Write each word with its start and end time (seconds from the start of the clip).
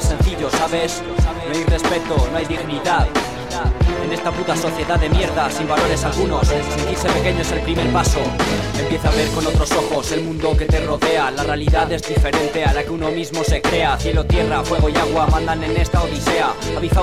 es 0.00 0.06
sencillo, 0.06 0.50
¿sabes? 0.50 1.02
No 1.46 1.54
hay 1.54 1.64
respeto, 1.64 2.28
no 2.30 2.38
hay 2.38 2.46
dignidad. 2.46 3.06
En 4.02 4.12
esta 4.12 4.32
puta 4.32 4.56
sociedad 4.56 4.98
de 4.98 5.08
mierda, 5.10 5.50
sin 5.50 5.68
valores 5.68 6.02
algunos, 6.04 6.48
sentirse 6.48 7.08
pequeño 7.08 7.42
es 7.42 7.52
el 7.52 7.60
primer 7.60 7.92
paso. 7.92 8.20
Empieza 8.78 9.08
a 9.08 9.12
ver 9.12 9.28
con 9.28 9.46
otros 9.46 9.70
ojos 9.72 10.10
el 10.12 10.22
mundo 10.22 10.56
que 10.56 10.64
te 10.64 10.80
rodea. 10.80 11.30
La 11.30 11.44
realidad 11.44 11.92
es 11.92 12.02
diferente 12.02 12.64
a 12.64 12.72
la 12.72 12.82
que 12.82 12.90
uno 12.90 13.10
mismo 13.10 13.44
se 13.44 13.60
crea. 13.60 13.98
Cielo, 13.98 14.24
tierra, 14.24 14.64
fuego 14.64 14.88
y 14.88 14.96
agua 14.96 15.26
mandan 15.26 15.62
en 15.62 15.76
esta 15.76 16.02
odisea. 16.02 16.54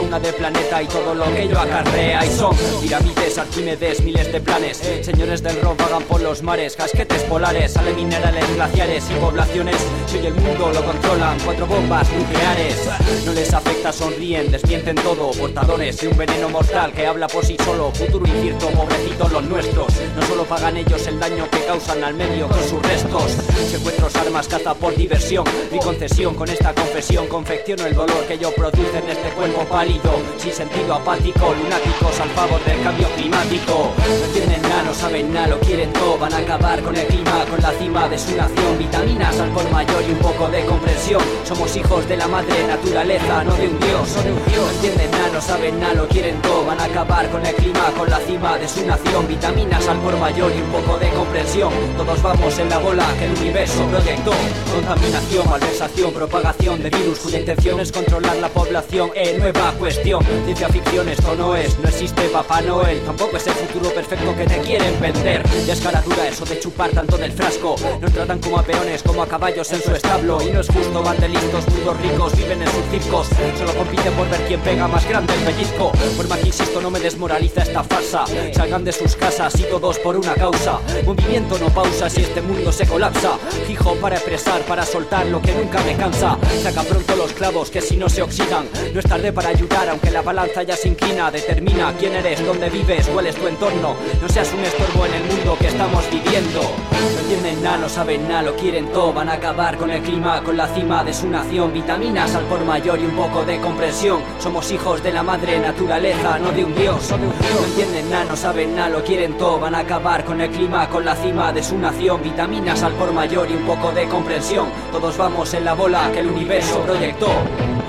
una 0.01 0.19
del 0.19 0.33
planeta 0.33 0.81
y 0.81 0.87
todo 0.87 1.13
lo 1.13 1.25
que 1.25 1.43
ello 1.43 1.59
acarrea. 1.59 2.25
Y 2.25 2.29
son 2.29 2.55
pirámides, 2.81 3.37
arquímedes, 3.37 4.01
miles 4.01 4.31
de 4.31 4.41
planes. 4.41 4.77
Señores 5.01 5.43
del 5.43 5.61
rock 5.61 5.79
vagan 5.79 6.03
por 6.03 6.21
los 6.21 6.41
mares, 6.43 6.75
casquetes 6.75 7.23
polares, 7.23 7.73
sale 7.73 7.93
minerales, 7.93 8.45
glaciares 8.55 9.05
y 9.09 9.13
poblaciones. 9.15 9.77
Si 10.07 10.25
el 10.25 10.33
mundo 10.35 10.71
lo 10.73 10.85
controlan, 10.85 11.37
cuatro 11.43 11.67
bombas 11.67 12.07
nucleares. 12.13 12.89
No 13.25 13.33
les 13.33 13.53
afecta, 13.53 13.91
sonríen, 13.91 14.49
desmienten 14.49 14.95
todo. 14.95 15.31
Portadores 15.31 15.99
de 15.99 16.07
un 16.07 16.17
veneno 16.17 16.47
mortal 16.47 16.93
que 16.93 17.05
habla 17.05 17.27
por 17.27 17.45
sí 17.45 17.57
solo. 17.65 17.91
Futuro 17.91 18.25
incierto, 18.25 18.67
pobrecitos 18.69 19.31
los 19.33 19.43
nuestros. 19.43 19.87
No 20.15 20.21
solo 20.25 20.45
pagan 20.45 20.77
ellos 20.77 21.05
el 21.07 21.19
daño 21.19 21.49
que 21.51 21.59
causan 21.65 22.03
al 22.05 22.13
medio 22.13 22.47
con 22.47 22.63
sus 22.63 22.81
restos. 22.83 23.33
Secuestros, 23.69 24.15
armas, 24.15 24.47
caza 24.47 24.73
por 24.75 24.95
diversión. 24.95 25.43
Mi 25.73 25.79
concesión 25.79 26.35
con 26.35 26.47
esta 26.47 26.73
confesión 26.73 27.27
confecciono 27.27 27.85
el 27.85 27.93
dolor 27.93 28.25
que 28.27 28.37
yo 28.37 28.51
produce 28.55 28.99
en 28.99 29.09
este 29.09 29.29
cuerpo 29.31 29.65
pálido. 29.65 30.21
Sin 30.37 30.53
sentido 30.53 30.95
apático, 30.95 31.53
lunáticos 31.53 32.17
al 32.21 32.29
favor 32.29 32.63
del 32.63 32.81
cambio 32.81 33.09
climático. 33.09 33.91
No 33.97 34.25
entienden 34.25 34.61
nada, 34.61 34.83
no 34.83 34.93
saben 34.93 35.33
nada, 35.33 35.47
lo 35.47 35.59
quieren 35.59 35.91
todo. 35.91 36.17
Van 36.17 36.33
a 36.33 36.37
acabar 36.37 36.81
con 36.81 36.95
el 36.95 37.05
clima, 37.07 37.45
con 37.49 37.61
la 37.61 37.71
cima 37.73 38.07
de 38.07 38.17
su 38.17 38.35
nación. 38.37 38.77
Vitaminas 38.79 39.37
al 39.39 39.49
por 39.49 39.69
mayor 39.69 39.96
y 40.01 40.11
un 40.11 40.19
poco 40.19 40.47
de 40.49 40.63
comprensión. 40.65 41.21
Somos 41.43 41.75
hijos 41.75 42.07
de 42.07 42.17
la 42.17 42.27
madre 42.27 42.67
naturaleza, 42.67 43.43
no 43.43 43.53
de 43.55 43.67
un 43.67 43.79
dios. 43.79 44.15
No, 44.15 44.23
de 44.23 44.31
un 44.31 44.45
dios. 44.45 44.71
entienden 44.75 45.11
nada, 45.11 45.29
no 45.33 45.41
saben 45.41 45.79
nada, 45.79 45.93
lo 45.93 46.07
quieren 46.07 46.41
todo. 46.41 46.65
Van 46.65 46.79
a 46.79 46.85
acabar 46.85 47.29
con 47.29 47.45
el 47.45 47.55
clima, 47.55 47.91
con 47.97 48.09
la 48.09 48.19
cima 48.19 48.57
de 48.57 48.67
su 48.67 48.85
nación. 48.85 49.27
Vitaminas 49.27 49.87
al 49.87 49.97
por 49.99 50.17
mayor 50.17 50.51
y 50.55 50.61
un 50.61 50.69
poco 50.69 50.97
de 50.99 51.09
comprensión. 51.09 51.71
Todos 51.97 52.21
vamos 52.21 52.59
en 52.59 52.69
la 52.69 52.77
bola 52.77 53.05
que 53.17 53.25
el 53.25 53.37
universo 53.37 53.85
proyectó. 53.85 54.31
Contaminación, 54.73 55.49
malversación, 55.49 56.13
propagación 56.13 56.83
de 56.83 56.89
virus 56.89 57.19
cuya 57.19 57.39
intención 57.39 57.79
es 57.79 57.91
controlar 57.91 58.35
la 58.37 58.49
población. 58.49 59.11
Eh, 59.15 59.37
nueva 59.39 59.71
cuestión. 59.73 60.23
Ciencia 60.45 60.69
ficción, 60.69 61.09
esto 61.09 61.35
no 61.35 61.55
es. 61.55 61.77
No 61.79 61.89
existe 61.89 62.29
Papá 62.29 62.61
Noel. 62.61 62.99
Tampoco 63.01 63.37
es 63.37 63.47
el 63.47 63.53
futuro 63.53 63.89
perfecto 63.91 64.35
que 64.35 64.45
te 64.45 64.59
quieren 64.59 64.99
vender. 64.99 65.43
Descaradura 65.65 66.27
eso 66.27 66.45
de 66.45 66.59
chupar 66.59 66.91
tanto 66.91 67.17
del 67.17 67.31
frasco. 67.31 67.75
Nos 68.01 68.11
tratan 68.11 68.39
como 68.39 68.59
a 68.59 68.63
peones, 68.63 69.01
como 69.03 69.23
a 69.23 69.27
caballos 69.27 69.71
en 69.71 69.81
su 69.87 69.95
establo. 69.95 70.41
Y 70.41 70.51
no 70.51 70.59
es 70.61 70.67
justo, 70.67 71.01
van 71.01 71.19
de 71.19 71.29
listos, 71.29 71.65
ricos, 72.01 72.35
viven 72.35 72.61
en 72.61 72.67
sus 72.67 72.85
circos. 72.91 73.27
Solo 73.57 73.73
compiten 73.75 74.13
por 74.13 74.29
ver 74.29 74.41
quién 74.47 74.59
pega 74.61 74.87
más 74.87 75.07
grande 75.07 75.33
el 75.33 75.39
pellizco. 75.39 75.91
Por 76.17 76.27
más 76.27 76.39
que 76.39 76.47
insisto, 76.47 76.81
no 76.81 76.91
me 76.91 76.99
desmoraliza 76.99 77.63
esta 77.63 77.83
farsa. 77.83 78.25
Salgan 78.53 78.83
de 78.83 78.91
sus 78.91 79.15
casas 79.15 79.57
y 79.59 79.63
todos 79.63 79.97
por 79.99 80.17
una 80.17 80.33
causa. 80.35 80.79
Movimiento 81.05 81.57
no 81.59 81.69
pausa 81.69 82.09
si 82.09 82.21
este 82.21 82.41
mundo 82.41 82.71
se 82.71 82.85
colapsa. 82.85 83.37
Fijo 83.65 83.95
para 83.95 84.15
expresar, 84.15 84.61
para 84.61 84.85
soltar 84.85 85.25
lo 85.27 85.41
que 85.41 85.53
nunca 85.53 85.81
me 85.83 85.95
cansa. 85.95 86.37
Saca 86.61 86.83
pronto 86.83 87.15
los 87.15 87.31
clavos 87.31 87.71
que 87.71 87.81
si 87.81 87.95
no 87.95 88.09
se 88.09 88.21
oxidan. 88.21 88.67
No 88.93 88.99
es 88.99 89.05
tarde 89.05 89.31
para 89.31 89.49
ayudar, 89.49 89.89
aunque 89.89 90.11
la 90.11 90.21
balanza 90.21 90.63
ya 90.63 90.75
se 90.75 90.89
inclina. 90.89 91.31
Determina 91.31 91.93
quién 91.97 92.13
eres, 92.13 92.45
dónde 92.45 92.69
vives, 92.69 93.07
cuál 93.07 93.27
es 93.27 93.35
tu 93.35 93.47
entorno. 93.47 93.95
No 94.21 94.29
seas 94.29 94.51
un 94.53 94.63
estorbo 94.63 95.05
en 95.05 95.13
el 95.13 95.23
mundo 95.23 95.57
que 95.59 95.67
estamos 95.67 96.03
viviendo. 96.11 96.61
No 96.61 97.19
entienden 97.21 97.63
nada, 97.63 97.77
no 97.77 97.89
saben 97.89 98.27
nada, 98.27 98.43
lo 98.43 98.55
quieren 98.55 98.91
todo. 98.91 99.13
Van 99.13 99.29
a 99.29 99.33
acabar 99.33 99.76
con 99.77 99.91
el 99.91 100.01
clima, 100.01 100.41
con 100.43 100.57
la 100.57 100.67
cima 100.67 101.03
de 101.03 101.13
su 101.13 101.27
nación. 101.29 101.71
Vitaminas 101.71 102.35
al 102.35 102.43
por 102.45 102.63
mayor 102.65 102.99
y 102.99 103.05
un 103.05 103.15
poco 103.15 103.45
de 103.45 103.59
comprensión. 103.59 104.21
Somos 104.39 104.71
hijos 104.71 105.01
de 105.03 105.11
la 105.11 105.23
madre 105.23 105.59
naturaleza, 105.59 106.39
no 106.39 106.51
de 106.51 106.65
un 106.65 106.75
dios. 106.75 107.11
No 107.11 107.65
entienden 107.65 108.09
nada, 108.09 108.25
no 108.25 108.35
saben 108.35 108.75
nada, 108.75 108.89
lo 108.89 109.03
quieren 109.03 109.37
todo. 109.37 109.59
Van 109.59 109.75
a 109.75 109.79
acabar 109.79 110.23
con 110.25 110.41
el 110.41 110.49
clima, 110.49 110.89
con 110.89 111.05
la 111.05 111.15
cima 111.15 111.51
de 111.53 111.63
su 111.63 111.77
nación. 111.77 112.21
Vitaminas 112.21 112.83
al 112.83 112.93
por 112.93 113.13
mayor 113.13 113.49
y 113.49 113.55
un 113.55 113.65
poco 113.65 113.91
de 113.91 114.07
comprensión. 114.07 114.67
Todos 114.91 115.17
vamos 115.17 115.53
en 115.53 115.65
la 115.65 115.73
bola 115.73 116.11
que 116.11 116.19
el 116.19 116.27
universo 116.27 116.81
proyectó. 116.81 117.27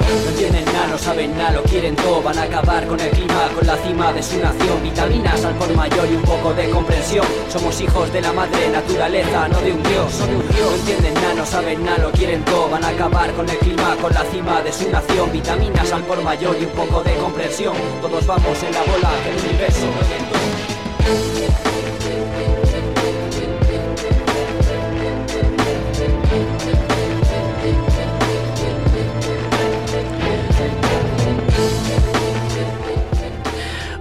No 0.08 0.30
entienden 0.30 0.64
nada, 0.64 0.86
no 0.86 0.98
saben 0.98 1.36
nada, 1.36 1.50
lo 1.52 1.62
quieren 1.64 1.94
todo. 1.96 2.22
Van 2.22 2.38
a 2.38 2.42
acabar 2.42 2.86
con 2.86 2.98
el 2.98 3.10
clima, 3.10 3.48
con 3.54 3.66
la 3.66 3.76
cima 3.76 4.12
de 4.12 4.22
su 4.22 4.38
nación. 4.38 4.82
Vitaminas 4.82 5.44
al 5.44 5.54
por 5.54 5.74
mayor 5.74 6.08
y 6.10 6.16
un 6.16 6.22
poco 6.22 6.54
de 6.54 6.70
comprensión. 6.70 7.26
Somos 7.50 7.78
hijos 7.80 8.12
de 8.12 8.22
la 8.22 8.32
madre 8.32 8.70
naturaleza, 8.70 9.48
no 9.48 9.60
de 9.60 9.72
un 9.72 9.82
dios. 9.82 10.20
No 10.20 10.74
entienden 10.74 11.14
nada, 11.14 11.34
no 11.34 11.46
saben 11.46 11.84
nada, 11.84 11.98
lo 11.98 12.10
quieren 12.12 12.42
todo. 12.44 12.70
Van 12.70 12.84
a 12.84 12.88
acabar 12.88 13.32
con 13.34 13.48
el 13.48 13.58
clima, 13.58 13.96
con 14.00 14.14
la 14.14 14.24
cima 14.24 14.62
de 14.62 14.72
su 14.72 14.90
nación. 14.90 15.30
Vitaminas 15.30 15.92
al 15.92 16.02
por 16.04 16.22
mayor 16.22 16.56
y 16.58 16.64
un 16.64 16.70
poco 16.70 17.02
de 17.02 17.14
comprensión. 17.16 17.74
Todos 18.00 18.26
vamos 18.26 18.62
en 18.62 18.72
la 18.72 18.80
bola 18.80 19.10
que 19.22 19.30
el 19.30 19.38
universo 19.44 19.86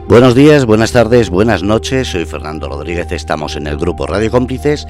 Buenos 0.07 0.35
días, 0.35 0.65
buenas 0.65 0.93
tardes, 0.93 1.29
buenas 1.29 1.63
noches. 1.63 2.07
Soy 2.07 2.25
Fernando 2.25 2.69
Rodríguez, 2.69 3.11
estamos 3.11 3.57
en 3.57 3.67
el 3.67 3.75
grupo 3.75 4.07
Radio 4.07 4.31
Cómplices. 4.31 4.87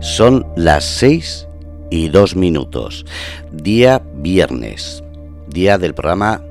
Son 0.00 0.46
las 0.56 0.84
6 0.84 1.48
y 1.90 2.10
2 2.10 2.36
minutos. 2.36 3.06
Día 3.50 4.02
viernes, 4.16 5.02
día 5.46 5.78
del 5.78 5.94
programa 5.94 6.42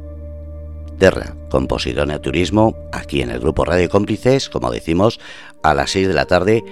Terra, 0.97 1.35
Composición 1.51 2.09
y 2.09 2.17
Turismo, 2.17 2.75
aquí 2.91 3.21
en 3.21 3.29
el 3.29 3.39
grupo 3.39 3.65
Radio 3.65 3.87
Cómplices, 3.87 4.49
como 4.49 4.71
decimos, 4.71 5.19
a 5.61 5.75
las 5.75 5.91
6 5.91 6.07
de 6.07 6.13
la 6.15 6.25
tarde, 6.25 6.63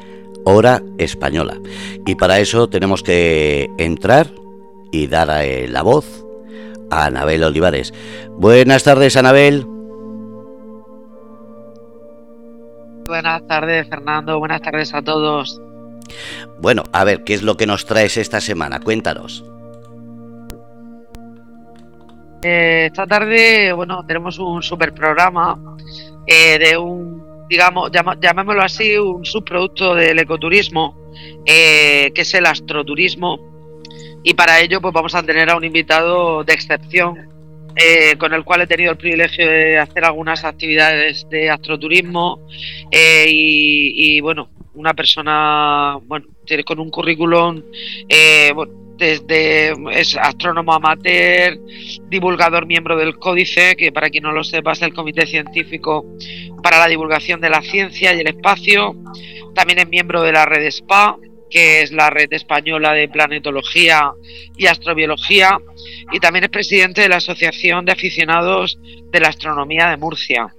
hora 0.45 0.81
española. 0.97 1.59
Y 2.07 2.16
para 2.16 2.39
eso 2.39 2.69
tenemos 2.69 3.03
que 3.03 3.69
entrar 3.78 4.31
y 4.91 5.05
dar 5.05 5.29
eh, 5.44 5.67
la 5.67 5.84
voz 5.84 6.25
a 6.89 7.05
Anabel 7.05 7.44
Olivares. 7.44 7.94
Buenas 8.31 8.84
tardes, 8.84 9.16
Anabel. 9.16 9.75
Buenas 13.07 13.45
tardes, 13.47 13.88
Fernando. 13.88 14.39
Buenas 14.39 14.61
tardes 14.61 14.93
a 14.93 15.01
todos. 15.01 15.61
Bueno, 16.59 16.83
a 16.91 17.03
ver, 17.03 17.23
¿qué 17.23 17.35
es 17.35 17.43
lo 17.43 17.55
que 17.55 17.67
nos 17.67 17.85
traes 17.85 18.17
esta 18.17 18.41
semana? 18.41 18.79
Cuéntanos. 18.79 19.43
Eh, 22.41 22.85
esta 22.88 23.05
tarde, 23.05 23.73
bueno, 23.73 24.05
tenemos 24.05 24.39
un 24.39 24.61
super 24.61 24.93
programa 24.93 25.59
eh, 26.27 26.59
de 26.59 26.77
un, 26.77 27.47
digamos, 27.49 27.91
llamémoslo 28.21 28.61
así, 28.61 28.97
un 28.97 29.25
subproducto 29.25 29.95
del 29.95 30.19
ecoturismo, 30.19 30.95
eh, 31.45 32.11
que 32.13 32.22
es 32.22 32.33
el 32.33 32.45
astroturismo. 32.45 33.39
Y 34.23 34.33
para 34.33 34.59
ello, 34.59 34.81
pues 34.81 34.93
vamos 34.93 35.13
a 35.13 35.23
tener 35.23 35.49
a 35.49 35.55
un 35.55 35.63
invitado 35.63 36.43
de 36.43 36.53
excepción, 36.53 37.34
eh, 37.75 38.16
con 38.18 38.34
el 38.34 38.44
cual 38.44 38.62
he 38.62 38.68
tenido 38.68 38.91
el 38.91 38.97
privilegio 38.97 39.47
de 39.47 39.78
hacer 39.78 40.06
algunas 40.06 40.44
actividades 40.44 41.28
de 41.30 41.50
astroturismo 41.50 42.40
eh, 42.90 43.25
y, 43.28 44.19
bueno, 44.22 44.50
una 44.75 44.94
persona 44.94 45.97
bueno, 46.03 46.28
con 46.66 46.80
un 46.80 46.90
currículum 46.90 47.62
eh, 48.08 48.53
desde 48.97 49.74
es 49.91 50.16
astrónomo 50.16 50.74
amateur, 50.74 51.58
divulgador 52.09 52.66
miembro 52.66 52.96
del 52.96 53.18
Códice, 53.18 53.75
que 53.75 53.91
para 53.91 54.09
quien 54.09 54.24
no 54.24 54.31
lo 54.31 54.44
sepa 54.44 54.72
es 54.72 54.81
el 54.81 54.94
Comité 54.94 55.25
Científico 55.25 56.06
para 56.64 56.80
la 56.80 56.88
Divulgación 56.88 57.41
de 57.41 57.50
la 57.50 57.62
Ciencia 57.62 58.14
y 58.14 58.22
el 58.22 58.28
Espacio, 58.28 58.96
también 59.53 59.79
es 59.79 59.90
miembro 59.90 60.22
de 60.22 60.32
la 60.32 60.46
red 60.46 60.70
SPA, 60.70 61.17
que 61.50 61.82
es 61.82 61.92
la 61.92 62.09
red 62.09 62.32
española 62.32 62.94
de 62.94 63.08
planetología 63.08 64.12
y 64.58 64.68
astrobiología, 64.68 65.58
y 66.12 66.20
también 66.20 66.46
es 66.46 66.50
presidente 66.50 67.02
de 67.02 67.09
la 67.09 67.18
Asociación 67.18 67.86
de 67.86 67.92
Aficionados 67.92 68.78
de 69.12 69.20
la 69.20 69.30
Astronomía 69.30 69.90
de 69.90 69.97
Murcia. 69.97 70.53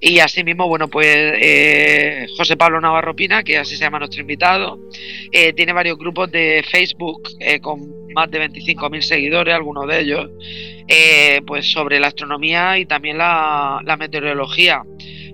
Y 0.00 0.18
asimismo, 0.20 0.68
bueno, 0.68 0.88
pues 0.88 1.06
eh, 1.08 2.26
José 2.36 2.56
Pablo 2.56 2.80
Navarro 2.80 3.14
Pina, 3.14 3.42
que 3.42 3.58
así 3.58 3.76
se 3.76 3.84
llama 3.84 3.98
nuestro 3.98 4.20
invitado, 4.20 4.78
eh, 5.32 5.52
tiene 5.52 5.72
varios 5.72 5.98
grupos 5.98 6.30
de 6.30 6.64
Facebook 6.70 7.28
eh, 7.40 7.60
con 7.60 8.12
más 8.14 8.30
de 8.30 8.48
25.000 8.48 9.00
seguidores, 9.00 9.54
algunos 9.54 9.86
de 9.86 10.00
ellos, 10.00 10.30
pues 11.46 11.70
sobre 11.70 12.00
la 12.00 12.08
astronomía 12.08 12.78
y 12.78 12.86
también 12.86 13.18
la, 13.18 13.80
la 13.84 13.96
meteorología. 13.96 14.82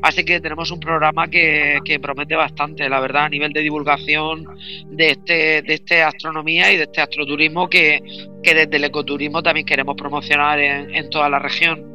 Así 0.05 0.23
que 0.23 0.39
tenemos 0.39 0.71
un 0.71 0.81
programa 0.81 1.29
que, 1.29 1.81
promete 2.03 2.37
bastante, 2.37 2.87
la 2.91 3.01
verdad, 3.01 3.25
a 3.25 3.29
nivel 3.31 3.55
de 3.55 3.63
divulgación 3.63 4.45
de 4.91 5.13
este, 5.13 5.63
de 5.63 5.75
este 5.75 6.03
astronomía 6.03 6.71
y 6.71 6.77
de 6.77 6.83
este 6.83 7.01
astroturismo 7.01 7.71
que, 7.71 8.03
desde 8.43 8.77
el 8.77 8.85
ecoturismo 8.85 9.43
también 9.43 9.65
queremos 9.65 9.97
promocionar 9.97 10.59
en, 10.59 11.09
toda 11.09 11.31
la 11.31 11.39
región. 11.39 11.94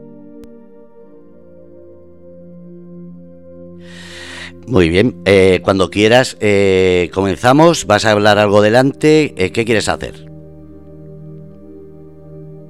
Muy 4.68 4.90
bien, 4.90 5.16
eh, 5.26 5.62
cuando 5.64 5.90
quieras 5.90 6.38
eh, 6.40 7.10
comenzamos, 7.14 7.86
vas 7.86 8.06
a 8.06 8.12
hablar 8.12 8.38
algo 8.38 8.62
delante, 8.62 9.34
eh, 9.38 9.52
¿qué 9.52 9.66
quieres 9.66 9.90
hacer? 9.90 10.30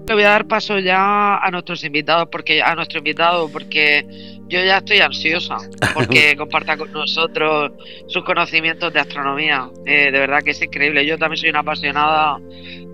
le 0.09 0.15
voy 0.15 0.23
a 0.23 0.29
dar 0.29 0.47
paso 0.47 0.79
ya 0.79 1.37
a 1.37 1.51
nuestros 1.51 1.83
invitados, 1.83 2.29
porque 2.31 2.63
a 2.63 2.73
nuestro 2.73 2.97
invitado, 2.97 3.47
porque 3.51 4.03
yo 4.47 4.59
ya 4.63 4.77
estoy 4.77 4.99
ansiosa 5.01 5.57
porque 5.93 6.35
comparta 6.37 6.75
con 6.77 6.91
nosotros 6.91 7.71
sus 8.07 8.23
conocimientos 8.23 8.91
de 8.91 8.99
astronomía. 8.99 9.69
Eh, 9.85 10.11
de 10.11 10.19
verdad 10.19 10.39
que 10.43 10.51
es 10.51 10.61
increíble. 10.63 11.05
Yo 11.05 11.17
también 11.19 11.37
soy 11.37 11.51
una 11.51 11.59
apasionada 11.59 12.39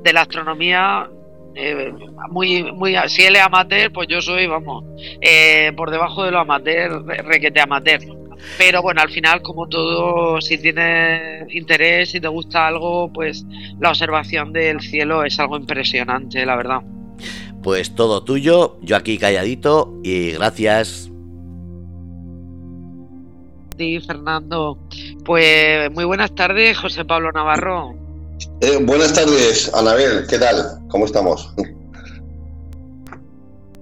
de 0.03 0.13
la 0.13 0.21
astronomía. 0.21 1.09
Eh, 1.55 1.93
muy, 2.29 2.71
muy, 2.73 2.95
si 3.07 3.23
él 3.23 3.37
es 3.37 3.41
amateur, 3.41 3.91
pues 3.91 4.07
yo 4.09 4.21
soy, 4.21 4.45
vamos, 4.45 4.83
eh, 5.21 5.71
por 5.75 5.89
debajo 5.89 6.23
de 6.23 6.31
lo 6.31 6.39
amateur, 6.39 7.03
requete 7.05 7.61
amateur. 7.61 8.01
Pero 8.57 8.81
bueno, 8.81 9.01
al 9.01 9.09
final, 9.09 9.41
como 9.41 9.67
todo, 9.67 10.41
si 10.41 10.57
tienes 10.57 11.53
interés, 11.53 12.11
si 12.11 12.19
te 12.19 12.27
gusta 12.27 12.67
algo, 12.67 13.11
pues 13.11 13.45
la 13.79 13.89
observación 13.89 14.51
del 14.51 14.81
cielo 14.81 15.23
es 15.23 15.39
algo 15.39 15.57
impresionante, 15.57 16.45
la 16.45 16.55
verdad. 16.55 16.81
Pues 17.63 17.95
todo 17.95 18.23
tuyo, 18.23 18.77
yo 18.81 18.95
aquí 18.95 19.17
calladito 19.17 19.99
y 20.03 20.31
gracias. 20.31 21.09
Sí, 23.77 23.99
Fernando. 23.99 24.77
Pues 25.23 25.91
muy 25.91 26.05
buenas 26.05 26.33
tardes, 26.35 26.77
José 26.77 27.03
Pablo 27.03 27.31
Navarro. 27.31 28.04
Eh, 28.61 28.77
buenas 28.81 29.13
tardes, 29.13 29.71
Anabel, 29.73 30.25
¿qué 30.29 30.37
tal? 30.37 30.79
¿Cómo 30.89 31.05
estamos? 31.05 31.53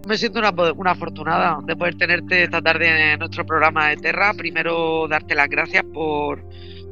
Me 0.08 0.18
siento 0.18 0.40
una, 0.40 0.52
una, 0.76 0.92
afortunada 0.92 1.60
de 1.64 1.76
poder 1.76 1.96
tenerte 1.96 2.44
esta 2.44 2.62
tarde 2.62 3.14
en 3.14 3.20
nuestro 3.20 3.46
programa 3.46 3.90
de 3.90 3.98
Terra. 3.98 4.34
Primero, 4.34 5.08
darte 5.08 5.34
las 5.36 5.48
gracias 5.48 5.84
por, 5.94 6.44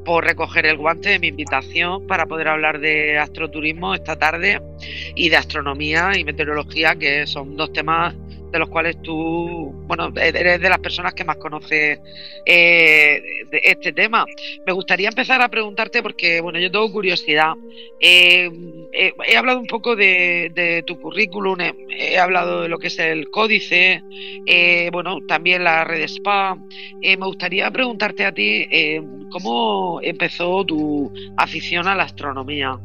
por 0.05 0.23
recoger 0.23 0.65
el 0.65 0.77
guante 0.77 1.09
de 1.09 1.19
mi 1.19 1.27
invitación 1.27 2.07
para 2.07 2.25
poder 2.25 2.47
hablar 2.47 2.79
de 2.79 3.17
astroturismo 3.17 3.93
esta 3.93 4.15
tarde 4.15 4.61
y 5.15 5.29
de 5.29 5.35
astronomía 5.35 6.17
y 6.17 6.23
meteorología, 6.23 6.95
que 6.95 7.27
son 7.27 7.57
dos 7.57 7.73
temas 7.73 8.15
de 8.51 8.59
los 8.59 8.69
cuales 8.69 9.01
tú, 9.01 9.71
bueno, 9.87 10.11
eres 10.15 10.59
de 10.59 10.69
las 10.69 10.79
personas 10.79 11.13
que 11.13 11.23
más 11.23 11.37
conoce 11.37 11.99
eh, 12.45 13.21
de 13.49 13.61
este 13.63 13.93
tema. 13.93 14.25
Me 14.65 14.73
gustaría 14.73 15.07
empezar 15.07 15.41
a 15.41 15.49
preguntarte, 15.49 16.03
porque, 16.03 16.41
bueno, 16.41 16.59
yo 16.59 16.69
tengo 16.69 16.91
curiosidad. 16.91 17.53
Eh, 17.99 18.49
eh, 18.91 19.13
he 19.25 19.37
hablado 19.37 19.59
un 19.59 19.67
poco 19.67 19.95
de, 19.95 20.83
tu 20.85 20.99
currículum, 20.99 21.57
he, 21.89 22.17
hablado 22.17 22.63
de 22.63 22.69
lo 22.69 22.77
que 22.77 22.87
es 22.87 22.99
el 22.99 23.29
códice, 23.29 24.01
bueno, 24.91 25.19
también 25.27 25.63
la 25.63 25.83
red 25.85 26.07
SPA. 26.07 26.57
me 27.01 27.15
gustaría 27.15 27.71
preguntarte 27.71 28.25
a 28.25 28.33
ti, 28.33 28.67
¿cómo 29.31 29.99
empezó 30.01 30.65
tu 30.65 31.11
afición 31.37 31.87
a 31.87 31.95
la 31.95 32.03
astronomía? 32.03 32.77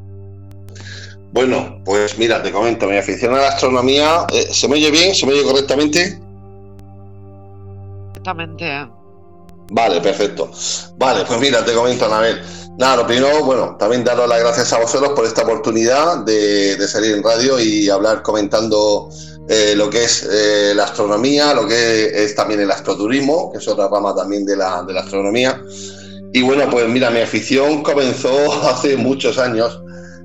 Bueno, 1.33 1.81
pues 1.85 2.17
mira, 2.19 2.43
te 2.43 2.53
comento, 2.53 2.87
mi 2.87 2.97
afición 2.97 3.35
a 3.35 3.39
la 3.39 3.49
astronomía, 3.49 4.27
eh, 4.33 4.49
¿se 4.53 4.69
me 4.69 4.75
oye 4.75 4.91
bien? 4.91 5.15
¿Se 5.15 5.27
me 5.27 5.33
oye 5.33 5.43
correctamente? 5.43 6.19
Correctamente. 8.09 8.89
Vale, 9.71 10.01
perfecto. 10.01 10.51
Vale, 10.97 11.25
pues 11.27 11.41
mira, 11.41 11.65
te 11.65 11.73
comento, 11.73 12.07
Anabel. 12.07 12.41
Nada, 12.79 12.97
lo 12.99 13.07
primero, 13.07 13.43
bueno, 13.45 13.77
también 13.79 14.05
daros 14.05 14.29
las 14.29 14.41
gracias 14.41 14.73
a 14.73 14.79
vosotros 14.79 15.13
por 15.13 15.25
esta 15.25 15.43
oportunidad 15.43 16.19
de, 16.19 16.77
salir 16.87 17.15
en 17.15 17.23
radio 17.23 17.59
y 17.59 17.89
hablar 17.89 18.23
comentando 18.23 19.09
eh, 19.49 19.75
lo 19.75 19.89
que 19.89 20.05
es 20.05 20.29
eh, 20.31 20.73
la 20.75 20.85
astronomía, 20.85 21.55
lo 21.55 21.67
que 21.67 22.25
es 22.25 22.35
también 22.35 22.61
el 22.61 22.71
astroturismo, 22.71 23.51
que 23.51 23.59
es 23.59 23.69
otra 23.69 23.89
rama 23.89 24.15
también 24.15 24.45
de 24.45 24.57
la, 24.57 24.83
de 24.83 24.93
la 24.93 25.01
astronomía. 25.01 25.61
Y 26.33 26.43
bueno, 26.43 26.69
pues 26.71 26.87
mira, 26.89 27.11
mi 27.11 27.21
afición 27.21 27.83
comenzó 27.83 28.53
hace 28.69 28.97
muchos 28.97 29.39
años 29.39 29.81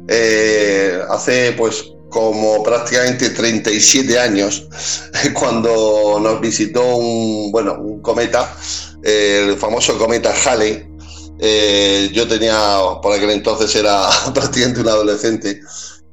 eh, 0.08 1.00
hace 1.10 1.54
pues 1.54 1.92
como 2.10 2.62
prácticamente 2.62 3.30
37 3.30 4.20
años, 4.20 4.68
cuando 5.34 6.20
nos 6.22 6.42
visitó 6.42 6.96
un, 6.98 7.52
bueno, 7.52 7.78
un 7.80 8.02
cometa, 8.02 8.54
el 9.04 9.58
famoso 9.58 9.98
cometa 9.98 10.34
Halley. 10.46 10.88
Eh, 11.44 12.12
yo 12.14 12.28
tenía, 12.28 12.78
por 13.02 13.14
aquel 13.14 13.32
entonces 13.32 13.76
era 13.76 14.08
prácticamente 14.34 14.82
un 14.82 14.90
adolescente, 14.90 15.62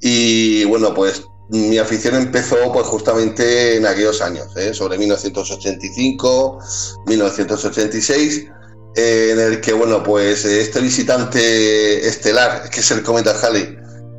y 0.01 0.65
bueno, 0.65 0.95
pues 0.95 1.23
mi 1.51 1.79
afición 1.79 2.15
empezó 2.15 2.73
pues 2.73 2.87
justamente 2.87 3.77
en 3.77 3.87
aquellos 3.87 4.21
años, 4.21 4.55
¿eh? 4.57 4.75
sobre 4.75 4.99
1985, 4.99 6.59
1986, 7.07 8.47
en 8.95 9.39
el 9.39 9.61
que, 9.61 9.73
bueno, 9.73 10.03
pues 10.03 10.45
este 10.45 10.81
visitante 10.81 12.07
estelar, 12.07 12.69
que 12.71 12.81
es 12.81 12.91
el 12.91 13.03
cometa 13.03 13.35
Halley, 13.41 13.77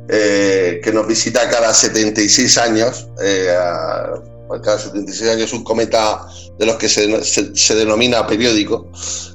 eh, 0.08 0.80
que 0.82 0.92
nos 0.92 1.06
visita 1.06 1.48
cada 1.48 1.72
76 1.72 2.58
años. 2.58 3.08
Eh, 3.22 3.54
cada 4.58 4.78
76 4.78 5.30
años 5.30 5.52
un 5.52 5.62
cometa 5.62 6.26
de 6.58 6.66
los 6.66 6.76
que 6.76 6.88
se, 6.88 7.24
se, 7.24 7.74
denomina 7.74 8.26
periódico. 8.26 8.90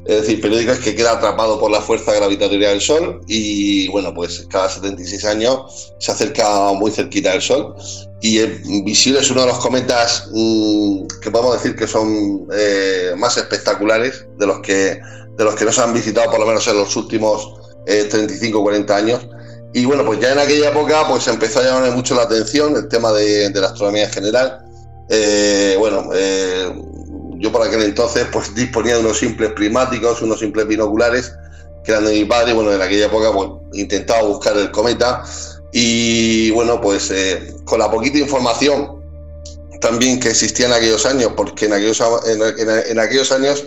Es 0.05 0.21
decir, 0.21 0.41
periódico 0.41 0.73
es 0.73 0.79
que 0.79 0.93
queda 0.93 1.13
atrapado 1.13 1.59
por 1.59 1.71
la 1.71 1.81
fuerza 1.81 2.13
gravitatoria 2.13 2.69
del 2.69 2.81
Sol 2.81 3.21
y 3.27 3.87
bueno, 3.87 4.13
pues 4.13 4.45
cada 4.51 4.69
76 4.69 5.23
años 5.25 5.93
se 5.99 6.11
acerca 6.11 6.73
muy 6.73 6.91
cerquita 6.91 7.31
del 7.31 7.41
Sol. 7.41 7.75
Y 8.21 8.39
el 8.39 8.59
visible 8.83 9.19
es 9.19 9.31
uno 9.31 9.41
de 9.41 9.47
los 9.47 9.59
cometas 9.59 10.27
mm, 10.33 11.07
que 11.21 11.31
podemos 11.31 11.53
decir 11.53 11.75
que 11.77 11.87
son 11.87 12.47
eh, 12.53 13.13
más 13.17 13.37
espectaculares 13.37 14.25
de 14.37 14.47
los 14.47 14.59
que 14.59 14.99
de 15.37 15.43
los 15.43 15.55
que 15.55 15.65
nos 15.65 15.77
han 15.79 15.93
visitado 15.93 16.31
por 16.31 16.39
lo 16.39 16.45
menos 16.45 16.67
en 16.67 16.77
los 16.77 16.95
últimos 16.95 17.53
35 17.85 18.59
o 18.59 18.63
40 18.63 18.95
años 18.95 19.27
y 19.75 19.83
bueno, 19.83 20.05
pues 20.05 20.21
ya 20.21 20.31
en 20.31 20.39
aquella 20.39 20.69
época 20.69 21.05
pues 21.05 21.27
empezó 21.27 21.59
a 21.59 21.63
llamarme 21.63 21.91
mucho 21.91 22.15
la 22.15 22.21
atención 22.21 22.77
el 22.77 22.87
tema 22.87 23.11
de, 23.11 23.51
la 23.53 23.67
astronomía 23.67 24.05
en 24.05 24.09
general. 24.09 24.65
Eh, 25.09 25.75
bueno, 25.77 26.11
eh, 26.13 26.73
yo 27.39 27.51
por 27.51 27.61
aquel 27.61 27.81
entonces 27.81 28.25
pues 28.31 28.55
disponía 28.55 28.93
de 28.93 29.01
unos 29.01 29.17
simples 29.17 29.51
prismáticos, 29.51 30.21
unos 30.21 30.39
simples 30.39 30.65
binoculares 30.65 31.33
que 31.83 31.91
eran 31.91 32.05
de 32.05 32.13
mi 32.13 32.23
padre. 32.23 32.53
Bueno, 32.53 32.71
en 32.71 32.81
aquella 32.81 33.07
época 33.07 33.33
pues 33.33 33.49
intentaba 33.73 34.21
buscar 34.21 34.55
el 34.55 34.71
cometa 34.71 35.25
y 35.73 36.51
bueno, 36.51 36.79
pues 36.79 37.11
eh, 37.11 37.53
con 37.65 37.79
la 37.79 37.91
poquita 37.91 38.17
información 38.17 39.03
también 39.81 40.21
que 40.21 40.29
existía 40.29 40.67
en 40.67 40.71
aquellos 40.71 41.05
años, 41.05 41.33
porque 41.35 41.65
en 41.65 41.73
aquellos, 41.73 42.01
en 42.87 42.97
aquellos 42.97 43.29
años 43.33 43.65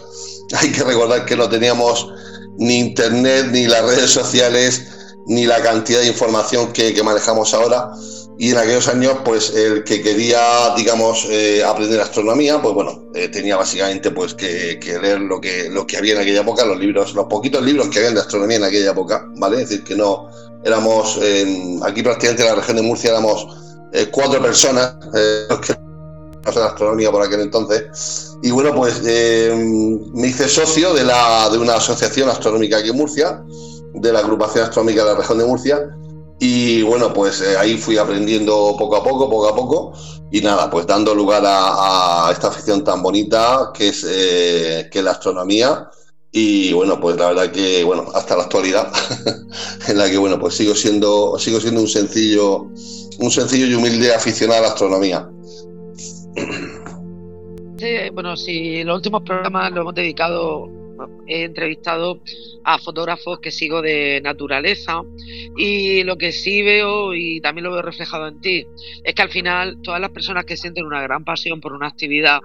hay 0.60 0.72
que 0.72 0.84
recordar 0.84 1.24
que 1.24 1.36
no 1.36 1.48
teníamos 1.48 2.12
ni 2.58 2.78
internet 2.78 3.46
ni 3.52 3.66
las 3.66 3.82
redes 3.84 4.10
sociales 4.10 4.86
ni 5.26 5.44
la 5.44 5.62
cantidad 5.62 6.00
de 6.00 6.08
información 6.08 6.72
que, 6.72 7.00
manejamos 7.02 7.52
ahora. 7.54 7.90
Y 8.38 8.50
en 8.50 8.58
aquellos 8.58 8.88
años, 8.88 9.18
pues 9.24 9.50
el 9.54 9.84
que 9.84 10.00
quería, 10.00 10.40
digamos, 10.76 11.26
eh, 11.28 11.62
aprender 11.64 12.00
astronomía, 12.00 12.62
pues 12.62 12.72
bueno, 12.72 13.10
eh, 13.14 13.28
tenía 13.28 13.56
básicamente 13.56 14.10
pues 14.10 14.32
que, 14.32 14.78
leer 14.80 15.20
lo 15.20 15.40
que, 15.40 15.68
lo 15.68 15.86
que 15.86 15.96
había 15.98 16.14
en 16.14 16.20
aquella 16.20 16.40
época, 16.40 16.64
los 16.64 16.78
libros, 16.78 17.14
los 17.14 17.26
poquitos 17.26 17.62
libros 17.62 17.88
que 17.88 17.98
habían 17.98 18.14
de 18.14 18.20
astronomía 18.20 18.56
en 18.56 18.64
aquella 18.64 18.92
época, 18.92 19.26
¿vale? 19.36 19.62
Es 19.62 19.68
decir, 19.68 19.84
que 19.84 19.96
no 19.96 20.30
éramos, 20.64 21.18
aquí 21.82 22.02
prácticamente 22.02 22.42
en 22.42 22.48
la 22.48 22.54
región 22.54 22.76
de 22.76 22.82
Murcia 22.82 23.10
éramos 23.10 23.46
eh, 23.92 24.06
cuatro 24.10 24.40
personas 24.40 24.94
los 25.50 25.60
que 25.60 25.74
en 26.56 26.62
astronomía 26.62 27.10
por 27.10 27.22
aquel 27.22 27.40
entonces. 27.40 28.36
Y 28.42 28.50
bueno, 28.50 28.74
pues 28.74 29.02
me 29.02 30.26
hice 30.28 30.48
socio 30.48 30.94
de, 30.94 31.04
la, 31.04 31.48
de 31.50 31.58
una 31.58 31.74
asociación 31.74 32.28
astronómica 32.28 32.78
aquí 32.78 32.90
en 32.90 32.96
Murcia, 32.96 33.42
de 33.94 34.12
la 34.12 34.20
agrupación 34.20 34.64
astronómica 34.64 35.04
de 35.04 35.10
la 35.12 35.18
región 35.18 35.38
de 35.38 35.44
Murcia. 35.44 35.90
Y 36.40 36.82
bueno, 36.82 37.12
pues 37.12 37.40
eh, 37.40 37.56
ahí 37.58 37.76
fui 37.76 37.98
aprendiendo 37.98 38.76
poco 38.78 38.96
a 38.96 39.02
poco, 39.02 39.28
poco 39.28 39.48
a 39.48 39.56
poco, 39.56 39.92
y 40.30 40.40
nada, 40.40 40.70
pues 40.70 40.86
dando 40.86 41.14
lugar 41.14 41.42
a, 41.44 42.30
esta 42.32 42.48
afición 42.48 42.84
tan 42.84 43.02
bonita 43.02 43.70
que 43.74 43.88
es, 43.88 44.06
eh, 44.08 44.88
que 44.90 45.02
la 45.02 45.12
astronomía. 45.12 45.90
Y 46.30 46.72
bueno, 46.74 47.00
pues 47.00 47.16
la 47.16 47.28
verdad 47.28 47.50
que, 47.50 47.82
bueno, 47.82 48.06
hasta 48.14 48.36
la 48.36 48.44
actualidad, 48.44 48.92
en 49.88 49.98
la 49.98 50.08
que, 50.08 50.18
bueno, 50.18 50.38
pues 50.38 50.54
sigo 50.54 50.74
siendo, 50.74 51.38
sigo 51.38 51.58
siendo 51.60 51.80
un 51.80 51.88
sencillo, 51.88 52.68
un 53.18 53.30
sencillo 53.30 53.66
y 53.66 53.74
humilde 53.74 54.14
aficionado 54.14 54.60
a 54.60 54.62
la 54.62 54.68
astronomía. 54.68 55.28
Sí, 57.78 58.10
bueno, 58.12 58.36
si 58.36 58.82
los 58.82 58.96
últimos 58.96 59.22
programas 59.22 59.70
lo 59.72 59.82
hemos 59.82 59.94
dedicado 59.94 60.68
he 61.26 61.44
entrevistado 61.44 62.20
a 62.64 62.78
fotógrafos 62.78 63.38
que 63.40 63.50
sigo 63.50 63.82
de 63.82 64.20
naturaleza 64.22 65.02
y 65.56 66.02
lo 66.02 66.16
que 66.16 66.32
sí 66.32 66.62
veo 66.62 67.14
y 67.14 67.40
también 67.40 67.64
lo 67.64 67.72
veo 67.72 67.82
reflejado 67.82 68.28
en 68.28 68.40
ti 68.40 68.66
es 69.04 69.14
que 69.14 69.22
al 69.22 69.30
final 69.30 69.78
todas 69.82 70.00
las 70.00 70.10
personas 70.10 70.44
que 70.44 70.56
sienten 70.56 70.86
una 70.86 71.02
gran 71.02 71.24
pasión 71.24 71.60
por 71.60 71.72
una 71.72 71.86
actividad, 71.86 72.40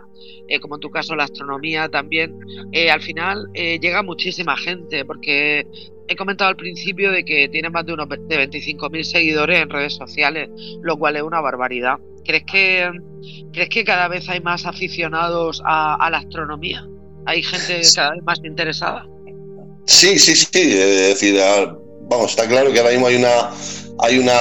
eh, 0.47 0.59
como 0.59 0.75
en 0.75 0.81
tu 0.81 0.89
caso 0.89 1.15
la 1.15 1.23
astronomía 1.23 1.89
también, 1.89 2.37
eh, 2.71 2.91
al 2.91 3.01
final 3.01 3.47
eh, 3.53 3.79
llega 3.79 4.03
muchísima 4.03 4.57
gente 4.57 5.05
porque 5.05 5.65
he 6.07 6.15
comentado 6.15 6.49
al 6.49 6.57
principio 6.57 7.11
de 7.11 7.23
que 7.23 7.47
tiene 7.49 7.69
más 7.69 7.85
de 7.85 7.93
unos 7.93 8.09
de 8.09 8.49
25.000 8.49 9.03
seguidores 9.03 9.61
en 9.61 9.69
redes 9.69 9.93
sociales, 9.93 10.49
lo 10.81 10.97
cual 10.97 11.15
es 11.15 11.23
una 11.23 11.39
barbaridad. 11.39 11.99
¿Crees 12.25 12.43
que, 12.49 12.89
¿crees 13.51 13.69
que 13.69 13.83
cada 13.83 14.07
vez 14.07 14.27
hay 14.29 14.41
más 14.41 14.65
aficionados 14.65 15.61
a 15.65 16.09
la 16.11 16.17
astronomía? 16.17 16.85
hay 17.25 17.43
gente 17.43 17.81
cada 17.95 18.11
vez 18.11 18.23
más 18.23 18.39
interesada. 18.43 19.05
Sí, 19.85 20.17
sí, 20.19 20.35
sí. 20.35 20.47
Es 20.53 21.19
decir, 21.19 21.39
vamos, 22.09 22.31
está 22.31 22.47
claro 22.47 22.71
que 22.71 22.79
ahora 22.79 22.91
mismo 22.91 23.07
hay 23.07 23.15
una 23.15 23.51
hay 23.99 24.17
una 24.19 24.33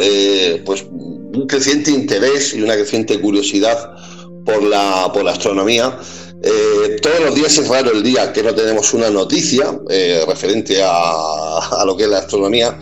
eh, 0.00 0.62
pues 0.64 0.84
un 0.90 1.46
creciente 1.46 1.90
interés 1.90 2.54
y 2.54 2.62
una 2.62 2.74
creciente 2.74 3.20
curiosidad 3.20 3.96
por 4.44 4.62
la, 4.62 5.10
por 5.12 5.24
la 5.24 5.32
astronomía. 5.32 5.98
Eh, 6.42 6.96
todos 7.02 7.20
los 7.20 7.34
días 7.34 7.58
es 7.58 7.68
raro 7.68 7.92
el 7.92 8.02
día 8.02 8.32
que 8.32 8.42
no 8.42 8.54
tenemos 8.54 8.94
una 8.94 9.10
noticia 9.10 9.78
eh, 9.90 10.22
referente 10.26 10.80
a, 10.82 11.82
lo 11.84 11.96
que 11.96 12.04
es 12.04 12.08
la 12.08 12.18
astronomía. 12.18 12.78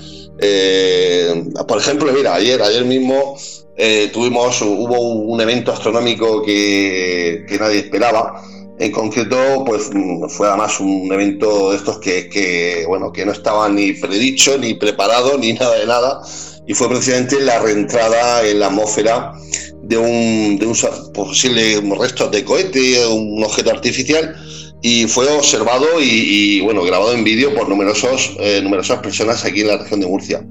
Por 1.66 1.78
ejemplo, 1.78 2.12
mira, 2.12 2.34
ayer, 2.34 2.60
ayer 2.60 2.84
mismo 2.84 3.36
tuvimos, 4.12 4.62
hubo 4.62 5.00
un, 5.00 5.40
evento 5.40 5.72
astronómico 5.72 6.42
que, 6.42 7.44
nadie 7.58 7.80
esperaba. 7.80 8.42
En 8.78 8.90
concreto, 8.90 9.64
pues 9.64 9.90
fue 10.30 10.48
además 10.48 10.80
un 10.80 11.12
evento 11.12 11.70
de 11.70 11.76
estos 11.76 11.98
que, 11.98 12.28
que, 12.28 12.84
bueno, 12.88 13.12
que 13.12 13.24
no 13.24 13.32
estaba 13.32 13.68
ni 13.68 13.92
predicho, 13.92 14.58
ni 14.58 14.74
preparado, 14.74 15.38
ni 15.38 15.52
nada 15.54 15.78
de 15.78 15.86
nada. 15.86 16.20
Y 16.66 16.74
fue 16.74 16.88
precisamente 16.88 17.40
la 17.40 17.58
reentrada 17.58 18.46
en 18.46 18.58
la 18.58 18.66
atmósfera 18.66 19.32
de 19.86 19.98
un, 19.98 20.58
de 20.58 20.66
un 20.66 20.74
posible 21.12 21.80
resto 21.98 22.28
de 22.28 22.44
cohete, 22.44 23.06
un 23.06 23.42
objeto 23.44 23.70
artificial, 23.70 24.34
y 24.80 25.06
fue 25.06 25.26
observado 25.28 25.86
y, 26.00 26.60
bueno, 26.60 26.82
grabado 26.82 27.12
en 27.12 27.24
vídeo 27.24 27.54
por 27.54 27.68
numerosos, 27.68 28.36
eh, 28.38 28.60
numerosas 28.62 29.00
personas 29.00 29.44
aquí 29.44 29.60
en 29.60 29.68
la 29.68 29.78
región 29.78 30.00
de 30.00 30.06
Murcia. 30.06 30.44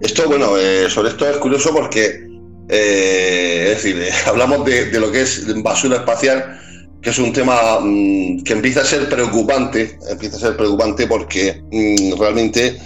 Esto, 0.00 0.26
bueno, 0.26 0.56
eh, 0.56 0.88
sobre 0.88 1.10
esto 1.10 1.28
es 1.28 1.36
curioso 1.38 1.70
porque, 1.74 2.27
eh, 2.68 3.72
es 3.72 3.82
decir, 3.82 4.02
hablamos 4.26 4.64
de, 4.64 4.90
lo 4.98 5.10
que 5.10 5.22
es 5.22 5.62
basura 5.62 5.96
espacial, 5.96 6.60
que 7.00 7.10
es 7.10 7.18
un 7.18 7.32
tema 7.32 7.80
mm, 7.80 8.42
que 8.42 8.52
empieza 8.52 8.82
a 8.82 8.84
ser 8.84 9.08
preocupante, 9.08 9.98
empieza 10.10 10.36
a 10.36 10.40
ser 10.40 10.56
preocupante 10.56 11.06
porque 11.06 11.62
mm, 11.70 12.18
realmente, 12.18 12.78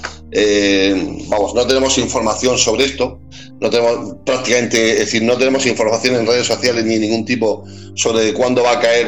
vamos, 1.29 1.55
no 1.55 1.67
tenemos 1.67 1.99
información 1.99 2.57
sobre 2.59 2.85
esto, 2.85 3.21
no 3.61 3.71
tenemos 3.71 4.17
prácticamente, 4.25 4.93
es 4.93 4.99
decir, 5.01 5.23
no 5.23 5.37
tenemos 5.37 5.67
información 5.67 6.17
en 6.17 6.27
redes 6.27 6.47
sociales 6.47 6.85
ni 6.85 6.99
ningún 6.99 7.25
tipo 7.25 7.65
sobre 7.95 8.33
cuándo 8.33 8.63
va 8.63 8.73
a 8.73 8.81
caer 8.81 9.07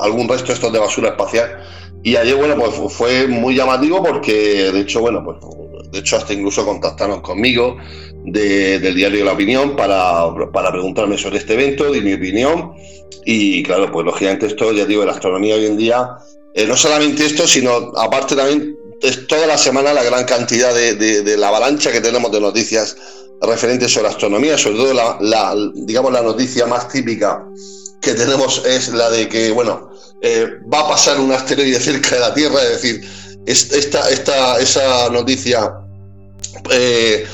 algún 0.00 0.28
resto 0.28 0.52
estos 0.52 0.72
de 0.72 0.78
basura 0.78 1.10
espacial. 1.10 1.58
Y 2.02 2.16
ayer, 2.16 2.34
bueno, 2.36 2.56
pues 2.56 2.92
fue 2.92 3.26
muy 3.26 3.54
llamativo 3.54 4.02
porque, 4.02 4.72
de 4.72 4.80
hecho, 4.80 5.00
bueno, 5.00 5.22
pues 5.22 5.36
de 5.90 5.98
hecho 5.98 6.16
hasta 6.16 6.32
incluso 6.32 6.64
contactaron 6.64 7.20
conmigo 7.20 7.76
del 8.24 8.94
diario 8.94 9.24
La 9.24 9.32
Opinión 9.32 9.76
para, 9.76 10.24
para 10.52 10.70
preguntarme 10.70 11.16
sobre 11.16 11.38
este 11.38 11.54
evento, 11.54 11.90
de 11.90 12.00
mi 12.00 12.12
opinión. 12.12 12.72
Y 13.24 13.62
claro, 13.62 13.90
pues 13.90 14.06
lógicamente 14.06 14.46
esto, 14.46 14.72
ya 14.72 14.84
digo, 14.84 15.04
la 15.04 15.12
astronomía 15.12 15.54
hoy 15.54 15.66
en 15.66 15.76
día, 15.76 16.16
eh, 16.54 16.66
no 16.66 16.76
solamente 16.76 17.26
esto, 17.26 17.46
sino 17.46 17.92
aparte 17.96 18.34
también 18.34 18.76
es 19.02 19.26
toda 19.26 19.46
la 19.46 19.56
semana 19.56 19.92
la 19.92 20.02
gran 20.02 20.24
cantidad 20.24 20.74
de, 20.74 21.36
la 21.36 21.48
avalancha 21.48 21.92
que 21.92 22.00
tenemos 22.00 22.30
de 22.32 22.40
noticias 22.40 22.96
referentes 23.40 23.92
sobre 23.92 24.08
astronomía, 24.08 24.58
sobre 24.58 24.76
todo 24.76 24.92
la, 24.92 25.54
digamos, 25.74 26.12
la 26.12 26.22
noticia 26.22 26.66
más 26.66 26.88
típica 26.88 27.46
que 28.02 28.14
tenemos 28.14 28.62
es 28.66 28.88
la 28.88 29.10
de 29.10 29.28
que, 29.28 29.50
bueno, 29.50 29.90
eh, 30.22 30.46
va 30.72 30.80
a 30.80 30.88
pasar 30.88 31.18
un 31.20 31.32
asteroide 31.32 31.78
cerca 31.80 32.16
de 32.16 32.20
la 32.20 32.34
Tierra, 32.34 32.62
es 32.62 32.82
decir, 32.82 33.08
esta, 33.46 34.10
esta, 34.10 34.60
esa 34.60 35.08
noticia 35.10 35.72
eh, 36.70 37.24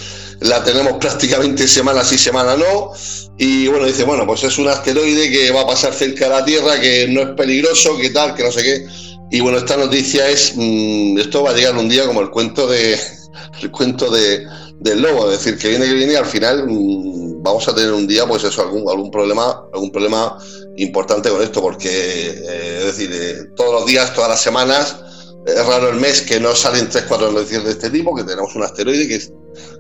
la 0.41 0.63
tenemos 0.63 0.95
prácticamente 0.99 1.67
semana 1.67 2.05
sí, 2.05 2.19
semana 2.19 2.57
no. 2.57 2.93
Y 3.39 3.67
bueno, 3.69 3.87
dice, 3.87 4.05
bueno, 4.05 4.27
pues 4.27 4.45
es 4.45 4.59
un 4.59 4.69
asteroide 4.69 5.31
que 5.31 5.51
va 5.51 5.63
a 5.63 5.67
pasar 5.67 5.93
cerca 5.93 6.25
de 6.25 6.31
la 6.31 6.45
Tierra, 6.45 6.81
que 6.81 7.07
no 7.09 7.23
es 7.23 7.29
peligroso, 7.31 7.97
que 7.99 8.11
tal, 8.11 8.35
que 8.35 8.43
no 8.43 8.53
sé 8.53 8.63
qué. 8.63 8.87
Y 9.31 9.41
bueno, 9.41 9.59
esta 9.59 9.77
noticia 9.77 10.29
es, 10.29 10.53
mm, 10.57 11.19
esto 11.19 11.43
va 11.43 11.51
a 11.51 11.55
llegar 11.55 11.77
un 11.77 11.89
día 11.89 12.07
como 12.07 12.21
el 12.21 12.31
cuento 12.31 12.67
de, 12.67 12.99
el 13.63 13.71
cuento 13.71 14.11
de, 14.11 14.47
del 14.81 15.03
lobo, 15.03 15.31
es 15.31 15.39
decir, 15.39 15.59
que 15.59 15.69
viene 15.69 15.87
que 15.87 15.95
viene 15.95 16.13
y 16.13 16.17
al 16.17 16.27
final 16.27 16.67
mm, 16.67 17.43
vamos 17.43 17.67
a 17.69 17.75
tener 17.75 17.93
un 17.93 18.07
día, 18.07 18.27
pues 18.27 18.45
eso, 18.45 18.63
algún, 18.63 18.89
algún 18.89 19.11
problema, 19.11 19.65
algún 19.73 19.91
problema 19.91 20.39
importante 20.77 21.29
con 21.31 21.43
esto, 21.43 21.61
porque 21.61 21.89
eh, 21.91 22.79
es 22.81 22.85
decir, 22.85 23.11
eh, 23.13 23.51
todos 23.57 23.73
los 23.73 23.87
días, 23.87 24.15
todas 24.15 24.31
las 24.31 24.41
semanas, 24.41 24.97
es 25.47 25.67
raro 25.67 25.91
el 25.91 25.97
mes 25.97 26.23
que 26.23 26.41
no 26.41 26.55
salen 26.55 26.89
tres, 26.91 27.05
cuatro 27.07 27.31
noticias 27.31 27.65
de 27.65 27.71
este 27.71 27.91
tipo, 27.91 28.15
que 28.15 28.25
tenemos 28.25 28.55
un 28.57 28.65
asteroide 28.65 29.07
que 29.07 29.21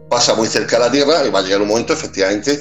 pasa 0.09 0.35
muy 0.35 0.47
cerca 0.47 0.79
de 0.79 0.85
la 0.85 0.93
Tierra 0.93 1.27
y 1.27 1.31
va 1.31 1.41
a 1.41 1.43
llegar 1.43 1.61
un 1.61 1.69
momento, 1.69 1.93
efectivamente, 1.93 2.59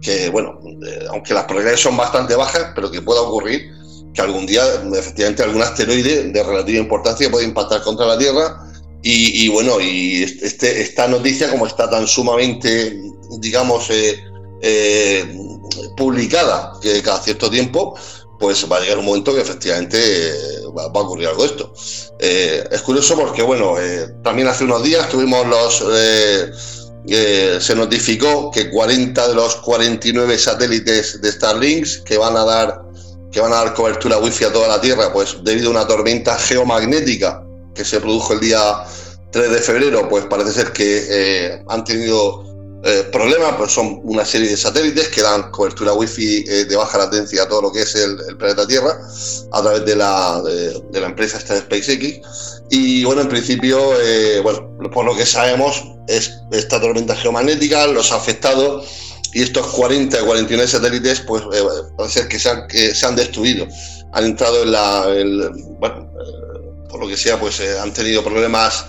que, 0.00 0.30
bueno, 0.30 0.58
eh, 0.86 1.06
aunque 1.10 1.34
las 1.34 1.44
probabilidades 1.44 1.80
son 1.80 1.96
bastante 1.96 2.34
bajas, 2.34 2.72
pero 2.74 2.90
que 2.90 3.02
pueda 3.02 3.20
ocurrir 3.20 3.70
que 4.14 4.22
algún 4.22 4.46
día, 4.46 4.62
efectivamente, 4.94 5.42
algún 5.42 5.60
asteroide 5.60 6.32
de 6.32 6.42
relativa 6.42 6.78
importancia 6.78 7.30
puede 7.30 7.44
impactar 7.44 7.82
contra 7.82 8.06
la 8.06 8.16
Tierra 8.16 8.66
y, 9.02 9.48
bueno, 9.50 9.80
y 9.80 10.24
este, 10.24 10.80
esta 10.80 11.06
noticia, 11.06 11.48
como 11.48 11.66
está 11.68 11.88
tan 11.88 12.08
sumamente, 12.08 13.00
digamos, 13.38 13.88
eh, 13.90 14.18
eh, 14.62 15.24
publicada, 15.96 16.72
que 16.82 17.00
cada 17.02 17.22
cierto 17.22 17.48
tiempo, 17.48 17.96
pues 18.40 18.66
va 18.70 18.78
a 18.78 18.80
llegar 18.80 18.98
un 18.98 19.04
momento 19.04 19.32
que 19.32 19.42
efectivamente 19.42 19.98
eh, 20.84 20.90
va, 20.94 21.00
a 21.00 21.04
ocurrir 21.04 21.28
algo 21.28 21.44
esto. 21.44 21.72
es 22.18 22.82
curioso 22.82 23.16
porque, 23.16 23.42
bueno, 23.42 23.74
también 24.22 24.48
hace 24.48 24.64
unos 24.64 24.82
días 24.82 25.08
tuvimos 25.08 25.46
los... 25.46 25.84
se 27.06 27.74
notificó 27.74 28.50
que 28.50 28.70
40 28.70 29.28
de 29.28 29.34
los 29.34 29.56
49 29.56 30.38
satélites 30.38 31.20
de 31.20 31.32
Starlinks 31.32 31.98
que 31.98 32.18
van 32.18 32.36
a 32.36 32.44
dar 32.44 32.86
que 33.36 33.42
van 33.42 33.52
a 33.52 33.56
dar 33.56 33.74
cobertura 33.74 34.16
wifi 34.16 34.44
a 34.44 34.52
toda 34.52 34.66
la 34.66 34.80
Tierra, 34.80 35.12
pues 35.12 35.36
debido 35.42 35.68
a 35.68 35.72
una 35.72 35.86
tormenta 35.86 36.38
geomagnética 36.38 37.44
que 37.74 37.84
se 37.84 38.00
produjo 38.00 38.32
el 38.32 38.40
día 38.40 38.82
3 39.30 39.50
de 39.50 39.58
febrero, 39.58 40.08
pues 40.08 40.24
parece 40.24 40.52
ser 40.52 40.72
que 40.72 41.06
eh, 41.10 41.64
han 41.68 41.84
tenido 41.84 42.45
eh, 42.86 43.02
problemas, 43.10 43.54
pues 43.56 43.72
son 43.72 44.00
una 44.04 44.24
serie 44.24 44.48
de 44.48 44.56
satélites 44.56 45.08
que 45.08 45.20
dan 45.20 45.50
cobertura 45.50 45.92
wifi 45.92 46.44
eh, 46.46 46.64
de 46.66 46.76
baja 46.76 46.98
latencia 46.98 47.42
a 47.42 47.48
todo 47.48 47.62
lo 47.62 47.72
que 47.72 47.82
es 47.82 47.94
el, 47.96 48.16
planeta 48.36 48.66
Tierra 48.66 48.96
a 49.52 49.62
través 49.62 49.84
de 49.84 49.96
la, 49.96 50.40
de, 50.42 51.00
la 51.00 51.06
empresa 51.06 51.38
esta 51.38 51.58
SpaceX. 51.58 52.20
Y 52.70 53.04
bueno, 53.04 53.22
en 53.22 53.28
principio, 53.28 53.78
bueno, 54.42 54.76
por 54.92 55.04
lo 55.04 55.16
que 55.16 55.26
sabemos, 55.26 55.84
es 56.08 56.32
esta 56.52 56.80
tormenta 56.80 57.14
geomagnética 57.14 57.86
los 57.86 58.12
ha 58.12 58.16
afectado 58.16 58.84
y 59.32 59.42
estos 59.42 59.66
40 59.66 60.24
49 60.24 60.68
satélites, 60.70 61.20
pues 61.20 61.42
parece 61.96 62.20
ser 62.20 62.28
que 62.28 62.38
se 62.38 62.50
han, 62.50 62.68
se 62.68 63.06
han 63.06 63.16
destruido. 63.16 63.66
Han 64.12 64.24
entrado 64.24 64.62
en 64.62 64.72
la. 64.72 65.06
bueno, 65.78 66.10
por 66.88 67.00
lo 67.00 67.08
que 67.08 67.16
sea, 67.16 67.38
pues 67.38 67.60
han 67.60 67.92
tenido 67.92 68.24
problemas 68.24 68.86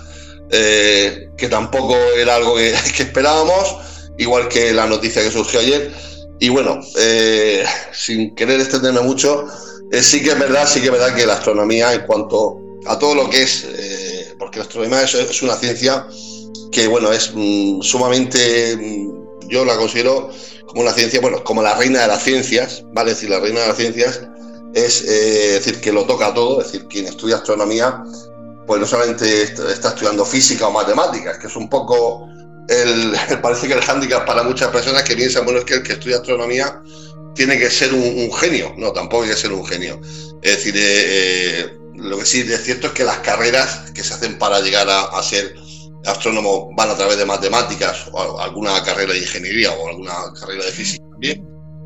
eh, 0.50 1.28
que 1.36 1.48
tampoco 1.48 1.94
era 2.16 2.36
algo 2.36 2.56
que, 2.56 2.72
esperábamos, 2.98 3.76
igual 4.18 4.48
que 4.48 4.72
la 4.72 4.86
noticia 4.86 5.22
que 5.22 5.30
surgió 5.30 5.60
ayer. 5.60 5.92
Y 6.38 6.48
bueno, 6.48 6.80
eh, 6.96 7.64
sin 7.92 8.34
querer 8.34 8.60
extenderme 8.60 9.00
mucho, 9.00 9.46
eh, 9.90 10.02
sí 10.02 10.22
que 10.22 10.30
es 10.30 10.38
verdad, 10.38 10.68
sí 10.68 10.80
que 10.80 10.86
es 10.86 10.92
verdad 10.92 11.14
que 11.14 11.26
la 11.26 11.34
astronomía, 11.34 11.92
en 11.94 12.06
cuanto 12.06 12.58
a 12.86 12.98
todo 12.98 13.14
lo 13.14 13.30
que 13.30 13.42
es, 13.42 13.66
porque 14.38 14.58
la 14.58 14.64
astronomía 14.64 15.02
es, 15.02 15.42
una 15.42 15.56
ciencia 15.56 16.06
que, 16.70 16.86
bueno, 16.86 17.12
es 17.12 17.32
mm, 17.34 17.80
sumamente, 17.82 18.76
mm, 18.76 19.48
yo 19.48 19.64
la 19.64 19.76
considero 19.76 20.30
como 20.66 20.82
una 20.82 20.92
ciencia, 20.92 21.20
bueno, 21.20 21.42
como 21.42 21.62
la 21.62 21.74
reina 21.74 22.02
de 22.02 22.08
las 22.08 22.22
ciencias, 22.22 22.84
¿vale? 22.92 23.12
Es 23.12 23.16
decir, 23.16 23.30
la 23.30 23.40
reina 23.40 23.60
de 23.60 23.68
las 23.68 23.76
ciencias 23.76 24.20
es 24.74 25.06
decir, 25.06 25.80
que 25.80 25.92
lo 25.92 26.04
toca 26.04 26.34
todo, 26.34 26.60
es 26.60 26.70
decir, 26.70 26.86
quien 26.88 27.06
estudia 27.06 27.36
astronomía 27.36 28.04
pues 28.68 28.80
no 28.82 28.86
solamente 28.86 29.42
está 29.44 29.88
estudiando 29.88 30.26
física 30.26 30.68
o 30.68 30.70
matemáticas, 30.70 31.38
que 31.38 31.46
es 31.46 31.56
un 31.56 31.70
poco 31.70 32.28
el, 32.68 33.14
parece 33.42 33.66
que 33.66 33.74
el 33.74 33.80
hándicap 33.80 34.26
para 34.26 34.42
muchas 34.42 34.68
personas 34.68 35.02
que 35.02 35.16
piensan, 35.16 35.44
bueno, 35.44 35.60
es 35.60 35.64
que 35.64 35.74
el 35.74 35.82
que 35.82 35.94
estudia 35.94 36.16
astronomía 36.16 36.80
tiene 37.34 37.58
que 37.58 37.70
ser 37.70 37.94
un, 37.94 38.32
genio. 38.32 38.74
No, 38.76 38.92
tampoco 38.92 39.22
hay 39.22 39.30
que 39.30 39.36
ser 39.36 39.52
un 39.52 39.64
genio. 39.64 40.00
Es 40.42 40.56
decir, 40.56 40.74
eh, 40.76 41.60
eh, 41.60 41.66
lo 41.94 42.18
que 42.18 42.26
sí 42.26 42.40
es 42.40 42.64
cierto 42.64 42.88
es 42.88 42.92
que 42.92 43.04
las 43.04 43.18
carreras 43.18 43.90
que 43.92 44.02
se 44.02 44.14
hacen 44.14 44.38
para 44.38 44.60
llegar 44.60 44.88
a, 44.90 45.22
ser 45.22 45.54
astrónomo 46.04 46.70
van 46.76 46.90
a 46.90 46.96
través 46.96 47.18
de 47.18 47.24
matemáticas 47.24 48.08
o 48.12 48.40
alguna 48.40 48.82
carrera 48.82 49.12
de 49.12 49.18
ingeniería 49.18 49.72
o 49.72 49.88
alguna 49.88 50.14
carrera 50.38 50.64
de 50.64 50.72
física 50.72 51.04
también, 51.10 51.44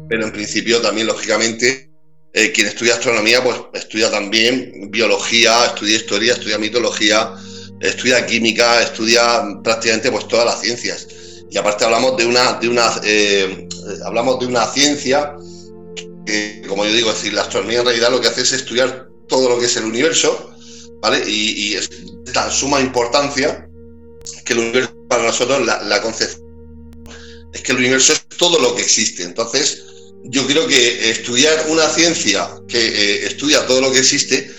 pero 0.09 0.25
en 0.25 0.33
principio 0.33 0.81
también, 0.81 1.07
lógicamente, 1.07 1.91
eh, 2.35 2.53
quien 2.53 2.67
estudia 2.69 2.95
astronomía, 2.95 3.43
pues 3.43 3.57
estudia 3.75 4.11
también 4.11 4.91
biología, 4.91 5.67
estudia 5.67 5.97
historia, 5.97 6.33
estudia 6.35 6.59
mitología, 6.59 7.35
estudia 7.83 8.25
química, 8.27 8.83
estudia 8.83 9.43
prácticamente 9.62 10.11
pues 10.11 10.29
todas 10.29 10.47
las 10.47 10.61
ciencias. 10.61 11.07
Y 11.51 11.59
aparte 11.59 11.85
hablamos 11.85 12.17
de 12.17 12.27
una, 12.27 12.59
eh, 13.05 13.69
hablamos 14.05 14.41
de 14.41 14.47
una 14.47 14.67
ciencia 14.67 15.35
que, 16.25 16.62
como 16.67 16.85
yo 16.87 16.93
digo, 16.93 17.11
es 17.11 17.17
decir, 17.17 17.35
la 17.35 17.43
astronomía 17.43 17.81
en 17.81 17.87
realidad 17.87 18.11
lo 18.11 18.21
que 18.21 18.29
hace 18.29 18.43
es 18.43 18.53
estudiar 18.53 19.09
todo 19.29 19.49
lo 19.49 19.59
que 19.59 19.67
es 19.67 19.77
el 19.77 19.85
universo, 19.85 20.51
¿vale? 21.01 21.23
Y, 21.29 21.75
es 21.75 21.91
de 21.91 22.33
tan 22.33 22.51
suma 22.51 22.81
importancia 22.81 23.69
que 24.45 24.53
el 24.53 24.61
universo 24.61 24.95
para 25.09 25.25
nosotros, 25.25 25.67
la, 25.67 25.83
la 25.83 26.01
concepción 26.01 26.43
es 27.53 27.61
que 27.61 27.73
el 27.73 27.79
universo 27.79 28.12
es 28.12 28.25
todo 28.39 28.59
lo 28.59 28.75
que 28.75 28.83
existe. 28.83 29.23
Entonces, 29.23 29.83
yo 30.25 30.47
creo 30.47 30.67
que 30.67 31.11
estudiar 31.11 31.67
una 31.69 31.89
ciencia 31.89 32.49
que 32.69 32.79
eh, 32.79 33.27
estudia 33.27 33.67
todo 33.67 33.81
lo 33.81 33.93
que 33.93 33.99
existe, 33.99 34.51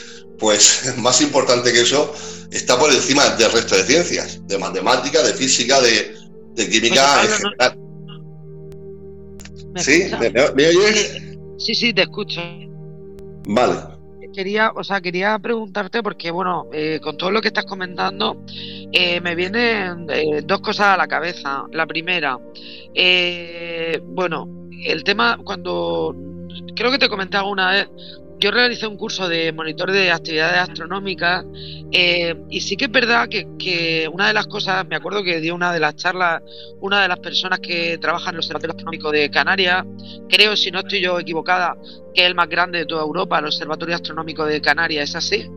pues 0.44 0.94
más 0.98 1.22
importante 1.22 1.72
que 1.72 1.80
eso, 1.80 2.14
está 2.52 2.78
por 2.78 2.92
encima 2.92 3.26
del 3.38 3.50
resto 3.50 3.78
de 3.78 3.84
ciencias, 3.84 4.46
de 4.46 4.58
matemática, 4.58 5.24
de 5.24 5.34
física, 5.34 5.80
de, 5.80 6.14
química 6.70 7.24
en 7.24 7.30
general. 7.30 7.80
¿Sí? 9.78 10.12
¿Me, 10.54 10.68
oyes? 10.68 11.22
Sí, 11.58 11.74
sí, 11.74 11.94
te 11.94 12.02
escucho. 12.02 12.42
Vale. 13.48 13.76
Quería, 14.36 14.72
o 14.76 14.84
sea, 14.84 15.00
quería 15.00 15.40
preguntarte 15.40 16.04
porque, 16.04 16.30
bueno, 16.30 16.68
eh, 16.74 17.00
con 17.02 17.16
todo 17.16 17.32
lo 17.32 17.40
que 17.40 17.48
estás 17.48 17.66
comentando, 17.66 18.44
eh, 18.92 19.22
me 19.22 19.36
vienen 19.36 20.08
eh, 20.10 20.42
dos 20.44 20.60
cosas 20.60 20.88
a 20.88 20.98
la 20.98 21.08
cabeza. 21.08 21.64
La 21.72 21.88
primera, 21.88 22.38
bueno, 24.08 24.68
el 24.86 25.04
tema 25.06 25.40
cuando 25.42 26.14
creo 26.76 26.92
que 26.92 27.00
te 27.00 27.10
comenté 27.10 27.38
alguna 27.38 27.72
vez 27.72 27.90
yo 28.44 28.52
realicé 28.52 28.86
un 28.88 28.98
curso 28.98 29.30
de 29.30 29.54
monitor 29.54 29.90
de 29.90 30.12
actividades 30.12 30.58
astronómicas 30.58 31.46
eh, 31.94 32.36
y 32.50 32.60
sí 32.60 32.76
que 32.76 32.86
es 32.86 32.92
verdad 32.92 33.30
que, 33.30 34.10
una 34.12 34.28
de 34.28 34.34
las 34.34 34.48
cosas, 34.48 34.86
me 34.86 34.98
acuerdo 34.98 35.24
que 35.24 35.40
dio 35.40 35.56
una 35.56 35.72
de 35.72 35.80
las 35.80 35.96
charlas, 35.96 36.42
una 36.82 37.04
de 37.04 37.08
las 37.08 37.20
personas 37.20 37.62
que 37.62 37.98
trabaja 38.00 38.32
en 38.32 38.36
el 38.36 38.40
Observatorio 38.40 38.72
Astronómico 38.72 39.12
de 39.12 39.32
Canarias, 39.32 39.86
creo, 40.28 40.58
si 40.58 40.72
no 40.72 40.80
estoy 40.80 41.00
yo 41.00 41.18
equivocada, 41.20 41.78
que 42.14 42.24
es 42.24 42.28
el 42.28 42.36
más 42.36 42.50
grande 42.50 42.80
de 42.80 42.86
toda 42.86 43.04
Europa, 43.04 43.40
el 43.40 43.46
Observatorio 43.46 43.96
Astronómico 43.96 44.46
de 44.46 44.60
Canarias, 44.60 45.12
¿es 45.12 45.16
así? 45.16 45.50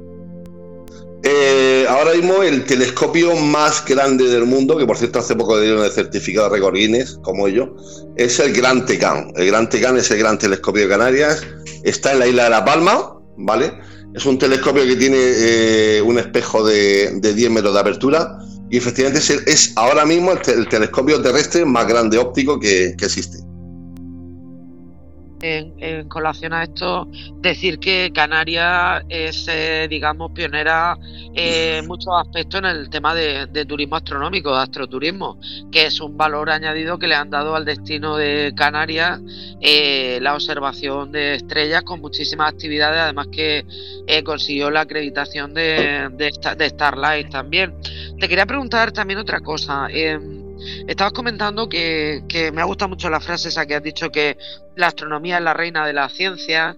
Eh, 1.28 1.84
ahora 1.88 2.12
mismo 2.12 2.40
el 2.44 2.64
telescopio 2.64 3.34
más 3.34 3.84
grande 3.84 4.28
del 4.28 4.44
mundo, 4.44 4.78
que 4.78 4.86
por 4.86 4.96
cierto 4.96 5.18
hace 5.18 5.34
poco 5.34 5.60
dieron 5.60 5.84
el 5.84 5.90
certificado 5.90 6.48
de 6.48 6.54
récord 6.54 6.76
como 7.22 7.48
yo, 7.48 7.74
es 8.14 8.38
el 8.38 8.52
Gran 8.52 8.86
Tecan. 8.86 9.32
El 9.34 9.48
Gran 9.48 9.68
Tecan 9.68 9.96
es 9.96 10.08
el 10.12 10.18
gran 10.18 10.38
telescopio 10.38 10.82
de 10.82 10.88
Canarias 10.88 11.44
Está 11.82 12.12
en 12.12 12.20
la 12.20 12.28
isla 12.28 12.44
de 12.44 12.50
La 12.50 12.64
Palma, 12.64 13.18
¿vale? 13.38 13.72
Es 14.14 14.24
un 14.24 14.38
telescopio 14.38 14.84
que 14.84 14.94
tiene 14.94 15.18
eh, 15.18 16.00
un 16.00 16.16
espejo 16.16 16.64
de, 16.64 17.18
10 17.20 17.50
metros 17.50 17.74
de 17.74 17.80
apertura 17.80 18.38
y 18.70 18.76
efectivamente 18.76 19.20
es, 19.46 19.72
ahora 19.74 20.06
mismo 20.06 20.30
el, 20.30 20.68
telescopio 20.68 21.20
terrestre 21.22 21.64
más 21.64 21.88
grande 21.88 22.18
óptico 22.18 22.60
que 22.60 22.94
existe 23.00 23.45
en, 25.46 26.08
colación 26.08 26.52
a 26.52 26.64
esto, 26.64 27.08
decir 27.40 27.78
que 27.78 28.10
Canarias 28.12 29.04
es, 29.08 29.46
eh, 29.48 29.86
digamos, 29.88 30.32
pionera 30.32 30.98
en 31.34 31.86
muchos 31.88 32.12
aspectos 32.18 32.60
en 32.60 32.66
el 32.66 32.90
tema 32.90 33.14
de, 33.14 33.64
turismo 33.66 33.96
astronómico, 33.96 34.54
de 34.54 34.62
astroturismo, 34.62 35.38
que 35.72 35.86
es 35.86 36.00
un 36.00 36.16
valor 36.16 36.50
añadido 36.50 36.98
que 36.98 37.06
le 37.06 37.14
han 37.14 37.30
dado 37.30 37.54
al 37.54 37.64
destino 37.64 38.16
de 38.16 38.52
Canarias 38.56 39.20
eh, 39.60 40.18
la 40.20 40.34
observación 40.34 41.12
de 41.12 41.34
estrellas 41.34 41.82
con 41.82 42.00
muchísimas 42.00 42.52
actividades, 42.52 43.00
además 43.00 43.28
que 43.32 43.64
eh, 44.06 44.22
consiguió 44.22 44.70
la 44.70 44.82
acreditación 44.82 45.54
de, 45.54 46.08
de, 46.12 46.68
Starlight 46.68 47.30
también. 47.30 47.74
Te 48.18 48.28
quería 48.28 48.46
preguntar 48.46 48.92
también 48.92 49.18
otra 49.18 49.40
cosa. 49.40 49.88
Em, 49.90 50.45
Estabas 50.86 51.12
comentando 51.12 51.68
que, 51.68 52.22
me 52.52 52.60
ha 52.60 52.64
gustado 52.64 52.90
mucho 52.90 53.10
la 53.10 53.20
frase 53.20 53.48
esa 53.48 53.66
que 53.66 53.74
has 53.74 53.82
dicho 53.82 54.10
que 54.10 54.36
la 54.76 54.88
astronomía 54.88 55.38
es 55.38 55.44
la 55.44 55.54
reina 55.54 55.86
de 55.86 55.92
la 55.92 56.08
ciencia. 56.08 56.76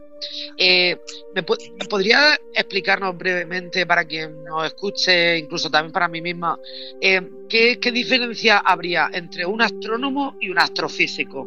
Eh, 0.57 0.97
¿me 1.35 1.43
¿Podría 1.43 2.35
explicarnos 2.53 3.17
brevemente 3.17 3.87
para 3.87 4.05
quien 4.05 4.43
nos 4.45 4.67
escuche, 4.67 5.39
incluso 5.39 5.71
también 5.71 5.93
para 5.93 6.09
mí 6.09 6.21
misma, 6.21 6.59
eh, 7.01 7.23
¿qué, 7.49 7.79
diferencia 7.93 8.59
habría 8.59 9.11
entre 9.13 9.47
un 9.47 9.63
astrónomo 9.63 10.37
y 10.41 10.51
un 10.51 10.59
astrofísico? 10.59 11.47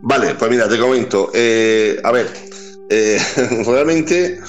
Vale, 0.00 0.34
pues 0.34 0.50
mira, 0.50 0.68
te 0.68 0.78
comento. 0.78 1.30
Eh, 1.34 2.00
a 2.02 2.10
ver, 2.10 2.28
realmente, 3.66 4.40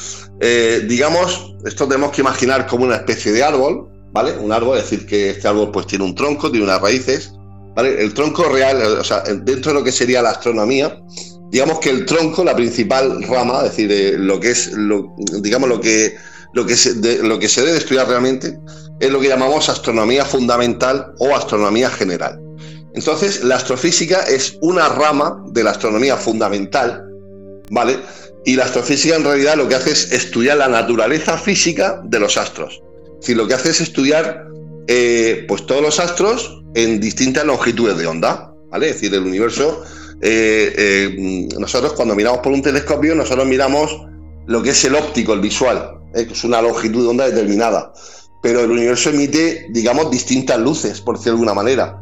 digamos, 0.88 1.56
esto 1.66 1.88
tenemos 1.88 2.12
que 2.12 2.22
imaginar 2.22 2.68
como 2.68 2.86
una 2.86 2.96
especie 2.96 3.32
de 3.32 3.44
árbol, 3.44 3.93
¿vale? 4.14 4.38
Un 4.38 4.52
árbol, 4.52 4.78
es 4.78 4.90
decir, 4.90 5.06
que 5.06 5.32
este 5.32 5.48
árbol 5.48 5.72
pues 5.72 5.88
tiene 5.88 6.06
un 6.06 6.16
tronco, 6.16 6.50
tiene 6.50 6.66
unas 6.66 6.82
raíces, 6.82 7.34
¿vale? 7.76 8.02
El 8.02 8.14
tronco 8.14 8.44
real, 8.44 8.82
o 8.82 9.04
sea, 9.04 9.22
dentro 9.22 9.74
de 9.74 9.80
lo 9.80 9.84
que 9.84 9.92
sería 9.92 10.22
la 10.22 10.30
astronomía, 10.30 11.02
digamos 11.52 11.80
que 11.80 11.90
el 11.90 12.06
tronco, 12.06 12.44
la 12.44 12.56
principal 12.56 13.24
rama, 13.24 13.64
es 13.66 13.76
decir, 13.76 14.20
lo 14.20 14.40
que 14.40 14.52
es, 14.52 14.72
digamos, 15.42 15.68
lo, 15.68 15.82
que 15.82 16.16
se, 16.76 17.24
lo 17.24 17.40
que 17.40 17.50
se 17.50 17.62
debe 17.64 17.78
estudiar 17.78 18.08
realmente, 18.08 18.58
es 19.00 19.12
lo 19.12 19.20
que 19.20 19.28
llamamos 19.28 19.68
astronomía 19.68 20.24
fundamental 20.24 21.14
o 21.18 21.36
astronomía 21.36 21.90
general. 21.90 22.40
Entonces, 22.94 23.44
la 23.44 23.56
astrofísica 23.56 24.22
es 24.22 24.58
una 24.62 24.88
rama 24.88 25.44
de 25.48 25.64
la 25.64 25.72
astronomía 25.72 26.16
fundamental, 26.16 27.04
¿vale? 27.72 28.00
Y 28.46 28.56
la 28.56 28.66
astrofísica 28.66 29.16
en 29.16 29.24
realidad 29.24 29.56
lo 29.56 29.68
que 29.68 29.76
hace 29.76 29.92
es 29.92 30.12
estudiar 30.12 30.58
la 30.58 30.68
naturaleza 30.68 31.38
física 31.38 32.02
de 32.04 32.20
los 32.20 32.38
astros 32.38 32.84
si 33.24 33.34
lo 33.34 33.48
que 33.48 33.54
hace 33.54 33.70
es 33.70 33.82
estudiar 33.82 34.48
eh, 34.88 35.46
pues 35.48 35.66
todos 35.66 35.82
los 35.82 36.00
astros 36.00 36.62
en 36.76 37.00
distintas 37.00 37.46
longitudes 37.46 37.98
de 37.98 38.06
onda, 38.06 38.54
¿vale? 38.70 38.90
Es 38.90 38.96
decir, 38.96 39.14
el 39.14 39.24
universo, 39.24 39.84
eh, 40.22 40.74
eh, 40.78 41.48
nosotros 41.58 41.94
cuando 41.94 42.16
miramos 42.16 42.40
por 42.42 42.52
un 42.52 42.62
telescopio, 42.62 43.16
nosotros 43.16 43.48
miramos 43.48 43.98
lo 44.46 44.62
que 44.62 44.72
es 44.72 44.84
el 44.84 44.96
óptico, 44.96 45.34
el 45.34 45.40
visual, 45.40 46.02
que 46.14 46.22
es 46.22 46.44
una 46.44 46.62
longitud 46.62 47.04
de 47.04 47.08
onda 47.08 47.30
determinada, 47.30 47.94
pero 48.42 48.60
el 48.60 48.72
universo 48.72 49.10
emite, 49.10 49.68
digamos, 49.70 50.12
distintas 50.12 50.60
luces, 50.60 51.00
por 51.00 51.16
decirlo 51.16 51.38
de 51.38 51.44
alguna 51.44 51.54
manera. 51.54 52.00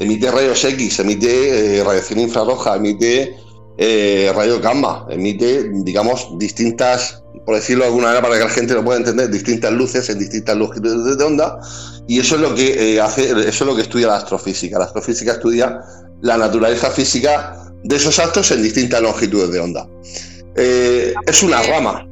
Emite 0.00 0.28
rayos 0.28 0.64
X, 0.64 0.98
emite 0.98 1.82
radiación 1.84 2.18
infrarroja, 2.18 2.74
emite 2.74 3.36
rayos 3.76 4.60
gamma, 4.60 5.06
emite, 5.10 5.70
digamos, 5.70 6.38
distintas 6.38 7.24
por 7.44 7.56
decirlo 7.56 7.84
de 7.84 7.88
alguna 7.88 8.06
manera 8.06 8.22
para 8.22 8.38
que 8.38 8.44
la 8.44 8.50
gente 8.50 8.74
lo 8.74 8.84
pueda 8.84 8.98
entender, 8.98 9.28
distintas 9.30 9.72
luces 9.72 10.08
en 10.08 10.18
distintas 10.18 10.56
longitudes 10.56 11.18
de 11.18 11.24
onda, 11.24 11.58
y 12.06 12.20
eso 12.20 12.36
es 12.36 12.40
lo 12.40 12.54
que 12.54 12.94
eh, 12.94 13.00
hace, 13.00 13.30
eso 13.30 13.46
es 13.46 13.60
lo 13.60 13.76
que 13.76 13.82
estudia 13.82 14.06
la 14.06 14.16
astrofísica. 14.16 14.78
La 14.78 14.86
astrofísica 14.86 15.32
estudia 15.32 15.80
la 16.20 16.38
naturaleza 16.38 16.90
física 16.90 17.56
de 17.82 17.96
esos 17.96 18.18
astros 18.18 18.50
en 18.50 18.62
distintas 18.62 19.00
longitudes 19.02 19.50
de 19.50 19.60
onda. 19.60 19.86
Eh, 20.56 21.14
es 21.26 21.42
una 21.42 21.62
rama. 21.62 22.06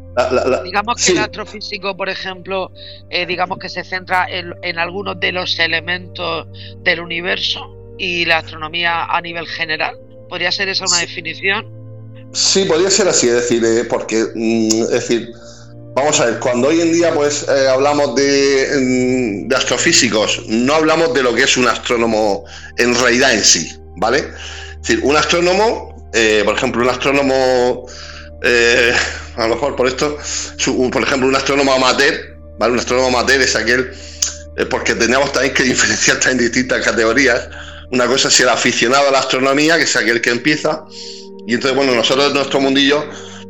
digamos 0.65 1.05
que 1.05 1.13
el 1.13 1.19
astrofísico, 1.19 1.97
por 1.97 2.09
ejemplo, 2.09 2.71
eh, 3.11 3.25
digamos 3.27 3.59
que 3.59 3.69
se 3.69 3.85
centra 3.85 4.27
en, 4.29 4.79
algunos 4.79 5.19
de 5.21 5.33
los 5.33 5.59
elementos 5.59 6.47
del 6.83 7.01
universo 7.01 7.61
y 7.99 8.25
la 8.25 8.39
astronomía 8.39 9.05
a 9.05 9.21
nivel 9.21 9.47
general. 9.47 9.97
¿Podría 10.33 10.51
ser 10.51 10.67
esa 10.71 10.87
una 10.87 11.01
definición? 11.01 11.67
Sí, 12.33 12.65
podría 12.65 12.89
ser 12.89 13.07
así, 13.07 13.29
es 13.29 13.35
decir, 13.35 13.63
eh, 13.67 13.85
porque, 13.85 14.29
mm, 14.35 14.85
es 14.85 14.89
decir, 14.89 15.29
vamos 15.95 16.19
a 16.21 16.25
ver, 16.25 16.39
cuando 16.39 16.69
hoy 16.69 16.81
en 16.81 16.91
día 16.91 17.13
pues 17.13 17.45
eh, 17.47 17.69
hablamos 17.69 18.15
de, 18.15 19.47
astrofísicos, 19.55 20.41
no 20.49 20.73
hablamos 20.73 21.13
de 21.13 21.23
lo 21.23 21.35
que 21.35 21.43
es 21.43 21.59
un 21.59 21.69
astrónomo 21.69 22.47
en 22.79 22.99
realidad 22.99 23.35
en 23.35 23.45
sí, 23.45 23.77
¿vale? 23.99 24.21
Es 24.21 24.89
decir, 24.89 25.01
un 25.03 25.19
astrónomo, 25.19 26.11
eh, 26.15 26.41
por 26.47 26.57
ejemplo, 26.57 26.83
un 26.83 26.89
astrónomo, 26.89 27.87
a 29.37 29.43
lo 29.43 29.55
mejor 29.55 29.77
por 29.77 29.87
esto, 29.87 30.17
por 30.91 31.03
ejemplo, 31.03 31.29
un 31.29 31.37
astrónomo 31.37 31.75
amateur, 31.75 32.39
¿vale? 32.59 32.73
Un 32.73 32.79
astrónomo 32.79 33.09
amateur 33.09 33.43
es 33.43 33.55
aquel, 33.55 33.93
porque 34.71 34.95
tenemos 34.95 35.31
también 35.31 35.53
que 35.53 35.65
diferenciar 35.65 36.17
en 36.31 36.39
distintas 36.39 36.83
categorías. 36.83 37.51
Una 37.93 38.07
cosa 38.07 38.29
es 38.29 38.41
el 38.41 38.49
aficionado 38.49 39.09
a 39.09 39.13
la 39.13 39.19
astronomía, 39.21 39.77
que 39.77 39.85
es 39.85 39.97
aquel 39.97 40.21
que 40.21 40.31
empieza, 40.31 40.85
y 41.47 41.55
entonces, 41.55 41.77
bueno, 41.77 41.95
nosotros 41.95 42.29
en 42.29 42.35
nuestro 42.35 42.61
mundillo 42.61 43.05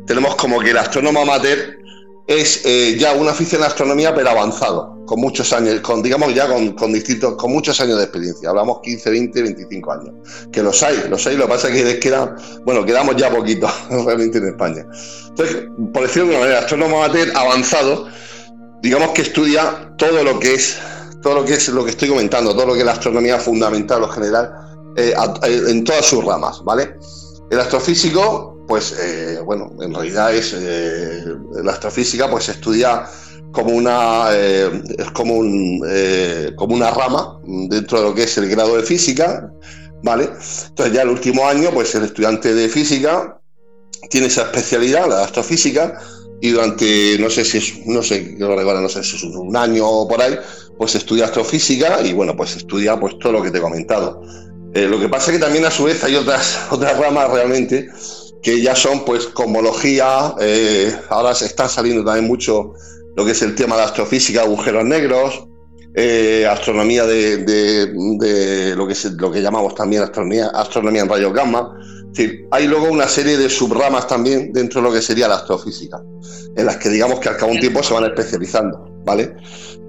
tenemos 0.05 0.35
como 0.35 0.59
que 0.59 0.71
el 0.71 0.77
astrónomo 0.77 1.21
amateur 1.21 1.77
es 2.27 2.61
eh, 2.65 2.95
ya 2.97 3.13
un 3.13 3.27
afición 3.27 3.61
a 3.61 3.65
la 3.65 3.67
astronomía, 3.67 4.15
pero 4.15 4.29
avanzado, 4.29 5.03
con 5.05 5.19
muchos 5.19 5.51
años, 5.51 5.81
con 5.81 6.01
digamos 6.01 6.33
ya 6.33 6.47
con, 6.47 6.93
distintos, 6.93 7.35
con 7.35 7.51
muchos 7.51 7.79
años 7.81 7.97
de 7.97 8.03
experiencia. 8.03 8.49
Hablamos 8.49 8.79
15, 8.81 9.09
20, 9.09 9.41
25 9.41 9.91
años. 9.91 10.11
Que 10.51 10.63
los 10.63 10.81
hay, 10.83 11.03
los 11.09 11.25
hay, 11.27 11.35
lo 11.35 11.43
que 11.43 11.49
pasa 11.49 11.69
es 11.69 11.99
que 11.99 12.23
bueno, 12.65 12.85
quedamos 12.85 13.15
ya 13.17 13.29
poquito 13.29 13.69
realmente 13.89 14.37
en 14.37 14.47
España. 14.47 14.85
Entonces, 15.29 15.67
por 15.93 16.03
decirlo 16.03 16.29
de 16.29 16.35
una 16.35 16.39
manera, 16.39 16.59
astrónomo 16.59 17.03
amateur 17.03 17.31
avanzado, 17.35 18.07
digamos 18.81 19.09
que 19.09 19.23
estudia 19.23 19.93
todo 19.97 20.23
lo 20.23 20.39
que 20.39 20.53
es, 20.55 20.79
todo 21.23 21.35
lo 21.35 21.45
que 21.45 21.53
es 21.53 21.69
lo 21.69 21.83
que 21.83 21.91
estoy 21.91 22.09
comentando, 22.09 22.53
todo 22.53 22.67
lo 22.67 22.73
que 22.73 22.79
es 22.79 22.85
la 22.85 22.91
astronomía 22.91 23.39
fundamental 23.39 24.03
o 24.03 24.09
general, 24.09 24.51
eh, 24.95 25.13
en 25.67 25.83
todas 25.83 26.05
sus 26.05 26.23
ramas, 26.23 26.61
¿vale? 26.63 26.97
El 27.49 27.59
astrofísico, 27.59 28.53
pues 28.67 28.95
eh, 28.99 29.39
bueno, 29.45 29.71
en 29.81 29.93
realidad 29.93 30.33
es 30.33 30.55
eh, 30.57 31.23
la 31.63 31.73
astrofísica, 31.73 32.29
pues 32.29 32.49
estudia 32.49 33.05
como 33.51 33.71
una 33.71 34.29
eh, 34.31 34.81
es 34.97 35.11
como 35.11 35.35
un 35.35 35.85
como 36.55 36.73
una 36.73 36.89
rama 36.89 37.39
dentro 37.45 37.99
de 37.99 38.03
lo 38.09 38.15
que 38.15 38.23
es 38.23 38.37
el 38.37 38.49
grado 38.49 38.75
de 38.77 38.83
física, 38.83 39.51
¿vale? 40.03 40.29
Entonces 40.69 40.93
ya 40.93 41.03
el 41.03 41.09
último 41.09 41.47
año, 41.47 41.69
pues 41.71 41.93
el 41.95 42.05
estudiante 42.05 42.53
de 42.53 42.69
física 42.69 43.39
tiene 44.09 44.27
esa 44.27 44.43
especialidad, 44.43 45.07
la 45.07 45.23
astrofísica, 45.23 45.99
y 46.43 46.51
durante 46.51 47.17
no 47.19 47.29
sé 47.29 47.45
si 47.45 47.57
es 47.57 47.85
no 47.85 48.03
sé 48.03 48.35
no 48.37 48.89
sé 48.89 49.01
si 49.01 49.15
es 49.15 49.23
un 49.23 49.55
año 49.55 49.87
o 49.87 50.05
por 50.05 50.21
ahí, 50.21 50.35
pues 50.77 50.93
estudia 50.93 51.23
astrofísica 51.23 52.01
y 52.01 52.11
bueno, 52.11 52.35
pues 52.35 52.57
estudia 52.57 52.99
pues 52.99 53.17
todo 53.17 53.31
lo 53.31 53.41
que 53.41 53.49
te 53.49 53.59
he 53.59 53.61
comentado. 53.61 54.21
Eh, 54.73 54.85
lo 54.85 54.99
que 54.99 55.07
pasa 55.07 55.31
es 55.31 55.37
que 55.37 55.41
también 55.41 55.63
a 55.63 55.71
su 55.71 55.85
vez 55.85 56.03
hay 56.03 56.17
otras, 56.17 56.59
otras 56.69 56.99
ramas 56.99 57.31
realmente 57.31 57.87
que 58.41 58.61
ya 58.61 58.75
son 58.75 59.05
pues 59.05 59.27
cosmología, 59.27 60.35
eh, 60.41 60.93
ahora 61.07 61.33
se 61.33 61.45
está 61.45 61.69
saliendo 61.69 62.03
también 62.03 62.27
mucho 62.27 62.73
lo 63.15 63.23
que 63.23 63.31
es 63.31 63.41
el 63.41 63.55
tema 63.55 63.77
de 63.77 63.83
astrofísica, 63.83 64.41
agujeros 64.41 64.83
negros, 64.83 65.47
eh, 65.95 66.47
astronomía 66.49 67.05
de, 67.05 68.75
lo, 68.75 68.87
que 69.31 69.41
llamamos 69.41 69.75
también 69.75 70.03
astronomía, 70.03 70.47
astronomía 70.47 71.03
en 71.03 71.09
rayos 71.09 71.33
gamma, 71.33 71.77
hay 72.51 72.67
luego 72.67 72.87
una 72.87 73.07
serie 73.07 73.37
de 73.37 73.49
subramas 73.49 74.07
también 74.07 74.53
dentro 74.53 74.81
de 74.81 74.87
lo 74.87 74.93
que 74.93 75.01
sería 75.01 75.27
la 75.27 75.35
astrofísica, 75.35 76.01
en 76.55 76.65
las 76.65 76.77
que 76.77 76.89
digamos 76.89 77.19
que 77.19 77.29
al 77.29 77.37
cabo 77.37 77.51
de 77.51 77.55
un 77.55 77.61
tiempo 77.61 77.83
se 77.83 77.93
van 77.93 78.05
especializando, 78.05 79.01
¿vale? 79.05 79.35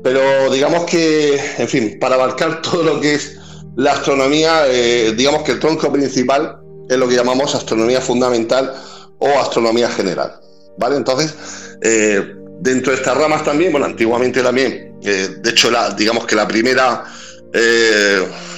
Pero 0.03 0.21
digamos 0.51 0.85
que, 0.85 1.41
en 1.59 1.69
fin, 1.69 1.99
para 1.99 2.17
abarcar 2.17 2.63
todo 2.63 2.83
lo 2.83 3.01
que 3.01 3.15
es 3.15 3.39
la 3.77 3.93
astronomía, 3.93 4.67
eh, 4.69 5.15
digamos 5.17 5.43
que 5.43 5.53
el 5.53 5.61
tronco 5.61 5.91
principal 5.93 6.61
es 6.89 6.99
lo 6.99 7.09
que 7.09 7.15
llamamos 7.15 7.55
astronomía 7.55 8.01
fundamental 8.01 8.75
o 9.19 9.29
astronomía 9.41 9.89
general, 9.89 10.35
¿vale? 10.79 10.97
Entonces, 10.97 11.35
eh, 11.83 12.23
dentro 12.65 12.93
de 12.93 12.99
estas 12.99 13.17
ramas 13.17 13.45
también, 13.45 13.71
bueno, 13.71 13.87
antiguamente 13.87 14.43
también, 14.43 14.99
eh, 15.05 15.29
de 15.39 15.51
hecho, 15.51 15.71
la, 15.71 15.91
digamos 15.91 16.27
que 16.27 16.35
la 16.35 16.49
primera, 16.49 17.05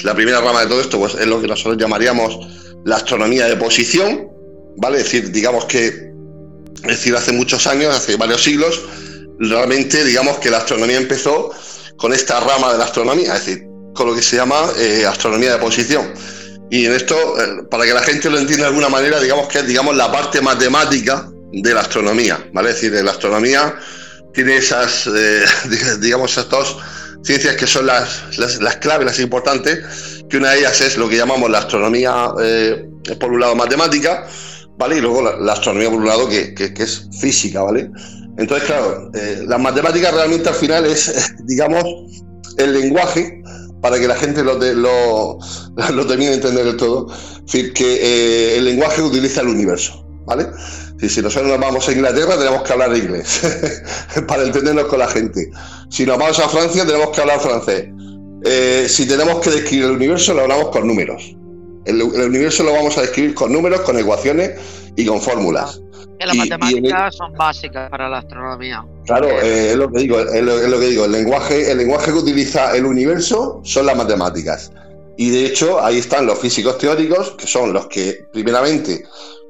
la 0.04 0.14
primera 0.14 0.40
rama 0.40 0.62
de 0.62 0.68
todo 0.68 0.80
esto 0.80 0.98
pues, 0.98 1.14
es 1.16 1.26
lo 1.26 1.40
que 1.40 1.48
nosotros 1.48 1.76
llamaríamos 1.76 2.38
la 2.84 2.96
astronomía 2.96 3.46
de 3.46 3.56
posición, 3.56 4.28
¿vale? 4.76 4.98
Es 4.98 5.04
decir, 5.04 5.32
digamos 5.32 5.66
que, 5.66 5.86
es 5.86 6.82
decir, 6.82 7.14
hace 7.16 7.32
muchos 7.32 7.66
años, 7.66 7.94
hace 7.94 8.16
varios 8.16 8.42
siglos, 8.42 8.80
realmente 9.40 10.04
digamos 10.04 10.38
que 10.38 10.50
la 10.50 10.58
astronomía 10.58 10.96
empezó 10.96 11.50
con 11.96 12.14
esta 12.14 12.40
rama 12.40 12.72
de 12.72 12.78
la 12.78 12.84
astronomía, 12.84 13.34
es 13.34 13.44
decir, 13.44 13.66
con 13.92 14.06
lo 14.06 14.14
que 14.14 14.22
se 14.22 14.36
llama 14.36 14.70
eh, 14.78 15.04
astronomía 15.04 15.52
de 15.52 15.58
posición. 15.58 16.12
Y 16.70 16.86
en 16.86 16.92
esto, 16.92 17.14
eh, 17.14 17.64
para 17.70 17.84
que 17.84 17.92
la 17.92 18.02
gente 18.02 18.30
lo 18.30 18.38
entienda 18.38 18.64
de 18.64 18.68
alguna 18.68 18.88
manera, 18.88 19.20
digamos 19.20 19.48
que 19.48 19.58
es 19.58 19.66
digamos, 19.66 19.96
la 19.96 20.10
parte 20.12 20.40
matemática 20.40 21.28
de 21.52 21.74
la 21.74 21.80
astronomía, 21.80 22.48
¿vale? 22.52 22.70
Es 22.70 22.80
decir, 22.80 23.04
la 23.04 23.10
astronomía 23.10 23.74
tiene 24.32 24.56
esas, 24.56 25.06
eh, 25.06 25.44
digamos, 26.00 26.32
esas 26.32 26.48
dos 26.48 26.76
ciencias 27.22 27.56
que 27.56 27.66
son 27.66 27.86
las, 27.86 28.38
las, 28.38 28.76
claves, 28.76 29.06
las 29.06 29.18
importantes, 29.18 30.24
que 30.30 30.36
una 30.36 30.50
de 30.50 30.60
ellas 30.60 30.80
es 30.80 30.96
lo 30.96 31.08
que 31.08 31.16
llamamos 31.16 31.50
la 31.50 31.58
astronomía, 31.58 32.30
eh, 32.42 32.88
por 33.18 33.32
un 33.32 33.40
lado 33.40 33.56
matemática, 33.56 34.26
¿vale? 34.78 34.98
Y 34.98 35.00
luego 35.00 35.22
la, 35.22 35.52
astronomía 35.52 35.90
por 35.90 36.00
un 36.00 36.06
lado 36.06 36.28
que, 36.28 36.54
es 36.76 37.08
física, 37.20 37.62
¿vale? 37.62 37.90
Entonces, 38.38 38.66
claro, 38.68 39.10
eh, 39.14 39.44
las 39.46 39.60
matemáticas 39.60 40.14
realmente 40.14 40.48
al 40.48 40.54
final 40.54 40.86
es, 40.86 41.34
digamos, 41.44 41.84
el 42.58 42.72
lenguaje 42.72 43.42
para 43.80 43.98
que 43.98 44.08
la 44.08 44.16
gente 44.16 44.42
lo, 44.42 44.54
lo, 44.54 45.38
lo 45.94 46.06
termine 46.06 46.30
de 46.30 46.36
entender 46.36 46.76
todo. 46.76 47.08
Es 47.10 47.52
decir, 47.52 47.72
que 47.72 47.94
eh, 47.94 48.58
el 48.58 48.64
lenguaje 48.64 49.02
utiliza 49.02 49.40
el 49.40 49.48
universo, 49.48 50.05
¿vale? 50.26 50.46
Si, 50.98 51.22
nosotros 51.22 51.50
nos 51.50 51.60
vamos 51.60 51.88
a 51.88 51.92
Inglaterra, 51.92 52.36
tenemos 52.36 52.62
que 52.62 52.72
hablar 52.72 52.96
inglés 52.96 53.40
para 54.28 54.42
entendernos 54.42 54.84
con 54.86 54.98
la 54.98 55.08
gente. 55.08 55.50
Si 55.88 56.04
nos 56.04 56.18
vamos 56.18 56.38
a 56.38 56.48
Francia, 56.48 56.84
tenemos 56.84 57.10
que 57.10 57.20
hablar 57.20 57.40
francés. 57.40 57.88
Eh, 58.44 58.86
si 58.88 59.06
tenemos 59.08 59.40
que 59.40 59.50
describir 59.50 59.86
el 59.86 59.92
universo, 59.92 60.34
lo 60.34 60.42
hablamos 60.42 60.68
con 60.68 60.86
números. 60.86 61.34
El, 61.86 62.02
universo 62.02 62.64
lo 62.64 62.72
vamos 62.72 62.98
a 62.98 63.02
describir 63.02 63.34
con 63.34 63.52
números, 63.52 63.80
con 63.82 63.96
ecuaciones 63.96 64.58
y 64.96 65.06
con 65.06 65.20
fórmulas. 65.20 65.80
las 66.18 66.36
matemáticas 66.36 67.14
son 67.14 67.32
básicas 67.34 67.88
para 67.90 68.08
la 68.08 68.18
astronomía. 68.18 68.84
Claro, 69.06 69.28
eh, 69.28 69.70
es 69.70 69.76
lo 69.76 69.90
que 69.90 70.00
digo, 70.00 70.18
es 70.18 70.42
lo, 70.42 70.80
que 70.80 70.86
digo. 70.86 71.04
El 71.04 71.12
lenguaje, 71.12 71.70
el 71.70 71.78
lenguaje 71.78 72.10
que 72.10 72.18
utiliza 72.18 72.76
el 72.76 72.86
universo 72.86 73.60
son 73.62 73.86
las 73.86 73.96
matemáticas. 73.96 74.72
Y 75.16 75.30
de 75.30 75.46
hecho, 75.46 75.82
ahí 75.82 75.98
están 75.98 76.26
los 76.26 76.38
físicos 76.38 76.76
teóricos, 76.78 77.30
que 77.38 77.46
son 77.46 77.72
los 77.72 77.86
que, 77.86 78.26
primeramente, 78.32 79.04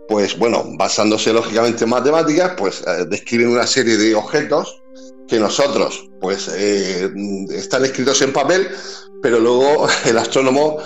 pues 0.08 0.38
bueno, 0.38 0.64
basándose 0.76 1.32
lógicamente 1.32 1.84
en 1.84 1.90
matemáticas, 1.90 2.52
pues 2.56 2.82
eh, 2.86 3.06
describen 3.08 3.48
una 3.48 3.66
serie 3.66 3.96
de 3.96 4.14
objetos 4.14 4.82
que 5.28 5.40
nosotros, 5.40 6.08
pues 6.20 6.48
eh, 6.54 7.10
están 7.50 7.84
escritos 7.84 8.22
en 8.22 8.32
papel, 8.32 8.68
pero 9.22 9.40
luego 9.40 9.88
el 10.04 10.18
astrónomo 10.18 10.78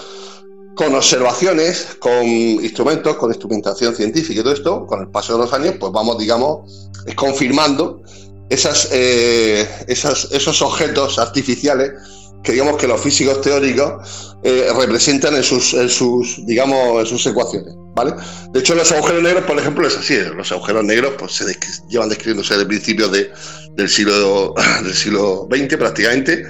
con 0.74 0.94
observaciones, 0.94 1.96
con 1.98 2.24
instrumentos, 2.24 3.16
con 3.16 3.30
instrumentación 3.30 3.94
científica 3.94 4.40
y 4.40 4.42
todo 4.42 4.54
esto, 4.54 4.86
con 4.86 5.00
el 5.00 5.08
paso 5.08 5.34
de 5.34 5.40
los 5.40 5.52
años, 5.52 5.74
pues 5.78 5.92
vamos, 5.92 6.16
digamos, 6.16 6.90
confirmando 7.16 8.02
eh, 8.48 9.68
esas, 9.86 10.28
esos 10.32 10.62
objetos 10.62 11.18
artificiales 11.18 11.92
que 12.42 12.52
digamos 12.52 12.76
que 12.76 12.86
los 12.86 13.00
físicos 13.00 13.40
teóricos 13.40 14.36
representan 14.78 15.36
en 15.36 15.42
sus, 15.42 15.74
en 15.74 15.88
sus, 15.88 16.44
digamos, 16.46 17.00
en 17.00 17.06
sus 17.06 17.26
ecuaciones. 17.26 17.74
¿vale? 17.94 18.14
De 18.52 18.60
hecho, 18.60 18.74
los 18.74 18.90
agujeros 18.92 19.22
negros, 19.22 19.44
por 19.44 19.58
ejemplo, 19.58 19.86
es 19.86 19.96
así. 19.96 20.16
Los 20.36 20.50
agujeros 20.52 20.84
negros 20.84 21.14
pues, 21.18 21.32
se 21.32 21.44
llevan 21.88 22.08
describiéndose 22.08 22.54
desde 22.54 22.66
principios 22.66 23.12
de, 23.12 23.30
del, 23.72 23.88
siglo, 23.88 24.54
del 24.82 24.94
siglo 24.94 25.48
XX 25.50 25.76
prácticamente 25.76 26.46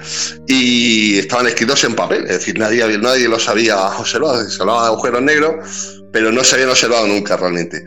y 0.47 1.19
estaban 1.19 1.47
escritos 1.47 1.83
en 1.83 1.95
papel. 1.95 2.23
Es 2.23 2.39
decir, 2.39 2.57
nadie, 2.57 2.97
nadie 2.97 3.27
los 3.27 3.47
había 3.49 3.77
observado. 3.97 4.47
Se 4.49 4.61
hablaba 4.61 4.83
de 4.83 4.87
agujeros 4.87 5.21
negros, 5.21 6.01
pero 6.11 6.31
no 6.31 6.43
se 6.43 6.55
habían 6.55 6.69
observado 6.69 7.07
nunca 7.07 7.37
realmente. 7.37 7.83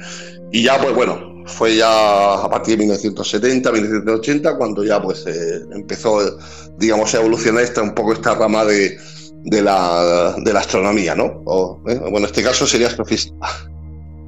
Y 0.52 0.62
ya, 0.62 0.80
pues 0.80 0.94
bueno, 0.94 1.33
fue 1.44 1.76
ya 1.76 2.34
a 2.34 2.48
partir 2.48 2.78
de 2.78 2.84
1970, 2.84 3.72
1980, 3.72 4.56
cuando 4.56 4.84
ya 4.84 5.00
pues 5.00 5.26
eh, 5.26 5.62
empezó, 5.72 6.38
digamos, 6.78 7.14
a 7.14 7.20
evolucionar 7.20 7.62
esta, 7.62 7.82
un 7.82 7.94
poco 7.94 8.12
esta 8.12 8.34
rama 8.34 8.64
de, 8.64 8.98
de 9.44 9.62
la, 9.62 10.34
de 10.38 10.52
la 10.52 10.60
astronomía, 10.60 11.14
¿no? 11.14 11.42
¿eh? 11.86 11.98
Bueno, 11.98 12.18
en 12.18 12.24
este 12.24 12.42
caso 12.42 12.66
sería 12.66 12.86
astrofísica. 12.86 13.36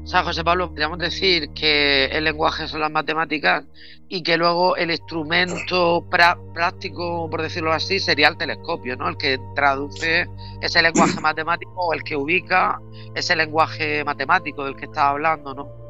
O 0.05 0.09
sea, 0.09 0.23
José 0.23 0.45
Pablo, 0.45 0.69
podríamos 0.69 0.99
decir 0.99 1.51
que 1.51 2.05
el 2.07 2.23
lenguaje 2.23 2.69
son 2.69 2.81
las 2.81 2.93
matemáticas 2.93 3.65
y 4.09 4.23
que 4.23 4.37
luego 4.37 4.77
el 4.77 4.93
instrumento 4.93 6.05
práctico, 6.09 7.29
por 7.29 7.43
decirlo 7.43 7.73
así, 7.73 7.99
sería 7.99 8.29
el 8.29 8.37
telescopio, 8.37 8.97
¿no? 8.97 9.09
El 9.09 9.17
que 9.17 9.37
traduce 9.57 10.27
ese 10.61 10.81
lenguaje 10.81 11.21
matemático 11.21 11.73
o 11.75 11.93
el 11.93 12.05
que 12.05 12.15
ubica 12.15 12.79
ese 13.17 13.35
lenguaje 13.35 14.05
matemático 14.05 14.65
del 14.65 14.77
que 14.77 14.85
estaba 14.85 15.11
hablando, 15.11 15.55
¿no? 15.55 15.86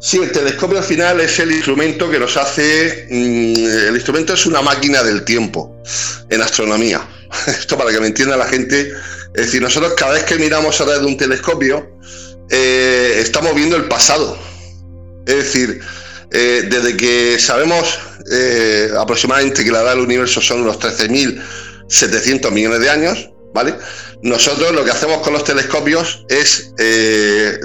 Sí, 0.00 0.18
el 0.18 0.30
telescopio 0.30 0.78
al 0.78 0.84
final 0.84 1.20
es 1.20 1.40
el 1.40 1.50
instrumento 1.50 2.08
que 2.08 2.20
nos 2.20 2.36
hace. 2.36 3.08
Mm, 3.10 3.88
el 3.88 3.94
instrumento 3.94 4.32
es 4.34 4.46
una 4.46 4.62
máquina 4.62 5.02
del 5.02 5.24
tiempo 5.24 5.76
en 6.28 6.40
astronomía. 6.40 7.06
Esto 7.46 7.76
para 7.76 7.90
que 7.90 8.00
me 8.00 8.06
entienda 8.06 8.36
la 8.36 8.46
gente. 8.46 8.92
Es 9.34 9.46
decir, 9.46 9.60
nosotros 9.60 9.94
cada 9.96 10.12
vez 10.12 10.24
que 10.24 10.36
miramos 10.36 10.80
a 10.80 10.84
través 10.84 11.02
de 11.02 11.06
un 11.08 11.16
telescopio, 11.16 11.90
eh, 12.48 13.16
estamos 13.18 13.54
viendo 13.56 13.76
el 13.76 13.86
pasado. 13.86 14.38
Es 15.26 15.36
decir, 15.36 15.80
eh, 16.30 16.68
desde 16.70 16.96
que 16.96 17.38
sabemos 17.40 17.98
eh, 18.30 18.90
aproximadamente 18.98 19.64
que 19.64 19.72
la 19.72 19.82
edad 19.82 19.90
del 19.90 20.04
universo 20.04 20.40
son 20.40 20.62
unos 20.62 20.78
13.700 20.78 22.50
millones 22.52 22.80
de 22.80 22.88
años, 22.88 23.30
¿vale? 23.52 23.74
Nosotros 24.22 24.72
lo 24.72 24.84
que 24.84 24.92
hacemos 24.92 25.22
con 25.22 25.32
los 25.32 25.44
telescopios 25.44 26.24
es, 26.28 26.72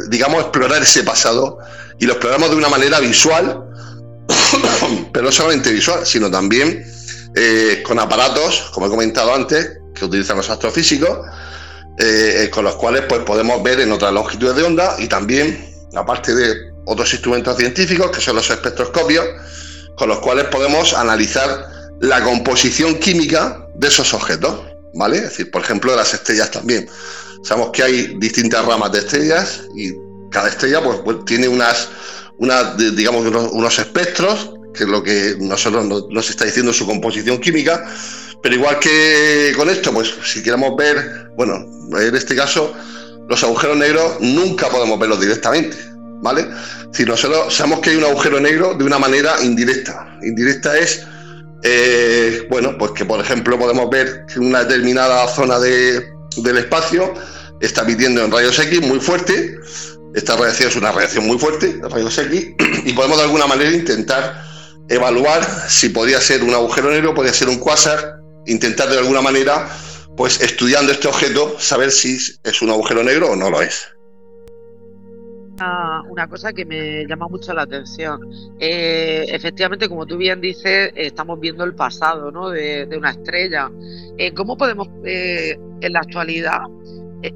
digamos, 0.10 0.42
explorar 0.42 0.84
ese 0.84 1.04
pasado 1.04 1.60
y 2.00 2.06
lo 2.06 2.14
exploramos 2.14 2.50
de 2.50 2.56
una 2.56 2.70
manera 2.70 3.00
visual, 3.00 3.64
pero 5.14 5.26
no 5.26 5.32
solamente 5.32 5.72
visual, 5.72 6.06
sino 6.06 6.30
también 6.30 6.86
eh, 7.36 7.84
con 7.86 8.00
aparatos, 8.00 8.72
como 8.74 8.88
he 8.88 8.90
comentado 8.90 9.34
antes, 9.34 9.80
que 9.94 10.06
utilizan 10.06 10.38
los 10.38 10.50
astrofísicos, 10.50 11.20
eh, 12.00 12.50
con 12.52 12.64
los 12.64 12.76
cuales 12.76 13.04
pues, 13.08 13.22
podemos 13.22 13.62
ver 13.64 13.80
en 13.80 13.92
otras 13.92 14.12
longitudes 14.14 14.56
de 14.56 14.64
onda 14.64 14.96
y 15.00 15.08
también, 15.08 15.74
aparte 15.96 16.34
de 16.34 16.74
otros 16.86 17.12
instrumentos 17.14 17.58
científicos, 17.58 18.12
que 18.12 18.22
son 18.22 18.36
los 18.36 18.50
espectroscopios, 18.50 19.26
con 19.96 20.10
los 20.10 20.20
cuales 20.20 20.46
podemos 20.46 20.94
analizar 20.94 21.68
la 22.02 22.24
composición 22.24 22.96
química 22.96 23.66
de 23.76 23.88
esos 23.88 24.14
objetos, 24.14 24.62
¿vale? 24.94 25.18
Es 25.18 25.24
decir, 25.24 25.52
por 25.52 25.62
ejemplo, 25.62 25.92
de 25.92 25.98
las 25.98 26.14
estrellas 26.14 26.52
también. 26.52 26.90
Sabemos 27.44 27.72
que 27.72 27.84
hay 27.84 28.16
distintas 28.20 28.66
ramas 28.66 28.92
de 28.92 29.00
estrellas 29.00 29.62
y 29.76 29.92
cada 30.34 30.50
estrella 30.50 30.84
pues, 30.84 31.00
pues 31.06 31.24
tiene 31.26 31.48
unas, 31.48 31.88
digamos, 32.96 33.26
unos 33.54 33.80
espectros 33.80 34.50
que 34.74 34.84
es 34.84 34.90
lo 34.90 35.04
que 35.04 35.36
nosotros 35.40 35.86
nos, 35.86 36.30
está 36.30 36.46
diciendo 36.46 36.74
su 36.74 36.86
composición 36.86 37.38
química. 37.38 37.86
Pero 38.42 38.56
igual 38.56 38.80
que 38.80 39.54
con 39.56 39.70
esto, 39.70 39.94
pues 39.94 40.14
si 40.26 40.44
queremos 40.44 40.76
ver, 40.76 41.30
bueno, 41.38 41.66
en 41.98 42.16
este 42.16 42.36
caso, 42.36 42.74
los 43.30 43.42
agujeros 43.44 43.78
negros 43.78 44.20
nunca 44.20 44.68
podemos 44.68 45.00
verlos 45.00 45.22
directamente, 45.22 45.78
¿vale? 46.22 46.48
Si 46.92 47.06
nosotros 47.06 47.54
sabemos 47.56 47.80
que 47.80 47.92
hay 47.92 47.96
un 47.96 48.04
agujero 48.04 48.42
negro 48.42 48.74
de 48.74 48.84
una 48.84 49.00
manera 49.00 49.42
indirecta. 49.42 50.18
Indirecta 50.22 50.78
es, 50.78 51.06
eh, 51.64 52.46
bueno, 52.50 52.78
pues 52.78 52.92
que 52.92 53.06
por 53.06 53.22
ejemplo 53.22 53.58
podemos 53.58 53.90
ver 53.90 54.26
que 54.26 54.40
una 54.40 54.66
determinada 54.66 55.26
zona 55.30 55.60
de, 55.60 56.06
del 56.38 56.58
espacio 56.58 57.14
está 57.62 57.84
emitiendo 57.84 58.26
en 58.26 58.32
rayos 58.32 58.60
X 58.60 58.82
muy 58.82 59.00
fuerte. 59.00 59.58
Esta 60.14 60.36
reacción 60.36 60.70
es 60.70 60.76
una 60.76 60.92
reacción 60.92 61.26
muy 61.26 61.40
fuerte, 61.40 61.80
rayos 61.90 62.18
X, 62.18 62.54
y 62.86 62.94
podemos 62.94 63.18
de 63.18 63.24
alguna 63.24 63.48
manera 63.48 63.72
intentar 63.72 64.44
evaluar 64.90 65.44
si 65.68 65.90
podría 65.90 66.20
ser 66.20 66.44
un 66.44 66.54
agujero 66.54 66.92
negro, 66.92 67.14
podría 67.14 67.34
ser 67.34 67.50
un 67.50 67.58
cuásar, 67.58 68.20
intentar 68.46 68.90
de 68.90 69.00
alguna 69.00 69.22
manera, 69.22 69.68
pues 70.16 70.42
estudiando 70.42 70.92
este 70.92 71.08
objeto, 71.08 71.60
saber 71.60 71.92
si 71.92 72.18
es 72.44 72.62
un 72.62 72.70
agujero 72.70 73.04
negro 73.04 73.32
o 73.32 73.36
no 73.36 73.50
lo 73.50 73.62
es. 73.62 73.88
Una, 76.10 76.28
cosa 76.28 76.52
que 76.52 76.66
me 76.66 77.06
llama 77.06 77.28
mucho 77.28 77.54
la 77.54 77.62
atención. 77.62 78.20
Eh, 78.60 79.26
efectivamente, 79.30 79.88
como 79.88 80.06
tú 80.06 80.18
bien 80.18 80.42
dices, 80.42 80.92
estamos 80.96 81.40
viendo 81.40 81.64
el 81.64 81.74
pasado 81.74 82.32
¿no? 82.32 82.50
de, 82.50 82.90
una 82.98 83.12
estrella. 83.12 83.72
Eh, 84.18 84.34
¿Cómo 84.34 84.58
podemos 84.58 84.90
eh, 85.06 85.58
en 85.82 85.94
la 85.94 86.00
actualidad 86.00 86.64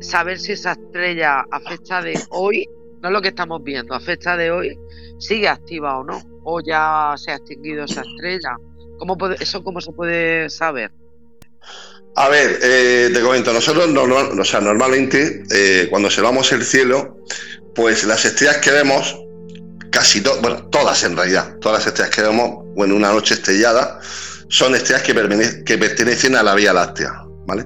saber 0.02 0.39
si 0.39 0.54
esa 0.54 0.73
estrella 0.73 1.45
a 1.52 1.60
fecha 1.60 2.02
de 2.02 2.19
hoy 2.30 2.67
no 3.02 3.10
es 3.10 3.13
lo 3.13 3.21
que 3.21 3.30
estamos 3.30 3.63
viendo, 3.63 3.93
a 3.93 4.00
fecha 4.00 4.36
de 4.36 4.52
hoy, 4.52 4.78
sigue 5.19 5.47
activa 5.47 6.00
o 6.00 6.04
no, 6.04 6.21
o 6.43 6.62
ya 6.62 7.13
se 7.17 7.32
ha 7.32 7.36
extinguido 7.36 7.86
esa 7.86 8.02
estrella. 8.02 8.56
¿Cómo 8.97 9.17
puede, 9.17 9.36
¿Eso 9.39 9.63
cómo 9.63 9.82
se 9.82 9.91
puede 9.91 10.50
saber? 10.50 10.91
A 12.15 12.30
ver, 12.30 12.60
eh, 12.63 13.12
te 13.13 13.21
comento, 13.21 13.54
nosotros 13.54 13.88
o 13.95 14.43
sea, 14.43 14.60
normalmente 14.60 15.43
eh, 15.52 15.88
cuando 15.89 16.08
observamos 16.08 16.52
el 16.52 16.63
cielo, 16.63 17.19
pues 17.76 18.04
las 18.06 18.26
estrellas 18.26 18.58
que 18.58 18.71
vemos, 18.71 19.15
casi 19.91 20.21
todas, 20.21 20.41
bueno, 20.41 20.67
todas 20.69 21.04
en 21.04 21.15
realidad, 21.15 21.58
todas 21.60 21.80
las 21.80 21.88
estrellas 21.88 22.15
que 22.15 22.23
vemos, 22.23 22.65
bueno, 22.76 22.95
una 22.95 23.12
noche 23.12 23.36
estrellada, 23.36 24.00
son 24.50 24.73
estrellas 24.73 25.04
que 25.04 25.78
pertenecen 25.78 26.36
a 26.36 26.41
la 26.41 26.56
Vía 26.56 26.73
Láctea, 26.73 27.26
¿vale? 27.47 27.65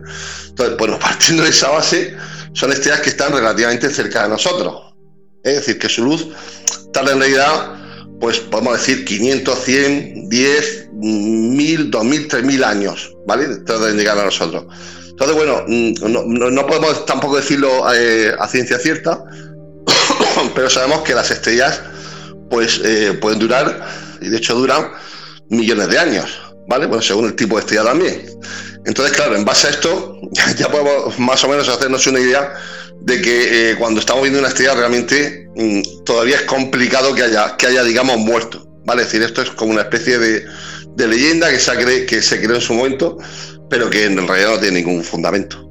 Entonces, 0.50 0.78
bueno, 0.78 0.98
partiendo 1.00 1.44
de 1.44 1.50
esa 1.50 1.70
base, 1.70 2.16
son 2.54 2.72
estrellas 2.72 3.02
que 3.02 3.10
están 3.10 3.34
relativamente 3.34 3.90
cerca 3.90 4.24
de 4.24 4.30
nosotros. 4.30 4.94
Es 5.44 5.56
decir, 5.56 5.80
que 5.80 5.90
su 5.90 6.04
luz 6.04 6.28
tarda 6.94 7.14
en 7.14 7.20
realidad, 7.20 7.76
pues 8.20 8.40
podemos 8.40 8.74
decir 8.74 9.04
500, 9.04 9.60
100, 9.60 10.30
10, 10.30 10.90
1000, 10.94 11.92
2000, 11.92 12.28
3000 12.28 12.64
años, 12.64 13.16
¿vale? 13.28 13.48
Tarda 13.66 13.90
en 13.90 13.98
llegar 13.98 14.18
a 14.20 14.26
nosotros. 14.26 14.66
Entonces, 15.10 15.36
bueno, 15.36 15.64
mm, 15.68 16.54
no, 16.54 16.68
podemos 16.68 17.06
tampoco 17.06 17.38
decirlo 17.38 17.92
eh, 17.94 18.34
a 18.38 18.48
ciencia 18.48 18.78
cierta, 18.78 19.24
pero 20.56 20.70
sabemos 20.70 21.02
que 21.02 21.16
las 21.16 21.32
estrellas, 21.32 21.82
pues, 22.50 22.82
eh, 22.84 23.18
pueden 23.20 23.40
durar, 23.40 23.88
y 24.22 24.30
de 24.30 24.38
hecho 24.38 24.56
duran 24.56 24.92
millones 25.50 25.90
de 25.90 25.98
años, 25.98 26.42
¿vale? 26.68 26.86
Bueno, 26.86 27.02
según 27.02 27.26
el 27.26 27.36
tipo 27.36 27.56
de 27.56 27.62
estrella 27.62 27.84
también. 27.84 28.24
Entonces, 28.86 29.16
claro, 29.16 29.36
en 29.36 29.46
base 29.46 29.68
a 29.68 29.70
esto, 29.72 30.20
ya 30.58 30.70
podemos 30.70 31.18
más 31.20 31.44
o 31.44 31.48
menos 31.48 31.70
hacernos 31.70 32.06
una 32.08 32.20
idea 32.20 32.54
de 33.02 33.22
que 33.22 33.72
eh, 33.72 33.76
cuando 33.78 34.00
estamos 34.00 34.24
viendo 34.24 34.40
una 34.40 34.50
estrella 34.50 34.76
realmente 34.76 35.50
mm, 35.56 36.04
todavía 36.04 36.36
es 36.36 36.44
complicado 36.44 37.14
que 37.14 37.24
haya, 37.24 37.56
que 37.58 37.68
haya, 37.68 37.84
digamos, 37.84 38.18
muerto. 38.18 38.68
¿Vale? 38.86 39.04
Es 39.04 39.12
decir, 39.12 39.24
esto 39.24 39.42
es 39.44 39.52
como 39.52 39.72
una 39.72 39.82
especie 39.82 40.18
de, 40.18 40.44
leyenda 40.98 41.50
que 41.50 41.60
se, 41.60 41.72
cree, 41.74 42.06
que 42.06 42.22
se 42.22 42.42
creó 42.42 42.56
en 42.56 42.62
su 42.62 42.74
momento, 42.74 43.18
pero 43.70 43.90
que 43.90 44.06
en 44.06 44.28
realidad 44.28 44.56
no 44.56 44.60
tiene 44.60 44.80
ningún 44.80 45.04
fundamento. 45.04 45.68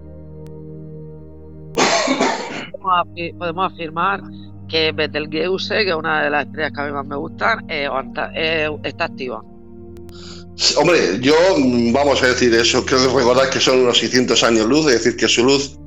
Podemos 3.38 3.72
afirmar 3.72 4.22
que 4.68 4.92
Betelgeuse, 4.92 5.84
que 5.84 5.90
es 5.90 5.94
una 5.94 6.24
de 6.24 6.30
las 6.30 6.46
estrellas 6.46 6.72
que 6.72 6.80
a 6.80 6.86
mí 6.86 6.92
más 6.92 7.06
me 7.06 7.16
gustan, 7.16 7.64
eh, 7.68 7.88
está 8.84 9.04
activa. 9.04 9.42
Hombre, 10.76 11.18
yo, 11.20 11.34
mm, 11.56 11.92
vamos 11.92 12.22
a 12.22 12.26
decir 12.26 12.54
eso, 12.54 12.84
creo 12.84 13.16
recordar 13.16 13.48
que 13.50 13.60
son 13.60 13.80
unos 13.80 13.98
600 13.98 14.42
años 14.42 14.66
luz, 14.66 14.86
es 14.92 15.02
decir, 15.02 15.16
que 15.16 15.26
su 15.26 15.44
luz 15.44 15.78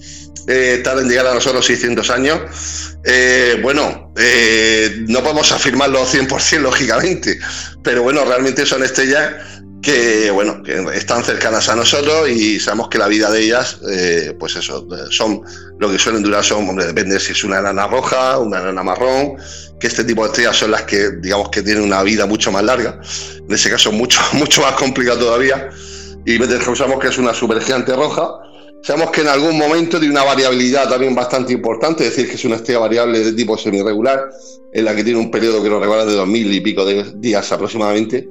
eh, 0.47 0.81
tarda 0.83 1.01
en 1.01 1.09
llegar 1.09 1.27
a 1.27 1.33
nosotros 1.33 1.65
600 1.65 2.09
años. 2.09 2.39
Eh, 3.05 3.59
bueno, 3.61 4.11
eh, 4.17 5.03
no 5.07 5.21
podemos 5.21 5.51
afirmarlo 5.51 6.05
100% 6.05 6.59
lógicamente, 6.61 7.39
pero 7.83 8.03
bueno, 8.03 8.25
realmente 8.25 8.65
son 8.65 8.83
estrellas 8.83 9.33
que 9.83 10.31
bueno, 10.31 10.63
que 10.63 10.81
están 10.95 11.25
cercanas 11.25 11.67
a 11.67 11.75
nosotros 11.75 12.29
y 12.29 12.57
sabemos 12.57 12.87
que 12.87 12.97
la 12.97 13.07
vida 13.07 13.29
de 13.29 13.41
ellas, 13.41 13.79
eh, 13.91 14.33
pues 14.39 14.55
eso, 14.55 14.87
son 15.09 15.41
lo 15.77 15.91
que 15.91 15.99
suelen 15.99 16.23
durar 16.23 16.41
son, 16.41 16.69
hombre, 16.69 16.85
depende 16.85 17.19
si 17.19 17.33
es 17.33 17.43
una 17.43 17.59
enana 17.59 17.85
roja, 17.87 18.39
una 18.39 18.61
enana 18.61 18.81
marrón, 18.81 19.35
que 19.81 19.87
este 19.87 20.05
tipo 20.05 20.23
de 20.23 20.29
estrellas 20.29 20.55
son 20.55 20.71
las 20.71 20.83
que, 20.83 21.11
digamos, 21.21 21.49
que 21.49 21.61
tienen 21.61 21.83
una 21.83 22.01
vida 22.01 22.25
mucho 22.25 22.49
más 22.49 22.63
larga. 22.63 23.01
En 23.37 23.53
ese 23.53 23.69
caso, 23.69 23.91
mucho, 23.91 24.21
mucho 24.33 24.61
más 24.61 24.71
complicado 24.75 25.19
todavía. 25.19 25.69
Y 26.25 26.37
sabemos 26.37 26.99
que 27.01 27.09
es 27.09 27.17
una 27.17 27.33
supergigante 27.33 27.93
roja. 27.93 28.29
Sabemos 28.83 29.11
que 29.11 29.21
en 29.21 29.27
algún 29.27 29.57
momento 29.57 29.99
tiene 29.99 30.13
una 30.13 30.23
variabilidad 30.23 30.89
también 30.89 31.13
bastante 31.13 31.51
importante, 31.51 32.07
es 32.07 32.11
decir, 32.11 32.29
que 32.29 32.35
es 32.35 32.45
una 32.45 32.55
estrella 32.55 32.79
variable 32.79 33.19
de 33.19 33.33
tipo 33.33 33.57
semi-regular, 33.57 34.29
en 34.73 34.85
la 34.85 34.95
que 34.95 35.03
tiene 35.03 35.19
un 35.19 35.29
periodo 35.29 35.61
que 35.61 35.69
nos 35.69 35.81
recuerda 35.81 36.05
de 36.05 36.13
2000 36.13 36.53
y 36.53 36.61
pico 36.61 36.85
de 36.85 37.11
días 37.15 37.51
aproximadamente 37.51 38.29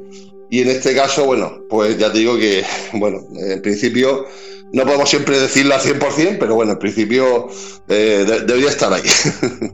y 0.52 0.60
en 0.60 0.68
este 0.68 0.94
caso, 0.94 1.24
bueno, 1.24 1.62
pues 1.70 1.96
ya 1.96 2.12
te 2.12 2.18
digo 2.18 2.36
que, 2.36 2.62
bueno, 2.92 3.20
en 3.38 3.62
principio 3.62 4.26
no 4.74 4.84
podemos 4.84 5.08
siempre 5.08 5.38
decirlo 5.38 5.74
al 5.74 5.80
100%, 5.80 6.36
pero 6.38 6.54
bueno, 6.54 6.72
en 6.72 6.78
principio 6.78 7.48
eh, 7.88 8.26
debería 8.46 8.68
estar 8.68 8.92
ahí. 8.92 9.00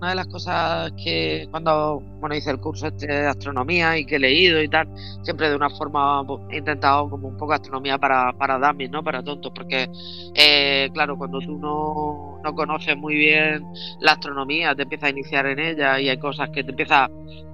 Una 0.00 0.10
de 0.10 0.14
las 0.14 0.28
cosas 0.28 0.92
que 1.02 1.48
cuando 1.50 2.00
bueno, 2.20 2.36
hice 2.36 2.52
el 2.52 2.60
curso 2.60 2.86
este 2.86 3.08
de 3.08 3.26
astronomía 3.26 3.98
y 3.98 4.06
que 4.06 4.14
he 4.14 4.20
leído 4.20 4.62
y 4.62 4.68
tal, 4.68 4.88
siempre 5.24 5.50
de 5.50 5.56
una 5.56 5.70
forma 5.70 6.24
he 6.52 6.58
intentado 6.58 7.10
como 7.10 7.26
un 7.26 7.36
poco 7.36 7.54
astronomía 7.54 7.98
para, 7.98 8.32
para 8.34 8.56
dummies, 8.60 8.92
¿no? 8.92 9.02
Para 9.02 9.24
tontos, 9.24 9.50
porque 9.52 9.90
eh, 10.36 10.88
claro, 10.94 11.18
cuando 11.18 11.40
tú 11.40 11.58
no, 11.58 12.37
no 12.44 12.54
conoces 12.54 12.96
muy 12.96 13.14
bien 13.14 13.64
la 14.00 14.12
astronomía, 14.12 14.74
te 14.74 14.82
empiezas 14.82 15.08
a 15.08 15.10
iniciar 15.10 15.46
en 15.46 15.58
ella 15.58 16.00
y 16.00 16.08
hay 16.08 16.18
cosas 16.18 16.50
que 16.50 16.64
te 16.64 16.70
empiezas 16.70 17.10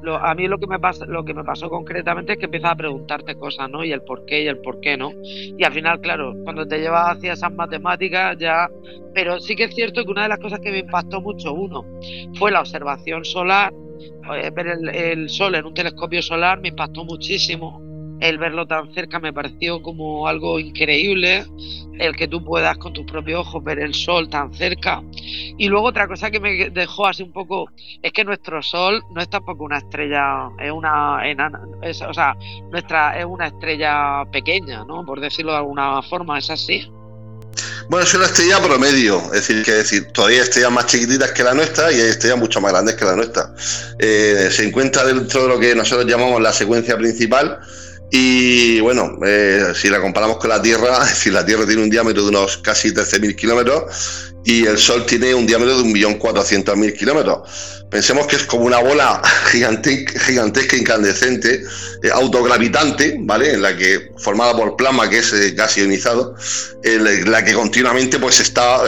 a 0.06 0.34
mí 0.34 0.48
lo 0.48 0.58
que 0.58 0.66
me 0.66 0.78
pasa, 0.78 1.06
lo 1.06 1.24
que 1.24 1.34
me 1.34 1.44
pasó 1.44 1.68
concretamente 1.70 2.32
es 2.32 2.38
que 2.38 2.44
empiezas 2.44 2.72
a 2.72 2.76
preguntarte 2.76 3.36
cosas, 3.36 3.70
¿no? 3.70 3.84
Y 3.84 3.92
el 3.92 4.02
por 4.02 4.26
qué 4.26 4.42
y 4.42 4.48
el 4.48 4.58
por 4.58 4.80
qué, 4.80 4.96
¿no? 4.96 5.12
Y 5.22 5.64
al 5.64 5.72
final, 5.72 6.00
claro, 6.00 6.34
cuando 6.44 6.66
te 6.66 6.78
llevas 6.78 7.16
hacia 7.16 7.32
esas 7.32 7.52
matemáticas 7.54 8.36
ya, 8.38 8.68
pero 9.14 9.40
sí 9.40 9.56
que 9.56 9.64
es 9.64 9.74
cierto 9.74 10.04
que 10.04 10.10
una 10.10 10.24
de 10.24 10.28
las 10.28 10.38
cosas 10.38 10.60
que 10.60 10.70
me 10.70 10.78
impactó 10.80 11.20
mucho, 11.20 11.54
uno, 11.54 11.84
fue 12.38 12.50
la 12.50 12.60
observación 12.60 13.24
solar, 13.24 13.72
eh, 14.34 14.50
ver 14.50 14.78
el 14.92 15.28
sol 15.28 15.54
en 15.54 15.66
un 15.66 15.74
telescopio 15.74 16.20
solar 16.20 16.60
me 16.60 16.68
impactó 16.68 17.04
muchísimo 17.04 17.83
el 18.24 18.38
verlo 18.38 18.66
tan 18.66 18.92
cerca 18.94 19.18
me 19.18 19.34
pareció 19.34 19.82
como 19.82 20.26
algo 20.26 20.58
increíble, 20.58 21.44
el 21.98 22.16
que 22.16 22.26
tú 22.26 22.42
puedas 22.42 22.78
con 22.78 22.94
tus 22.94 23.04
propios 23.04 23.40
ojos 23.40 23.62
ver 23.62 23.78
el 23.78 23.92
sol 23.92 24.30
tan 24.30 24.52
cerca. 24.54 25.02
Y 25.58 25.68
luego 25.68 25.88
otra 25.88 26.08
cosa 26.08 26.30
que 26.30 26.40
me 26.40 26.70
dejó 26.70 27.06
así 27.06 27.22
un 27.22 27.32
poco 27.32 27.68
es 28.02 28.12
que 28.14 28.24
nuestro 28.24 28.62
sol 28.62 29.02
no 29.14 29.20
es 29.20 29.28
tampoco 29.28 29.64
una 29.64 29.76
estrella, 29.76 30.48
es 30.58 30.72
una 30.72 31.20
enana, 31.28 31.60
o 32.08 32.14
sea, 32.14 32.34
nuestra 32.70 33.20
es 33.20 33.26
una 33.26 33.48
estrella 33.48 34.24
pequeña, 34.32 34.84
¿no? 34.86 35.04
Por 35.04 35.20
decirlo 35.20 35.52
de 35.52 35.58
alguna 35.58 36.00
forma, 36.00 36.38
es 36.38 36.48
así. 36.48 36.90
Bueno, 37.90 38.06
es 38.06 38.14
una 38.14 38.24
estrella 38.24 38.62
promedio, 38.62 39.18
es 39.26 39.46
decir, 39.46 39.62
que 39.62 39.72
decir, 39.72 40.06
todavía 40.12 40.40
estrellas 40.40 40.72
más 40.72 40.86
chiquititas 40.86 41.32
que 41.32 41.42
la 41.42 41.52
nuestra 41.52 41.92
y 41.92 41.96
hay 41.96 42.08
estrellas 42.08 42.38
mucho 42.38 42.58
más 42.62 42.72
grandes 42.72 42.94
que 42.94 43.04
la 43.04 43.16
nuestra. 43.16 43.54
Eh, 43.98 44.48
se 44.50 44.66
encuentra 44.66 45.04
dentro 45.04 45.42
de 45.42 45.48
lo 45.48 45.60
que 45.60 45.74
nosotros 45.74 46.10
llamamos 46.10 46.40
la 46.40 46.54
secuencia 46.54 46.96
principal, 46.96 47.60
y 48.10 48.80
bueno, 48.80 49.18
eh, 49.26 49.72
si 49.74 49.88
la 49.88 50.00
comparamos 50.00 50.38
con 50.38 50.50
la 50.50 50.62
Tierra, 50.62 51.04
si 51.14 51.30
la 51.30 51.44
Tierra 51.44 51.66
tiene 51.66 51.82
un 51.82 51.90
diámetro 51.90 52.22
de 52.22 52.28
unos 52.28 52.58
casi 52.58 52.90
13.000 52.92 53.34
kilómetros 53.34 54.32
y 54.44 54.66
el 54.66 54.78
Sol 54.78 55.06
tiene 55.06 55.34
un 55.34 55.46
diámetro 55.46 55.78
de 55.78 55.84
1.400.000 55.84 56.96
kilómetros. 56.96 57.84
Pensemos 57.90 58.26
que 58.26 58.36
es 58.36 58.44
como 58.44 58.64
una 58.64 58.78
bola 58.78 59.22
gigantesca, 59.50 60.76
incandescente, 60.76 61.62
eh, 62.02 62.10
autogravitante, 62.12 63.16
¿vale? 63.20 63.52
En 63.54 63.62
la 63.62 63.76
que, 63.76 64.10
formada 64.18 64.54
por 64.56 64.76
plasma 64.76 65.08
que 65.08 65.18
es 65.18 65.32
eh, 65.32 65.52
gas 65.52 65.76
ionizado, 65.78 66.34
en 66.82 67.30
la 67.30 67.44
que 67.44 67.54
continuamente 67.54 68.18
pues 68.18 68.40
está 68.40 68.82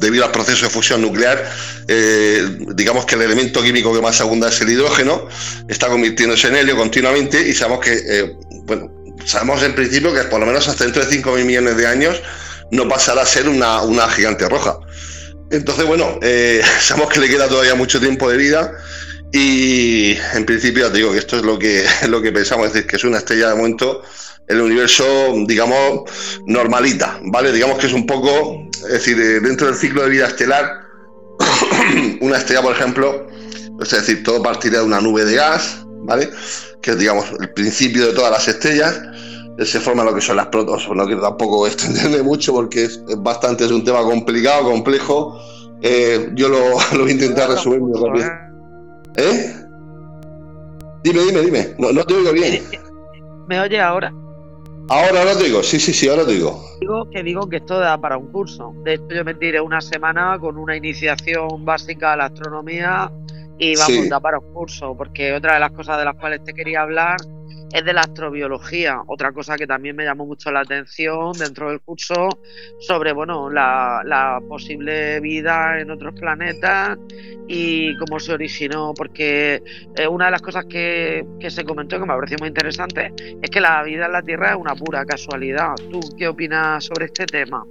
debido 0.00 0.24
al 0.24 0.32
proceso 0.32 0.64
de 0.64 0.70
fusión 0.70 1.02
nuclear, 1.02 1.48
eh, 1.86 2.42
digamos 2.74 3.04
que 3.04 3.14
el 3.14 3.22
elemento 3.22 3.62
químico 3.62 3.94
que 3.94 4.00
más 4.00 4.20
abunda 4.20 4.48
es 4.48 4.60
el 4.60 4.70
hidrógeno, 4.70 5.28
está 5.68 5.88
convirtiéndose 5.88 6.48
en 6.48 6.56
helio 6.56 6.76
continuamente 6.76 7.46
y 7.46 7.52
sabemos 7.52 7.84
que, 7.84 7.92
eh, 7.92 8.36
bueno, 8.64 8.90
sabemos 9.24 9.62
en 9.62 9.74
principio 9.74 10.12
que 10.14 10.22
por 10.24 10.40
lo 10.40 10.46
menos 10.46 10.66
hasta 10.66 10.84
dentro 10.84 11.04
de 11.04 11.22
5.000 11.22 11.44
millones 11.44 11.76
de 11.76 11.86
años 11.86 12.22
no 12.70 12.88
pasará 12.88 13.22
a 13.22 13.26
ser 13.26 13.48
una, 13.48 14.08
gigante 14.08 14.48
roja. 14.48 14.78
Entonces, 15.50 15.84
bueno, 15.84 16.18
eh, 16.22 16.62
sabemos 16.80 17.12
que 17.12 17.20
le 17.20 17.28
queda 17.28 17.48
todavía 17.48 17.74
mucho 17.74 18.00
tiempo 18.00 18.30
de 18.30 18.38
vida 18.38 18.72
y 19.32 20.16
en 20.34 20.44
principio 20.46 20.90
te 20.90 20.98
digo 20.98 21.12
que 21.12 21.18
esto 21.18 21.36
es 21.36 21.42
lo 21.42 21.58
que, 21.58 21.84
lo 22.08 22.22
que 22.22 22.32
pensamos, 22.32 22.68
es 22.68 22.72
decir, 22.72 22.88
que 22.88 22.96
es 22.96 23.04
una 23.04 23.18
estrella 23.18 23.50
de 23.50 23.54
momento 23.54 24.02
el 24.50 24.60
universo, 24.60 25.04
digamos, 25.46 26.10
normalita, 26.44 27.20
¿vale? 27.26 27.52
Digamos 27.52 27.78
que 27.78 27.86
es 27.86 27.92
un 27.92 28.04
poco, 28.04 28.68
es 28.72 28.92
decir, 28.92 29.18
eh, 29.20 29.38
dentro 29.38 29.68
del 29.68 29.76
ciclo 29.76 30.02
de 30.02 30.10
vida 30.10 30.26
estelar, 30.26 30.88
una 32.20 32.36
estrella, 32.36 32.60
por 32.60 32.74
ejemplo, 32.74 33.28
es 33.80 33.90
decir, 33.90 34.24
todo 34.24 34.42
partiría 34.42 34.80
de 34.80 34.86
una 34.86 35.00
nube 35.00 35.24
de 35.24 35.36
gas, 35.36 35.86
¿vale? 36.02 36.30
Que 36.82 36.90
es, 36.90 36.98
digamos, 36.98 37.26
el 37.38 37.52
principio 37.52 38.06
de 38.06 38.12
todas 38.12 38.32
las 38.32 38.48
estrellas. 38.48 39.00
Se 39.64 39.78
forma 39.78 40.02
lo 40.02 40.14
que 40.14 40.20
son 40.20 40.36
las 40.36 40.46
protos, 40.46 40.88
no 40.92 41.04
quiero 41.04 41.20
tampoco 41.20 41.66
extenderme 41.68 42.22
mucho 42.22 42.52
porque 42.52 42.84
es, 42.84 43.00
bastante, 43.18 43.66
es 43.66 43.70
un 43.70 43.84
tema 43.84 44.02
complicado, 44.02 44.64
complejo. 44.64 45.38
Eh, 45.80 46.30
yo 46.34 46.48
lo, 46.48 46.58
lo, 46.92 47.02
voy 47.02 47.10
a 47.10 47.12
intentar 47.12 47.50
resumir 47.50 47.80
muy 47.80 47.92
rápido. 47.94 48.28
¿Eh? 49.16 49.54
Dime, 51.04 51.20
dime, 51.22 51.40
dime. 51.40 51.74
No, 51.78 51.92
no 51.92 52.04
te 52.04 52.14
oigo 52.14 52.32
bien. 52.32 52.64
¿Me 53.48 53.60
oye 53.60 53.80
ahora? 53.80 54.12
Ahora, 54.92 55.20
ahora 55.20 55.36
te 55.38 55.44
digo, 55.44 55.62
sí, 55.62 55.78
sí, 55.78 55.92
sí, 55.92 56.08
ahora 56.08 56.26
te 56.26 56.32
digo. 56.32 56.64
Digo 56.80 57.08
que 57.10 57.22
digo 57.22 57.48
que 57.48 57.58
esto 57.58 57.78
da 57.78 57.96
para 57.96 58.18
un 58.18 58.32
curso. 58.32 58.74
De 58.82 58.94
hecho, 58.94 59.06
yo 59.10 59.24
me 59.24 59.34
tiré 59.34 59.60
una 59.60 59.80
semana 59.80 60.36
con 60.40 60.56
una 60.56 60.74
iniciación 60.74 61.64
básica 61.64 62.14
a 62.14 62.16
la 62.16 62.24
astronomía 62.24 63.08
y 63.56 63.76
vamos, 63.76 64.06
a 64.06 64.08
da 64.08 64.18
para 64.18 64.40
un 64.40 64.52
curso, 64.52 64.96
porque 64.96 65.32
otra 65.32 65.54
de 65.54 65.60
las 65.60 65.70
cosas 65.70 65.96
de 65.96 66.06
las 66.06 66.16
cuales 66.16 66.42
te 66.42 66.52
quería 66.52 66.82
hablar 66.82 67.18
es 67.72 67.84
de 67.84 67.92
la 67.92 68.00
astrobiología, 68.00 69.02
otra 69.06 69.32
cosa 69.32 69.56
que 69.56 69.66
también 69.66 69.94
me 69.94 70.04
llamó 70.04 70.26
mucho 70.26 70.50
la 70.50 70.60
atención 70.60 71.32
dentro 71.32 71.70
del 71.70 71.80
curso 71.80 72.28
sobre 72.80 73.12
bueno 73.12 73.48
la, 73.48 74.40
posible 74.48 75.20
vida 75.20 75.80
en 75.80 75.90
otros 75.90 76.14
planetas 76.14 76.98
y 77.46 77.96
cómo 77.98 78.18
se 78.18 78.32
originó, 78.32 78.92
porque 78.94 79.62
eh, 79.96 80.06
una 80.08 80.26
de 80.26 80.30
las 80.32 80.42
cosas 80.42 80.64
que, 80.66 81.24
se 81.48 81.64
comentó 81.64 81.96
que 81.96 82.06
me 82.06 82.14
pareció 82.14 82.36
muy 82.40 82.48
interesante 82.48 83.12
es 83.40 83.50
que 83.50 83.60
la 83.60 83.82
vida 83.82 84.06
en 84.06 84.12
la 84.12 84.22
Tierra 84.22 84.50
es 84.50 84.56
una 84.56 84.74
pura 84.74 85.04
casualidad. 85.04 85.74
¿Tú 85.90 86.00
qué 86.16 86.28
opinas 86.28 86.84
sobre 86.84 87.06
este 87.06 87.26
tema? 87.26 87.64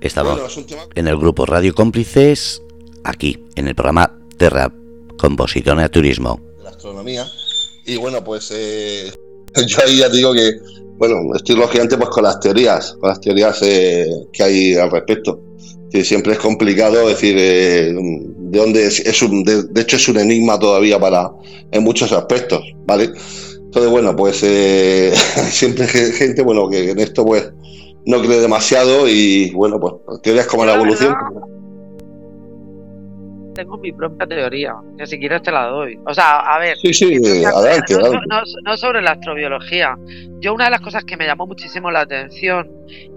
Estamos 0.00 0.58
en 0.94 1.08
el 1.08 1.16
grupo 1.16 1.46
Radio 1.46 1.74
Cómplices, 1.74 2.62
aquí, 3.04 3.44
en 3.54 3.68
el 3.68 3.74
programa 3.74 4.18
Terra 4.36 4.72
Composición 5.16 5.82
y 5.82 5.88
Turismo. 5.88 6.40
La 6.62 6.70
astronomía 6.70 7.26
y 7.86 7.96
bueno, 7.96 8.22
pues 8.22 8.50
eh, 8.54 9.12
yo 9.66 9.78
ahí 9.84 9.98
ya 9.98 10.08
digo 10.08 10.32
que, 10.32 10.58
bueno, 10.98 11.16
estoy 11.34 11.56
lógicamente 11.56 11.96
pues 11.96 12.10
con 12.10 12.24
las 12.24 12.40
teorías, 12.40 12.96
con 13.00 13.10
las 13.10 13.20
teorías 13.20 13.60
eh, 13.62 14.08
que 14.32 14.42
hay 14.42 14.74
al 14.74 14.90
respecto. 14.90 15.40
Que 15.90 16.02
siempre 16.04 16.32
es 16.32 16.38
complicado 16.40 17.06
decir 17.06 17.36
eh, 17.38 17.92
de 17.94 18.58
dónde 18.58 18.84
es, 18.86 19.22
un, 19.22 19.44
de, 19.44 19.80
hecho 19.80 19.96
es 19.96 20.08
un 20.08 20.18
enigma 20.18 20.58
todavía 20.58 20.98
para 20.98 21.30
en 21.70 21.84
muchos 21.84 22.10
aspectos, 22.10 22.64
¿vale? 22.84 23.12
Entonces, 23.66 23.90
bueno, 23.90 24.16
pues 24.16 24.38
siempre 25.50 25.84
hay 25.84 26.12
gente, 26.12 26.42
bueno, 26.42 26.68
que 26.68 26.90
en 26.90 26.98
esto 26.98 27.24
pues 27.24 27.48
no 28.06 28.20
cree 28.22 28.40
demasiado 28.40 29.08
y 29.08 29.50
bueno, 29.50 29.78
pues 29.78 30.20
teorías 30.22 30.46
como 30.46 30.64
la 30.64 30.74
evolución 30.74 31.14
tengo 33.54 33.78
mi 33.78 33.92
propia 33.92 34.26
teoría, 34.26 34.74
que 34.98 35.06
si 35.06 35.18
quieres 35.18 35.42
te 35.42 35.50
la 35.50 35.66
doy. 35.66 35.98
O 36.06 36.12
sea, 36.12 36.40
a 36.40 36.58
ver, 36.58 36.76
sí, 36.78 36.92
sí, 36.92 37.44
adelante, 37.44 37.94
no, 38.64 38.76
sobre 38.76 39.00
la 39.00 39.12
astrobiología. 39.12 39.96
Yo 40.40 40.52
una 40.52 40.66
de 40.66 40.72
las 40.72 40.80
cosas 40.80 41.04
que 41.04 41.16
me 41.16 41.24
llamó 41.24 41.46
muchísimo 41.46 41.90
la 41.90 42.00
atención 42.00 42.70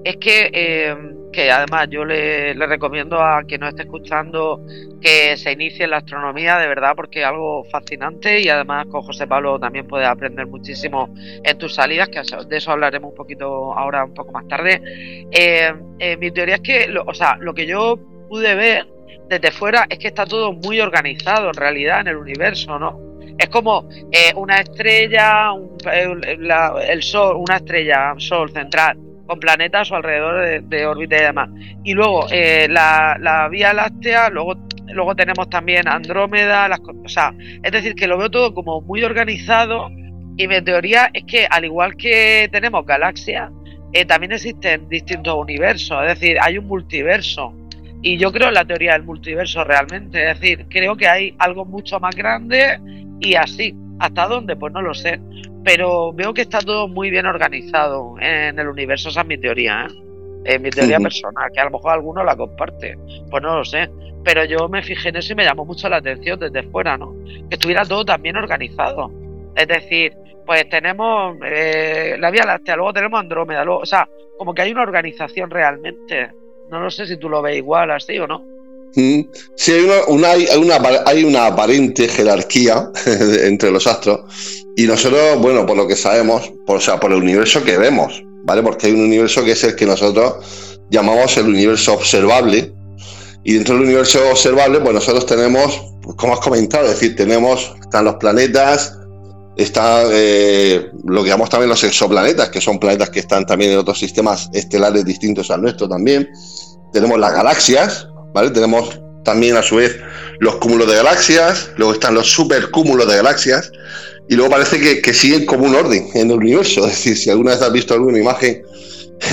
es 0.04 0.15
que, 0.17 0.50
eh, 0.54 0.95
que 1.34 1.52
además 1.52 1.88
yo 1.89 2.06
le, 2.06 2.54
recomiendo 2.54 3.19
a 3.21 3.43
quien 3.43 3.62
nos 3.62 3.69
esté 3.69 3.84
escuchando 3.84 4.63
que 5.02 5.36
se 5.36 5.52
inicie 5.52 5.84
en 5.86 5.91
la 5.91 5.97
astronomía, 5.97 6.58
de 6.58 6.67
verdad, 6.67 6.93
porque 6.95 7.19
es 7.19 7.26
algo 7.26 7.65
fascinante 7.65 8.39
y 8.39 8.47
además 8.47 8.86
con 8.88 9.02
José 9.02 9.28
Pablo 9.28 9.60
también 9.60 9.88
puedes 9.88 10.08
aprender 10.08 10.47
muchísimo 10.47 11.13
en 11.43 11.58
tus 11.58 11.76
salidas, 11.76 12.10
que 12.10 12.21
de 12.47 12.58
eso 12.58 12.71
hablaremos 12.71 13.12
un 13.12 13.17
poquito 13.17 13.73
ahora, 13.73 14.06
un 14.06 14.13
poco 14.13 14.32
más 14.32 14.47
tarde. 14.47 14.82
Eh, 15.32 15.73
eh, 16.00 16.17
mi 16.17 16.32
teoría 16.32 16.56
es 16.56 16.62
que, 16.62 16.88
o 17.06 17.13
sea, 17.13 17.38
lo 17.39 17.54
que 17.54 17.67
yo 17.67 18.00
pude 18.30 18.56
ver 18.56 18.96
desde 19.30 19.52
fuera 19.52 19.86
es 19.89 20.00
que 20.00 20.08
está 20.08 20.26
todo 20.26 20.54
muy 20.54 20.80
organizado 20.80 21.48
en 21.50 21.54
realidad 21.54 22.02
en 22.02 22.08
el 22.08 22.17
universo, 22.17 22.80
¿no? 22.80 23.00
Es 23.38 23.50
como 23.50 23.88
eh, 24.12 24.34
una 24.36 24.60
estrella, 24.60 25.52
el, 25.91 27.04
Sol, 27.04 27.36
una 27.38 27.58
estrella, 27.58 28.13
Sol 28.17 28.52
central, 28.52 28.98
con 29.28 29.39
planetas 29.39 29.89
su 29.89 29.96
alrededor 29.96 30.63
de, 30.63 30.86
órbita 30.88 31.17
y 31.17 31.22
demás. 31.22 31.50
Y 31.84 31.93
luego 31.93 32.26
eh, 32.32 32.67
la, 32.70 33.48
Vía 33.52 33.74
Láctea, 33.74 34.30
luego, 34.30 34.56
luego 34.88 35.15
tenemos 35.15 35.50
también 35.50 35.88
Andrómeda, 35.88 36.67
las, 36.67 36.80
o 36.80 37.10
sea, 37.10 37.34
es 37.62 37.72
decir, 37.72 37.93
que 37.93 38.08
lo 38.08 38.17
veo 38.17 38.32
todo 38.32 38.54
como 38.54 38.82
muy 38.82 39.04
organizado 39.04 39.89
y 40.38 40.48
mi 40.48 40.62
teoría 40.62 41.10
es 41.13 41.24
que 41.26 41.48
al 41.50 41.65
igual 41.65 41.96
que 41.96 42.48
tenemos 42.52 42.86
galaxias, 42.86 43.52
eh, 43.93 44.06
también 44.06 44.32
existen 44.32 44.88
distintos 44.88 45.36
universos, 45.36 46.00
es 46.04 46.20
decir, 46.20 46.38
hay 46.41 46.58
un 46.58 46.67
multiverso. 46.67 47.54
Y 48.01 48.17
yo 48.17 48.31
creo 48.31 48.49
en 48.49 48.53
la 48.53 48.65
teoría 48.65 48.93
del 48.93 49.03
multiverso 49.03 49.63
realmente, 49.63 50.31
es 50.31 50.39
decir, 50.39 50.65
creo 50.69 50.95
que 50.95 51.07
hay 51.07 51.36
algo 51.39 51.65
mucho 51.65 51.99
más 51.99 52.15
grande 52.15 52.79
y 53.19 53.36
así. 53.36 53.75
¿Hasta 53.99 54.27
dónde? 54.27 54.55
Pues 54.55 54.71
no 54.73 54.81
lo 54.81 54.93
sé. 54.93 55.19
Pero 55.63 56.13
veo 56.13 56.33
que 56.33 56.41
está 56.41 56.60
todo 56.60 56.88
muy 56.88 57.10
bien 57.10 57.25
organizado 57.25 58.15
en 58.19 58.57
el 58.57 58.67
universo, 58.67 59.10
esa 59.10 59.21
es 59.21 59.27
mi 59.27 59.38
teoría, 59.38 59.88
¿eh? 59.88 60.07
Es 60.45 60.62
mi 60.62 60.69
teoría 60.69 60.99
personal, 60.99 61.49
que 61.53 61.60
a 61.60 61.65
lo 61.65 61.71
mejor 61.71 61.91
alguno 61.91 62.23
la 62.23 62.36
comparte, 62.38 62.97
pues 63.29 63.43
no 63.43 63.57
lo 63.57 63.65
sé. 63.65 63.89
Pero 64.23 64.45
yo 64.45 64.69
me 64.69 64.81
fijé 64.81 65.10
en 65.10 65.17
eso 65.17 65.33
y 65.33 65.36
me 65.36 65.43
llamó 65.43 65.65
mucho 65.65 65.89
la 65.89 65.97
atención 65.97 66.39
desde 66.39 66.63
fuera, 66.63 66.97
¿no? 66.97 67.13
Que 67.49 67.55
estuviera 67.55 67.83
todo 67.83 68.05
tan 68.05 68.21
bien 68.21 68.38
organizado. 68.38 69.12
Es 69.55 69.67
decir, 69.67 70.13
pues 70.45 70.69
tenemos 70.69 71.36
eh, 71.43 72.15
la 72.17 72.31
Vía 72.31 72.45
Láctea, 72.45 72.77
luego 72.77 72.93
tenemos 72.93 73.19
Andrómeda, 73.19 73.65
luego, 73.65 73.81
o 73.81 73.86
sea, 73.86 74.07
como 74.38 74.53
que 74.53 74.62
hay 74.62 74.71
una 74.71 74.83
organización 74.83 75.49
realmente. 75.49 76.31
No 76.69 76.80
lo 76.82 76.91
sé 76.91 77.08
si 77.08 77.17
tú 77.17 77.30
lo 77.30 77.41
ves 77.41 77.58
igual 77.58 77.91
así 77.91 78.17
o 78.19 78.27
no. 78.27 78.39
Mm, 78.95 79.21
sí, 79.56 79.71
hay 79.73 79.82
una, 79.82 80.38
una, 80.47 81.01
hay 81.06 81.23
una 81.23 81.47
aparente 81.47 82.08
jerarquía 82.08 82.91
entre 83.43 83.71
los 83.71 83.86
astros 83.86 84.21
y 84.75 84.84
nosotros, 84.84 85.39
bueno, 85.39 85.65
por 85.65 85.77
lo 85.77 85.88
que 85.88 85.95
sabemos, 85.95 86.51
por, 86.65 86.77
o 86.77 86.80
sea, 86.80 86.99
por 86.99 87.12
el 87.12 87.17
universo 87.17 87.63
que 87.63 87.77
vemos, 87.77 88.23
¿vale? 88.43 88.62
Porque 88.62 88.88
hay 88.88 88.93
un 88.93 89.01
universo 89.01 89.43
que 89.43 89.51
es 89.51 89.63
el 89.63 89.75
que 89.75 89.86
nosotros 89.86 90.77
llamamos 90.89 91.36
el 91.38 91.47
universo 91.47 91.93
observable 91.93 92.71
y 93.43 93.53
dentro 93.53 93.75
del 93.75 93.86
universo 93.86 94.19
observable, 94.30 94.80
pues 94.82 94.93
nosotros 94.93 95.25
tenemos, 95.25 95.82
como 96.15 96.34
has 96.34 96.39
comentado, 96.39 96.86
es 96.86 96.99
decir, 96.99 97.15
tenemos, 97.15 97.73
están 97.80 98.06
los 98.06 98.15
planetas, 98.15 98.96
está 99.58 100.04
eh, 100.12 100.91
lo 101.06 101.24
que 101.24 101.30
llamamos 101.30 101.50
también 101.50 101.70
los 101.70 101.84
exoplanetas, 101.84 102.50
que 102.50 102.62
son 102.62 102.80
planetas 102.80 103.10
que 103.10 103.20
están 103.20 103.46
también 103.46 103.72
en 103.72 103.80
otros 103.80 104.00
sistemas 104.00 104.50
estelares 104.54 105.04
distintos 105.04 105.50
al 105.52 105.62
nuestro 105.62 105.89
también. 105.89 106.30
Tenemos 106.93 107.20
las 107.20 107.34
galaxias, 107.34 108.08
¿vale? 108.34 108.52
Tenemos 108.52 109.02
también 109.26 109.58
a 109.58 109.63
su 109.63 109.78
vez 109.78 109.98
los 110.39 110.56
cúmulos 110.58 110.88
de 110.88 110.96
galaxias, 110.96 111.72
luego 111.76 111.93
están 111.93 112.13
los 112.13 112.32
supercúmulos 112.32 113.08
de 113.10 113.17
galaxias, 113.17 113.72
y 114.30 114.36
luego 114.36 114.52
parece 114.52 115.02
que, 115.02 115.13
siguen 115.13 115.46
como 115.46 115.65
un 115.65 115.76
orden 115.76 116.08
en 116.13 116.30
el 116.30 116.38
universo. 116.38 116.82
Es 116.88 116.91
decir, 116.91 117.17
si 117.17 117.30
alguna 117.30 117.52
vez 117.52 117.62
has 117.62 117.72
visto 117.72 117.93
alguna 117.93 118.20
imagen 118.20 118.62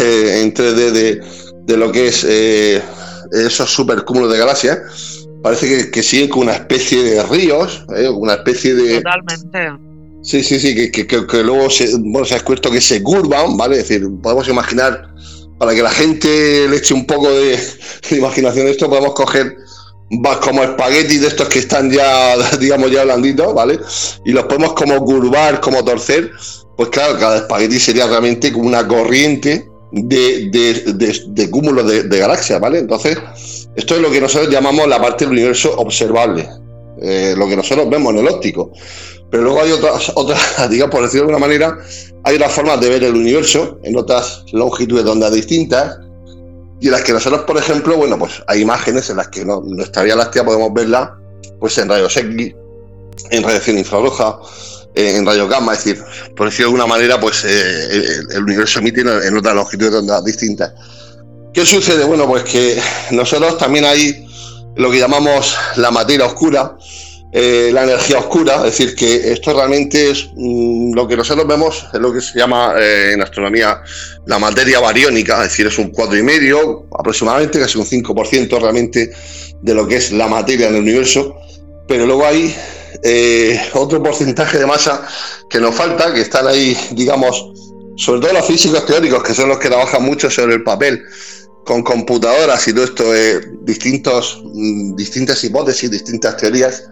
eh, 0.00 0.40
en 0.42 0.54
3D 0.54 1.20
de, 1.66 1.76
lo 1.76 1.92
que 1.92 2.08
es 2.08 2.24
eh, 2.26 2.82
esos 3.32 3.70
supercúmulos 3.70 4.32
de 4.32 4.38
galaxias, 4.38 4.78
parece 5.42 5.90
que, 5.90 6.02
siguen 6.02 6.30
como 6.30 6.44
una 6.44 6.54
especie 6.54 7.02
de 7.02 7.22
ríos, 7.24 7.84
una 8.14 8.34
especie 8.34 8.74
de... 8.74 9.02
Totalmente 9.02 9.83
Sí, 10.24 10.42
sí, 10.42 10.58
sí, 10.58 10.90
que, 10.90 11.42
luego 11.42 11.68
se, 11.68 11.94
bueno, 11.98 12.24
se 12.24 12.32
ha 12.32 12.38
descubierto 12.38 12.70
que 12.70 12.80
se 12.80 13.02
curvan, 13.02 13.58
¿vale? 13.58 13.78
Es 13.78 13.88
decir, 13.88 14.08
podemos 14.22 14.48
imaginar, 14.48 15.14
para 15.58 15.74
que 15.74 15.82
la 15.82 15.90
gente 15.90 16.66
le 16.66 16.78
eche 16.78 16.94
un 16.94 17.04
poco 17.04 17.30
de, 17.30 17.58
imaginación 18.10 18.66
esto, 18.66 18.88
podemos 18.88 19.12
coger 19.12 19.54
como 20.42 20.62
espaguetis 20.62 21.20
de 21.20 21.26
estos 21.28 21.48
que 21.48 21.58
están 21.58 21.90
ya, 21.90 22.36
digamos, 22.60 22.90
ya 22.90 23.04
blanditos, 23.04 23.52
¿vale? 23.52 23.78
Y 24.24 24.32
los 24.32 24.44
podemos 24.44 24.72
como 24.72 25.04
curvar, 25.04 25.60
como 25.60 25.84
torcer. 25.84 26.30
Pues 26.76 26.88
claro, 26.88 27.18
cada 27.18 27.36
espagueti 27.36 27.78
sería 27.78 28.06
realmente 28.06 28.50
como 28.50 28.66
una 28.66 28.88
corriente 28.88 29.68
de, 29.92 31.48
cúmulos 31.50 31.86
de, 31.86 32.18
galaxias, 32.18 32.58
¿vale? 32.60 32.78
Entonces, 32.78 33.18
esto 33.76 33.94
es 33.94 34.00
lo 34.00 34.10
que 34.10 34.22
nosotros 34.22 34.50
llamamos 34.50 34.88
la 34.88 35.00
parte 35.00 35.24
del 35.26 35.32
universo 35.32 35.76
observable, 35.76 36.48
eh, 37.02 37.34
lo 37.36 37.46
que 37.46 37.56
nosotros 37.56 37.90
vemos 37.90 38.14
en 38.14 38.20
el 38.20 38.28
óptico. 38.28 38.72
Pero 39.34 39.46
luego 39.46 39.62
hay 39.62 39.72
otras, 39.72 40.12
otras, 40.14 40.40
digamos, 40.70 40.94
por 40.94 41.02
decirlo 41.02 41.26
de 41.26 41.32
alguna 41.32 41.44
manera, 41.44 41.76
hay 42.22 42.36
otras 42.36 42.52
formas 42.52 42.80
de 42.80 42.88
ver 42.88 43.02
el 43.02 43.16
universo 43.16 43.80
en 43.82 43.96
otras 43.96 44.44
longitudes 44.52 45.04
de 45.04 45.10
onda 45.10 45.28
distintas 45.28 45.98
y 46.80 46.86
en 46.86 46.92
las 46.92 47.02
que 47.02 47.12
nosotros, 47.12 47.40
por 47.40 47.56
ejemplo, 47.56 47.96
bueno, 47.96 48.16
pues 48.16 48.44
hay 48.46 48.60
imágenes 48.60 49.10
en 49.10 49.16
las 49.16 49.26
que 49.30 49.44
no, 49.44 49.60
nuestra 49.60 50.04
Vía 50.04 50.14
Láctea 50.14 50.44
podemos 50.44 50.72
verla 50.72 51.18
pues 51.58 51.76
en 51.78 51.88
rayos 51.88 52.16
X, 52.16 52.54
en 53.30 53.42
radiación 53.42 53.76
infrarroja, 53.76 54.38
en 54.94 55.26
rayos 55.26 55.50
gamma, 55.50 55.72
es 55.72 55.84
decir, 55.84 56.04
por 56.36 56.46
decirlo 56.46 56.70
de 56.70 56.76
alguna 56.76 56.86
manera, 56.86 57.18
pues 57.18 57.44
eh, 57.44 58.20
el, 58.36 58.44
universo 58.44 58.78
emite 58.78 59.00
en 59.00 59.36
otras 59.36 59.56
longitudes 59.56 59.90
de 59.90 59.98
onda 59.98 60.22
distintas. 60.22 60.72
¿Qué 61.52 61.66
sucede? 61.66 62.04
Bueno, 62.04 62.28
pues 62.28 62.44
que 62.44 62.80
nosotros 63.10 63.58
también 63.58 63.84
hay 63.84 64.28
lo 64.76 64.92
que 64.92 65.00
llamamos 65.00 65.56
la 65.74 65.90
materia 65.90 66.24
oscura, 66.24 66.76
eh, 67.36 67.70
la 67.72 67.82
energía 67.82 68.20
oscura, 68.20 68.58
es 68.58 68.78
decir, 68.78 68.94
que 68.94 69.32
esto 69.32 69.52
realmente 69.52 70.08
es 70.08 70.28
mm, 70.36 70.94
lo 70.94 71.08
que 71.08 71.16
nosotros 71.16 71.44
vemos, 71.48 71.84
es 71.92 71.98
lo 71.98 72.12
que 72.12 72.20
se 72.20 72.38
llama 72.38 72.74
eh, 72.78 73.10
en 73.12 73.22
astronomía 73.22 73.82
la 74.26 74.38
materia 74.38 74.78
bariónica, 74.78 75.38
es 75.38 75.50
decir, 75.50 75.66
es 75.66 75.76
un 75.78 75.92
y 75.92 76.22
medio 76.22 76.86
aproximadamente, 76.96 77.58
casi 77.58 77.76
un 77.76 77.86
5% 77.86 78.60
realmente 78.60 79.10
de 79.60 79.74
lo 79.74 79.84
que 79.88 79.96
es 79.96 80.12
la 80.12 80.28
materia 80.28 80.68
en 80.68 80.76
el 80.76 80.82
universo, 80.82 81.34
pero 81.88 82.06
luego 82.06 82.24
hay 82.24 82.54
eh, 83.02 83.60
otro 83.72 84.00
porcentaje 84.00 84.56
de 84.60 84.66
masa 84.66 85.04
que 85.50 85.58
nos 85.58 85.74
falta, 85.74 86.14
que 86.14 86.20
están 86.20 86.46
ahí, 86.46 86.78
digamos, 86.92 87.50
sobre 87.96 88.20
todo 88.20 88.32
los 88.32 88.46
físicos 88.46 88.86
teóricos, 88.86 89.24
que 89.24 89.34
son 89.34 89.48
los 89.48 89.58
que 89.58 89.70
trabajan 89.70 90.04
mucho 90.04 90.30
sobre 90.30 90.54
el 90.54 90.62
papel, 90.62 91.02
con 91.64 91.82
computadoras 91.82 92.68
y 92.68 92.72
todo 92.72 92.84
esto, 92.84 93.04
distintos, 93.62 94.40
mm, 94.44 94.94
distintas 94.94 95.42
hipótesis, 95.42 95.90
distintas 95.90 96.36
teorías, 96.36 96.84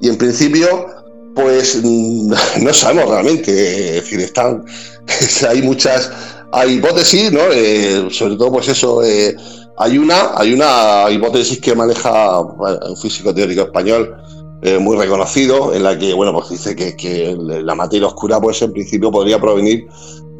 y 0.00 0.08
en 0.08 0.16
principio, 0.16 0.86
pues 1.34 1.80
mm, 1.82 2.32
no 2.62 2.74
sabemos 2.74 3.10
realmente. 3.10 3.96
Es 3.96 4.04
decir, 4.04 4.20
están, 4.20 4.64
hay 5.48 5.62
muchas 5.62 6.10
hay 6.52 6.74
hipótesis, 6.74 7.32
¿no? 7.32 7.40
Eh, 7.52 8.08
sobre 8.10 8.36
todo, 8.36 8.52
pues 8.52 8.68
eso. 8.68 9.02
Eh, 9.02 9.36
hay 9.78 9.96
una, 9.96 10.36
hay 10.36 10.52
una 10.52 11.06
hipótesis 11.10 11.58
que 11.58 11.74
maneja 11.74 12.38
un 12.40 12.96
físico 12.98 13.32
teórico 13.32 13.62
español 13.62 14.14
eh, 14.62 14.78
muy 14.78 14.96
reconocido, 14.96 15.72
en 15.72 15.84
la 15.84 15.98
que, 15.98 16.12
bueno, 16.12 16.34
pues 16.34 16.50
dice 16.50 16.76
que, 16.76 17.34
la 17.38 17.74
materia 17.74 18.06
oscura, 18.06 18.38
pues 18.40 18.60
en 18.60 18.72
principio 18.72 19.10
podría 19.10 19.40
provenir 19.40 19.86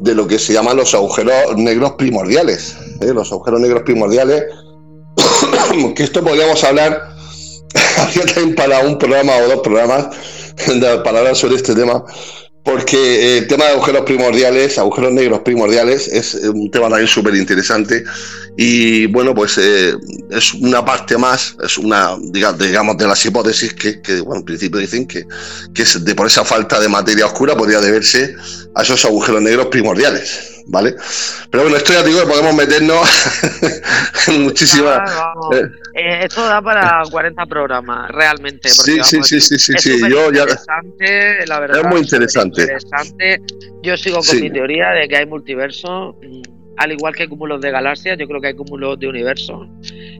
de 0.01 0.13
lo 0.13 0.27
que 0.27 0.37
se 0.37 0.53
llaman 0.53 0.77
los 0.77 0.93
agujeros 0.93 1.55
negros 1.55 1.93
primordiales. 1.93 2.77
Los 2.99 3.31
agujeros 3.31 3.59
negros 3.61 3.81
primordiales, 3.83 4.43
que 5.95 6.03
esto 6.03 6.23
podríamos 6.23 6.63
hablar, 6.63 7.15
también 8.25 8.55
para 8.55 8.79
un 8.79 8.97
programa 8.97 9.37
o 9.37 9.47
dos 9.47 9.59
programas, 9.61 10.07
para 11.03 11.19
hablar 11.19 11.35
sobre 11.35 11.55
este 11.55 11.73
tema, 11.75 12.03
porque 12.63 13.37
el 13.37 13.47
tema 13.47 13.65
de 13.65 13.71
agujeros 13.71 14.03
primordiales, 14.03 14.77
agujeros 14.77 15.11
negros 15.11 15.39
primordiales, 15.39 16.07
es 16.07 16.35
un 16.35 16.69
tema 16.69 16.89
también 16.89 17.07
súper 17.07 17.35
interesante 17.35 18.03
y 18.57 19.07
bueno, 19.07 19.33
pues 19.33 19.57
eh, 19.57 19.95
es 20.29 20.53
una 20.53 20.83
parte 20.85 21.17
más, 21.17 21.55
es 21.63 21.77
una, 21.77 22.17
digamos, 22.21 22.97
de 22.97 23.07
las 23.07 23.25
hipótesis 23.25 23.73
que, 23.73 24.21
bueno, 24.21 24.41
en 24.41 24.45
principio 24.45 24.79
dicen 24.79 25.07
que, 25.07 25.25
que 25.73 25.83
de 26.01 26.15
por 26.15 26.27
esa 26.27 26.43
falta 26.43 26.79
de 26.79 26.87
materia 26.87 27.25
oscura 27.25 27.55
podría 27.55 27.79
deberse 27.79 28.35
a 28.75 28.83
esos 28.83 29.03
agujeros 29.05 29.41
negros 29.41 29.67
primordiales. 29.67 30.50
¿Vale? 30.67 30.95
Pero 31.49 31.63
bueno, 31.63 31.77
esto 31.77 31.93
ya 31.93 32.03
digo 32.03 32.21
que 32.21 32.27
podemos 32.27 32.55
meternos 32.55 33.07
en 34.27 34.43
muchísimas. 34.43 35.11
Eh. 35.53 35.63
Eh, 35.93 36.19
esto 36.23 36.45
da 36.45 36.61
para 36.61 37.01
40 37.09 37.45
programas, 37.45 38.09
realmente. 38.11 38.69
sí, 38.69 38.99
sí, 39.03 39.23
sí, 39.23 39.41
sí, 39.41 39.57
sí, 39.57 39.73
sí. 39.77 39.99
Yo 40.09 40.31
ya... 40.31 40.45
la 41.47 41.59
verdad. 41.59 41.79
Es 41.79 41.87
muy 41.87 42.01
interesante. 42.01 42.67
Yo 43.83 43.97
sigo 43.97 44.19
con 44.21 44.39
mi 44.39 44.51
teoría 44.51 44.89
de 44.89 45.07
que 45.07 45.17
hay 45.17 45.25
multiverso 45.25 46.15
al 46.81 46.91
igual 46.91 47.15
que 47.15 47.27
cúmulos 47.27 47.61
de 47.61 47.69
galaxias, 47.69 48.17
yo 48.17 48.27
creo 48.27 48.41
que 48.41 48.47
hay 48.47 48.55
cúmulos 48.55 48.99
de 48.99 49.07
universos. 49.07 49.67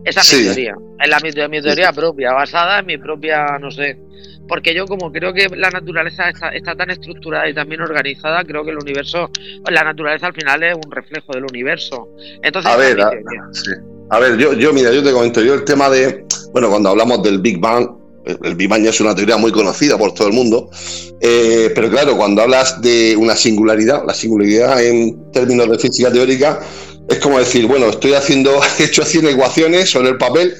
Esa 0.06 0.22
es 0.22 0.34
mi 0.34 0.44
teoría. 0.44 0.76
Es 1.00 1.10
la 1.10 1.20
mi, 1.20 1.32
mi 1.50 1.62
teoría 1.62 1.92
propia, 1.92 2.34
basada 2.34 2.80
en 2.80 2.86
mi 2.86 2.98
propia, 2.98 3.58
no 3.60 3.72
sé. 3.72 3.98
Porque 4.48 4.74
yo 4.74 4.86
como 4.86 5.12
creo 5.12 5.34
que 5.34 5.48
la 5.56 5.70
naturaleza 5.70 6.30
está, 6.30 6.76
tan 6.76 6.90
estructurada 6.90 7.50
y 7.50 7.54
tan 7.54 7.70
bien 7.70 7.82
organizada, 7.82 8.44
creo 8.44 8.64
que 8.64 8.72
el 8.72 8.78
universo, 8.78 9.30
la 9.70 9.84
naturaleza 9.84 10.28
al 10.28 10.34
final 10.34 10.64
es 10.64 10.76
un 10.76 10.92
reflejo 10.92 11.34
del 11.34 11.46
universo. 11.46 12.10
Entonces, 12.42 12.72
a 12.72 12.76
ver, 12.76 13.00
a, 13.02 14.20
ver, 14.20 14.38
yo, 14.38 14.54
yo 14.54 14.74
mira, 14.74 14.92
yo 14.92 15.04
te 15.04 15.12
comento, 15.12 15.42
yo 15.42 15.54
el 15.54 15.64
tema 15.64 15.90
de, 15.90 16.26
bueno, 16.52 16.70
cuando 16.70 16.90
hablamos 16.90 17.24
del 17.24 17.40
Big 17.40 17.60
Bang, 17.60 17.90
el 18.44 18.56
Big 18.56 18.70
Bang 18.70 18.86
es 18.86 19.00
una 19.02 19.16
teoría 19.16 19.38
muy 19.38 19.52
conocida 19.52 19.98
por 19.98 20.14
todo 20.14 20.28
el 20.28 20.34
mundo, 20.34 20.70
eh, 21.22 21.72
pero 21.74 21.90
claro, 21.90 22.18
cuando 22.18 22.42
hablas 22.42 22.82
de 22.82 23.16
una 23.18 23.36
singularidad, 23.36 24.04
la 24.06 24.14
singularidad 24.14 24.84
en 24.84 25.32
términos 25.32 25.70
de 25.70 25.80
física 25.80 26.12
teórica 26.12 26.60
es 27.10 27.20
como 27.20 27.40
decir, 27.40 27.68
bueno, 27.68 27.88
estoy 27.88 28.14
haciendo, 28.14 28.60
he 28.80 28.86
hecho 28.86 29.04
100 29.04 29.28
ecuaciones 29.28 29.90
sobre 29.90 30.10
el 30.10 30.18
papel, 30.18 30.56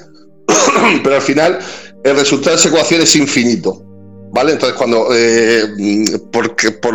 pero 1.02 1.16
al 1.16 1.22
final 1.22 1.58
el 2.04 2.16
resultado 2.16 2.56
de 2.56 2.60
esa 2.60 2.68
ecuación 2.68 3.00
es 3.02 3.16
infinito. 3.16 3.84
¿Vale? 4.34 4.52
Entonces, 4.52 4.78
cuando, 4.78 5.08
eh, 5.12 5.68
porque, 6.32 6.70
por, 6.82 6.94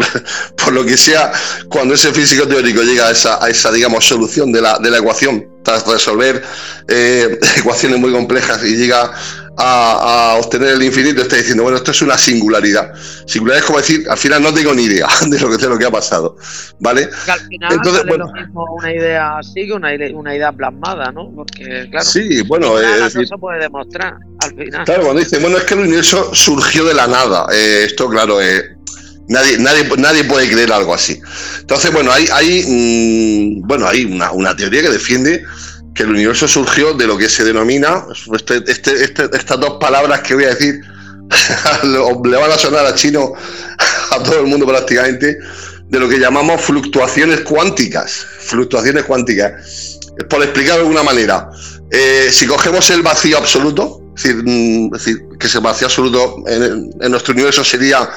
lo 0.73 0.83
que 0.83 0.97
sea, 0.97 1.31
cuando 1.69 1.93
ese 1.93 2.11
físico 2.11 2.47
teórico 2.47 2.81
llega 2.81 3.07
a 3.07 3.11
esa, 3.11 3.43
a 3.43 3.47
esa 3.47 3.71
digamos, 3.71 4.05
solución 4.05 4.51
de 4.51 4.61
la, 4.61 4.79
de 4.79 4.89
la 4.89 4.97
ecuación, 4.97 5.47
tras 5.67 5.85
resolver 5.85 6.41
eh, 6.87 7.37
ecuaciones 7.57 7.99
muy 7.99 8.13
complejas 8.13 8.63
y 8.63 8.77
llega 8.77 9.11
a, 9.57 10.37
obtener 10.39 10.75
el 10.75 10.83
infinito, 10.83 11.21
está 11.21 11.35
diciendo, 11.35 11.63
bueno, 11.63 11.77
esto 11.77 11.91
es 11.91 12.01
una 12.01 12.17
singularidad. 12.17 12.93
Singularidad 13.25 13.63
es 13.63 13.65
como 13.65 13.79
decir, 13.79 14.05
al 14.09 14.17
final 14.17 14.43
no 14.43 14.53
tengo 14.53 14.73
ni 14.73 14.83
idea 14.83 15.07
de 15.27 15.39
lo 15.39 15.49
que, 15.49 15.57
de 15.57 15.67
lo 15.67 15.77
que 15.77 15.85
ha 15.85 15.91
pasado, 15.91 16.37
¿vale? 16.79 17.09
al 17.27 17.39
final 17.39 17.73
Entonces, 17.73 18.05
bueno, 18.07 18.27
lo 18.27 18.33
mismo 18.33 18.65
una 18.77 18.93
idea 18.93 19.39
así 19.39 19.67
que 19.67 19.73
una, 19.73 19.89
una 20.13 20.35
idea 20.35 20.53
plasmada, 20.53 21.11
¿no? 21.11 21.29
Porque, 21.35 21.87
claro, 21.89 22.05
sí, 22.05 22.43
bueno, 22.43 22.75
no 22.79 23.09
se 23.09 23.37
puede 23.37 23.59
demostrar 23.59 24.15
al 24.39 24.55
final. 24.55 24.85
Claro, 24.85 25.03
cuando 25.03 25.19
dicen, 25.19 25.41
bueno, 25.41 25.57
es 25.57 25.65
que 25.65 25.73
el 25.73 25.81
universo 25.81 26.33
surgió 26.33 26.85
de 26.85 26.93
la 26.93 27.07
nada, 27.07 27.47
eh, 27.51 27.83
esto, 27.87 28.07
claro, 28.07 28.39
eh, 28.39 28.76
Nadie, 29.27 29.57
nadie, 29.59 29.85
nadie 29.97 30.23
puede 30.23 30.49
creer 30.49 30.71
algo 30.71 30.93
así. 30.93 31.19
Entonces, 31.59 31.91
bueno, 31.91 32.11
hay, 32.11 32.27
hay, 32.31 32.63
mm, 32.65 33.67
bueno, 33.67 33.87
hay 33.87 34.05
una, 34.05 34.31
una, 34.31 34.55
teoría 34.55 34.81
que 34.83 34.89
defiende 34.89 35.43
que 35.93 36.03
el 36.03 36.11
universo 36.11 36.47
surgió 36.47 36.93
de 36.93 37.07
lo 37.07 37.17
que 37.17 37.27
se 37.27 37.43
denomina, 37.43 38.05
este, 38.33 38.63
este, 38.67 39.03
este, 39.03 39.29
estas 39.33 39.59
dos 39.59 39.77
palabras 39.81 40.21
que 40.21 40.35
voy 40.35 40.45
a 40.45 40.49
decir, 40.49 40.79
le 41.83 42.37
van 42.37 42.51
a 42.51 42.57
sonar 42.57 42.85
a 42.85 42.95
chino 42.95 43.33
a 44.11 44.23
todo 44.23 44.39
el 44.39 44.47
mundo 44.47 44.65
prácticamente, 44.65 45.37
de 45.89 45.99
lo 45.99 46.07
que 46.07 46.19
llamamos 46.19 46.61
fluctuaciones 46.61 47.41
cuánticas. 47.41 48.25
Fluctuaciones 48.39 49.03
cuánticas. 49.05 49.99
Por 50.29 50.41
explicar 50.41 50.75
de 50.75 50.81
alguna 50.81 51.03
manera, 51.03 51.49
eh, 51.91 52.29
si 52.31 52.45
cogemos 52.45 52.89
el 52.89 53.01
vacío 53.01 53.37
absoluto, 53.37 53.96
es 54.17 54.23
decir, 54.23 54.43
mm, 54.43 55.37
que 55.37 55.47
ese 55.47 55.59
vacío 55.59 55.87
absoluto 55.87 56.43
en, 56.47 57.11
nuestro 57.11 57.33
universo 57.33 57.63
sería 57.63 58.09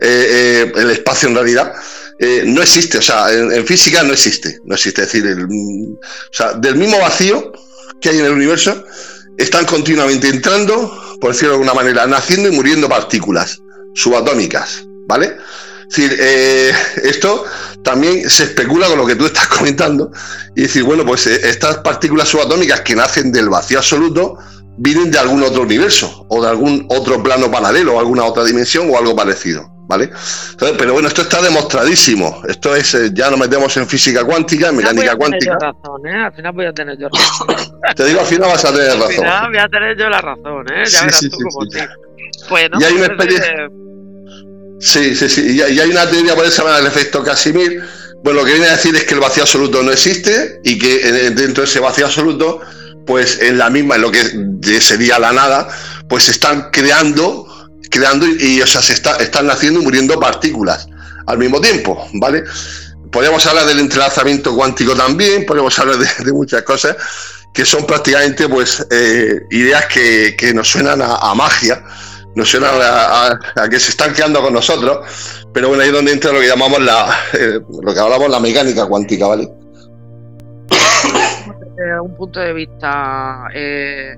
eh, 0.00 0.70
eh, 0.70 0.72
el 0.76 0.90
espacio 0.90 1.28
en 1.28 1.34
realidad, 1.34 1.74
eh, 2.18 2.44
no 2.46 2.62
existe, 2.62 2.98
o 2.98 3.02
sea, 3.02 3.32
en, 3.32 3.66
física 3.66 4.02
no 4.04 4.12
existe, 4.12 4.60
no 4.64 4.74
existe, 4.74 5.02
es 5.02 5.12
decir, 5.12 5.26
o 5.26 6.32
sea, 6.32 6.52
del 6.54 6.76
mismo 6.76 6.98
vacío 7.00 7.52
que 8.00 8.10
hay 8.10 8.18
en 8.18 8.26
el 8.26 8.32
universo, 8.32 8.84
están 9.36 9.66
continuamente 9.66 10.28
entrando, 10.28 11.16
por 11.20 11.32
decirlo 11.32 11.50
de 11.50 11.54
alguna 11.54 11.74
manera, 11.74 12.06
naciendo 12.06 12.48
y 12.48 12.52
muriendo 12.52 12.88
partículas 12.88 13.58
subatómicas, 13.94 14.84
¿vale? 15.06 15.36
Es 15.90 15.96
decir, 15.96 16.20
esto 17.02 17.44
también 17.82 18.28
se 18.28 18.44
especula 18.44 18.88
con 18.88 18.98
lo 18.98 19.06
que 19.06 19.16
tú 19.16 19.26
estás 19.26 19.48
comentando 19.48 20.12
y 20.54 20.62
decir, 20.62 20.84
bueno, 20.84 21.04
pues 21.04 21.26
estas 21.26 21.78
partículas 21.78 22.28
subatómicas 22.28 22.82
que 22.82 22.94
nacen 22.94 23.32
del 23.32 23.48
vacío 23.48 23.78
absoluto 23.78 24.38
vienen 24.78 25.10
de 25.10 25.18
algún 25.18 25.42
otro 25.42 25.62
universo 25.62 26.26
o 26.28 26.42
de 26.42 26.48
algún 26.48 26.86
otro 26.88 27.22
plano 27.22 27.50
paralelo 27.50 27.96
o 27.96 28.00
alguna 28.00 28.24
otra 28.24 28.44
dimensión 28.44 28.88
o 28.90 28.98
algo 28.98 29.14
parecido. 29.14 29.78
¿vale? 29.88 30.10
pero 30.78 30.92
bueno, 30.92 31.08
esto 31.08 31.22
está 31.22 31.40
demostradísimo. 31.40 32.42
Esto 32.46 32.76
es, 32.76 32.94
eh, 32.94 33.10
ya 33.12 33.30
nos 33.30 33.40
metemos 33.40 33.74
en 33.78 33.88
física 33.88 34.22
cuántica, 34.22 34.68
en 34.68 34.76
mecánica 34.76 35.16
cuántica. 35.16 35.54
Razón, 35.58 36.06
¿eh? 36.06 36.24
Al 36.24 36.32
final 36.34 36.52
voy 36.52 36.66
a 36.66 36.72
tener 36.72 36.98
yo 36.98 37.08
razón. 37.08 37.72
Te 37.96 38.04
digo, 38.04 38.20
al 38.20 38.26
final 38.26 38.50
vas 38.50 38.64
a 38.64 38.72
tener 38.72 38.92
razón. 38.92 39.02
Al 39.02 39.14
final 39.14 39.48
voy 39.48 39.58
a 39.58 39.68
tener 39.68 39.98
yo 39.98 40.08
la 40.08 40.20
razón, 40.20 40.66
¿eh? 40.72 40.84
Ya 40.86 41.00
verás 41.00 41.20
tú 41.20 41.38
como 41.38 41.64
sí. 41.70 41.78
Pues, 42.48 42.68
y 42.78 42.84
hay 42.84 42.92
una 42.92 43.06
experiencia. 43.06 43.68
Sí, 44.80 45.16
sí, 45.16 45.28
sí. 45.28 45.56
Y 45.56 45.60
hay 45.60 45.90
una 45.90 46.08
teoría 46.08 46.36
por 46.36 46.44
eso 46.44 46.78
el 46.78 46.86
efecto 46.86 47.24
Casimir. 47.24 47.82
Bueno, 48.22 48.40
lo 48.40 48.46
que 48.46 48.52
viene 48.52 48.66
a 48.68 48.72
decir 48.72 48.94
es 48.94 49.04
que 49.04 49.14
el 49.14 49.20
vacío 49.20 49.44
absoluto 49.44 49.82
no 49.82 49.90
existe 49.90 50.60
y 50.64 50.78
que 50.78 50.96
eh, 50.96 51.30
dentro 51.30 51.62
de 51.62 51.70
ese 51.70 51.80
vacío 51.80 52.06
absoluto, 52.06 52.60
pues 53.08 53.40
en 53.40 53.58
la 53.58 53.70
misma, 53.70 53.96
en 53.96 54.02
lo 54.02 54.12
que 54.12 54.80
sería 54.80 55.18
la 55.18 55.32
nada, 55.32 55.66
pues 56.08 56.28
están 56.28 56.70
creando 56.70 57.48
creando 57.90 58.26
y, 58.26 58.60
o 58.60 58.66
sea, 58.66 58.82
se 58.82 58.92
está, 58.92 59.16
están 59.16 59.46
naciendo 59.46 59.80
y 59.80 59.84
muriendo 59.84 60.18
partículas 60.18 60.88
al 61.26 61.38
mismo 61.38 61.60
tiempo, 61.60 62.06
¿vale? 62.14 62.44
Podríamos 63.10 63.44
hablar 63.46 63.66
del 63.66 63.80
entrelazamiento 63.80 64.54
cuántico 64.54 64.94
también, 64.94 65.46
podríamos 65.46 65.78
hablar 65.78 65.96
de, 65.96 66.32
muchas 66.32 66.62
cosas 66.62 66.96
que 67.52 67.64
son 67.64 67.86
prácticamente 67.86 68.48
pues 68.48 68.86
eh, 68.90 69.40
ideas 69.50 69.86
que, 69.86 70.52
nos 70.54 70.68
suenan 70.68 71.00
a, 71.02 71.34
magia, 71.34 71.82
nos 72.34 72.50
suenan 72.50 72.74
a, 72.80 73.38
que 73.70 73.80
se 73.80 73.90
están 73.90 74.12
quedando 74.12 74.42
con 74.42 74.52
nosotros, 74.52 74.98
pero 75.52 75.68
bueno, 75.68 75.82
ahí 75.82 75.88
es 75.88 75.94
donde 75.94 76.12
entra 76.12 76.32
lo 76.32 76.40
que 76.40 76.46
llamamos 76.46 76.80
la, 76.80 77.18
eh, 77.32 77.58
lo 77.82 77.94
que 77.94 78.00
hablamos 78.00 78.30
la 78.30 78.40
mecánica 78.40 78.86
cuántica, 78.86 79.26
¿vale? 79.26 79.48
Desde 81.58 82.00
un 82.00 82.14
punto 82.16 82.40
de 82.40 82.52
vista, 82.52 83.48
eh, 83.54 84.16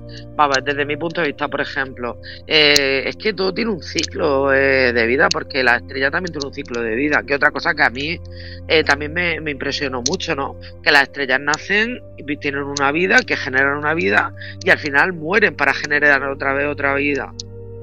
desde 0.63 0.85
mi 0.85 0.97
punto 0.97 1.21
de 1.21 1.27
vista, 1.27 1.47
por 1.47 1.61
ejemplo, 1.61 2.17
eh, 2.47 3.03
es 3.05 3.15
que 3.15 3.33
todo 3.33 3.53
tiene 3.53 3.71
un 3.71 3.81
ciclo 3.81 4.53
eh, 4.53 4.93
de 4.93 5.05
vida, 5.05 5.27
porque 5.29 5.63
la 5.63 5.77
estrella 5.77 6.11
también 6.11 6.33
tiene 6.33 6.47
un 6.47 6.53
ciclo 6.53 6.81
de 6.81 6.95
vida, 6.95 7.23
que 7.23 7.35
otra 7.35 7.51
cosa 7.51 7.73
que 7.73 7.83
a 7.83 7.89
mí 7.89 8.19
eh, 8.67 8.83
también 8.83 9.13
me, 9.13 9.51
impresionó 9.51 10.01
mucho, 10.07 10.35
¿no? 10.35 10.59
Que 10.83 10.91
las 10.91 11.03
estrellas 11.03 11.39
nacen 11.39 12.01
y 12.17 12.37
tienen 12.37 12.63
una 12.63 12.91
vida, 12.91 13.19
que 13.25 13.35
generan 13.35 13.77
una 13.77 13.93
vida 13.93 14.33
y 14.63 14.69
al 14.69 14.79
final 14.79 15.13
mueren 15.13 15.55
para 15.55 15.73
generar 15.73 16.23
otra 16.23 16.53
vez 16.53 16.67
otra 16.67 16.95
vida. 16.95 17.33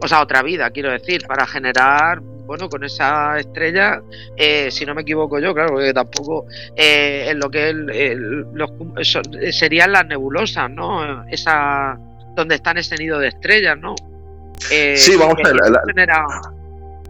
O 0.01 0.09
sea, 0.09 0.23
otra 0.23 0.43
vida, 0.43 0.71
quiero 0.71 0.91
decir, 0.91 1.23
para 1.27 1.47
generar 1.47 2.23
bueno, 2.49 2.71
con 2.71 2.83
esa 2.83 3.39
estrella, 3.39 4.01
eh, 4.35 4.71
si 4.71 4.87
no 4.87 4.95
me 4.95 5.03
equivoco 5.03 5.39
yo, 5.39 5.53
claro, 5.53 5.75
porque 5.75 5.93
tampoco 5.93 6.47
eh, 6.75 7.27
en 7.29 7.39
lo 7.39 7.51
que 7.51 7.75
serían 9.53 9.93
las 9.93 10.07
nebulosas, 10.07 10.71
¿no? 10.71 11.29
Esa, 11.29 11.99
donde 12.35 12.55
están 12.55 12.79
ese 12.79 12.97
nido 12.97 13.19
de 13.19 13.29
estrellas, 13.29 13.77
¿no? 13.79 13.95
Eh, 14.71 14.97
sí, 14.97 15.15
vamos 15.17 15.37
a 15.45 15.53
ver. 15.53 15.61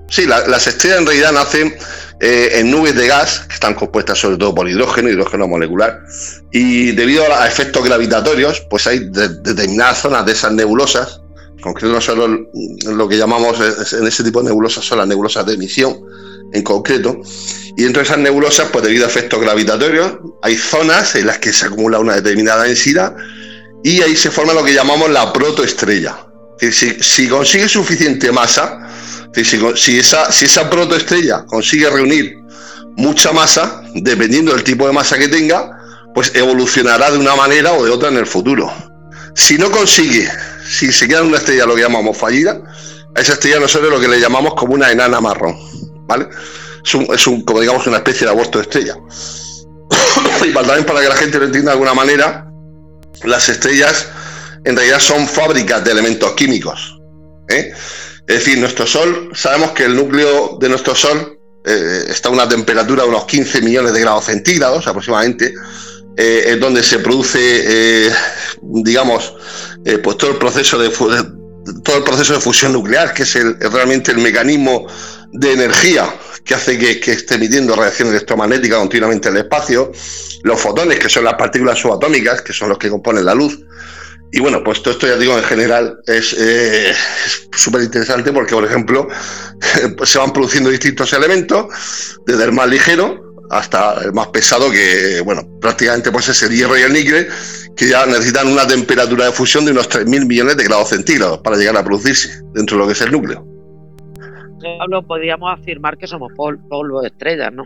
Sí, 0.08 0.26
las 0.26 0.66
estrellas 0.66 0.98
en 0.98 1.06
realidad 1.06 1.32
nacen 1.32 1.76
en 2.18 2.70
nubes 2.72 2.96
de 2.96 3.06
gas 3.06 3.44
que 3.46 3.54
están 3.54 3.74
compuestas 3.74 4.18
sobre 4.18 4.38
todo 4.38 4.56
por 4.56 4.68
hidrógeno, 4.68 5.08
hidrógeno 5.08 5.46
molecular, 5.46 6.00
y 6.50 6.90
debido 6.92 7.32
a 7.32 7.46
efectos 7.46 7.84
gravitatorios, 7.84 8.66
pues 8.68 8.88
hay 8.88 9.08
determinadas 9.10 9.98
zonas 9.98 10.26
de 10.26 10.32
esas 10.32 10.52
nebulosas 10.52 11.20
concreto 11.60 12.00
solo 12.00 12.48
lo 12.86 13.08
que 13.08 13.16
llamamos 13.16 13.58
en 13.92 14.06
ese 14.06 14.24
tipo 14.24 14.42
de 14.42 14.48
nebulosas 14.48 14.84
son 14.84 14.98
las 14.98 15.08
nebulosas 15.08 15.44
de 15.46 15.54
emisión 15.54 15.96
en 16.52 16.62
concreto. 16.62 17.20
Y 17.76 17.82
dentro 17.82 18.00
de 18.00 18.06
esas 18.06 18.18
nebulosas, 18.18 18.68
pues 18.72 18.84
debido 18.84 19.04
a 19.04 19.08
efectos 19.08 19.40
gravitatorios, 19.40 20.14
hay 20.42 20.56
zonas 20.56 21.14
en 21.14 21.26
las 21.26 21.38
que 21.38 21.52
se 21.52 21.66
acumula 21.66 21.98
una 21.98 22.14
determinada 22.14 22.64
densidad 22.64 23.14
y 23.84 24.02
ahí 24.02 24.16
se 24.16 24.30
forma 24.30 24.52
lo 24.52 24.64
que 24.64 24.74
llamamos 24.74 25.10
la 25.10 25.32
protoestrella. 25.32 26.16
Si, 26.60 27.28
consigue 27.28 27.68
suficiente 27.68 28.32
masa, 28.32 28.88
si, 29.76 29.98
esa, 29.98 30.32
si 30.32 30.46
esa 30.46 30.68
protoestrella 30.68 31.44
consigue 31.46 31.88
reunir 31.88 32.36
mucha 32.96 33.32
masa, 33.32 33.82
dependiendo 33.94 34.52
del 34.52 34.64
tipo 34.64 34.86
de 34.86 34.92
masa 34.92 35.18
que 35.18 35.28
tenga, 35.28 35.78
pues 36.14 36.32
evolucionará 36.34 37.12
de 37.12 37.18
una 37.18 37.36
manera 37.36 37.74
o 37.74 37.84
de 37.84 37.92
otra 37.92 38.08
en 38.08 38.16
el 38.16 38.26
futuro. 38.26 38.72
Si 39.36 39.56
no 39.56 39.70
consigue, 39.70 40.28
si 40.68 40.92
se 40.92 41.08
queda 41.08 41.22
una 41.22 41.38
estrella 41.38 41.66
lo 41.66 41.74
que 41.74 41.82
llamamos 41.82 42.16
fallida, 42.16 42.60
a 43.14 43.20
esa 43.20 43.32
estrella 43.32 43.58
nosotros 43.58 43.90
lo 43.90 44.00
que 44.00 44.08
le 44.08 44.20
llamamos 44.20 44.54
como 44.54 44.74
una 44.74 44.90
enana 44.92 45.20
marrón, 45.20 45.56
¿vale? 46.06 46.28
Es, 46.84 47.26
un, 47.26 47.42
como 47.42 47.60
digamos 47.60 47.86
una 47.86 47.98
especie 47.98 48.26
de 48.26 48.32
aborto 48.32 48.58
de 48.58 48.62
estrella. 48.62 48.94
y 50.46 50.50
para, 50.50 50.66
también 50.66 50.86
para 50.86 51.00
que 51.00 51.08
la 51.08 51.16
gente 51.16 51.38
lo 51.38 51.46
entienda 51.46 51.70
de 51.70 51.74
alguna 51.74 51.94
manera, 51.94 52.46
las 53.24 53.48
estrellas 53.48 54.06
en 54.64 54.76
realidad 54.76 55.00
son 55.00 55.26
fábricas 55.26 55.84
de 55.84 55.92
elementos 55.92 56.32
químicos. 56.32 56.98
¿eh? 57.48 57.72
Es 58.26 58.38
decir, 58.44 58.58
nuestro 58.58 58.86
Sol, 58.86 59.30
sabemos 59.34 59.70
que 59.72 59.84
el 59.84 59.96
núcleo 59.96 60.58
de 60.60 60.68
nuestro 60.68 60.94
Sol 60.94 61.38
eh, 61.64 62.04
está 62.08 62.28
a 62.28 62.32
una 62.32 62.48
temperatura 62.48 63.04
de 63.04 63.08
unos 63.08 63.24
15 63.24 63.62
millones 63.62 63.92
de 63.92 64.00
grados 64.00 64.26
centígrados 64.26 64.86
aproximadamente, 64.86 65.54
eh, 66.16 66.44
es 66.46 66.60
donde 66.60 66.82
se 66.82 66.98
produce, 66.98 68.10
digamos, 68.60 69.34
pues 70.02 70.16
todo 70.16 70.32
el 70.32 70.36
proceso 70.36 70.78
de 70.78 70.90
todo 71.84 71.98
el 71.98 72.04
proceso 72.04 72.34
de 72.34 72.40
fusión 72.40 72.72
nuclear, 72.72 73.12
que 73.12 73.24
es 73.24 73.34
realmente 73.34 74.12
el 74.12 74.18
mecanismo 74.18 74.86
de 75.32 75.52
energía 75.52 76.08
que 76.44 76.54
hace 76.54 76.78
que, 76.78 77.12
esté 77.12 77.34
emitiendo 77.34 77.76
radiación 77.76 78.08
electromagnética 78.08 78.78
continuamente 78.78 79.28
en 79.28 79.36
el 79.36 79.42
espacio, 79.42 79.92
los 80.44 80.60
fotones, 80.60 80.98
que 80.98 81.08
son 81.08 81.24
las 81.24 81.34
partículas 81.34 81.78
subatómicas, 81.78 82.40
que 82.40 82.52
son 82.52 82.70
los 82.70 82.78
que 82.78 82.88
componen 82.88 83.24
la 83.24 83.34
luz, 83.34 83.58
y 84.30 84.40
bueno, 84.40 84.62
pues 84.62 84.82
todo 84.82 84.92
esto 84.92 85.06
ya 85.06 85.16
digo 85.16 85.36
en 85.38 85.44
general 85.44 86.00
es 86.06 86.36
eh, 86.38 86.92
súper 87.56 87.82
interesante 87.82 88.30
porque, 88.30 88.54
por 88.54 88.64
ejemplo, 88.64 89.08
se 90.04 90.18
van 90.18 90.32
produciendo 90.32 90.70
distintos 90.70 91.12
elementos, 91.14 91.66
desde 92.26 92.44
el 92.44 92.52
más 92.52 92.68
ligero 92.68 93.27
hasta 93.50 94.02
el 94.02 94.12
más 94.12 94.28
pesado, 94.28 94.70
que, 94.70 95.20
bueno, 95.24 95.42
prácticamente 95.60 96.10
pues 96.10 96.28
es 96.28 96.42
el 96.42 96.50
hierro 96.50 96.78
y 96.78 96.82
el 96.82 96.92
níquel, 96.92 97.28
que 97.76 97.88
ya 97.88 98.06
necesitan 98.06 98.48
una 98.48 98.66
temperatura 98.66 99.26
de 99.26 99.32
fusión 99.32 99.64
de 99.64 99.72
unos 99.72 99.88
3.000 99.88 100.26
millones 100.26 100.56
de 100.56 100.64
grados 100.64 100.90
centígrados 100.90 101.38
para 101.38 101.56
llegar 101.56 101.76
a 101.76 101.84
producirse 101.84 102.42
dentro 102.54 102.76
de 102.76 102.82
lo 102.82 102.86
que 102.86 102.92
es 102.92 103.00
el 103.00 103.12
núcleo. 103.12 103.46
Pablo, 104.78 105.06
podríamos 105.06 105.58
afirmar 105.58 105.96
que 105.96 106.06
somos 106.06 106.32
polvo 106.34 107.00
de 107.00 107.08
estrellas, 107.08 107.52
¿no? 107.52 107.64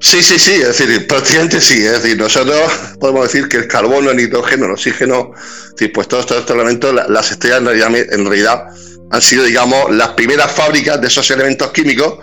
Sí, 0.00 0.22
sí, 0.22 0.38
sí, 0.38 0.52
es 0.52 0.78
decir, 0.78 1.06
prácticamente 1.06 1.60
sí, 1.60 1.84
es 1.84 2.02
decir, 2.02 2.18
nosotros 2.18 2.58
podemos 2.98 3.24
decir 3.24 3.48
que 3.48 3.58
el 3.58 3.68
carbono, 3.68 4.10
el 4.10 4.16
nitrógeno, 4.16 4.64
el 4.64 4.72
oxígeno, 4.72 5.32
pues 5.92 6.08
todos 6.08 6.30
estos, 6.30 6.50
elementos, 6.50 6.94
las 7.08 7.30
estrellas 7.30 7.60
en 7.60 8.26
realidad, 8.26 8.66
han 9.10 9.20
sido, 9.20 9.44
digamos, 9.44 9.94
las 9.94 10.08
primeras 10.10 10.50
fábricas 10.50 11.00
de 11.00 11.06
esos 11.06 11.30
elementos 11.30 11.70
químicos 11.70 12.18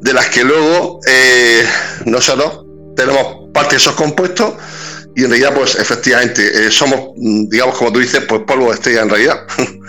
de 0.00 0.12
las 0.12 0.26
que 0.26 0.44
luego 0.44 1.00
eh, 1.06 1.64
nosotros 2.04 2.64
tenemos 2.96 3.50
parte 3.52 3.74
de 3.74 3.78
esos 3.78 3.94
compuestos 3.94 4.54
y 5.14 5.24
en 5.24 5.30
realidad, 5.30 5.54
pues 5.54 5.76
efectivamente, 5.76 6.66
eh, 6.66 6.70
somos, 6.70 7.12
mm, 7.16 7.48
digamos, 7.48 7.76
como 7.78 7.90
tú 7.90 8.00
dices, 8.00 8.22
pues 8.28 8.42
polvo 8.46 8.66
de 8.68 8.74
estrella 8.74 9.02
en 9.02 9.08
realidad. 9.08 9.46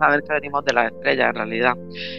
saber 0.00 0.22
que 0.26 0.32
venimos 0.34 0.64
de 0.64 0.72
las 0.72 0.92
estrellas 0.92 1.28
en 1.28 1.34
realidad. 1.34 1.74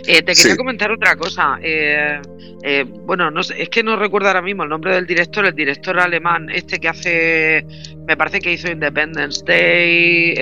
Eh, 0.08 0.22
te 0.22 0.34
quería 0.34 0.56
comentar 0.56 0.92
otra 0.92 1.16
cosa. 1.16 1.58
Eh, 1.62 2.22
eh, 2.64 2.86
bueno, 3.06 3.30
no 3.32 3.44
sé, 3.44 3.62
es 3.62 3.70
que 3.70 3.84
no 3.84 3.96
recuerdo 3.96 4.28
ahora 4.28 4.42
mismo 4.42 4.64
el 4.64 4.70
nombre 4.70 4.94
del 4.94 5.06
director, 5.06 5.46
el 5.46 5.56
director 5.56 6.00
alemán, 6.00 6.50
este 6.50 6.80
que 6.80 6.88
hace, 6.88 7.66
me 8.08 8.16
parece 8.16 8.40
que 8.40 8.54
hizo 8.54 8.72
Independence 8.72 9.44
Day, 9.46 10.34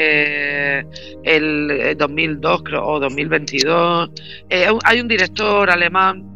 el 1.23 1.95
2002 1.97 2.63
o 2.81 2.99
2022. 2.99 4.11
hay 4.83 4.99
un 4.99 5.07
director 5.07 5.69
alemán 5.71 6.35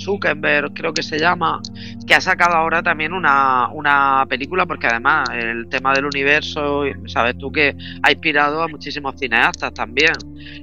Zuckerberg, 0.00 0.72
creo 0.74 0.92
que 0.92 1.02
se 1.02 1.18
llama, 1.18 1.60
que 2.06 2.14
ha 2.14 2.20
sacado 2.20 2.56
ahora 2.56 2.82
también 2.82 3.12
una, 3.12 3.68
una 3.68 4.24
película, 4.28 4.66
porque 4.66 4.86
además 4.86 5.28
el 5.32 5.68
tema 5.68 5.92
del 5.92 6.06
universo, 6.06 6.84
sabes 7.06 7.36
tú 7.38 7.52
que 7.52 7.76
ha 8.02 8.10
inspirado 8.10 8.62
a 8.62 8.68
muchísimos 8.68 9.14
cineastas 9.18 9.72
también. 9.74 10.12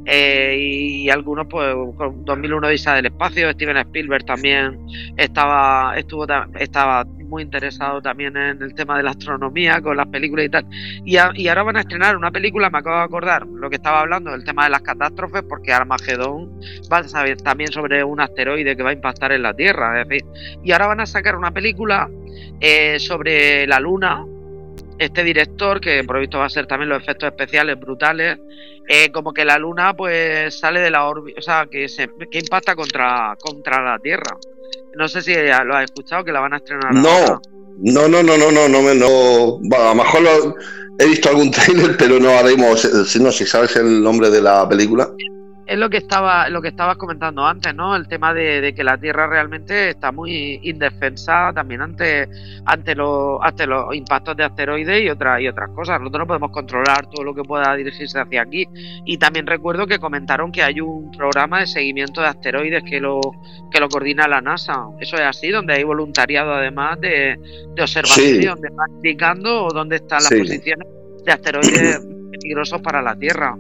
Eh, 0.05 0.57
y, 0.59 1.09
algunos, 1.09 1.47
pues, 1.47 1.73
con 1.95 2.25
2001 2.25 2.71
Isa 2.71 2.95
del 2.95 3.07
Espacio, 3.07 3.51
Steven 3.51 3.77
Spielberg 3.77 4.25
también 4.25 4.79
estaba, 5.17 5.93
estuvo, 5.97 6.25
estaba 6.59 7.05
muy 7.27 7.43
interesado 7.43 8.01
también 8.01 8.35
en 8.37 8.61
el 8.61 8.73
tema 8.73 8.97
de 8.97 9.03
la 9.03 9.11
astronomía, 9.11 9.81
con 9.81 9.97
las 9.97 10.07
películas 10.07 10.45
y 10.45 10.49
tal. 10.49 10.65
Y, 11.05 11.17
ahora 11.17 11.63
van 11.63 11.77
a 11.77 11.81
estrenar 11.81 12.17
una 12.17 12.31
película, 12.31 12.69
me 12.69 12.79
acabo 12.79 12.97
de 12.97 13.03
acordar, 13.03 13.45
lo 13.45 13.69
que 13.69 13.75
estaba 13.75 14.01
hablando, 14.01 14.33
el 14.33 14.43
tema 14.43 14.65
de 14.65 14.71
las 14.71 14.81
catástrofes, 14.81 15.43
porque 15.47 15.73
Armagedón 15.73 16.59
va 16.91 16.99
a 16.99 17.03
saber 17.07 17.37
también 17.41 17.71
sobre 17.71 18.03
un 18.03 18.19
asteroide 18.19 18.75
que 18.75 18.83
va 18.83 18.91
a 18.91 18.93
impactar 18.93 19.31
en 19.31 19.43
la 19.43 19.53
Tierra. 19.53 20.01
Es 20.01 20.07
decir, 20.07 20.25
y 20.63 20.71
ahora 20.71 20.87
van 20.87 20.99
a 21.01 21.05
sacar 21.05 21.35
una 21.35 21.51
película 21.51 22.09
eh, 22.59 22.99
sobre 22.99 23.67
la 23.67 23.79
Luna. 23.79 24.25
Este 24.99 25.23
director, 25.23 25.79
que 25.79 26.03
por 26.03 26.19
visto 26.19 26.39
va 26.39 26.45
a 26.45 26.49
ser 26.49 26.65
también 26.65 26.89
los 26.89 27.03
efectos 27.03 27.29
especiales 27.29 27.79
brutales, 27.79 28.39
eh, 28.87 29.11
como 29.11 29.31
que 29.31 29.45
la 29.45 29.59
Luna 29.59 29.93
pues 29.93 30.57
sale 30.59 30.79
de 30.79 30.89
la 30.89 31.05
órbita, 31.05 31.39
o 31.39 31.41
sea, 31.43 31.67
que, 31.69 31.87
se, 31.87 32.09
que 32.31 32.39
impacta 32.39 32.75
contra, 32.75 33.37
contra 33.39 33.83
la 33.83 33.99
Tierra. 33.99 34.37
No 34.97 35.07
sé 35.07 35.21
si 35.21 35.33
lo 35.33 35.75
has 35.75 35.85
escuchado, 35.85 36.23
que 36.23 36.31
la 36.31 36.39
van 36.39 36.53
a 36.53 36.57
estrenar. 36.57 36.93
No, 36.93 37.41
no, 37.79 38.07
no, 38.07 38.23
no, 38.23 38.37
no, 38.37 38.51
no, 38.51 38.67
no, 38.67 38.93
no, 38.93 39.75
a 39.75 39.89
lo 39.89 39.95
mejor 39.95 40.55
he 40.97 41.05
visto 41.05 41.29
algún 41.29 41.51
trailer, 41.51 41.95
pero 41.97 42.19
no 42.19 42.31
haremos, 42.31 42.81
si 43.05 43.19
no, 43.19 43.31
si 43.31 43.45
sabes 43.45 43.75
el 43.75 44.01
nombre 44.01 44.29
de 44.29 44.41
la 44.41 44.67
película 44.67 45.09
es 45.67 45.77
lo 45.77 45.89
que 45.89 45.97
estaba 45.97 46.47
lo 46.49 46.61
que 46.61 46.69
estabas 46.69 46.95
comentando 46.95 47.45
antes, 47.45 47.75
¿no? 47.75 47.95
El 47.95 48.07
tema 48.07 48.33
de, 48.33 48.73
que 48.73 48.83
la 48.83 48.97
Tierra 48.97 49.27
realmente 49.27 49.89
está 49.89 50.13
muy 50.13 50.61
indefensa 50.63 51.51
también 51.53 51.81
ante 51.81 52.29
ante 52.65 52.95
los 52.95 53.39
ante 53.41 53.67
los 53.67 53.93
impactos 53.93 54.37
de 54.37 54.45
asteroides 54.45 55.03
y 55.03 55.09
otras 55.09 55.41
y 55.41 55.47
otras 55.47 55.69
cosas. 55.71 55.99
Nosotros 55.99 56.21
no 56.21 56.27
podemos 56.27 56.51
controlar 56.51 57.09
todo 57.09 57.23
lo 57.25 57.35
que 57.35 57.43
pueda 57.43 57.75
dirigirse 57.75 58.17
hacia 58.17 58.43
aquí. 58.43 58.65
Y 59.05 59.17
también 59.17 59.45
recuerdo 59.45 59.85
que 59.87 59.99
comentaron 59.99 60.53
que 60.53 60.63
hay 60.63 60.79
un 60.79 61.11
programa 61.11 61.59
de 61.59 61.67
seguimiento 61.67 62.21
de 62.21 62.27
asteroides 62.27 62.83
que 62.83 63.01
lo 63.01 63.19
que 63.69 63.81
lo 63.81 63.89
coordina 63.89 64.25
la 64.27 64.39
NASA. 64.39 64.85
Eso 65.01 65.17
es 65.17 65.23
así, 65.23 65.49
donde 65.49 65.73
hay 65.73 65.83
voluntariado 65.83 66.53
además 66.53 66.99
de, 67.01 67.37
observación, 67.79 68.45
donde 68.45 68.69
va 68.69 68.85
indicando 68.89 69.67
dónde 69.73 69.97
están 69.97 70.19
las 70.23 70.33
posiciones 70.33 70.87
de 71.25 71.31
asteroides 71.33 71.99
peligrosos 72.31 72.81
para 72.81 73.01
la 73.01 73.17
Tierra. 73.17 73.57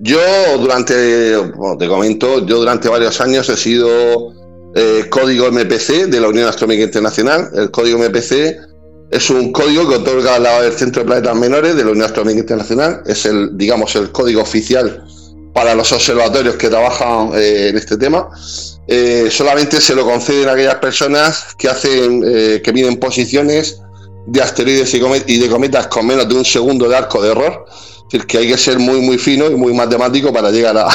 Yo 0.00 0.18
durante, 0.58 1.34
te 1.78 1.88
comento, 1.88 2.44
yo 2.46 2.58
durante 2.58 2.88
varios 2.88 3.20
años 3.20 3.48
he 3.48 3.56
sido 3.56 4.32
eh, 4.74 5.06
código 5.08 5.50
MPC 5.50 6.06
de 6.08 6.20
la 6.20 6.28
Unión 6.28 6.48
Astronómica 6.48 6.84
Internacional. 6.84 7.48
El 7.54 7.70
código 7.70 7.98
MPC 7.98 8.56
es 9.10 9.30
un 9.30 9.52
código 9.52 9.88
que 9.88 9.96
otorga 9.96 10.36
el 10.36 10.72
Centro 10.72 11.02
de 11.02 11.06
Planetas 11.06 11.36
Menores 11.36 11.76
de 11.76 11.84
la 11.84 11.92
Unión 11.92 12.04
Astronómica 12.04 12.40
Internacional. 12.40 13.02
Es 13.06 13.24
el, 13.24 13.56
digamos, 13.56 13.96
el 13.96 14.12
código 14.12 14.42
oficial 14.42 15.04
para 15.54 15.74
los 15.74 15.90
observatorios 15.92 16.56
que 16.56 16.68
trabajan 16.68 17.30
eh, 17.34 17.68
en 17.70 17.78
este 17.78 17.96
tema. 17.96 18.28
Eh, 18.88 19.28
solamente 19.30 19.80
se 19.80 19.94
lo 19.94 20.04
conceden 20.04 20.50
a 20.50 20.52
aquellas 20.52 20.76
personas 20.76 21.54
que 21.56 21.68
hacen, 21.68 22.20
que 22.62 22.72
miden 22.74 22.98
posiciones 22.98 23.80
de 24.26 24.42
asteroides 24.42 24.92
y 25.26 25.38
de 25.38 25.48
cometas 25.48 25.86
con 25.86 26.06
menos 26.06 26.28
de 26.28 26.34
un 26.34 26.44
segundo 26.44 26.88
de 26.88 26.96
arco 26.96 27.22
de 27.22 27.30
error 27.30 27.64
decir, 28.06 28.26
que 28.26 28.38
hay 28.38 28.48
que 28.48 28.56
ser 28.56 28.78
muy, 28.78 29.00
muy 29.00 29.18
fino 29.18 29.50
y 29.50 29.54
muy 29.54 29.72
matemático 29.74 30.32
para 30.32 30.50
llegar 30.50 30.76
a, 30.76 30.88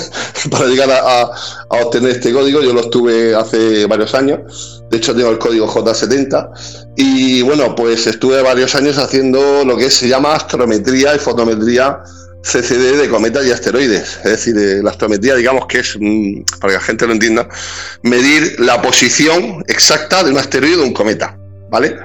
para 0.50 0.66
llegar 0.66 0.90
a, 0.90 1.30
obtener 1.68 2.12
este 2.12 2.32
código. 2.32 2.62
Yo 2.62 2.72
lo 2.72 2.80
estuve 2.80 3.34
hace 3.34 3.86
varios 3.86 4.14
años. 4.14 4.82
De 4.90 4.96
hecho, 4.96 5.14
tengo 5.14 5.30
el 5.30 5.38
código 5.38 5.68
J70. 5.68 6.94
Y 6.96 7.42
bueno, 7.42 7.74
pues 7.74 8.06
estuve 8.06 8.42
varios 8.42 8.74
años 8.74 8.98
haciendo 8.98 9.64
lo 9.64 9.76
que 9.76 9.90
se 9.90 10.08
llama 10.08 10.34
astrometría 10.34 11.14
y 11.14 11.18
fotometría 11.18 12.02
CCD 12.42 12.96
de 12.96 13.08
cometas 13.08 13.46
y 13.46 13.50
asteroides. 13.50 14.18
Es 14.24 14.30
decir, 14.30 14.56
eh, 14.56 14.82
la 14.82 14.90
astrometría, 14.90 15.34
digamos 15.34 15.66
que 15.66 15.80
es, 15.80 15.96
mm, 15.98 16.42
para 16.60 16.72
que 16.72 16.78
la 16.78 16.84
gente 16.84 17.06
lo 17.06 17.12
entienda, 17.12 17.48
medir 18.02 18.58
la 18.60 18.80
posición 18.80 19.64
exacta 19.66 20.22
de 20.24 20.30
un 20.30 20.38
asteroide 20.38 20.80
o 20.80 20.84
un 20.84 20.92
cometa. 20.92 21.36
¿Vale? 21.70 21.98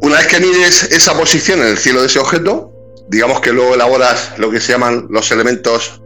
Una 0.00 0.16
vez 0.16 0.26
que 0.26 0.40
mides 0.40 0.84
esa 0.92 1.16
posición 1.16 1.60
en 1.60 1.68
el 1.68 1.78
cielo 1.78 2.00
de 2.00 2.06
ese 2.06 2.18
objeto, 2.18 2.72
digamos 3.08 3.40
que 3.40 3.52
luego 3.52 3.74
elaboras 3.74 4.32
lo 4.38 4.50
que 4.50 4.60
se 4.60 4.72
llaman 4.72 5.06
los 5.10 5.30
elementos, 5.30 6.00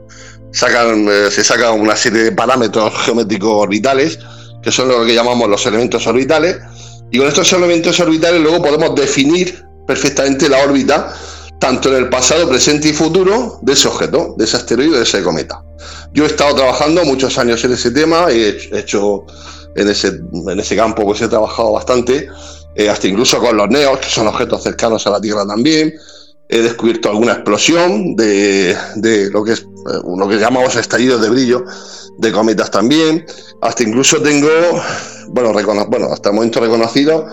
sacan, 0.53 1.09
eh, 1.09 1.30
se 1.30 1.44
sacan 1.44 1.80
una 1.80 1.96
serie 1.96 2.24
de 2.24 2.32
parámetros 2.32 2.92
geométricos 3.05 3.50
orbitales, 3.50 4.18
que 4.62 4.70
son 4.70 4.88
lo 4.88 5.05
que 5.05 5.14
llamamos 5.14 5.48
los 5.48 5.64
elementos 5.66 6.07
orbitales, 6.07 6.59
y 7.11 7.18
con 7.18 7.26
estos 7.26 7.53
elementos 7.53 7.98
orbitales 8.00 8.40
luego 8.40 8.62
podemos 8.62 8.94
definir 8.94 9.64
perfectamente 9.86 10.48
la 10.48 10.62
órbita, 10.62 11.14
tanto 11.59 11.90
en 11.90 11.96
el 11.96 12.09
pasado, 12.09 12.48
presente 12.48 12.88
y 12.88 12.92
futuro, 12.92 13.59
de 13.62 13.72
ese 13.74 13.88
objeto, 13.88 14.34
de 14.36 14.44
ese 14.44 14.57
asteroide, 14.57 14.96
de 14.96 15.03
ese 15.05 15.22
cometa. 15.22 15.62
Yo 16.12 16.24
he 16.24 16.26
estado 16.26 16.55
trabajando 16.55 17.05
muchos 17.05 17.38
años 17.38 17.62
en 17.64 17.72
ese 17.72 17.90
tema, 17.90 18.26
he 18.30 18.59
hecho 18.72 19.24
en 19.76 19.88
ese, 19.88 20.09
en 20.48 20.61
ese 20.61 20.76
campo, 20.76 21.05
pues 21.05 21.22
he 21.22 21.28
trabajado 21.28 21.72
bastante, 21.72 22.28
eh, 22.74 22.88
hasta 22.88 23.07
incluso 23.07 23.38
con 23.38 23.57
los 23.57 23.68
neos, 23.68 23.98
que 23.98 24.09
son 24.09 24.26
objetos 24.26 24.62
cercanos 24.62 25.07
a 25.07 25.11
la 25.11 25.20
Tierra 25.20 25.46
también, 25.46 25.94
he 26.53 26.61
descubierto 26.61 27.09
alguna 27.09 27.32
explosión 27.32 28.14
de, 28.14 28.76
lo 29.32 29.42
que 29.42 29.53
es 29.53 29.61
eh, 29.61 30.00
lo 30.05 30.28
que 30.28 30.36
llamamos 30.36 30.76
estallidos 30.76 31.22
de 31.22 31.30
brillo 31.30 31.64
de 32.18 32.30
cometas 32.30 32.70
también. 32.70 33.24
Hasta 33.62 33.82
incluso 33.82 34.20
tengo, 34.20 34.48
bueno, 35.28 35.55
bueno 35.88 36.12
hasta 36.12 36.28
el 36.28 36.34
momento 36.34 36.61
reconocido, 36.61 37.26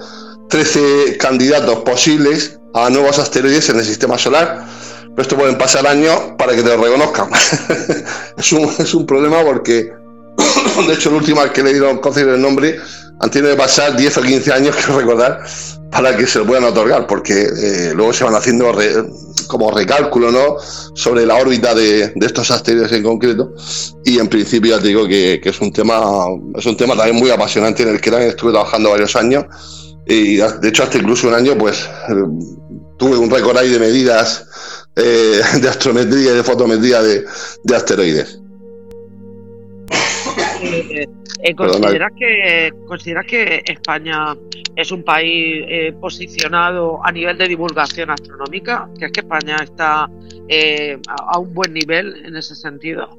13 0.47 1.17
candidatos 1.17 1.79
posibles 1.79 2.59
a 2.73 2.89
nuevos 2.89 3.19
asteroides 3.19 3.69
en 3.69 3.79
el 3.79 3.85
sistema 3.85 4.17
solar. 4.17 4.65
Pero 5.01 5.21
esto 5.21 5.35
pueden 5.35 5.57
pasar 5.57 5.85
años 5.85 6.17
para 6.37 6.55
que 6.55 6.63
te 6.63 6.69
lo 6.69 6.81
reconozcan. 6.81 7.29
es, 8.37 8.51
un, 8.53 8.69
es 8.79 8.93
un 8.93 9.05
problema 9.05 9.43
porque, 9.43 9.91
de 10.87 10.93
hecho, 10.93 11.09
el 11.09 11.15
último 11.15 11.41
al 11.41 11.51
que 11.51 11.61
le 11.61 11.73
dieron 11.73 11.97
conceder 11.97 12.35
el 12.35 12.41
nombre 12.41 12.79
han 13.19 13.31
tenido 13.31 13.51
que 13.51 13.57
pasar 13.57 13.95
10 13.95 14.17
o 14.17 14.21
15 14.21 14.53
años, 14.53 14.75
que 14.85 14.91
recordar, 14.91 15.41
para 15.91 16.15
que 16.15 16.25
se 16.25 16.39
lo 16.39 16.45
puedan 16.45 16.63
otorgar, 16.65 17.07
porque 17.07 17.33
eh, 17.33 17.91
luego 17.93 18.13
se 18.13 18.23
van 18.23 18.35
haciendo 18.35 18.71
como 19.47 19.71
recálculo 19.71 20.31
¿no? 20.31 20.57
sobre 20.93 21.25
la 21.25 21.35
órbita 21.35 21.73
de, 21.73 22.13
estos 22.21 22.51
asteroides 22.51 22.91
en 22.91 23.03
concreto. 23.03 23.53
Y 24.05 24.19
en 24.19 24.27
principio 24.27 24.75
ya 24.75 24.81
te 24.81 24.89
digo 24.89 25.07
que, 25.07 25.41
es 25.43 25.61
un 25.61 25.71
tema 25.71 26.01
es 26.55 26.65
un 26.65 26.77
tema 26.77 26.95
también 26.95 27.17
muy 27.17 27.29
apasionante 27.31 27.83
en 27.83 27.89
el 27.89 28.01
que 28.01 28.11
también 28.11 28.29
estuve 28.31 28.51
trabajando 28.51 28.91
varios 28.91 29.15
años. 29.15 29.45
Y 30.05 30.37
de 30.37 30.67
hecho, 30.67 30.83
hasta 30.83 30.97
incluso 30.97 31.27
un 31.27 31.35
año, 31.35 31.55
pues 31.57 31.87
tuve 32.97 33.17
un 33.17 33.29
récord 33.29 33.57
ahí 33.57 33.69
de 33.69 33.79
medidas 33.79 34.45
eh, 34.95 35.41
de 35.61 35.69
astrometría 35.69 36.31
y 36.31 36.35
de 36.35 36.43
fotometría 36.43 37.01
de 37.01 37.25
asteroides. 37.75 38.38
Eh, 40.61 41.55
¿consideras, 41.55 42.11
que, 42.17 42.73
¿Consideras 42.85 43.25
que 43.25 43.63
España 43.65 44.35
es 44.75 44.91
un 44.91 45.03
país 45.03 45.65
eh, 45.67 45.93
posicionado 45.99 46.99
a 47.03 47.11
nivel 47.11 47.37
de 47.37 47.47
divulgación 47.47 48.09
astronómica? 48.09 48.89
¿Crees 48.97 49.11
que 49.13 49.19
España 49.21 49.57
está 49.63 50.09
eh, 50.47 50.97
a, 51.07 51.39
un 51.39 51.53
buen 51.53 51.73
nivel 51.73 52.25
en 52.25 52.35
ese 52.35 52.55
sentido? 52.55 53.17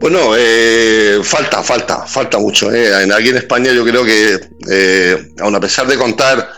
Bueno, 0.00 0.32
falta, 1.22 1.62
falta, 1.62 2.06
falta 2.06 2.38
mucho. 2.38 2.68
Aquí 2.68 3.28
en 3.28 3.36
España 3.36 3.72
yo 3.72 3.84
creo 3.84 4.04
que, 4.04 5.18
aun 5.40 5.54
a 5.54 5.60
pesar 5.60 5.86
de 5.86 5.96
contar 5.96 6.52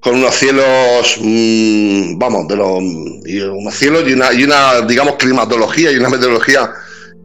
con 0.00 0.14
unos 0.14 0.34
cielos, 0.34 1.18
mm, 1.20 2.18
vamos, 2.18 2.48
de 2.48 2.56
los, 2.56 2.78
unos 2.78 3.74
cielos 3.74 4.04
y 4.06 4.12
una, 4.14 4.32
y 4.32 4.44
una, 4.44 4.80
digamos, 4.80 5.16
climatología 5.16 5.92
y 5.92 5.96
una 5.96 6.08
meteorología 6.08 6.72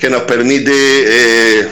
que 0.02 0.10
nos 0.10 0.24
permite 0.24 1.70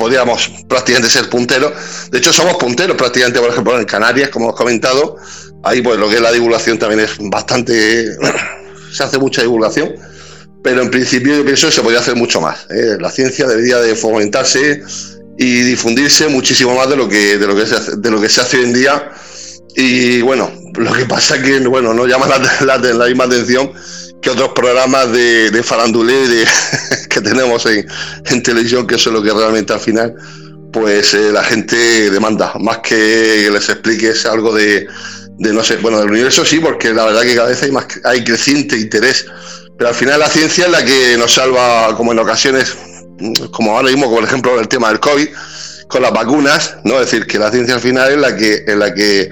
podríamos 0.00 0.50
prácticamente 0.66 1.10
ser 1.10 1.28
punteros. 1.28 1.72
De 2.10 2.18
hecho, 2.18 2.32
somos 2.32 2.56
punteros 2.56 2.96
prácticamente, 2.96 3.38
por 3.38 3.50
ejemplo, 3.50 3.78
en 3.78 3.84
Canarias, 3.84 4.30
como 4.30 4.46
hemos 4.46 4.56
comentado. 4.56 5.18
Ahí, 5.62 5.82
pues 5.82 5.98
lo 5.98 6.08
que 6.08 6.14
es 6.16 6.20
la 6.22 6.32
divulgación 6.32 6.78
también 6.78 7.00
es 7.00 7.16
bastante. 7.18 8.06
se 8.92 9.04
hace 9.04 9.18
mucha 9.18 9.42
divulgación. 9.42 9.94
Pero 10.64 10.82
en 10.82 10.90
principio 10.90 11.36
yo 11.36 11.44
pienso 11.44 11.66
que 11.68 11.72
se 11.74 11.82
podría 11.82 12.00
hacer 12.00 12.16
mucho 12.16 12.40
más. 12.40 12.66
¿eh? 12.70 12.96
La 12.98 13.10
ciencia 13.10 13.46
debería 13.46 13.78
de 13.78 13.94
fomentarse 13.94 14.82
y 15.38 15.60
difundirse 15.62 16.28
muchísimo 16.28 16.74
más 16.74 16.88
de 16.88 16.96
lo 16.96 17.08
que, 17.08 17.38
de 17.38 17.46
lo 17.46 17.54
que, 17.54 17.66
se, 17.66 18.40
hace, 18.40 18.56
hoy 18.56 18.64
en 18.64 18.72
día. 18.72 19.10
Y 19.76 20.22
bueno, 20.22 20.50
lo 20.76 20.92
que 20.92 21.04
pasa 21.04 21.36
es 21.36 21.42
que 21.42 21.58
bueno, 21.60 21.92
no 21.92 22.06
llama 22.06 22.26
la, 22.26 22.78
la 22.78 23.06
misma 23.06 23.24
atención 23.24 23.70
que 24.20 24.30
otros 24.30 24.50
programas 24.50 25.10
de, 25.12 25.50
de 25.50 25.62
farandulé 25.62 26.44
que 27.08 27.20
tenemos 27.20 27.66
en, 27.66 28.42
televisión, 28.42 28.86
que 28.86 28.96
eso 28.96 29.10
es 29.10 29.14
lo 29.14 29.22
que 29.22 29.32
realmente 29.32 29.72
al 29.72 29.80
final 29.80 30.14
pues 30.72 31.14
eh, 31.14 31.32
la 31.32 31.42
gente 31.42 32.10
demanda, 32.10 32.52
más 32.60 32.78
que 32.78 33.48
les 33.50 33.68
expliques 33.68 34.24
algo 34.24 34.54
de, 34.54 34.86
no 35.38 35.64
sé, 35.64 35.76
bueno, 35.76 35.98
del 35.98 36.10
universo 36.10 36.44
sí, 36.44 36.60
porque 36.60 36.94
la 36.94 37.06
verdad 37.06 37.22
que 37.22 37.34
cada 37.34 37.48
vez 37.48 37.60
hay 37.64 37.72
más 37.72 37.86
hay 38.04 38.22
creciente 38.22 38.78
interés, 38.78 39.26
pero 39.76 39.88
al 39.88 39.96
final 39.96 40.20
la 40.20 40.28
ciencia 40.28 40.66
es 40.66 40.70
la 40.70 40.84
que 40.84 41.16
nos 41.18 41.34
salva, 41.34 41.96
como 41.96 42.12
en 42.12 42.20
ocasiones, 42.20 42.76
como 43.50 43.76
ahora 43.76 43.90
mismo, 43.90 44.08
por 44.14 44.22
ejemplo, 44.22 44.60
el 44.60 44.68
tema 44.68 44.90
del 44.90 45.00
COVID, 45.00 45.28
con 45.88 46.02
las 46.02 46.12
vacunas, 46.12 46.76
¿no? 46.84 47.00
Decir, 47.00 47.26
que 47.26 47.36
la 47.36 47.50
ciencia 47.50 47.74
al 47.74 47.80
final 47.80 48.12
es 48.12 48.18
la 48.18 48.36
que, 48.36 48.62
es 48.64 48.76
la 48.76 48.94
que 48.94 49.28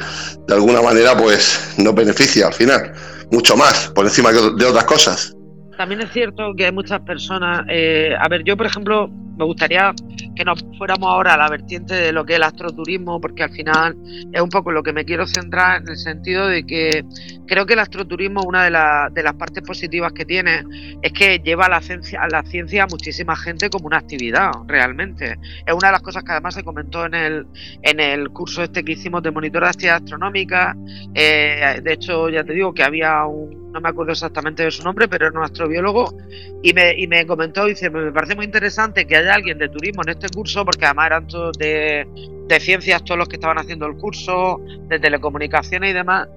de 0.48 0.54
alguna 0.54 0.82
manera 0.82 1.16
pues 1.16 1.60
nos 1.76 1.94
beneficia 1.94 2.48
al 2.48 2.54
final 2.54 2.92
mucho 3.30 3.56
más 3.56 3.90
por 3.94 4.04
encima 4.04 4.32
de 4.32 4.64
otras 4.64 4.84
cosas. 4.84 5.34
También 5.76 6.00
es 6.00 6.10
cierto 6.12 6.54
que 6.56 6.66
hay 6.66 6.72
muchas 6.72 7.00
personas, 7.00 7.64
eh, 7.68 8.12
a 8.18 8.28
ver, 8.28 8.42
yo 8.44 8.56
por 8.56 8.66
ejemplo 8.66 9.10
me 9.38 9.44
gustaría 9.44 9.94
que 10.34 10.44
nos 10.44 10.64
fuéramos 10.76 11.08
ahora 11.08 11.34
a 11.34 11.36
la 11.36 11.48
vertiente 11.48 11.94
de 11.94 12.12
lo 12.12 12.24
que 12.24 12.34
es 12.34 12.36
el 12.36 12.42
astroturismo, 12.42 13.20
porque 13.20 13.42
al 13.42 13.50
final 13.50 13.96
es 14.32 14.40
un 14.40 14.48
poco 14.48 14.72
lo 14.72 14.82
que 14.82 14.92
me 14.92 15.04
quiero 15.04 15.26
centrar 15.26 15.82
en 15.82 15.88
el 15.88 15.96
sentido 15.96 16.46
de 16.46 16.64
que 16.64 17.04
creo 17.46 17.66
que 17.66 17.72
el 17.74 17.78
astroturismo, 17.78 18.42
una 18.42 18.64
de, 18.64 18.70
de 19.12 19.22
las 19.22 19.34
partes 19.34 19.62
positivas 19.62 20.12
que 20.12 20.24
tiene, 20.24 20.64
es 21.02 21.12
que 21.12 21.38
lleva 21.38 21.66
a 21.66 21.68
la, 21.68 21.80
ciencia, 21.80 22.22
a 22.22 22.28
la 22.28 22.42
ciencia 22.42 22.84
a 22.84 22.86
muchísima 22.86 23.34
gente 23.36 23.70
como 23.70 23.86
una 23.86 23.98
actividad, 23.98 24.52
realmente. 24.66 25.38
Es 25.66 25.74
una 25.74 25.88
de 25.88 25.92
las 25.92 26.02
cosas 26.02 26.22
que 26.24 26.32
además 26.32 26.54
se 26.54 26.62
comentó 26.62 27.06
en 27.06 27.14
el, 27.14 27.46
en 27.82 28.00
el 28.00 28.30
curso 28.30 28.62
este 28.62 28.84
que 28.84 28.92
hicimos 28.92 29.22
de 29.22 29.30
monitoración 29.30 29.94
astronómica. 29.94 30.76
Eh, 31.14 31.80
de 31.82 31.92
hecho, 31.92 32.28
ya 32.28 32.44
te 32.44 32.52
digo 32.52 32.72
que 32.74 32.82
había 32.82 33.24
un, 33.24 33.72
no 33.72 33.80
me 33.80 33.88
acuerdo 33.88 34.12
exactamente 34.12 34.64
de 34.64 34.70
su 34.70 34.82
nombre, 34.82 35.08
pero 35.08 35.26
era 35.26 35.38
un 35.38 35.44
astrobiólogo, 35.44 36.14
y 36.62 36.72
me, 36.72 36.98
y 36.98 37.06
me 37.06 37.26
comentó, 37.26 37.66
dice, 37.66 37.90
me 37.90 38.12
parece 38.12 38.34
muy 38.34 38.44
interesante 38.44 39.06
que 39.06 39.16
haya 39.16 39.27
alguien 39.30 39.58
de 39.58 39.68
turismo 39.68 40.02
en 40.02 40.10
este 40.10 40.28
curso, 40.28 40.64
porque 40.64 40.84
además 40.84 41.06
eran 41.06 41.26
todos 41.26 41.56
de, 41.58 42.06
ciencias 42.60 43.04
todos 43.04 43.18
los 43.18 43.28
que 43.28 43.36
estaban 43.36 43.58
haciendo 43.58 43.86
el 43.86 43.96
curso, 43.96 44.60
de 44.88 44.98
telecomunicaciones 44.98 45.90
y 45.90 45.94
demás. 45.94 46.28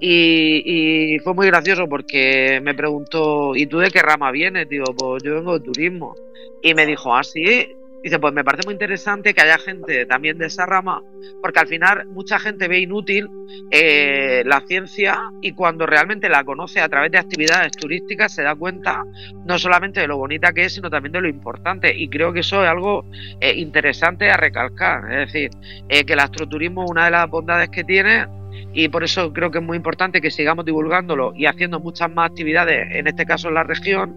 Y, 0.00 1.18
fue 1.24 1.34
muy 1.34 1.46
gracioso 1.46 1.88
porque 1.88 2.60
me 2.62 2.74
preguntó, 2.74 3.56
¿y 3.56 3.66
tú 3.66 3.78
de 3.78 3.90
qué 3.90 4.02
rama 4.02 4.30
vienes? 4.30 4.68
Digo, 4.68 4.84
pues 4.96 5.22
yo 5.22 5.34
vengo 5.34 5.58
de 5.58 5.64
turismo. 5.64 6.14
Y 6.62 6.74
me 6.74 6.86
dijo, 6.86 7.14
ah, 7.14 7.22
sí, 7.22 7.76
Dice, 8.06 8.20
pues 8.20 8.32
me 8.32 8.44
parece 8.44 8.64
muy 8.64 8.74
interesante 8.74 9.34
que 9.34 9.40
haya 9.40 9.58
gente 9.58 10.06
también 10.06 10.38
de 10.38 10.46
esa 10.46 10.64
rama, 10.64 11.02
porque 11.42 11.58
al 11.58 11.66
final 11.66 12.06
mucha 12.06 12.38
gente 12.38 12.68
ve 12.68 12.78
inútil 12.78 13.28
eh, 13.72 14.44
la 14.46 14.60
ciencia 14.60 15.32
y 15.42 15.50
cuando 15.50 15.86
realmente 15.86 16.28
la 16.28 16.44
conoce 16.44 16.80
a 16.80 16.88
través 16.88 17.10
de 17.10 17.18
actividades 17.18 17.72
turísticas 17.72 18.32
se 18.32 18.44
da 18.44 18.54
cuenta 18.54 19.02
no 19.44 19.58
solamente 19.58 19.98
de 19.98 20.06
lo 20.06 20.18
bonita 20.18 20.52
que 20.52 20.66
es, 20.66 20.74
sino 20.74 20.88
también 20.88 21.14
de 21.14 21.20
lo 21.20 21.28
importante. 21.28 21.92
Y 21.96 22.08
creo 22.08 22.32
que 22.32 22.38
eso 22.38 22.62
es 22.62 22.70
algo 22.70 23.04
eh, 23.40 23.54
interesante 23.56 24.30
a 24.30 24.36
recalcar. 24.36 25.12
Es 25.12 25.32
decir, 25.32 25.50
eh, 25.88 26.04
que 26.04 26.12
el 26.12 26.20
astroturismo, 26.20 26.86
una 26.86 27.06
de 27.06 27.10
las 27.10 27.28
bondades 27.28 27.70
que 27.70 27.82
tiene, 27.82 28.28
y 28.76 28.88
por 28.88 29.04
eso 29.04 29.32
creo 29.32 29.50
que 29.50 29.58
es 29.58 29.64
muy 29.64 29.76
importante 29.76 30.20
que 30.20 30.30
sigamos 30.30 30.66
divulgándolo 30.66 31.32
y 31.34 31.46
haciendo 31.46 31.80
muchas 31.80 32.10
más 32.10 32.30
actividades, 32.30 32.88
en 32.92 33.06
este 33.06 33.24
caso 33.24 33.48
en 33.48 33.54
la 33.54 33.62
región, 33.62 34.16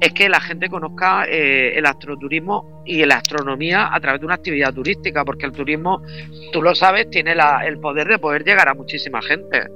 es 0.00 0.14
que 0.14 0.30
la 0.30 0.40
gente 0.40 0.68
conozca 0.68 1.26
eh, 1.28 1.74
el 1.76 1.84
astroturismo 1.84 2.82
y 2.86 3.04
la 3.04 3.16
astronomía 3.16 3.94
a 3.94 4.00
través 4.00 4.20
de 4.20 4.26
una 4.26 4.36
actividad 4.36 4.72
turística, 4.72 5.24
porque 5.26 5.44
el 5.44 5.52
turismo, 5.52 6.02
tú 6.52 6.62
lo 6.62 6.74
sabes, 6.74 7.10
tiene 7.10 7.34
el 7.66 7.78
poder 7.80 8.08
de 8.08 8.18
poder 8.18 8.44
llegar 8.44 8.68
a 8.70 8.74
muchísima 8.74 9.20
gente. 9.20 9.66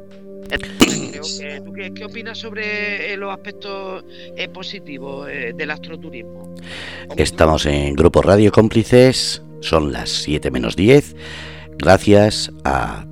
¿tú 1.65 1.73
qué, 1.95 2.05
opinas 2.05 2.39
sobre 2.39 3.13
eh, 3.13 3.17
los 3.17 3.33
aspectos 3.33 4.05
eh, 4.37 4.49
positivos 4.49 5.27
del 5.27 5.71
astroturismo? 5.71 6.55
Estamos 7.17 7.67
en 7.67 7.95
Grupo 7.95 8.23
Radio 8.23 8.51
Cómplices, 8.51 9.43
son 9.61 9.93
las 9.93 10.09
7 10.09 10.51
menos 10.51 10.75
10, 10.75 11.15
gracias 11.79 12.51
a 12.65 13.07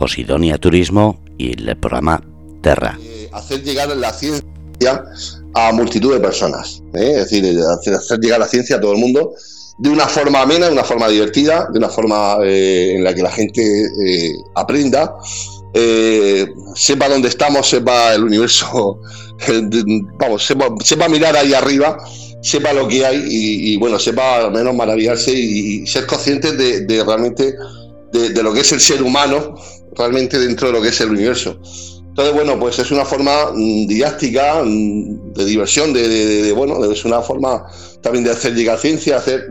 Posidonia 0.00 0.56
Turismo 0.56 1.20
y 1.36 1.52
el 1.52 1.76
programa 1.76 2.22
Terra. 2.62 2.98
Eh, 3.02 3.28
hacer 3.32 3.62
llegar 3.62 3.94
la 3.94 4.10
ciencia 4.14 5.04
a 5.52 5.72
multitud 5.72 6.14
de 6.14 6.20
personas, 6.20 6.82
¿eh? 6.94 7.16
es 7.16 7.30
decir, 7.30 7.60
hacer 7.60 8.18
llegar 8.18 8.40
la 8.40 8.48
ciencia 8.48 8.76
a 8.76 8.80
todo 8.80 8.92
el 8.92 8.98
mundo 8.98 9.34
de 9.76 9.90
una 9.90 10.06
forma 10.06 10.40
amena, 10.40 10.68
de 10.68 10.72
una 10.72 10.84
forma 10.84 11.06
divertida, 11.06 11.68
de 11.70 11.78
una 11.78 11.90
forma 11.90 12.38
eh, 12.42 12.94
en 12.96 13.04
la 13.04 13.14
que 13.14 13.22
la 13.22 13.30
gente 13.30 13.62
aprenda, 14.54 15.16
sepa 16.74 17.08
dónde 17.10 17.28
estamos, 17.28 17.68
sepa 17.68 18.14
el 18.14 18.24
universo, 18.24 19.00
vamos, 20.18 20.46
sepa, 20.46 21.08
mirar 21.10 21.36
ahí 21.36 21.52
arriba, 21.52 21.98
sepa 22.40 22.72
lo 22.72 22.88
que 22.88 23.04
hay 23.04 23.22
y, 23.28 23.76
bueno, 23.76 23.98
sepa 23.98 24.46
al 24.46 24.52
menos 24.52 24.74
maravillarse 24.74 25.30
y, 25.34 25.86
ser 25.86 26.06
consciente 26.06 26.52
de, 26.52 27.04
realmente 27.04 27.54
de, 28.12 28.42
lo 28.42 28.54
que 28.54 28.60
es 28.60 28.72
el 28.72 28.80
ser 28.80 29.02
humano 29.02 29.56
realmente 29.96 30.38
dentro 30.38 30.68
de 30.68 30.74
lo 30.74 30.82
que 30.82 30.88
es 30.88 31.00
el 31.00 31.10
universo. 31.10 31.58
Entonces, 32.10 32.34
bueno, 32.34 32.58
pues 32.58 32.78
es 32.78 32.90
una 32.90 33.04
forma 33.04 33.52
mm, 33.54 33.86
didáctica, 33.86 34.62
mm, 34.64 35.32
de 35.32 35.44
diversión, 35.44 35.92
de, 35.92 36.52
bueno, 36.52 36.84
es 36.84 37.04
una 37.04 37.22
forma 37.22 37.66
también 38.02 38.24
de 38.24 38.32
hacer 38.32 38.54
llegar 38.54 38.78
ciencia, 38.78 39.16
hacer 39.16 39.48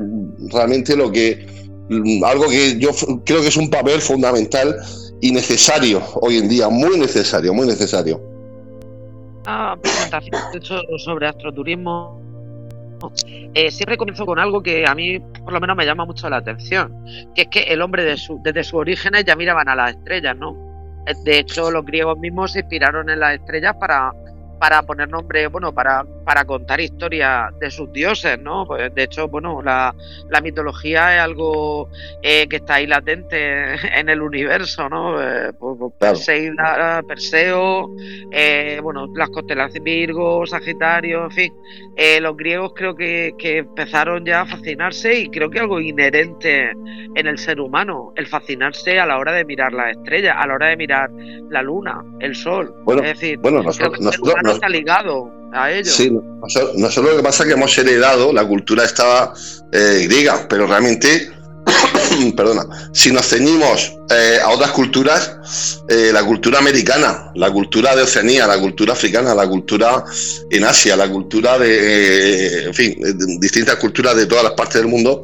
realmente 0.51 0.95
lo 0.95 1.11
que, 1.11 1.47
mm, 1.89 2.23
algo 2.23 2.49
que 2.49 2.77
yo 2.77 2.89
creo 3.25 3.41
que 3.41 3.47
es 3.47 3.57
un 3.57 3.69
papel 3.69 4.01
fundamental 4.01 4.75
y 5.21 5.31
necesario 5.31 6.01
hoy 6.15 6.37
en 6.37 6.49
día, 6.49 6.69
muy 6.69 6.97
necesario, 6.99 7.53
muy 7.53 7.65
necesario. 7.65 8.21
Ah, 9.45 9.75
presentación 9.81 10.61
sobre 10.97 11.27
astroturismo. 11.27 12.28
Eh, 13.53 13.71
siempre 13.71 13.97
comienzo 13.97 14.25
con 14.25 14.39
algo 14.39 14.61
que 14.61 14.85
a 14.87 14.93
mí 14.95 15.19
por 15.19 15.53
lo 15.53 15.59
menos 15.59 15.75
me 15.75 15.85
llama 15.85 16.05
mucho 16.05 16.29
la 16.29 16.37
atención, 16.37 17.05
que 17.35 17.43
es 17.43 17.47
que 17.47 17.61
el 17.61 17.81
hombre 17.81 18.03
de 18.03 18.17
su, 18.17 18.39
desde 18.43 18.63
sus 18.63 18.75
orígenes 18.75 19.25
ya 19.25 19.35
miraban 19.35 19.69
a 19.69 19.75
las 19.75 19.91
estrellas, 19.91 20.35
¿no? 20.37 20.55
De 21.23 21.39
hecho, 21.39 21.71
los 21.71 21.85
griegos 21.85 22.19
mismos 22.19 22.51
se 22.51 22.59
inspiraron 22.59 23.09
en 23.09 23.19
las 23.19 23.35
estrellas 23.35 23.75
para 23.79 24.13
para 24.60 24.82
poner 24.84 25.10
nombre, 25.10 25.47
bueno, 25.47 25.74
para, 25.74 26.05
para 26.26 26.45
contar 26.45 26.82
historias 26.82 27.57
de 27.60 27.72
sus 27.72 27.91
dioses, 27.91 28.38
¿no? 28.39 28.66
Pues 28.66 28.93
de 28.93 29.03
hecho, 29.03 29.28
bueno, 29.28 29.62
la, 29.62 29.95
mitología 30.43 31.16
es 31.16 31.22
algo 31.22 31.89
eh, 32.22 32.47
que 32.47 32.57
está 32.57 32.76
ahí 32.76 32.88
latente 32.88 33.76
en 33.97 34.10
el 34.10 34.22
universo, 34.22 34.89
¿no? 34.89 35.22
Eh, 35.22 35.51
pues, 35.57 35.78
pues 35.97 36.30
Perseo, 37.07 37.89
eh, 38.32 38.80
bueno, 38.84 39.07
las 39.16 39.30
constelaciones 39.30 39.84
Virgo, 39.84 40.45
Sagitario, 40.45 41.26
en 41.26 41.32
fin. 41.32 41.53
los 42.22 42.36
griegos 42.36 42.74
creo 42.76 42.95
que, 42.95 43.34
que 43.38 43.60
empezaron 43.60 44.26
ya 44.26 44.41
a 44.41 44.45
fascinarse 44.45 45.20
y 45.20 45.30
creo 45.30 45.49
que 45.49 45.60
algo 45.60 45.80
inherente 45.80 46.72
en 47.16 47.28
el 47.28 47.38
ser 47.38 47.60
humano, 47.60 48.14
el 48.16 48.28
fascinarse 48.28 48.99
a 48.99 49.05
la 49.05 49.18
hora 49.18 49.34
de 49.34 49.45
mirar 49.45 49.74
las 49.74 49.91
estrellas, 49.97 50.36
a 50.38 50.47
la 50.47 50.53
hora 50.55 50.68
de 50.68 50.78
mirar 50.78 51.10
la 51.49 51.62
luna, 51.62 52.03
el 52.20 52.36
sol. 52.36 52.74
Bueno, 52.84 53.03
es 53.03 53.20
decir, 53.20 53.39
bueno, 53.39 53.64
nosotros, 53.64 53.99
está 54.51 54.69
ligado 54.69 55.31
a 55.53 55.71
ello. 55.71 55.91
Sí, 55.91 56.11
nosotros, 56.75 57.11
lo 57.11 57.17
que 57.17 57.23
pasa 57.23 57.43
es 57.43 57.47
que 57.47 57.53
hemos 57.53 57.77
heredado, 57.77 58.33
la 58.33 58.45
cultura 58.45 58.83
estaba 58.83 59.33
eh, 59.71 60.05
griega, 60.07 60.47
pero 60.47 60.67
realmente, 60.67 61.31
perdona, 62.35 62.65
si 62.93 63.11
nos 63.11 63.27
ceñimos 63.27 63.93
eh, 64.09 64.39
a 64.43 64.49
otras 64.49 64.71
culturas, 64.71 65.81
eh, 65.87 66.11
la 66.13 66.23
cultura 66.23 66.59
americana, 66.59 67.31
la 67.35 67.51
cultura 67.51 67.95
de 67.95 68.03
Oceanía, 68.03 68.47
la 68.47 68.59
cultura 68.59 68.93
africana, 68.93 69.33
la 69.33 69.47
cultura 69.47 70.03
en 70.49 70.63
Asia, 70.63 70.95
la 70.95 71.09
cultura 71.09 71.57
de, 71.57 72.65
en 72.65 72.73
fin, 72.73 72.95
distintas 73.39 73.75
culturas 73.77 74.15
de 74.15 74.25
todas 74.25 74.43
las 74.43 74.53
partes 74.53 74.81
del 74.81 74.87
mundo, 74.87 75.23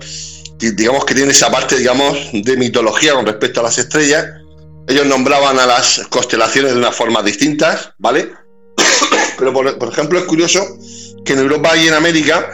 digamos 0.60 1.06
que 1.06 1.14
tiene 1.14 1.32
esa 1.32 1.52
parte, 1.52 1.78
digamos, 1.78 2.18
de 2.32 2.58
mitología 2.58 3.14
con 3.14 3.26
respecto 3.26 3.60
a 3.60 3.64
las 3.64 3.78
estrellas. 3.78 4.26
Ellos 4.88 5.06
nombraban 5.06 5.60
a 5.60 5.66
las 5.66 6.06
constelaciones 6.10 6.74
de 6.74 6.78
unas 6.78 6.96
formas 6.96 7.26
distintas, 7.26 7.92
¿vale? 7.98 8.32
Pero, 9.38 9.54
por, 9.54 9.90
ejemplo, 9.92 10.20
es 10.20 10.26
curioso 10.26 10.62
que 11.24 11.34
en 11.34 11.40
Europa 11.40 11.76
y 11.78 11.88
en 11.88 11.94
América, 11.94 12.52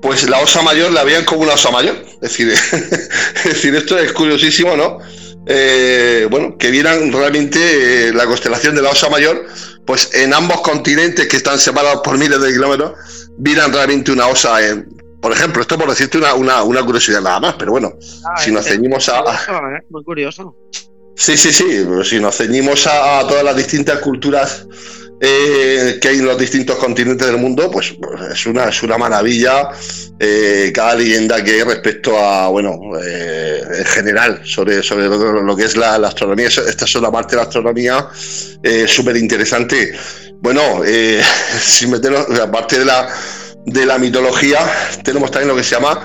pues 0.00 0.28
la 0.28 0.40
osa 0.40 0.62
mayor 0.62 0.92
la 0.92 1.04
veían 1.04 1.24
como 1.24 1.42
una 1.42 1.54
osa 1.54 1.70
mayor. 1.70 1.96
Es 2.14 2.20
decir, 2.20 2.48
es 3.34 3.44
decir 3.44 3.74
esto 3.74 3.98
es 3.98 4.12
curiosísimo, 4.12 4.76
¿no? 4.76 4.98
Eh, 5.46 6.28
bueno, 6.30 6.56
que 6.56 6.70
vieran 6.70 7.10
realmente 7.12 8.08
eh, 8.08 8.12
la 8.12 8.26
constelación 8.26 8.76
de 8.76 8.82
la 8.82 8.90
osa 8.90 9.08
mayor, 9.08 9.44
pues 9.84 10.14
en 10.14 10.32
ambos 10.32 10.60
continentes 10.60 11.26
que 11.26 11.36
están 11.36 11.58
separados 11.58 12.00
por 12.02 12.16
miles 12.16 12.40
de 12.40 12.52
kilómetros, 12.52 12.92
vieran 13.38 13.72
realmente 13.72 14.12
una 14.12 14.28
osa. 14.28 14.58
por 15.20 15.32
ejemplo, 15.32 15.62
esto 15.62 15.76
por 15.76 15.88
decirte 15.88 16.18
una, 16.18 16.62
una, 16.62 16.84
curiosidad 16.84 17.20
nada 17.20 17.40
más, 17.40 17.54
pero 17.58 17.72
bueno, 17.72 17.92
ah, 18.24 18.40
si 18.40 18.52
nos 18.52 18.64
ceñimos 18.66 19.08
a. 19.08 19.18
¿eh? 19.18 19.84
Muy 19.90 20.04
curioso. 20.04 20.56
Sí, 21.16 21.36
sí, 21.36 21.52
sí, 21.52 21.84
si 22.04 22.20
nos 22.20 22.36
ceñimos 22.36 22.86
a 22.86 23.20
todas 23.28 23.44
las 23.44 23.56
distintas 23.56 23.98
culturas 23.98 24.66
eh, 25.24 26.00
que 26.00 26.08
hay 26.08 26.18
en 26.18 26.24
los 26.24 26.36
distintos 26.36 26.76
continentes 26.78 27.28
del 27.28 27.36
mundo, 27.36 27.70
pues, 27.70 27.94
es 28.32 28.44
una, 28.44 28.64
es 28.64 28.82
una 28.82 28.98
maravilla 28.98 29.68
eh, 30.18 30.72
cada 30.74 30.96
leyenda 30.96 31.44
que 31.44 31.52
hay 31.52 31.62
respecto 31.62 32.18
a, 32.18 32.48
bueno, 32.48 32.76
eh, 33.00 33.62
en 33.78 33.84
general, 33.84 34.40
sobre, 34.44 34.82
sobre 34.82 35.06
lo, 35.06 35.54
que 35.54 35.62
es 35.62 35.76
la, 35.76 35.94
astronomía. 35.94 36.48
Esta 36.48 36.86
es 36.86 36.94
una 36.96 37.12
parte 37.12 37.36
de 37.36 37.36
la 37.36 37.42
astronomía 37.44 38.08
súper 38.88 39.16
interesante. 39.16 39.92
Bueno, 40.40 40.82
sin 41.60 41.92
meternos, 41.92 42.26
aparte 42.40 42.80
de 42.80 42.84
la, 42.84 43.08
de 43.64 43.86
la 43.86 43.98
mitología, 43.98 44.58
tenemos 45.04 45.30
también 45.30 45.50
lo 45.50 45.56
que 45.56 45.62
se 45.62 45.76
llama 45.76 46.02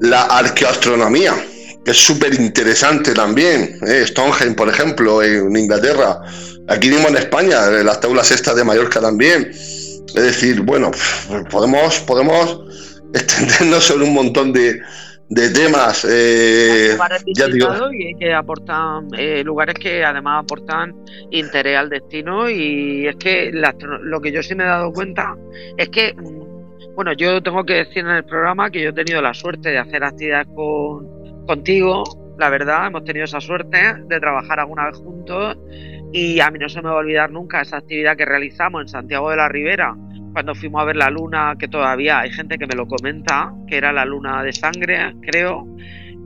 la 0.00 0.22
arqueoastronomía 0.22 1.36
que 1.84 1.92
es 1.92 1.98
súper 1.98 2.34
interesante 2.34 3.14
también. 3.14 3.78
Stonehenge, 4.06 4.56
por 4.56 4.68
ejemplo, 4.68 5.22
en 5.22 5.56
Inglaterra, 5.56 6.20
Aquí 6.68 6.90
mismo 6.90 7.08
en 7.08 7.16
España, 7.16 7.68
las 7.70 8.00
taulas 8.00 8.30
estas 8.32 8.56
de 8.56 8.64
Mallorca 8.64 9.00
también. 9.00 9.50
Es 9.50 10.14
decir, 10.14 10.62
bueno, 10.62 10.90
podemos, 11.50 12.00
podemos 12.00 12.60
extendernos 13.14 13.84
sobre 13.84 14.04
un 14.04 14.14
montón 14.14 14.52
de, 14.52 14.80
temas. 15.28 16.06
Eh, 16.08 16.96
ya 17.34 17.46
digo. 17.46 17.68
Y 17.92 18.16
que 18.16 18.32
aportan 18.32 19.08
eh, 19.16 19.42
lugares 19.44 19.74
que 19.76 20.04
además 20.04 20.44
aportan 20.44 20.94
interés 21.30 21.78
al 21.78 21.88
destino. 21.88 22.50
Y 22.50 23.06
es 23.06 23.16
que 23.16 23.52
lo 23.52 24.20
que 24.20 24.32
yo 24.32 24.42
sí 24.42 24.54
me 24.54 24.64
he 24.64 24.66
dado 24.66 24.92
cuenta 24.92 25.36
es 25.76 25.88
que, 25.90 26.14
mm, 26.14 26.94
bueno, 26.96 27.12
yo 27.12 27.40
tengo 27.42 27.64
que 27.64 27.74
decir 27.74 27.98
en 27.98 28.08
el 28.08 28.24
programa 28.24 28.70
que 28.70 28.82
yo 28.82 28.90
he 28.90 28.92
tenido 28.92 29.22
la 29.22 29.34
suerte 29.34 29.70
de 29.70 29.78
hacer 29.78 30.02
actividades 30.02 30.48
con, 30.54 31.46
contigo. 31.46 32.02
La 32.38 32.50
verdad, 32.50 32.88
hemos 32.88 33.04
tenido 33.04 33.24
esa 33.24 33.40
suerte 33.40 33.78
de 34.08 34.20
trabajar 34.20 34.60
alguna 34.60 34.86
vez 34.86 34.96
juntos 34.98 35.56
y 36.16 36.40
a 36.40 36.50
mí 36.50 36.58
no 36.58 36.70
se 36.70 36.80
me 36.80 36.88
va 36.88 36.94
a 36.94 36.98
olvidar 37.00 37.30
nunca 37.30 37.60
esa 37.60 37.76
actividad 37.76 38.16
que 38.16 38.24
realizamos 38.24 38.80
en 38.80 38.88
Santiago 38.88 39.28
de 39.28 39.36
la 39.36 39.50
Ribera, 39.50 39.94
cuando 40.32 40.54
fuimos 40.54 40.80
a 40.80 40.86
ver 40.86 40.96
la 40.96 41.10
luna, 41.10 41.56
que 41.58 41.68
todavía 41.68 42.20
hay 42.20 42.30
gente 42.30 42.56
que 42.56 42.66
me 42.66 42.74
lo 42.74 42.86
comenta, 42.86 43.52
que 43.68 43.76
era 43.76 43.92
la 43.92 44.06
luna 44.06 44.42
de 44.42 44.54
sangre, 44.54 45.14
creo, 45.20 45.66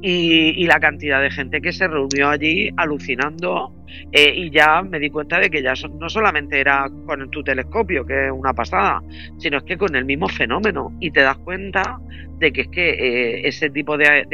y, 0.01 0.64
la 0.66 0.78
cantidad 0.78 1.20
de 1.20 1.32
gente 1.32 1.61
que 1.61 1.72
se 1.72 1.88
reunió 1.88 2.28
allí 2.28 2.70
alucinando 2.76 3.74
eh, 4.12 4.32
y 4.34 4.51
ya 4.51 4.80
me 4.80 5.01
di 5.01 5.11
cuenta 5.11 5.41
de 5.41 5.51
que 5.51 5.61
ya 5.61 5.74
no 5.99 6.09
solamente 6.09 6.61
era 6.61 6.88
con 7.05 7.28
tu 7.28 7.43
telescopio, 7.43 8.07
que 8.07 8.26
es 8.26 8.32
una 8.32 8.55
pasada, 8.55 9.03
sino 9.38 9.59
es 9.59 9.64
que 9.64 9.76
con 9.76 9.97
el 9.97 10.05
mismo 10.05 10.28
fenómeno. 10.28 10.97
Y 11.01 11.11
te 11.11 11.20
das 11.20 11.36
cuenta 11.38 11.99
de 12.38 12.53
que 12.53 12.61
es 12.61 12.68
que 12.68 12.91
eh, 12.91 13.49
ese 13.49 13.70
tipo 13.70 13.99
de 13.99 14.24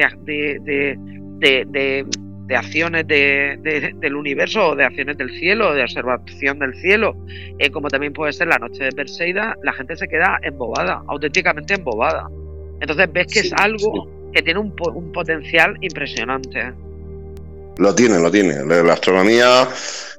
acciones 2.54 3.06
del 3.08 4.14
universo 4.14 4.68
o 4.68 4.76
de 4.76 4.84
acciones 4.84 5.18
del 5.18 5.30
cielo, 5.38 5.74
de 5.74 5.82
observación 5.82 6.58
del 6.58 6.74
cielo, 6.76 7.16
eh, 7.58 7.70
como 7.70 7.88
también 7.88 8.12
puede 8.12 8.32
ser 8.32 8.48
la 8.48 8.58
noche 8.58 8.84
de 8.84 8.92
Perseida, 8.92 9.56
la 9.62 9.72
gente 9.72 9.96
se 9.96 10.06
queda 10.06 10.38
embobada, 10.42 11.02
auténticamente 11.08 11.74
embobada. 11.74 12.28
Entonces 12.80 13.12
ves 13.12 13.26
que 13.32 13.40
es 13.40 13.52
algo 13.54 14.08
que 14.32 14.42
tiene 14.42 14.60
un, 14.60 14.74
potencial 15.12 15.76
impresionante. 15.80 16.72
Lo 17.78 17.94
tiene, 17.94 18.20
lo 18.20 18.30
tiene. 18.30 18.64
La 18.64 18.92
astronomía, 18.92 19.66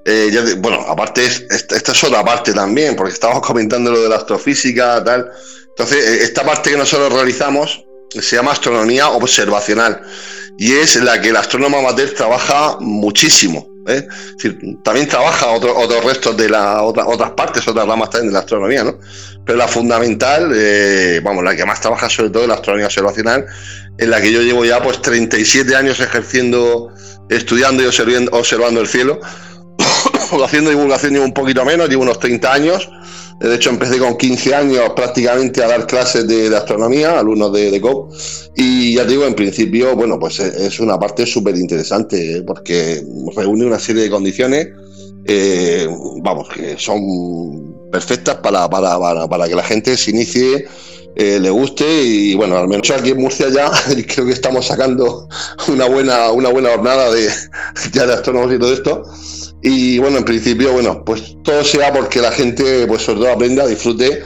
eh, 0.04 0.56
bueno, 0.58 0.82
aparte, 0.88 1.24
esta 1.24 1.92
es 1.92 2.04
otra 2.04 2.26
parte 2.26 2.54
también, 2.54 2.96
porque 2.96 3.14
estábamos 3.14 3.46
comentando 3.46 3.92
lo 3.92 4.02
de 4.02 4.10
la 4.10 4.18
astrofísica, 4.18 5.04
tal. 5.04 5.30
Entonces, 5.70 6.10
eh, 6.10 6.24
esta 6.24 6.44
parte 6.44 6.72
que 6.72 6.78
nosotros 6.78 7.14
realizamos 7.14 7.86
se 8.10 8.36
llama 8.36 8.52
astronomía 8.52 9.10
observacional 9.10 10.02
y 10.58 10.74
es 10.74 10.96
la 10.98 11.22
que 11.22 11.30
el 11.30 11.38
astrónomo 11.38 11.78
amateur 11.80 12.14
trabaja 12.14 12.78
muchísimo. 12.80 13.78
¿eh? 13.88 14.06
también 14.84 15.08
trabaja 15.08 15.48
otros 15.48 16.04
restos 16.04 16.36
de 16.38 16.50
las 16.50 16.82
otras 16.82 17.32
partes, 17.32 17.68
otras 17.68 17.88
ramas 17.88 18.10
también 18.10 18.28
de 18.28 18.34
la 18.34 18.40
astronomía, 18.40 18.84
¿no? 18.84 19.00
Pero 19.46 19.58
la 19.58 19.68
fundamental, 19.68 20.52
eh, 20.54 21.22
vamos, 21.24 21.44
la 21.44 21.56
que 21.56 21.66
más 21.66 21.80
trabaja 21.80 22.10
sobre 22.10 22.30
todo 22.30 22.44
es 22.44 22.50
la 22.50 22.56
astronomía 22.56 22.88
observacional, 22.88 23.46
en 23.98 24.10
la 24.10 24.22
que 24.22 24.32
yo 24.32 24.42
llevo 24.42 24.66
ya 24.66 24.82
pues 24.82 25.02
37 25.02 25.76
años 25.76 26.00
ejerciendo, 26.00 26.92
estudiando 27.30 27.82
y 27.82 27.86
observando 27.86 28.82
el 28.82 28.88
cielo, 28.88 29.20
haciendo 30.44 30.70
divulgación 30.70 31.14
llevo 31.14 31.26
un 31.26 31.34
poquito 31.34 31.64
menos, 31.64 31.88
llevo 31.88 32.04
unos 32.04 32.20
30 32.20 32.54
años, 32.54 32.90
de 33.40 33.56
hecho, 33.56 33.70
empecé 33.70 34.00
con 34.00 34.18
15 34.18 34.56
años 34.56 34.92
prácticamente 34.96 35.64
a 35.64 35.68
dar 35.68 35.86
clases 35.86 36.28
de, 36.28 36.56
astronomía, 36.56 37.20
alumnos 37.20 37.54
de, 37.54 37.70
de, 37.70 37.80
COP, 37.80 38.12
y 38.56 38.96
ya 38.96 39.06
digo, 39.06 39.26
en 39.26 39.36
principio, 39.36 39.96
bueno, 39.96 40.18
pues 40.20 40.40
es 40.40 40.80
una 40.80 41.00
parte 41.00 41.26
súper 41.26 41.56
interesante, 41.56 42.38
¿eh? 42.38 42.42
porque 42.42 43.04
reúne 43.36 43.66
una 43.66 43.78
serie 43.78 44.04
de 44.04 44.10
condiciones, 44.10 44.70
eh, 45.26 45.88
vamos, 46.24 46.50
que 46.50 46.78
son 46.80 47.90
perfectas 47.92 48.38
para, 48.38 48.68
para, 48.70 49.28
para, 49.28 49.48
que 49.48 49.56
la 49.56 49.64
gente 49.64 49.96
se 49.98 50.12
inicie 50.12 50.66
eh, 51.20 51.40
le 51.40 51.50
guste 51.50 51.84
y 52.04 52.36
bueno, 52.36 52.60
al 52.60 52.68
menos 52.68 52.92
aquí 52.92 53.10
en 53.10 53.18
Murcia 53.18 53.50
ya 53.50 53.72
creo 54.08 54.28
que 54.28 54.34
estamos 54.34 54.68
sacando 54.68 55.28
una 55.68 55.86
buena, 55.86 56.30
una 56.30 56.50
buena 56.50 56.70
jornada 56.70 57.12
de, 57.12 57.28
ya 57.92 58.06
de 58.06 58.14
astrónomos 58.14 58.54
y 58.54 58.60
todo 58.60 58.72
esto. 58.72 59.04
Y 59.64 59.98
bueno, 59.98 60.20
en 60.20 60.26
principio, 60.26 60.74
bueno, 60.74 61.04
pues 61.04 61.36
todo 61.44 61.64
sea 61.64 61.92
porque 61.92 62.22
la 62.22 62.32
gente, 62.32 62.86
pues 62.86 63.02
sobre 63.02 63.22
todo 63.22 63.32
aprenda, 63.32 63.66
disfrute. 63.66 64.24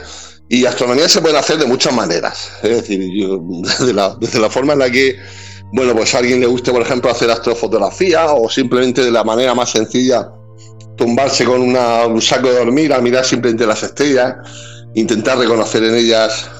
Y 0.50 0.66
astronomía 0.66 1.08
se 1.08 1.22
puede 1.22 1.38
hacer 1.38 1.56
de 1.56 1.64
muchas 1.64 1.94
maneras. 1.94 2.50
Es 2.62 2.82
decir, 2.82 3.00
desde, 3.62 3.92
la, 3.94 4.14
desde 4.20 4.38
la 4.38 4.50
forma 4.50 4.74
en 4.74 4.80
la 4.80 4.90
que, 4.90 5.16
bueno, 5.72 5.96
pues 5.96 6.14
a 6.14 6.18
alguien 6.18 6.40
le 6.40 6.46
guste, 6.46 6.72
por 6.72 6.82
ejemplo, 6.82 7.10
hacer 7.10 7.30
astrofotografía 7.30 8.34
o 8.34 8.50
simplemente 8.50 9.02
de 9.02 9.10
la 9.10 9.24
manera 9.24 9.54
más 9.54 9.70
sencilla, 9.70 10.30
tumbarse 10.98 11.46
con 11.46 11.62
una, 11.62 12.04
un 12.04 12.20
saco 12.20 12.48
de 12.48 12.58
dormir 12.58 12.92
a 12.92 13.00
mirar 13.00 13.24
simplemente 13.24 13.66
las 13.66 13.82
estrellas, 13.82 14.34
intentar 14.94 15.38
reconocer 15.38 15.84
en 15.84 15.94
ellas 15.94 16.50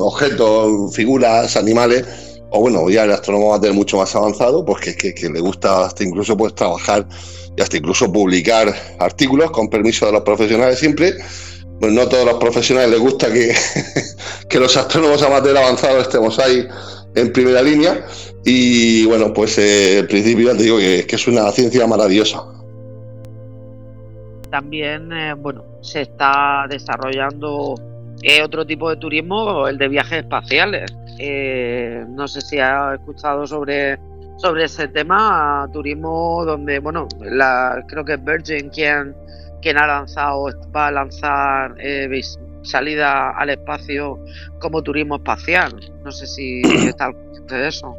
objetos, 0.00 0.94
figuras, 0.94 1.56
animales 1.56 2.04
o 2.50 2.60
bueno, 2.60 2.90
ya 2.90 3.04
el 3.04 3.12
astrónomo 3.12 3.50
va 3.50 3.56
a 3.56 3.60
tener 3.60 3.76
mucho 3.76 3.96
más 3.96 4.14
avanzado, 4.14 4.64
pues 4.64 4.96
que, 4.96 5.14
que, 5.14 5.30
le 5.30 5.40
gusta 5.40 5.86
hasta 5.86 6.02
incluso 6.02 6.36
pues 6.36 6.54
trabajar 6.54 7.06
y 7.56 7.62
hasta 7.62 7.76
incluso 7.76 8.12
publicar 8.12 8.74
artículos 8.98 9.50
con 9.52 9.68
permiso 9.68 10.06
de 10.06 10.12
los 10.12 10.22
profesionales 10.22 10.78
siempre. 10.78 11.14
Pues 11.78 11.92
no 11.92 12.08
todos 12.08 12.26
los 12.26 12.34
profesionales 12.34 12.90
les 12.90 13.00
gusta 13.00 13.32
que, 13.32 13.54
que 14.48 14.58
los 14.58 14.76
astrónomos 14.76 15.22
amateurs 15.22 15.58
avanzados 15.58 16.02
estemos 16.02 16.38
ahí 16.38 16.66
en 17.14 17.32
primera 17.32 17.62
línea. 17.62 18.04
Y 18.44 19.06
bueno, 19.06 19.32
pues 19.32 19.56
eh, 19.58 20.04
principio 20.08 20.54
te 20.56 20.64
digo 20.64 20.78
que, 20.78 21.06
que 21.06 21.16
es 21.16 21.28
una 21.28 21.50
ciencia 21.52 21.86
maravillosa. 21.86 22.42
también, 24.50 25.12
eh, 25.12 25.34
bueno, 25.34 25.64
se 25.80 26.02
está 26.02 26.66
desarrollando 26.68 27.76
otro 28.44 28.66
tipo 28.66 28.90
de 28.90 28.96
turismo, 28.96 29.66
el 29.66 29.78
de 29.78 29.88
viajes 29.88 30.18
espaciales. 30.18 30.92
no 32.08 32.28
sé 32.28 32.40
si 32.40 32.58
ha 32.58 32.94
escuchado 32.94 33.46
sobre 33.46 33.98
sobre 34.40 34.64
ese 34.64 34.88
tema, 34.88 35.68
turismo 35.70 36.44
donde, 36.46 36.78
bueno, 36.78 37.06
la, 37.20 37.84
creo 37.86 38.04
que 38.04 38.14
es 38.14 38.24
Virgin 38.24 38.70
quien, 38.70 39.14
quien 39.60 39.76
ha 39.76 39.86
lanzado, 39.86 40.46
va 40.74 40.86
a 40.86 40.90
lanzar 40.90 41.74
eh, 41.78 42.08
salida 42.62 43.32
al 43.32 43.50
espacio 43.50 44.18
como 44.58 44.82
turismo 44.82 45.16
espacial. 45.16 45.74
No 46.02 46.10
sé 46.10 46.26
si 46.26 46.62
está 46.88 47.12
de 47.48 47.68
eso. 47.68 47.94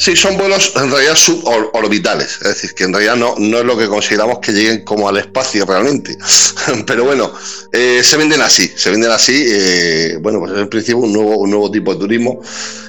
Sí, 0.00 0.14
son 0.14 0.36
vuelos 0.36 0.74
en 0.76 0.92
realidad 0.92 1.16
suborbitales, 1.16 2.38
es 2.40 2.48
decir, 2.48 2.72
que 2.72 2.84
en 2.84 2.92
realidad 2.92 3.16
no, 3.16 3.34
no 3.36 3.58
es 3.58 3.64
lo 3.64 3.76
que 3.76 3.88
consideramos 3.88 4.38
que 4.38 4.52
lleguen 4.52 4.84
como 4.84 5.08
al 5.08 5.16
espacio 5.16 5.66
realmente. 5.66 6.16
Pero 6.86 7.02
bueno, 7.02 7.32
eh, 7.72 8.00
se 8.04 8.16
venden 8.16 8.40
así, 8.40 8.72
se 8.76 8.92
venden 8.92 9.10
así, 9.10 9.44
eh, 9.48 10.16
bueno, 10.20 10.38
pues 10.38 10.52
en 10.52 10.68
principio 10.68 10.98
un 10.98 11.12
nuevo, 11.12 11.38
un 11.38 11.50
nuevo 11.50 11.68
tipo 11.68 11.94
de 11.94 11.98
turismo. 11.98 12.40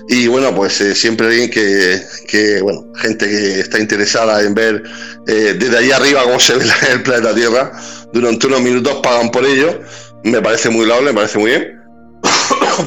Y 0.07 0.27
bueno, 0.27 0.53
pues 0.53 0.81
eh, 0.81 0.93
siempre 0.93 1.25
alguien 1.25 1.49
que, 1.49 1.99
que, 2.27 2.61
bueno, 2.61 2.85
gente 3.01 3.27
que 3.27 3.59
está 3.61 3.79
interesada 3.79 4.43
en 4.43 4.53
ver 4.53 4.83
desde 5.25 5.77
allá 5.77 5.95
arriba 5.95 6.23
cómo 6.25 6.39
se 6.39 6.53
ve 6.57 6.65
el 6.91 7.01
planeta 7.01 7.33
Tierra, 7.33 7.71
durante 8.13 8.45
unos 8.45 8.61
minutos 8.61 8.99
pagan 9.01 9.31
por 9.31 9.47
ello, 9.47 9.81
me 10.23 10.43
parece 10.43 10.69
muy 10.69 10.85
loable, 10.85 11.09
me 11.09 11.15
parece 11.15 11.39
muy 11.39 11.49
bien. 11.49 11.78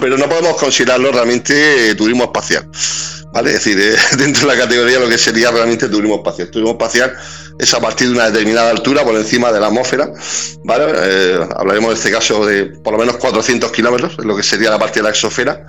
Pero 0.00 0.16
no 0.16 0.28
podemos 0.28 0.56
considerarlo 0.56 1.12
realmente 1.12 1.94
turismo 1.94 2.24
espacial. 2.24 2.68
¿vale? 3.32 3.50
Es 3.50 3.64
decir, 3.64 3.80
eh, 3.80 3.96
dentro 4.18 4.48
de 4.48 4.54
la 4.54 4.62
categoría 4.62 4.98
lo 4.98 5.08
que 5.08 5.18
sería 5.18 5.50
realmente 5.50 5.88
turismo 5.88 6.16
espacial. 6.16 6.50
Turismo 6.50 6.72
espacial 6.72 7.14
es 7.58 7.74
a 7.74 7.80
partir 7.80 8.08
de 8.08 8.14
una 8.14 8.30
determinada 8.30 8.70
altura 8.70 9.04
por 9.04 9.14
encima 9.14 9.52
de 9.52 9.60
la 9.60 9.68
atmósfera, 9.68 10.12
¿vale? 10.64 10.92
Eh, 10.96 11.38
hablaremos 11.56 11.90
en 11.90 11.96
este 11.96 12.10
caso 12.10 12.44
de 12.46 12.66
por 12.66 12.92
lo 12.92 12.98
menos 12.98 13.16
400 13.16 13.70
kilómetros, 13.72 14.16
lo 14.18 14.36
que 14.36 14.42
sería 14.42 14.70
la 14.70 14.78
parte 14.78 15.00
de 15.00 15.04
la 15.04 15.10
exosfera, 15.10 15.66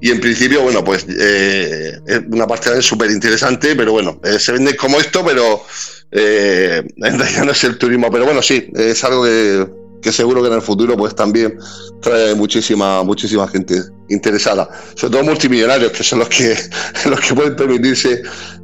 y 0.00 0.10
en 0.10 0.20
principio, 0.20 0.62
bueno, 0.62 0.84
pues 0.84 1.06
eh, 1.08 1.92
es 2.06 2.20
una 2.30 2.46
parte 2.46 2.80
súper 2.82 3.10
interesante, 3.10 3.76
pero 3.76 3.92
bueno, 3.92 4.20
se 4.38 4.52
vende 4.52 4.76
como 4.76 4.98
esto, 4.98 5.24
pero 5.24 5.64
en 6.10 7.18
realidad 7.18 7.44
no 7.44 7.52
es 7.52 7.64
el 7.64 7.78
turismo, 7.78 8.10
pero 8.10 8.24
bueno, 8.24 8.40
sí, 8.40 8.70
es 8.74 9.04
algo 9.04 9.24
que 9.24 9.66
que 10.02 10.12
seguro 10.12 10.42
que 10.42 10.48
en 10.48 10.54
el 10.54 10.62
futuro 10.62 10.96
pues 10.96 11.14
también 11.14 11.58
trae 12.00 12.34
muchísima 12.34 13.02
muchísima 13.02 13.48
gente 13.48 13.80
interesada, 14.08 14.68
sobre 14.94 15.12
todo 15.12 15.24
multimillonarios 15.24 15.92
que 15.92 16.02
son 16.02 16.20
los 16.20 16.28
que 16.28 16.54
los 17.08 17.20
que 17.20 17.34
pueden 17.34 17.56
permitirse 17.56 18.22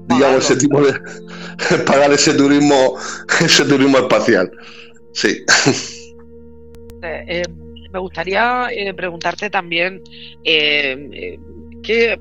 digamos 0.08 0.44
ese 0.44 0.56
tipo 0.56 0.80
de 0.80 0.92
pagar 1.86 2.12
ese 2.12 2.34
turismo 2.34 2.96
ese 3.40 3.64
turismo 3.64 3.98
espacial. 3.98 4.50
Sí. 5.12 5.44
Eh, 7.02 7.24
eh, 7.26 7.42
me 7.92 7.98
gustaría 7.98 8.68
eh, 8.70 8.94
preguntarte 8.94 9.50
también 9.50 10.02
que 10.42 12.18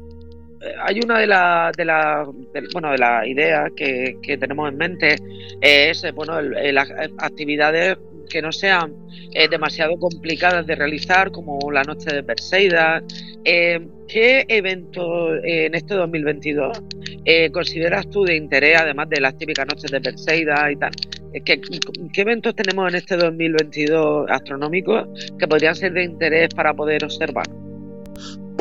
hay 0.84 1.00
una 1.04 1.20
de 1.20 1.28
las 1.28 1.72
de 1.78 1.86
la, 1.86 2.28
bueno 2.74 2.92
de 2.92 2.98
las 2.98 3.26
ideas 3.26 3.72
que, 3.76 4.18
que, 4.22 4.38
tenemos 4.38 4.70
en 4.70 4.78
mente 4.78 5.16
es 5.62 6.04
bueno 6.14 6.42
las 6.42 6.90
actividades 7.18 7.98
que 8.32 8.42
no 8.42 8.52
sean 8.52 8.94
eh, 9.34 9.48
demasiado 9.50 9.98
complicadas 9.98 10.66
de 10.66 10.76
realizar, 10.76 11.32
como 11.32 11.60
la 11.72 11.84
noche 11.84 12.14
de 12.14 12.24
Perseida. 12.24 13.04
Eh, 13.44 13.80
¿Qué 14.08 14.46
eventos 14.48 15.38
eh, 15.44 15.66
en 15.66 15.76
este 15.76 15.96
2022 15.96 16.82
consideras 17.52 18.10
tú 18.10 18.24
de 18.24 18.36
interés, 18.36 18.80
además 18.80 19.10
de 19.10 19.22
las 19.22 19.38
típicas 19.38 19.66
noches 19.68 19.92
de 19.92 20.02
Perseida 20.02 20.72
y 20.72 20.76
tal? 20.76 20.92
¿Qué, 21.46 21.62
¿Qué 22.14 22.22
eventos 22.22 22.56
tenemos 22.56 22.90
en 22.90 22.96
este 22.96 23.16
2022 23.16 24.30
astronómicos 24.30 25.08
que 25.38 25.48
podrían 25.48 25.76
ser 25.76 25.94
de 25.94 26.04
interés 26.04 26.50
para 26.54 26.74
poder 26.74 27.04
observar? 27.06 27.46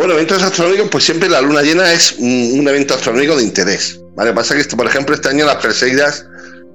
Bueno, 0.00 0.14
eventos 0.14 0.42
astronómicos, 0.42 0.88
pues 0.88 1.04
siempre 1.04 1.28
la 1.28 1.42
luna 1.42 1.62
llena 1.62 1.92
es 1.92 2.12
un, 2.18 2.66
evento 2.66 2.94
astronómico 2.94 3.36
de 3.36 3.42
interés. 3.42 4.00
¿vale? 4.14 4.32
Pasa 4.32 4.56
que, 4.56 4.64
por 4.76 4.86
ejemplo, 4.86 5.14
este 5.14 5.28
año 5.28 5.44
las 5.44 5.56
Perseidas 5.56 6.26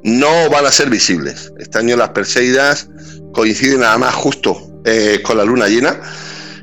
no 0.05 0.49
van 0.51 0.65
a 0.65 0.71
ser 0.71 0.89
visibles. 0.89 1.51
Este 1.57 1.79
año 1.79 1.97
las 1.97 2.09
Perseidas 2.09 2.87
coinciden 3.33 3.79
nada 3.79 3.97
más 3.97 4.13
justo 4.13 4.55
eh, 4.85 5.19
con 5.23 5.37
la 5.37 5.43
luna 5.43 5.67
llena, 5.67 5.99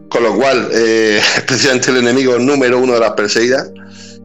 con 0.08 0.22
lo 0.22 0.34
cual 0.34 0.68
eh, 0.72 1.20
es 1.36 1.42
precisamente 1.42 1.90
el 1.90 1.98
enemigo 1.98 2.38
número 2.38 2.78
uno 2.78 2.94
de 2.94 3.00
las 3.00 3.12
Perseidas 3.12 3.70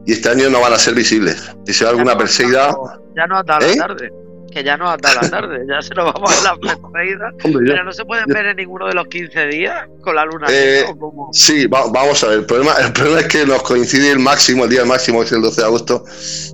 y 0.06 0.12
este 0.12 0.30
año 0.30 0.48
no 0.48 0.60
van 0.60 0.72
a 0.72 0.78
ser 0.78 0.94
visibles. 0.94 1.50
Si 1.66 1.74
se 1.74 1.84
ve 1.84 1.90
alguna 1.90 2.16
Perseida... 2.16 2.74
Ya 3.16 3.26
no 3.26 3.38
hasta 3.38 3.58
la 3.58 3.66
¿Eh? 3.66 3.76
tarde 3.76 4.12
que 4.50 4.64
ya 4.64 4.76
no 4.76 4.88
hasta 4.88 5.14
la 5.14 5.28
tarde, 5.28 5.64
ya 5.68 5.82
se 5.82 5.94
nos 5.94 6.12
vamos 6.12 6.30
a 6.38 6.42
la 6.42 6.56
Perseida, 6.56 7.32
pero 7.42 7.84
no 7.84 7.92
se 7.92 8.04
pueden 8.04 8.26
ver 8.26 8.46
en 8.46 8.56
ninguno 8.56 8.86
de 8.86 8.94
los 8.94 9.06
15 9.08 9.46
días 9.48 9.86
con 10.00 10.14
la 10.14 10.24
luna 10.24 10.46
llena. 10.48 10.94
Sí, 11.32 11.66
vamos 11.66 12.24
a 12.24 12.28
ver, 12.28 12.38
el 12.38 12.46
problema, 12.46 12.74
el 12.74 12.92
problema 12.92 13.20
es 13.20 13.26
que 13.26 13.46
nos 13.46 13.62
coincide 13.62 14.10
el 14.10 14.18
máximo, 14.18 14.64
el 14.64 14.70
día 14.70 14.84
máximo, 14.84 15.20
que 15.20 15.26
es 15.26 15.32
el 15.32 15.42
12 15.42 15.60
de 15.60 15.66
agosto, 15.66 16.04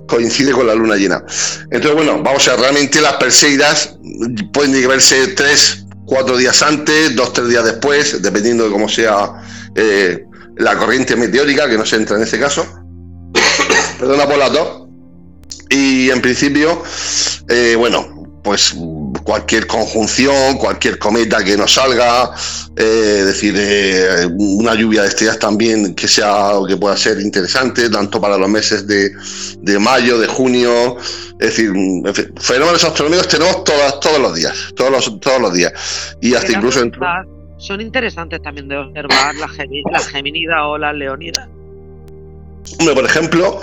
coincide 0.07 0.51
con 0.51 0.67
la 0.67 0.75
luna 0.75 0.95
llena. 0.95 1.23
Entonces, 1.71 1.93
bueno, 1.93 2.21
vamos 2.21 2.47
a 2.47 2.51
ver, 2.51 2.59
realmente 2.61 3.01
las 3.01 3.13
Perseidas 3.13 3.97
pueden 4.53 4.87
verse 4.87 5.29
tres, 5.29 5.85
cuatro 6.05 6.37
días 6.37 6.61
antes, 6.61 7.15
dos, 7.15 7.33
tres 7.33 7.49
días 7.49 7.65
después, 7.65 8.21
dependiendo 8.21 8.65
de 8.65 8.71
cómo 8.71 8.89
sea 8.89 9.33
eh, 9.75 10.25
la 10.57 10.77
corriente 10.77 11.15
meteórica, 11.15 11.69
que 11.69 11.77
no 11.77 11.85
se 11.85 11.95
entra 11.95 12.17
en 12.17 12.23
ese 12.23 12.39
caso. 12.39 12.65
Perdona 13.99 14.27
por 14.27 14.37
las 14.37 14.51
dos. 14.51 14.84
Y 15.69 16.09
en 16.09 16.21
principio, 16.21 16.83
eh, 17.49 17.75
bueno, 17.77 18.15
pues 18.45 18.75
cualquier 19.23 19.65
conjunción, 19.65 20.57
cualquier 20.57 20.99
cometa 20.99 21.43
que 21.43 21.57
nos 21.57 21.73
salga, 21.73 22.31
eh, 22.75 23.17
es 23.19 23.25
decir, 23.25 23.55
eh, 23.57 24.27
una 24.37 24.75
lluvia 24.75 25.01
de 25.01 25.07
estrellas 25.07 25.39
también 25.39 25.95
que 25.95 26.07
sea 26.07 26.51
que 26.67 26.77
pueda 26.77 26.95
ser 26.95 27.19
interesante, 27.19 27.89
tanto 27.89 28.21
para 28.21 28.37
los 28.37 28.47
meses 28.47 28.85
de, 28.85 29.79
mayo, 29.79 30.19
de 30.19 30.27
junio, 30.27 30.97
es 31.39 31.57
decir, 31.57 31.71
fenómenos 32.39 32.83
astronómicos 32.83 33.27
tenemos 33.27 33.63
todas, 33.63 33.99
todos 33.99 34.19
los 34.19 34.35
días, 34.35 34.53
todos 34.75 34.91
los, 34.91 35.19
todos 35.19 35.41
los 35.41 35.53
días. 35.53 35.73
Y 36.21 36.35
hasta 36.35 36.51
incluso... 36.53 36.81
Son 37.57 37.81
interesantes 37.81 38.41
también 38.43 38.67
de 38.67 38.77
observar 38.77 39.33
la, 39.35 39.47
la 39.91 39.99
Geminida 39.99 40.67
o 40.67 40.77
la 40.77 40.93
Leonida 40.93 41.49
por 42.93 43.05
ejemplo, 43.05 43.59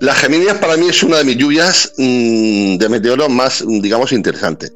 la 0.00 0.14
Geminias 0.14 0.58
para 0.58 0.76
mí 0.76 0.88
es 0.88 1.02
una 1.02 1.18
de 1.18 1.24
mis 1.24 1.36
lluvias 1.36 1.92
mm, 1.96 2.76
de 2.76 2.88
meteoros 2.88 3.28
más, 3.28 3.64
digamos, 3.66 4.12
interesantes. 4.12 4.72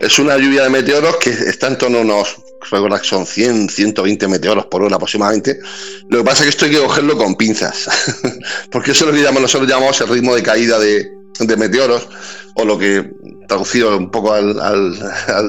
Es 0.00 0.18
una 0.18 0.36
lluvia 0.36 0.64
de 0.64 0.70
meteoros 0.70 1.16
que 1.16 1.30
está 1.30 1.68
en 1.68 1.78
torno 1.78 1.98
a 1.98 2.00
unos, 2.02 2.36
que 2.70 3.08
son 3.08 3.26
100, 3.26 3.68
120 3.68 4.28
meteoros 4.28 4.66
por 4.66 4.82
hora 4.82 4.96
aproximadamente. 4.96 5.58
Lo 6.08 6.18
que 6.18 6.24
pasa 6.24 6.42
es 6.42 6.44
que 6.44 6.50
esto 6.50 6.64
hay 6.66 6.70
que 6.72 6.78
cogerlo 6.78 7.16
con 7.16 7.34
pinzas, 7.34 7.88
porque 8.70 8.92
eso 8.92 9.04
es 9.04 9.10
lo 9.10 9.16
que 9.16 9.22
llamamos, 9.22 9.42
nosotros 9.42 9.68
llamamos 9.68 10.00
el 10.00 10.08
ritmo 10.08 10.34
de 10.34 10.42
caída 10.42 10.78
de, 10.78 11.10
meteoros, 11.56 12.08
o 12.54 12.64
lo 12.64 12.78
que, 12.78 13.08
traducido 13.46 13.96
un 13.96 14.10
poco 14.10 14.32
al, 14.32 14.54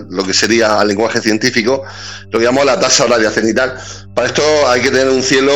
lo 0.10 0.24
que 0.24 0.34
sería 0.34 0.80
al 0.80 0.88
lenguaje 0.88 1.20
científico, 1.20 1.84
lo 2.32 2.40
que 2.40 2.46
llamamos 2.46 2.66
la 2.66 2.80
tasa 2.80 3.06
horaria 3.06 3.32
cenital. 3.32 3.76
Para 4.16 4.28
esto 4.28 4.44
hay 4.68 4.82
que 4.82 4.92
tener 4.92 5.10
un 5.10 5.24
cielo, 5.24 5.54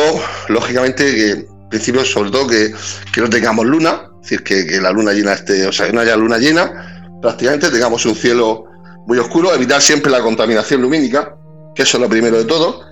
lógicamente, 0.48 1.04
que 1.14 1.53
principio, 1.74 2.04
sobre 2.04 2.30
todo, 2.30 2.46
que, 2.46 2.72
no 3.20 3.28
tengamos 3.28 3.66
luna, 3.66 4.10
es 4.22 4.30
decir, 4.30 4.42
que, 4.44 4.80
la 4.80 4.92
luna 4.92 5.12
llena 5.12 5.32
esté, 5.32 5.66
o 5.66 5.72
sea, 5.72 5.86
que 5.86 5.92
no 5.92 6.00
haya 6.00 6.16
luna 6.16 6.38
llena, 6.38 7.16
prácticamente 7.20 7.68
tengamos 7.70 8.06
un 8.06 8.14
cielo 8.14 8.66
muy 9.06 9.18
oscuro, 9.18 9.52
evitar 9.52 9.82
siempre 9.82 10.10
la 10.12 10.20
contaminación 10.20 10.82
lumínica, 10.82 11.36
que 11.74 11.82
eso 11.82 11.96
es 11.96 12.02
lo 12.02 12.08
primero 12.08 12.38
de 12.38 12.44
todo. 12.44 12.82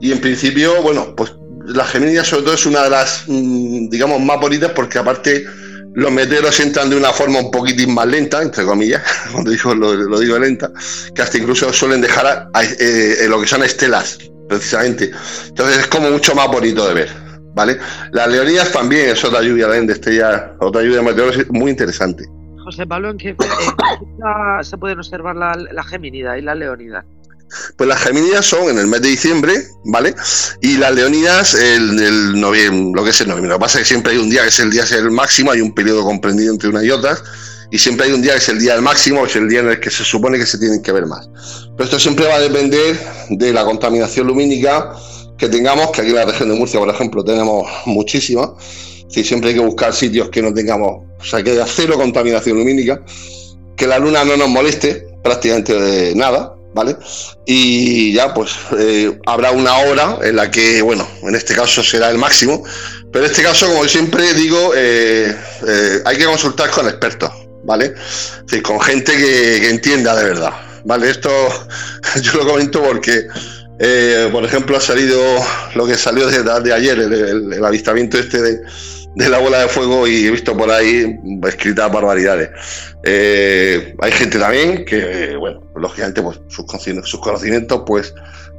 Y 0.00 0.12
en 0.12 0.20
principio, 0.20 0.82
bueno, 0.82 1.14
pues 1.16 1.32
la 1.64 1.84
Geminidia 1.84 2.24
sobre 2.24 2.42
todo 2.42 2.54
es 2.54 2.66
una 2.66 2.82
de 2.82 2.90
las, 2.90 3.24
mm, 3.26 3.88
digamos, 3.88 4.20
más 4.20 4.38
bonitas 4.38 4.72
porque 4.72 4.98
aparte 4.98 5.46
los 5.94 6.12
meteoros 6.12 6.60
entran 6.60 6.90
de 6.90 6.96
una 6.96 7.10
forma 7.10 7.38
un 7.38 7.50
poquitín 7.50 7.94
más 7.94 8.06
lenta, 8.06 8.42
entre 8.42 8.66
comillas, 8.66 9.02
cuando 9.32 9.50
digo, 9.50 9.74
lo, 9.74 10.20
digo 10.20 10.38
lenta, 10.38 10.70
que 11.14 11.22
hasta 11.22 11.38
incluso 11.38 11.72
suelen 11.72 12.02
dejar 12.02 12.50
eh, 12.78 13.26
lo 13.28 13.40
que 13.40 13.46
son 13.46 13.62
estelas, 13.62 14.18
precisamente. 14.46 15.10
Entonces 15.48 15.78
es 15.78 15.86
como 15.86 16.10
mucho 16.10 16.34
más 16.34 16.48
bonito 16.48 16.86
de 16.86 16.94
ver. 16.94 17.25
¿Vale? 17.56 17.78
Las 18.12 18.28
leonidas 18.28 18.70
también 18.70 19.08
es 19.08 19.24
otra 19.24 19.40
lluvia 19.42 19.66
de 19.66 19.92
estrella, 19.92 20.52
otra 20.60 20.82
lluvia 20.82 20.98
de 20.98 21.02
meteoros 21.02 21.36
muy 21.48 21.70
interesante. 21.70 22.24
José 22.62 22.86
Pablo, 22.86 23.10
¿en 23.10 23.16
qué 23.16 23.34
se 24.62 24.76
pueden 24.76 24.98
observar 24.98 25.36
la, 25.36 25.56
la 25.56 26.38
y 26.38 26.42
la 26.42 26.54
Leonida? 26.54 27.04
Pues 27.76 27.88
las 27.88 28.02
Geminidas 28.02 28.44
son 28.44 28.68
en 28.68 28.78
el 28.78 28.88
mes 28.88 29.00
de 29.00 29.08
diciembre, 29.08 29.54
¿vale? 29.84 30.14
Y 30.60 30.76
las 30.76 30.94
Leonidas 30.94 31.54
el, 31.54 31.98
el 31.98 32.40
noviembre, 32.40 32.92
lo 32.94 33.04
que 33.04 33.10
es 33.10 33.20
el 33.20 33.28
noviembre. 33.28 33.50
Lo 33.50 33.56
que 33.56 33.60
pasa 33.60 33.78
es 33.78 33.84
que 33.84 33.88
siempre 33.88 34.12
hay 34.12 34.18
un 34.18 34.28
día 34.28 34.42
que 34.42 34.48
es 34.48 34.60
el 34.60 34.70
día 34.70 34.82
es 34.82 34.92
el 34.92 35.10
máximo, 35.10 35.52
hay 35.52 35.60
un 35.60 35.72
periodo 35.72 36.04
comprendido 36.04 36.52
entre 36.52 36.68
una 36.68 36.84
y 36.84 36.90
otra, 36.90 37.16
y 37.70 37.78
siempre 37.78 38.06
hay 38.06 38.12
un 38.12 38.20
día 38.20 38.32
que 38.32 38.38
es 38.38 38.48
el 38.50 38.58
día 38.58 38.74
del 38.74 38.82
máximo, 38.82 39.22
que 39.22 39.30
es 39.30 39.36
el 39.36 39.48
día 39.48 39.60
en 39.60 39.68
el 39.68 39.80
que 39.80 39.90
se 39.90 40.04
supone 40.04 40.38
que 40.38 40.46
se 40.46 40.58
tienen 40.58 40.82
que 40.82 40.92
ver 40.92 41.06
más. 41.06 41.30
Pero 41.76 41.84
esto 41.84 41.98
siempre 42.00 42.26
va 42.26 42.34
a 42.34 42.40
depender 42.40 42.98
de 43.30 43.52
la 43.52 43.64
contaminación 43.64 44.26
lumínica, 44.26 44.92
que 45.38 45.48
tengamos, 45.48 45.90
que 45.90 46.02
aquí 46.02 46.10
en 46.10 46.16
la 46.16 46.24
región 46.24 46.48
de 46.48 46.54
Murcia, 46.54 46.80
por 46.80 46.88
ejemplo, 46.88 47.24
tenemos 47.24 47.68
muchísimas. 47.86 48.50
Si 49.08 49.22
siempre 49.22 49.50
hay 49.50 49.56
que 49.56 49.62
buscar 49.62 49.92
sitios 49.92 50.30
que 50.30 50.42
no 50.42 50.52
tengamos, 50.52 51.04
o 51.20 51.24
sea, 51.24 51.42
que 51.42 51.52
haya 51.52 51.66
cero 51.66 51.94
contaminación 51.96 52.58
lumínica, 52.58 53.02
que 53.76 53.86
la 53.86 53.98
luna 53.98 54.24
no 54.24 54.36
nos 54.36 54.48
moleste, 54.48 55.06
prácticamente 55.22 56.12
nada, 56.14 56.56
¿vale? 56.76 56.96
Y 57.46 58.12
ya 58.12 58.34
pues 58.34 58.52
eh, 58.78 59.18
habrá 59.26 59.50
una 59.50 59.78
hora 59.78 60.18
en 60.22 60.36
la 60.36 60.50
que, 60.50 60.82
bueno, 60.82 61.08
en 61.22 61.34
este 61.34 61.54
caso 61.54 61.82
será 61.82 62.10
el 62.10 62.18
máximo, 62.18 62.62
pero 63.12 63.24
en 63.24 63.30
este 63.30 63.42
caso, 63.42 63.66
como 63.66 63.84
siempre 63.88 64.34
digo, 64.34 64.72
eh, 64.76 65.34
eh, 65.66 66.02
hay 66.04 66.18
que 66.18 66.26
consultar 66.26 66.70
con 66.70 66.86
expertos, 66.86 67.30
¿vale? 67.64 67.86
Es 67.86 68.42
decir, 68.46 68.62
con 68.62 68.80
gente 68.80 69.16
que, 69.16 69.70
entienda 69.70 70.14
de 70.14 70.24
verdad, 70.24 70.52
¿vale? 70.84 71.10
Esto 71.10 71.30
yo 72.22 72.32
lo 72.34 72.46
comento 72.46 72.82
porque... 72.82 73.26
por 74.32 74.44
ejemplo, 74.44 74.76
ha 74.76 74.80
salido 74.80 75.20
lo 75.74 75.86
que 75.86 75.94
salió 75.94 76.26
de, 76.26 76.72
ayer, 76.72 76.98
el 76.98 77.64
avistamiento 77.64 78.18
este 78.18 78.40
de, 78.40 79.28
la 79.28 79.38
bola 79.38 79.60
de 79.60 79.68
fuego 79.68 80.06
y 80.06 80.26
he 80.26 80.30
visto 80.30 80.56
por 80.56 80.70
ahí 80.70 81.18
escritas 81.46 81.92
barbaridades. 81.92 82.50
Eh, 83.02 83.94
hay 84.00 84.12
gente 84.12 84.38
también 84.38 84.84
que, 84.84 85.36
bueno, 85.36 85.62
lógicamente, 85.76 86.22
pues 86.22 86.40
sus, 86.48 86.66
sus 87.04 87.20
conocimientos, 87.20 87.82
pues, 87.86 88.12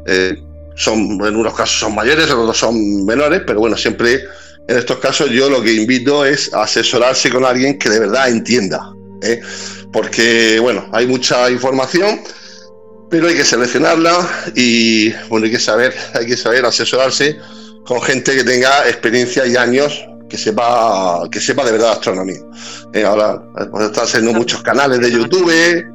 eh, 0.05 0.35
son, 0.75 1.19
en 1.25 1.35
unos 1.35 1.53
casos 1.53 1.79
son 1.79 1.95
mayores, 1.95 2.27
en 2.27 2.37
otros 2.37 2.57
son 2.57 3.05
menores, 3.05 3.41
pero 3.45 3.59
bueno, 3.59 3.75
siempre 3.75 4.21
en 4.67 4.77
estos 4.77 4.99
casos 4.99 5.29
yo 5.31 5.49
lo 5.49 5.61
que 5.61 5.73
invito 5.73 6.25
es 6.25 6.53
asesorarse 6.53 7.29
con 7.29 7.43
alguien 7.45 7.77
que 7.77 7.89
de 7.89 7.99
verdad 7.99 8.29
entienda. 8.29 8.93
¿eh? 9.21 9.41
Porque, 9.91 10.59
bueno, 10.59 10.87
hay 10.93 11.07
mucha 11.07 11.49
información, 11.49 12.21
pero 13.09 13.27
hay 13.27 13.35
que 13.35 13.45
seleccionarla 13.45 14.27
y, 14.55 15.11
bueno, 15.29 15.45
hay 15.45 15.51
que 15.51 15.59
saber, 15.59 15.93
hay 16.13 16.25
que 16.25 16.37
saber 16.37 16.65
asesorarse 16.65 17.37
con 17.85 18.01
gente 18.01 18.35
que 18.35 18.43
tenga 18.43 18.87
experiencia 18.87 19.45
y 19.47 19.55
años 19.55 20.05
que 20.29 20.37
sepa, 20.37 21.21
que 21.31 21.39
sepa 21.39 21.63
de 21.63 21.71
verdad 21.71 21.93
astronomía. 21.93 22.39
Eh, 22.93 23.05
ahora 23.05 23.41
pues, 23.71 23.85
están 23.85 24.07
saliendo 24.07 24.37
muchos 24.37 24.61
canales 24.61 24.99
de 24.99 25.11
YouTube, 25.11 25.85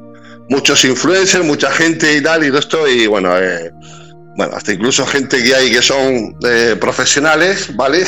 muchos 0.49 0.83
influencers, 0.85 1.45
mucha 1.45 1.71
gente 1.71 2.17
y 2.17 2.21
tal, 2.21 2.43
y 2.43 2.57
esto, 2.57 2.87
y 2.87 3.05
bueno, 3.05 3.37
eh, 3.37 3.71
bueno, 4.35 4.55
hasta 4.55 4.73
incluso 4.73 5.05
gente 5.05 5.43
que 5.43 5.53
hay 5.53 5.71
que 5.71 5.83
son 5.83 6.35
eh, 6.43 6.75
profesionales, 6.79 7.69
¿vale? 7.75 8.03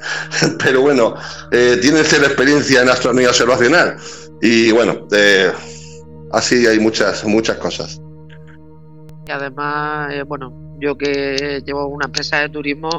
Pero 0.62 0.82
bueno, 0.82 1.14
tienen 1.50 2.04
cero 2.04 2.26
experiencia 2.26 2.82
en 2.82 2.90
astronomía 2.90 3.30
observacional. 3.30 3.96
Y 4.42 4.70
bueno, 4.72 5.08
así 6.32 6.66
hay 6.66 6.78
muchas, 6.78 7.24
muchas 7.24 7.56
cosas. 7.56 7.98
Y 9.30 9.32
además, 9.32 10.12
bueno, 10.26 10.76
yo 10.80 10.98
que 10.98 11.62
llevo 11.64 11.86
una 11.86 12.06
empresa 12.06 12.40
de 12.40 12.48
turismo, 12.48 12.90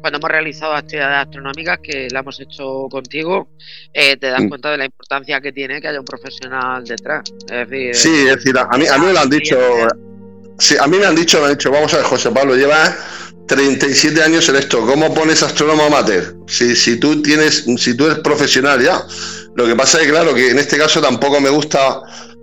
cuando 0.00 0.18
hemos 0.18 0.30
realizado 0.30 0.72
actividades 0.74 1.26
astronómicas 1.26 1.80
que 1.82 2.06
la 2.12 2.20
hemos 2.20 2.38
hecho 2.38 2.86
contigo, 2.88 3.48
eh, 3.92 4.16
te 4.16 4.28
das 4.28 4.40
mm. 4.40 4.48
cuenta 4.48 4.70
de 4.70 4.78
la 4.78 4.84
importancia 4.84 5.40
que 5.40 5.50
tiene 5.50 5.80
que 5.80 5.88
haya 5.88 5.98
un 5.98 6.04
profesional 6.04 6.84
detrás. 6.84 7.24
Es 7.50 7.68
decir, 7.68 7.94
sí, 7.96 8.28
es 8.28 8.36
decir, 8.36 8.56
a 8.56 8.78
mí, 8.78 8.86
a 8.86 8.98
mí 8.98 9.06
me 9.06 9.12
lo 9.12 9.18
han 9.18 9.30
dicho, 9.30 9.58
sí, 10.60 10.76
a 10.80 10.86
mí 10.86 10.96
me 10.96 11.06
han 11.06 11.16
dicho, 11.16 11.40
me 11.40 11.46
han 11.46 11.54
dicho, 11.54 11.72
vamos 11.72 11.92
a 11.92 11.96
ver, 11.96 12.06
José 12.06 12.30
Pablo, 12.30 12.54
lleva 12.54 12.96
37 13.48 14.22
años 14.22 14.48
en 14.48 14.54
esto, 14.54 14.86
¿cómo 14.86 15.12
pones 15.12 15.42
astrónomo 15.42 15.82
amateur? 15.82 16.36
Si, 16.46 16.76
si 16.76 17.00
tú 17.00 17.20
tienes, 17.20 17.64
si 17.78 17.96
tú 17.96 18.06
eres 18.06 18.20
profesional 18.20 18.80
ya. 18.80 19.02
Lo 19.56 19.66
que 19.66 19.74
pasa 19.74 20.00
es 20.00 20.06
claro, 20.08 20.32
que 20.34 20.50
en 20.50 20.60
este 20.60 20.78
caso 20.78 21.00
tampoco 21.00 21.40
me 21.40 21.50
gusta 21.50 22.00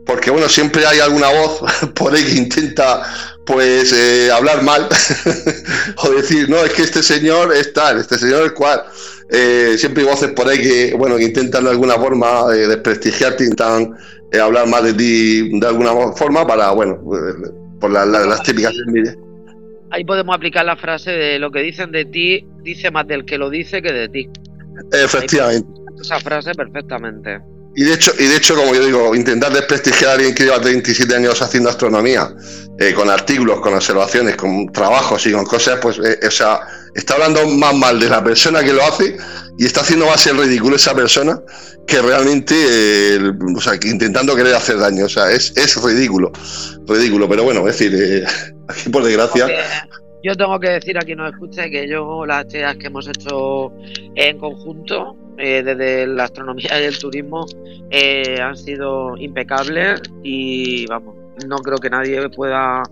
porque 0.08 0.32
bueno, 0.32 0.48
siempre 0.48 0.86
hay 0.86 1.00
alguna 1.00 1.30
voz 1.30 1.62
por 1.94 2.14
ahí 2.14 2.24
que 2.24 2.34
intenta 2.34 3.04
pues 3.46 3.94
eh, 3.94 4.32
hablar 4.32 4.64
mal 4.64 4.88
o 6.04 6.10
decir, 6.12 6.50
no, 6.50 6.58
es 6.64 6.74
que 6.74 6.82
este 6.82 7.04
señor 7.04 7.54
es 7.54 7.72
tal, 7.74 8.00
este 8.00 8.18
señor 8.18 8.46
es 8.46 8.52
cual. 8.54 8.84
Eh, 9.30 9.76
siempre 9.78 10.04
hay 10.04 10.10
voces 10.10 10.32
por 10.32 10.48
ahí 10.48 10.60
que, 10.60 10.96
bueno, 10.98 11.18
que 11.18 11.24
intentan 11.24 11.66
de 11.66 11.72
alguna 11.72 11.96
forma 11.96 12.46
eh, 12.54 12.68
desprestigiarte, 12.68 13.44
intentan 13.44 13.96
hablar 14.42 14.68
mal 14.68 14.84
de 14.84 14.94
ti 14.94 15.60
de 15.60 15.68
alguna 15.68 15.92
forma 16.14 16.46
para, 16.46 16.72
bueno, 16.72 17.00
por 17.80 17.92
las 17.92 18.44
típicas 18.44 18.74
Ahí 19.90 20.04
podemos 20.04 20.36
aplicar 20.36 20.66
la 20.66 20.76
frase 20.76 21.12
de 21.12 21.40
lo 21.40 21.50
que 21.50 21.60
dicen 21.62 21.92
de 21.92 22.04
ti, 22.04 22.46
dice 22.62 22.92
más 22.92 23.08
del 23.08 23.24
que 23.24 23.38
lo 23.38 23.50
dice 23.50 23.82
que 23.82 23.94
de 23.94 24.10
ti. 24.10 24.30
Efectivamente. 24.92 25.68
Esa 26.02 26.20
frase 26.20 26.52
perfectamente. 26.54 27.40
Y 27.80 27.84
de 27.84 27.94
hecho, 27.94 28.12
y 28.18 28.26
de 28.26 28.36
hecho, 28.38 28.56
como 28.56 28.74
yo 28.74 28.84
digo, 28.84 29.14
intentar 29.14 29.54
desprestigiar 29.54 30.10
a 30.10 30.14
alguien 30.14 30.34
que 30.34 30.46
lleva 30.46 30.58
27 30.58 31.16
años 31.16 31.40
haciendo 31.44 31.70
astronomía, 31.70 32.34
eh, 32.80 32.92
con 32.96 33.08
artículos, 33.08 33.60
con 33.60 33.76
observaciones, 33.76 34.36
con 34.36 34.72
trabajos 34.72 35.24
y 35.28 35.32
con 35.32 35.46
cosas, 35.46 35.78
pues, 35.80 36.00
eh, 36.00 36.18
o 36.28 36.32
sea, 36.32 36.60
está 36.96 37.14
hablando 37.14 37.48
más 37.50 37.76
mal 37.76 38.00
de 38.00 38.10
la 38.10 38.24
persona 38.24 38.64
que 38.64 38.74
lo 38.74 38.84
hace 38.84 39.16
y 39.60 39.66
está 39.68 39.82
haciendo 39.82 40.08
más 40.08 40.26
el 40.26 40.40
ridículo 40.40 40.76
esa 40.76 40.96
persona 40.96 41.40
que 41.86 42.02
realmente, 42.02 42.56
eh, 42.58 43.32
o 43.56 43.62
sea, 43.62 43.76
intentando 43.84 44.36
querer 44.36 44.56
hacer 44.56 44.80
daño. 44.80 45.06
O 45.06 45.10
sea, 45.10 45.30
es, 45.30 45.54
es 45.56 45.76
ridículo, 45.80 46.32
ridículo. 46.88 47.30
Pero 47.30 47.44
bueno, 47.44 47.64
decir, 47.64 48.26
aquí 48.68 48.90
por 48.90 49.04
desgracia. 49.04 49.46
Yo 50.28 50.36
tengo 50.36 50.60
que 50.60 50.72
decir 50.72 50.98
a 50.98 51.02
quien 51.04 51.20
nos 51.20 51.32
escuche 51.32 51.72
que 51.72 51.88
yo 51.88 52.26
las 52.26 52.42
actividades 52.42 52.80
que 52.80 52.88
hemos 52.88 53.08
hecho 53.08 53.72
en 54.14 54.38
conjunto 54.38 55.16
eh, 55.38 55.64
desde 55.64 56.06
la 56.06 56.26
astronomía 56.26 56.82
y 56.82 56.84
el 56.84 57.00
turismo 57.00 57.46
eh, 57.90 58.38
han 58.42 58.58
sido 58.58 59.16
impecables 59.16 60.02
y 60.24 60.86
vamos, 60.88 61.16
no 61.48 61.56
creo 61.60 61.78
que 61.78 61.90
nadie 61.90 62.30
pueda 62.30 62.84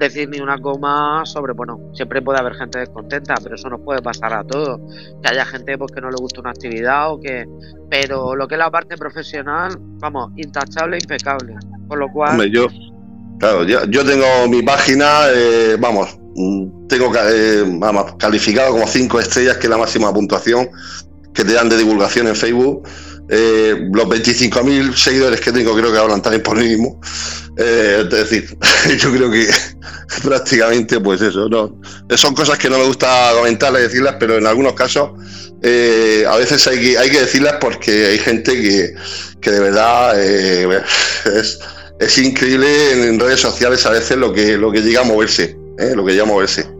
decir 0.00 0.28
ni 0.30 0.40
una 0.40 0.58
coma 0.58 1.22
sobre, 1.26 1.52
bueno, 1.52 1.78
siempre 1.92 2.22
puede 2.22 2.40
haber 2.40 2.54
gente 2.54 2.80
descontenta, 2.80 3.34
pero 3.40 3.54
eso 3.54 3.70
nos 3.70 3.82
puede 3.82 4.02
pasar 4.02 4.34
a 4.34 4.42
todos, 4.42 4.80
que 5.22 5.28
haya 5.28 5.44
gente 5.44 5.78
pues, 5.78 5.92
que 5.92 6.00
no 6.00 6.10
le 6.10 6.16
gusta 6.16 6.40
una 6.40 6.50
actividad 6.50 7.12
o 7.12 7.20
que... 7.20 7.46
Pero 7.88 8.34
lo 8.34 8.48
que 8.48 8.56
es 8.56 8.58
la 8.58 8.70
parte 8.70 8.96
profesional, 8.96 9.76
vamos, 9.78 10.32
intachable 10.34 10.96
e 10.96 11.00
impecable. 11.00 11.54
Por 11.86 11.98
lo 11.98 12.08
cual... 12.08 12.50
yo, 12.50 12.66
claro, 13.38 13.62
yo, 13.64 14.04
tengo 14.04 14.48
mi 14.48 14.62
página, 14.62 15.26
eh, 15.32 15.76
vamos, 15.78 16.19
tengo 16.88 17.12
vamos, 17.78 18.14
calificado 18.18 18.72
como 18.72 18.86
cinco 18.86 19.20
estrellas, 19.20 19.56
que 19.56 19.66
es 19.66 19.70
la 19.70 19.78
máxima 19.78 20.12
puntuación 20.12 20.70
que 21.34 21.44
te 21.44 21.52
dan 21.52 21.68
de 21.68 21.76
divulgación 21.76 22.28
en 22.28 22.36
Facebook. 22.36 22.86
Eh, 23.32 23.88
los 23.92 24.06
25.000 24.06 24.96
seguidores 24.96 25.40
que 25.40 25.52
tengo 25.52 25.72
creo 25.76 25.92
que 25.92 25.98
hablan 25.98 26.20
también 26.20 26.42
por 26.42 26.56
mínimo. 26.56 27.00
Eh, 27.56 28.00
es 28.02 28.10
decir, 28.10 28.58
yo 28.98 29.12
creo 29.12 29.30
que 29.30 29.48
prácticamente 30.24 30.98
pues 30.98 31.20
eso, 31.22 31.48
no 31.48 31.78
son 32.16 32.34
cosas 32.34 32.58
que 32.58 32.68
no 32.68 32.78
me 32.78 32.84
gusta 32.86 33.30
comentarlas 33.34 33.82
y 33.82 33.84
decirlas, 33.84 34.16
pero 34.18 34.38
en 34.38 34.46
algunos 34.46 34.72
casos 34.72 35.10
eh, 35.62 36.24
a 36.28 36.36
veces 36.36 36.66
hay 36.66 36.80
que, 36.80 36.98
hay 36.98 37.10
que 37.10 37.20
decirlas 37.20 37.56
porque 37.60 38.06
hay 38.06 38.18
gente 38.18 38.52
que, 38.60 38.94
que 39.40 39.50
de 39.50 39.60
verdad 39.60 40.20
es, 40.20 41.60
es, 42.00 42.18
increíble 42.18 42.92
en, 42.92 43.20
redes 43.20 43.40
sociales 43.40 43.84
a 43.86 43.90
veces 43.90 44.16
lo 44.16 44.32
que, 44.32 44.56
lo 44.56 44.72
que 44.72 44.80
llega 44.80 45.02
a 45.02 45.04
moverse, 45.04 45.56
lo 45.80 46.04
que 46.04 46.12
llega 46.12 46.24
a 46.24 46.79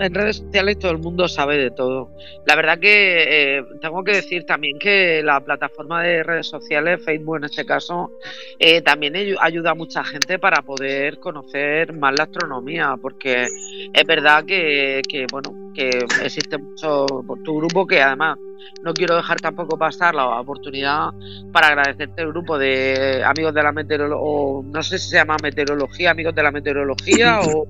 en 0.00 0.14
redes 0.14 0.36
sociales 0.38 0.78
todo 0.78 0.92
el 0.92 0.98
mundo 0.98 1.28
sabe 1.28 1.58
de 1.58 1.70
todo. 1.70 2.10
La 2.46 2.56
verdad 2.56 2.78
que 2.78 3.58
eh, 3.58 3.64
tengo 3.80 4.02
que 4.04 4.12
decir 4.12 4.46
también 4.46 4.78
que 4.78 5.22
la 5.22 5.40
plataforma 5.40 6.02
de 6.02 6.22
redes 6.22 6.46
sociales, 6.46 7.04
Facebook 7.04 7.36
en 7.38 7.44
este 7.44 7.64
caso, 7.64 8.12
eh, 8.58 8.80
también 8.82 9.14
ayuda 9.40 9.70
a 9.70 9.74
mucha 9.74 10.04
gente 10.04 10.38
para 10.38 10.62
poder 10.62 11.18
conocer 11.18 11.92
más 11.92 12.14
la 12.16 12.24
astronomía, 12.24 12.94
porque 13.00 13.46
es 13.92 14.06
verdad 14.06 14.44
que, 14.44 15.02
bueno, 15.30 15.72
que 15.74 15.90
existe 16.22 16.58
mucho 16.58 17.06
por 17.26 17.42
tu 17.42 17.56
grupo 17.58 17.86
que 17.86 18.00
además 18.00 18.38
no 18.82 18.94
quiero 18.94 19.16
dejar 19.16 19.40
tampoco 19.40 19.76
pasar 19.76 20.14
la 20.14 20.40
oportunidad 20.40 21.10
para 21.52 21.68
agradecerte 21.68 22.22
el 22.22 22.28
grupo 22.28 22.58
de 22.58 23.22
amigos 23.24 23.52
de 23.54 23.62
la 23.62 23.72
meteorología, 23.72 24.70
no 24.72 24.82
sé 24.82 24.98
si 24.98 25.10
se 25.10 25.16
llama 25.16 25.36
meteorología, 25.42 26.10
amigos 26.10 26.34
de 26.34 26.42
la 26.42 26.50
meteorología 26.50 27.40
o 27.46 27.66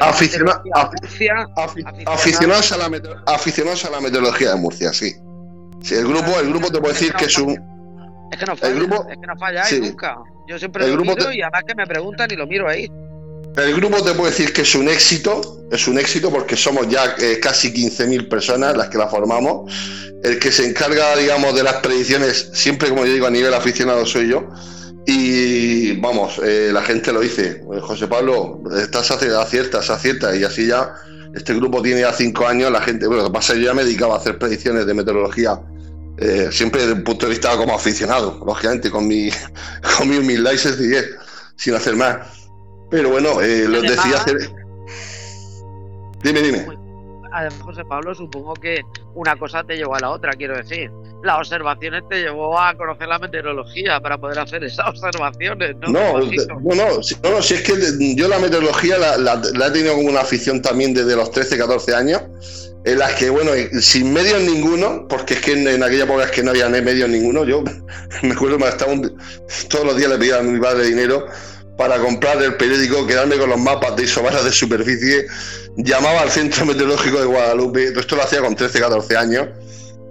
aficionados 0.00 0.62
a, 1.36 2.76
la 2.76 2.90
aficionados 3.26 3.84
a 3.84 3.90
la 3.90 4.00
meteorología 4.00 4.50
de 4.50 4.56
Murcia, 4.56 4.92
sí. 4.92 5.14
sí 5.82 5.94
el 5.94 6.06
grupo, 6.06 6.38
el 6.40 6.48
grupo 6.48 6.70
te 6.70 6.80
puede 6.80 6.94
decir 6.94 7.12
que 7.14 7.26
es 7.26 7.38
un. 7.38 7.50
Es 8.32 8.38
que 8.38 8.46
no 8.46 8.56
falla, 8.56 8.72
el 8.72 8.78
grupo, 8.78 9.06
es 9.08 9.16
que 9.18 9.26
no 9.26 9.36
falla 9.36 9.64
nunca. 9.80 10.18
Yo 10.48 10.58
siempre 10.58 10.84
el 10.84 10.90
lo 10.90 10.96
grupo 10.96 11.16
miro 11.16 11.32
y 11.32 11.42
además 11.42 11.64
que 11.66 11.74
me 11.74 11.86
preguntan 11.86 12.28
y 12.30 12.36
lo 12.36 12.46
miro 12.46 12.68
ahí. 12.68 12.90
El 13.56 13.74
grupo 13.74 14.02
te 14.02 14.12
puede 14.12 14.30
decir 14.30 14.52
que 14.52 14.62
es 14.62 14.74
un 14.74 14.88
éxito, 14.88 15.66
es 15.72 15.88
un 15.88 15.98
éxito 15.98 16.30
porque 16.30 16.56
somos 16.56 16.88
ya 16.88 17.16
eh, 17.18 17.40
casi 17.40 17.72
15.000 17.72 18.28
personas 18.28 18.76
las 18.76 18.88
que 18.88 18.98
la 18.98 19.08
formamos. 19.08 19.72
El 20.22 20.38
que 20.38 20.52
se 20.52 20.66
encarga, 20.66 21.16
digamos, 21.16 21.54
de 21.54 21.62
las 21.62 21.76
predicciones, 21.76 22.50
siempre 22.52 22.90
como 22.90 23.04
yo 23.06 23.12
digo, 23.12 23.26
a 23.26 23.30
nivel 23.30 23.52
aficionado 23.54 24.06
soy 24.06 24.28
yo. 24.28 24.48
Y 25.06 25.92
vamos, 26.00 26.40
eh, 26.44 26.70
la 26.72 26.82
gente 26.82 27.12
lo 27.12 27.20
dice, 27.20 27.64
José 27.80 28.06
Pablo, 28.06 28.62
estás 28.76 29.10
aciertas, 29.10 29.90
aciertas, 29.90 30.36
y 30.36 30.44
así 30.44 30.66
ya, 30.66 30.94
este 31.34 31.54
grupo 31.54 31.82
tiene 31.82 32.00
ya 32.00 32.12
cinco 32.12 32.46
años, 32.46 32.70
la 32.70 32.80
gente, 32.80 33.06
bueno, 33.06 33.22
lo 33.22 33.28
que 33.28 33.34
pasa 33.34 33.52
es 33.52 33.58
que 33.58 33.64
yo 33.64 33.70
ya 33.70 33.74
me 33.74 33.84
dedicaba 33.84 34.14
a 34.14 34.18
hacer 34.18 34.38
predicciones 34.38 34.86
de 34.86 34.94
meteorología, 34.94 35.60
eh, 36.18 36.48
siempre 36.50 36.82
desde 36.82 36.94
un 36.94 37.04
punto 37.04 37.26
de 37.26 37.30
vista 37.30 37.56
como 37.56 37.74
aficionado, 37.74 38.42
lógicamente, 38.44 38.90
con 38.90 39.06
mi, 39.06 39.30
con 39.98 40.08
mi 40.08 40.16
humildad 40.16 40.52
y 40.52 40.58
sencillez, 40.58 41.06
sin 41.56 41.74
hacer 41.74 41.96
más. 41.96 42.16
Pero 42.90 43.10
bueno, 43.10 43.40
eh, 43.40 43.66
lo 43.68 43.80
decía 43.82 44.16
hacer... 44.16 44.52
Dime, 46.22 46.42
dime. 46.42 46.79
Además, 47.32 47.60
José 47.62 47.84
Pablo, 47.84 48.14
supongo 48.14 48.54
que 48.54 48.82
una 49.14 49.36
cosa 49.36 49.64
te 49.64 49.76
llevó 49.76 49.94
a 49.94 50.00
la 50.00 50.10
otra, 50.10 50.32
quiero 50.32 50.56
decir. 50.56 50.90
Las 51.22 51.38
observaciones 51.38 52.02
te 52.08 52.22
llevó 52.22 52.58
a 52.58 52.74
conocer 52.76 53.08
la 53.08 53.18
meteorología 53.18 54.00
para 54.00 54.18
poder 54.18 54.38
hacer 54.38 54.64
esas 54.64 54.88
observaciones, 54.88 55.76
¿no? 55.76 55.88
No, 55.88 56.18
no, 56.18 56.22
no, 56.22 57.42
si, 57.42 57.54
es 57.54 57.62
que 57.62 58.14
yo 58.14 58.28
la 58.28 58.38
meteorología 58.38 58.96
la, 58.98 59.66
he 59.66 59.70
tenido 59.70 59.94
como 59.94 60.08
una 60.08 60.20
afición 60.20 60.62
también 60.62 60.94
desde 60.94 61.16
los 61.16 61.30
13, 61.30 61.58
14 61.58 61.94
años, 61.94 62.22
en 62.84 62.98
las 62.98 63.14
que, 63.14 63.28
bueno, 63.28 63.50
sin 63.80 64.12
medios 64.12 64.40
ninguno, 64.40 65.06
porque 65.08 65.34
es 65.34 65.40
que 65.40 65.52
en, 65.52 65.82
aquella 65.82 66.04
época 66.04 66.24
es 66.24 66.30
que 66.30 66.42
no 66.42 66.50
había 66.50 66.68
medios 66.68 67.08
ninguno, 67.08 67.44
yo 67.44 67.62
me 68.22 68.32
acuerdo 68.32 68.58
que 68.58 68.68
estaba 68.68 68.92
todos 69.68 69.84
los 69.84 69.96
días 69.96 70.10
le 70.10 70.18
pedía 70.18 70.38
a 70.38 70.42
mi 70.42 70.58
padre 70.58 70.86
dinero 70.86 71.26
para 71.80 71.98
comprar 71.98 72.42
el 72.42 72.56
periódico, 72.56 73.06
quedarme 73.06 73.38
con 73.38 73.48
los 73.48 73.58
mapas 73.58 73.96
de 73.96 74.04
isobaras 74.04 74.44
de 74.44 74.52
superficie, 74.52 75.26
llamaba 75.78 76.20
al 76.20 76.28
Centro 76.28 76.66
Meteorológico 76.66 77.20
de 77.20 77.24
Guadalupe, 77.24 77.98
esto 77.98 78.16
lo 78.16 78.22
hacía 78.22 78.42
con 78.42 78.54
13, 78.54 78.78
14 78.78 79.16
años 79.16 79.48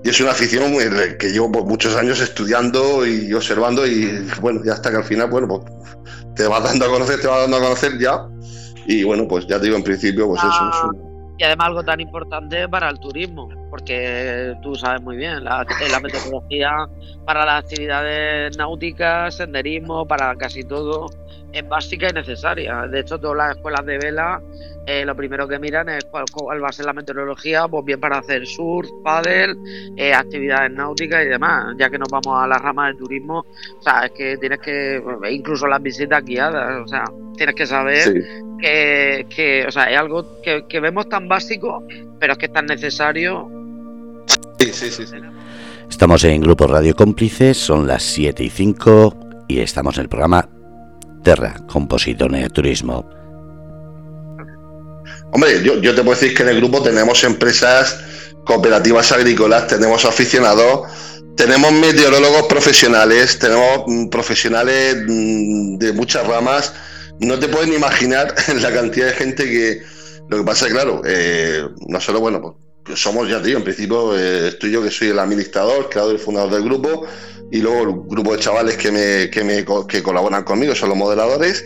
y 0.03 0.09
es 0.09 0.20
una 0.20 0.32
afición 0.32 0.74
que 1.20 1.30
llevo 1.30 1.47
muchos 1.49 1.95
años 1.95 2.22
estudiando 2.22 3.05
y 3.05 3.32
observando 3.36 3.86
y 3.86 4.28
bueno, 4.41 4.61
ya 4.65 4.74
hasta 4.74 4.89
que 4.89 4.97
al 4.97 5.03
final, 5.03 5.30
bueno, 5.30 5.47
pues 5.47 5.61
te 6.36 6.47
vas 6.47 6.63
dando 6.63 6.86
a 6.86 6.89
conocer, 6.89 7.22
te 7.22 7.28
vas 7.28 7.41
dando 7.41 7.57
a 7.57 7.59
conocer 7.59 7.99
ya. 7.99 8.28
Y 8.88 9.03
bueno, 9.03 9.28
pues 9.28 9.45
ya 9.45 9.59
te 9.59 9.65
digo 9.65 9.78
en 9.78 9.84
principio, 9.84 10.26
pues 10.26 10.41
eso. 10.41 10.49
Ah, 10.49 10.91
y 11.38 11.43
además 11.43 11.67
algo 11.67 11.84
tan 11.84 11.99
importante 11.99 12.67
para 12.67 12.89
el 12.89 12.99
turismo, 12.99 13.47
porque 13.70 14.55
tú 14.61 14.76
sabes 14.76 15.01
muy 15.01 15.17
bien, 15.17 15.43
la, 15.43 15.65
la 15.91 15.99
meteorología 15.99 16.88
para 17.26 17.45
las 17.45 17.63
actividades 17.63 18.57
náuticas, 18.57 19.36
senderismo, 19.36 20.07
para 20.07 20.36
casi 20.36 20.63
todo, 20.63 21.07
es 21.51 21.67
básica 21.67 22.09
y 22.09 22.13
necesaria. 22.13 22.88
De 22.88 23.01
hecho, 23.01 23.20
todas 23.20 23.38
las 23.38 23.57
escuelas 23.57 23.86
de 23.86 23.97
vela 23.97 24.41
eh, 24.91 25.05
lo 25.05 25.15
primero 25.15 25.47
que 25.47 25.59
miran 25.59 25.88
es 25.89 26.03
cuál, 26.05 26.63
va 26.63 26.70
a 26.70 26.72
ser 26.72 26.88
la 26.88 26.93
meteorología, 26.93 27.67
pues 27.67 27.86
bien 27.86 27.99
para 27.99 28.17
hacer 28.17 28.47
surf, 28.47 28.89
paddle, 29.03 29.55
eh, 29.95 30.11
actividades 30.11 30.72
náuticas 30.72 31.26
y 31.26 31.28
demás, 31.28 31.76
ya 31.78 31.91
que 31.91 31.99
nos 31.99 32.09
vamos 32.09 32.34
a 32.36 32.47
la 32.47 32.57
rama 32.57 32.88
del 32.88 32.97
turismo, 32.97 33.45
o 33.78 33.82
sea, 33.84 34.05
es 34.05 34.11
que 34.13 34.38
tienes 34.38 34.59
que, 34.61 34.99
incluso 35.30 35.67
las 35.67 35.80
visitas 35.84 36.26
guiadas, 36.26 36.82
o 36.84 36.88
sea, 36.88 37.03
tienes 37.38 37.53
que 37.53 37.67
saber 37.67 38.24
que, 38.59 39.65
o 39.67 39.72
sea, 39.72 39.91
es 39.91 39.97
algo 39.99 40.41
que, 40.41 40.80
vemos 40.80 41.07
tan 41.07 41.28
básico, 41.28 41.84
pero 42.20 42.34
es 42.34 42.39
que 42.39 42.47
es 42.47 42.53
tan 42.53 42.65
necesario. 42.65 43.47
Sí, 44.60 44.74
sí, 44.74 44.91
sí. 44.91 45.05
Estamos 45.89 46.24
en 46.26 46.41
Grupo 46.41 46.68
Radio 46.68 46.93
Cómplices, 46.93 47.57
son 47.57 47.88
las 47.88 48.03
7 48.03 48.43
y 48.43 48.49
5 48.49 49.45
y 49.47 49.60
estamos 49.60 49.95
en 49.95 50.01
el 50.03 50.10
programa 50.10 50.49
Terra, 51.24 51.55
Compositor 51.68 52.32
de 52.32 52.49
Turismo. 52.49 53.10
Hombre, 55.32 55.64
yo, 55.64 55.80
te 55.80 56.03
puedo 56.03 56.12
decir 56.12 56.36
que 56.36 56.43
en 56.43 56.49
el 56.49 56.57
grupo 56.57 56.84
tenemos 56.84 57.24
empresas 57.24 58.01
cooperativas 58.45 59.12
agrícolas, 59.14 59.68
tenemos 59.68 60.03
aficionados, 60.03 60.89
tenemos 61.38 61.72
meteorólogos 61.72 62.43
profesionales, 62.47 63.39
tenemos 63.39 63.84
mm, 63.88 64.10
profesionales 64.10 64.97
mm, 65.07 65.78
de 65.78 65.93
muchas 65.93 66.28
ramas. 66.28 66.74
No 67.20 67.39
te 67.39 67.47
puedes 67.47 67.70
ni 67.70 67.76
imaginar 67.76 68.36
la 68.62 68.74
cantidad 68.74 69.07
de 69.07 69.14
gente 69.14 69.45
que. 69.45 69.82
Lo 70.30 70.38
que 70.38 70.43
pasa 70.43 70.68
es, 70.68 70.74
claro, 70.74 71.01
eh, 71.05 71.64
nosotros, 71.88 72.22
bueno, 72.22 72.39
pues 72.41 72.68
somos 72.96 73.30
ya, 73.30 73.42
tío, 73.42 73.58
en 73.58 73.64
principio 73.64 74.18
eh, 74.18 74.50
estoy 74.50 74.72
yo 74.72 74.82
que 74.84 74.92
soy 74.92 75.10
el 75.10 75.20
administrador, 75.20 75.90
creador 75.90 76.16
y 76.16 76.18
fundador 76.18 76.52
del 76.52 76.64
grupo, 76.64 77.06
y 77.52 77.60
luego 77.60 77.84
el 77.84 78.10
grupo 78.10 78.36
de 78.36 78.40
chavales 78.40 78.78
que 78.78 78.92
me, 78.92 79.30
que 79.30 79.44
me 79.44 79.66
que 79.88 80.04
colaboran 80.04 80.44
conmigo 80.44 80.76
son 80.76 80.90
los 80.90 80.98
moderadores. 80.98 81.66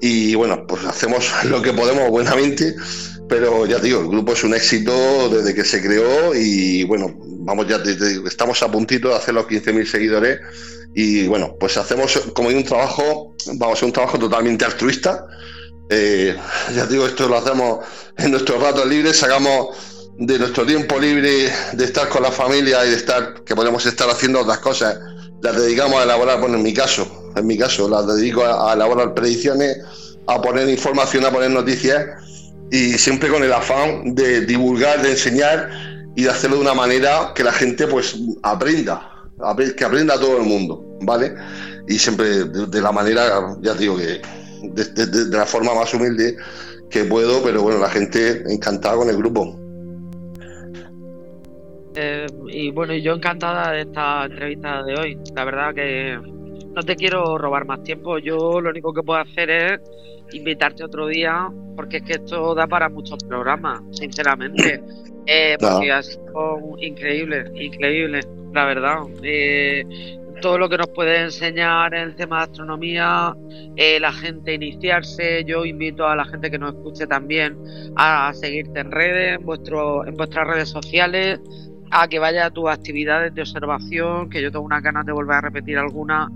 Y 0.00 0.34
bueno, 0.34 0.66
pues 0.66 0.84
hacemos 0.84 1.30
lo 1.44 1.62
que 1.62 1.72
podemos 1.72 2.10
buenamente, 2.10 2.74
pero 3.28 3.66
ya 3.66 3.78
digo, 3.78 4.00
el 4.00 4.08
grupo 4.08 4.32
es 4.32 4.44
un 4.44 4.54
éxito 4.54 5.28
desde 5.30 5.54
que 5.54 5.64
se 5.64 5.82
creó 5.82 6.34
y 6.34 6.84
bueno, 6.84 7.14
vamos 7.18 7.66
ya, 7.66 7.80
estamos 8.26 8.62
a 8.62 8.70
puntito 8.70 9.08
de 9.08 9.14
hacer 9.14 9.34
los 9.34 9.46
15.000 9.46 9.86
seguidores 9.86 10.40
y 10.94 11.26
bueno, 11.26 11.56
pues 11.58 11.76
hacemos 11.76 12.16
como 12.34 12.48
un 12.48 12.64
trabajo, 12.64 13.34
vamos 13.54 13.82
a 13.82 13.86
un 13.86 13.92
trabajo 13.92 14.18
totalmente 14.18 14.64
altruista. 14.64 15.26
Eh, 15.90 16.36
ya 16.74 16.86
digo, 16.86 17.06
esto 17.06 17.28
lo 17.28 17.36
hacemos 17.36 17.84
en 18.16 18.30
nuestros 18.30 18.62
ratos 18.62 18.86
libres, 18.86 19.16
sacamos 19.16 19.76
de 20.18 20.38
nuestro 20.38 20.64
tiempo 20.64 20.98
libre 20.98 21.50
de 21.72 21.84
estar 21.84 22.08
con 22.08 22.22
la 22.22 22.30
familia 22.30 22.84
y 22.86 22.90
de 22.90 22.96
estar, 22.96 23.42
que 23.44 23.54
podemos 23.54 23.84
estar 23.86 24.08
haciendo 24.08 24.40
otras 24.40 24.58
cosas, 24.58 24.98
las 25.42 25.56
dedicamos 25.56 26.00
a 26.00 26.04
elaborar, 26.04 26.40
bueno, 26.40 26.56
en 26.56 26.62
mi 26.62 26.72
caso, 26.72 27.32
en 27.36 27.46
mi 27.46 27.58
caso, 27.58 27.88
las 27.88 28.06
dedico 28.06 28.44
a, 28.44 28.72
elaborar 28.72 29.14
predicciones, 29.14 29.78
a 30.26 30.40
poner 30.40 30.68
información, 30.68 31.24
a 31.24 31.30
poner 31.30 31.50
noticias 31.50 32.06
y 32.70 32.92
siempre 32.92 33.28
con 33.28 33.42
el 33.42 33.52
afán 33.52 34.14
de 34.14 34.46
divulgar, 34.46 35.02
de 35.02 35.10
enseñar 35.10 35.68
y 36.16 36.22
de 36.22 36.30
hacerlo 36.30 36.56
de 36.56 36.62
una 36.62 36.74
manera 36.74 37.32
que 37.34 37.42
la 37.42 37.52
gente 37.52 37.86
pues 37.86 38.16
aprenda, 38.42 39.10
que 39.76 39.84
aprenda 39.84 40.18
todo 40.18 40.38
el 40.38 40.44
mundo, 40.44 40.82
¿vale? 41.02 41.34
Y 41.88 41.98
siempre 41.98 42.44
de, 42.44 42.80
la 42.80 42.92
manera, 42.92 43.56
ya 43.60 43.74
digo 43.74 43.96
que 43.96 44.22
de, 44.62 45.36
la 45.36 45.44
forma 45.44 45.74
más 45.74 45.92
humilde 45.92 46.36
que 46.88 47.04
puedo, 47.04 47.42
pero 47.42 47.62
bueno, 47.62 47.80
la 47.80 47.90
gente 47.90 48.44
encantada 48.46 48.96
con 48.96 49.10
el 49.10 49.16
grupo. 49.16 49.63
Eh, 51.96 52.26
y 52.48 52.70
bueno, 52.70 52.94
yo 52.94 53.14
encantada 53.14 53.72
de 53.72 53.82
esta 53.82 54.24
entrevista 54.24 54.82
de 54.82 54.94
hoy. 54.94 55.18
La 55.34 55.44
verdad 55.44 55.74
que 55.74 56.18
no 56.74 56.82
te 56.82 56.96
quiero 56.96 57.38
robar 57.38 57.66
más 57.66 57.82
tiempo. 57.82 58.18
Yo 58.18 58.60
lo 58.60 58.70
único 58.70 58.92
que 58.92 59.02
puedo 59.02 59.20
hacer 59.20 59.50
es 59.50 59.80
invitarte 60.32 60.84
otro 60.84 61.06
día, 61.06 61.48
porque 61.76 61.98
es 61.98 62.02
que 62.02 62.12
esto 62.14 62.54
da 62.54 62.66
para 62.66 62.88
muchos 62.88 63.18
programas, 63.24 63.80
sinceramente. 63.92 64.82
Eh, 65.26 65.56
porque 65.58 65.90
ha 65.90 66.02
sido 66.02 66.76
increíble, 66.82 67.50
increíble, 67.54 68.20
la 68.52 68.66
verdad. 68.66 68.98
Eh, 69.22 69.82
todo 70.42 70.58
lo 70.58 70.68
que 70.68 70.76
nos 70.76 70.88
puede 70.88 71.22
enseñar 71.22 71.94
en 71.94 72.02
el 72.02 72.14
tema 72.14 72.40
de 72.40 72.44
astronomía, 72.44 73.34
eh, 73.76 73.98
la 73.98 74.12
gente 74.12 74.52
iniciarse. 74.52 75.42
Yo 75.44 75.64
invito 75.64 76.06
a 76.06 76.14
la 76.14 76.26
gente 76.26 76.50
que 76.50 76.58
nos 76.58 76.74
escuche 76.74 77.06
también 77.06 77.56
a, 77.96 78.34
seguirte 78.34 78.80
en 78.80 78.92
redes, 78.92 79.38
en, 79.38 79.46
vuestro, 79.46 80.06
en 80.06 80.14
vuestras 80.14 80.46
redes 80.46 80.68
sociales, 80.68 81.40
a 81.96 82.08
que 82.08 82.18
vaya 82.18 82.46
a 82.46 82.50
tus 82.50 82.68
actividades 82.68 83.32
de 83.34 83.42
observación, 83.42 84.28
que 84.28 84.42
yo 84.42 84.50
tengo 84.50 84.64
una 84.64 84.80
ganas 84.80 85.06
de 85.06 85.12
volver 85.12 85.36
a 85.36 85.40
repetir 85.42 85.78
alguna 85.78 86.28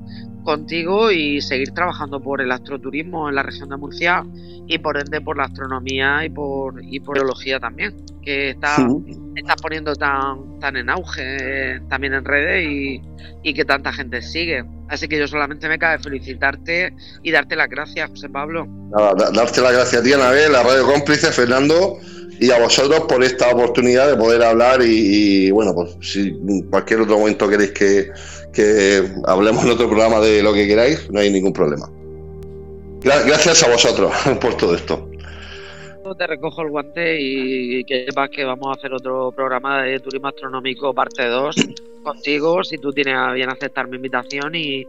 contigo 0.44 1.10
y 1.10 1.42
seguir 1.42 1.72
trabajando 1.72 2.20
por 2.20 2.40
el 2.40 2.52
astroturismo 2.52 3.28
en 3.28 3.34
la 3.34 3.42
región 3.42 3.68
de 3.68 3.76
Murcia 3.76 4.24
y 4.68 4.78
por 4.78 4.96
ende 4.96 5.20
por 5.20 5.36
la 5.36 5.44
astronomía 5.44 6.24
y 6.24 6.30
por 6.30 6.80
y 6.80 7.00
por 7.00 7.16
biología 7.16 7.58
también, 7.58 7.96
que 8.22 8.50
está, 8.50 8.76
poniendo 9.60 9.94
tan, 9.96 10.60
tan 10.60 10.76
en 10.76 10.90
auge 10.90 11.80
también 11.88 12.14
en 12.14 12.24
redes 12.24 12.64
y, 12.64 13.02
y, 13.42 13.52
que 13.52 13.64
tanta 13.64 13.92
gente 13.92 14.22
sigue. 14.22 14.64
Así 14.88 15.08
que 15.08 15.18
yo 15.18 15.26
solamente 15.26 15.68
me 15.68 15.78
cabe 15.78 15.98
felicitarte 15.98 16.94
y 17.24 17.32
darte 17.32 17.56
las 17.56 17.68
gracias, 17.68 18.10
José 18.10 18.28
Pablo. 18.28 18.68
darte 19.34 19.60
las 19.60 19.72
gracias 19.72 20.02
a 20.02 20.04
ti, 20.04 20.12
Anabel, 20.12 20.54
a 20.54 20.62
Radio 20.62 20.86
Cómplice, 20.86 21.32
Fernando 21.32 21.98
y 22.40 22.50
a 22.50 22.58
vosotros 22.58 23.00
por 23.08 23.22
esta 23.22 23.50
oportunidad 23.50 24.08
de 24.08 24.16
poder 24.16 24.42
hablar 24.42 24.80
y, 24.82 25.50
bueno, 25.50 25.74
pues 25.74 25.96
si 26.00 26.28
en 26.28 26.62
cualquier 26.70 27.00
otro 27.00 27.18
momento 27.18 27.48
queréis 27.48 27.72
que, 27.72 29.02
hablemos 29.26 29.64
en 29.64 29.70
otro 29.70 29.88
programa 29.88 30.20
de 30.20 30.42
lo 30.42 30.52
que 30.52 30.66
queráis, 30.66 31.10
no 31.10 31.20
hay 31.20 31.30
ningún 31.30 31.52
problema. 31.52 31.90
Gracias 33.02 33.62
a 33.62 33.70
vosotros 33.70 34.12
por 34.40 34.56
todo 34.56 34.74
esto. 34.74 35.08
Te 36.16 36.26
recojo 36.26 36.62
el 36.62 36.70
guante 36.70 37.20
y 37.20 37.84
que 37.84 38.06
sepas 38.06 38.30
que 38.30 38.42
vamos 38.42 38.68
a 38.68 38.78
hacer 38.78 38.94
otro 38.94 39.30
programa 39.30 39.82
de 39.82 40.00
turismo 40.00 40.28
astronómico 40.28 40.94
parte 40.94 41.26
2 41.26 41.54
contigo 42.02 42.64
si 42.64 42.78
tú 42.78 42.92
tienes 42.92 43.14
a 43.14 43.32
bien 43.32 43.50
aceptar 43.50 43.88
mi 43.88 43.96
invitación 43.96 44.54
y, 44.54 44.86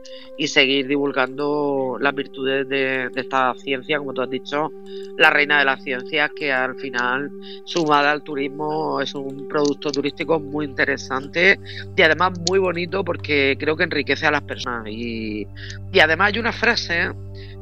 seguir 0.47 0.87
divulgando 0.87 1.97
las 1.99 2.15
virtudes 2.15 2.67
de, 2.67 3.09
esta 3.15 3.53
ciencia, 3.55 3.99
como 3.99 4.13
tú 4.13 4.21
has 4.21 4.29
dicho, 4.29 4.71
la 5.17 5.29
reina 5.29 5.59
de 5.59 5.65
las 5.65 5.83
ciencias, 5.83 6.31
que 6.35 6.51
al 6.51 6.75
final, 6.75 7.29
sumada 7.65 8.11
al 8.11 8.23
turismo, 8.23 8.99
es 8.99 9.13
un 9.13 9.47
producto 9.47 9.91
turístico 9.91 10.39
muy 10.39 10.65
interesante 10.65 11.59
y 11.95 12.01
además 12.01 12.39
muy 12.49 12.57
bonito 12.57 13.03
porque 13.03 13.55
creo 13.59 13.75
que 13.75 13.83
enriquece 13.83 14.25
a 14.25 14.31
las 14.31 14.41
personas. 14.41 14.87
Y, 14.87 15.45
y 15.91 15.99
además 15.99 16.33
hay 16.33 16.39
una 16.39 16.51
frase 16.51 17.11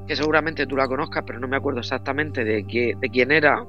que 0.08 0.16
seguramente 0.16 0.66
tú 0.66 0.76
la 0.76 0.88
conozcas, 0.88 1.24
pero 1.28 1.40
no 1.40 1.48
me 1.48 1.58
acuerdo 1.58 1.82
exactamente 1.82 2.44
de, 2.44 2.64
de 2.64 3.10
quién 3.10 3.32
era, 3.32 3.66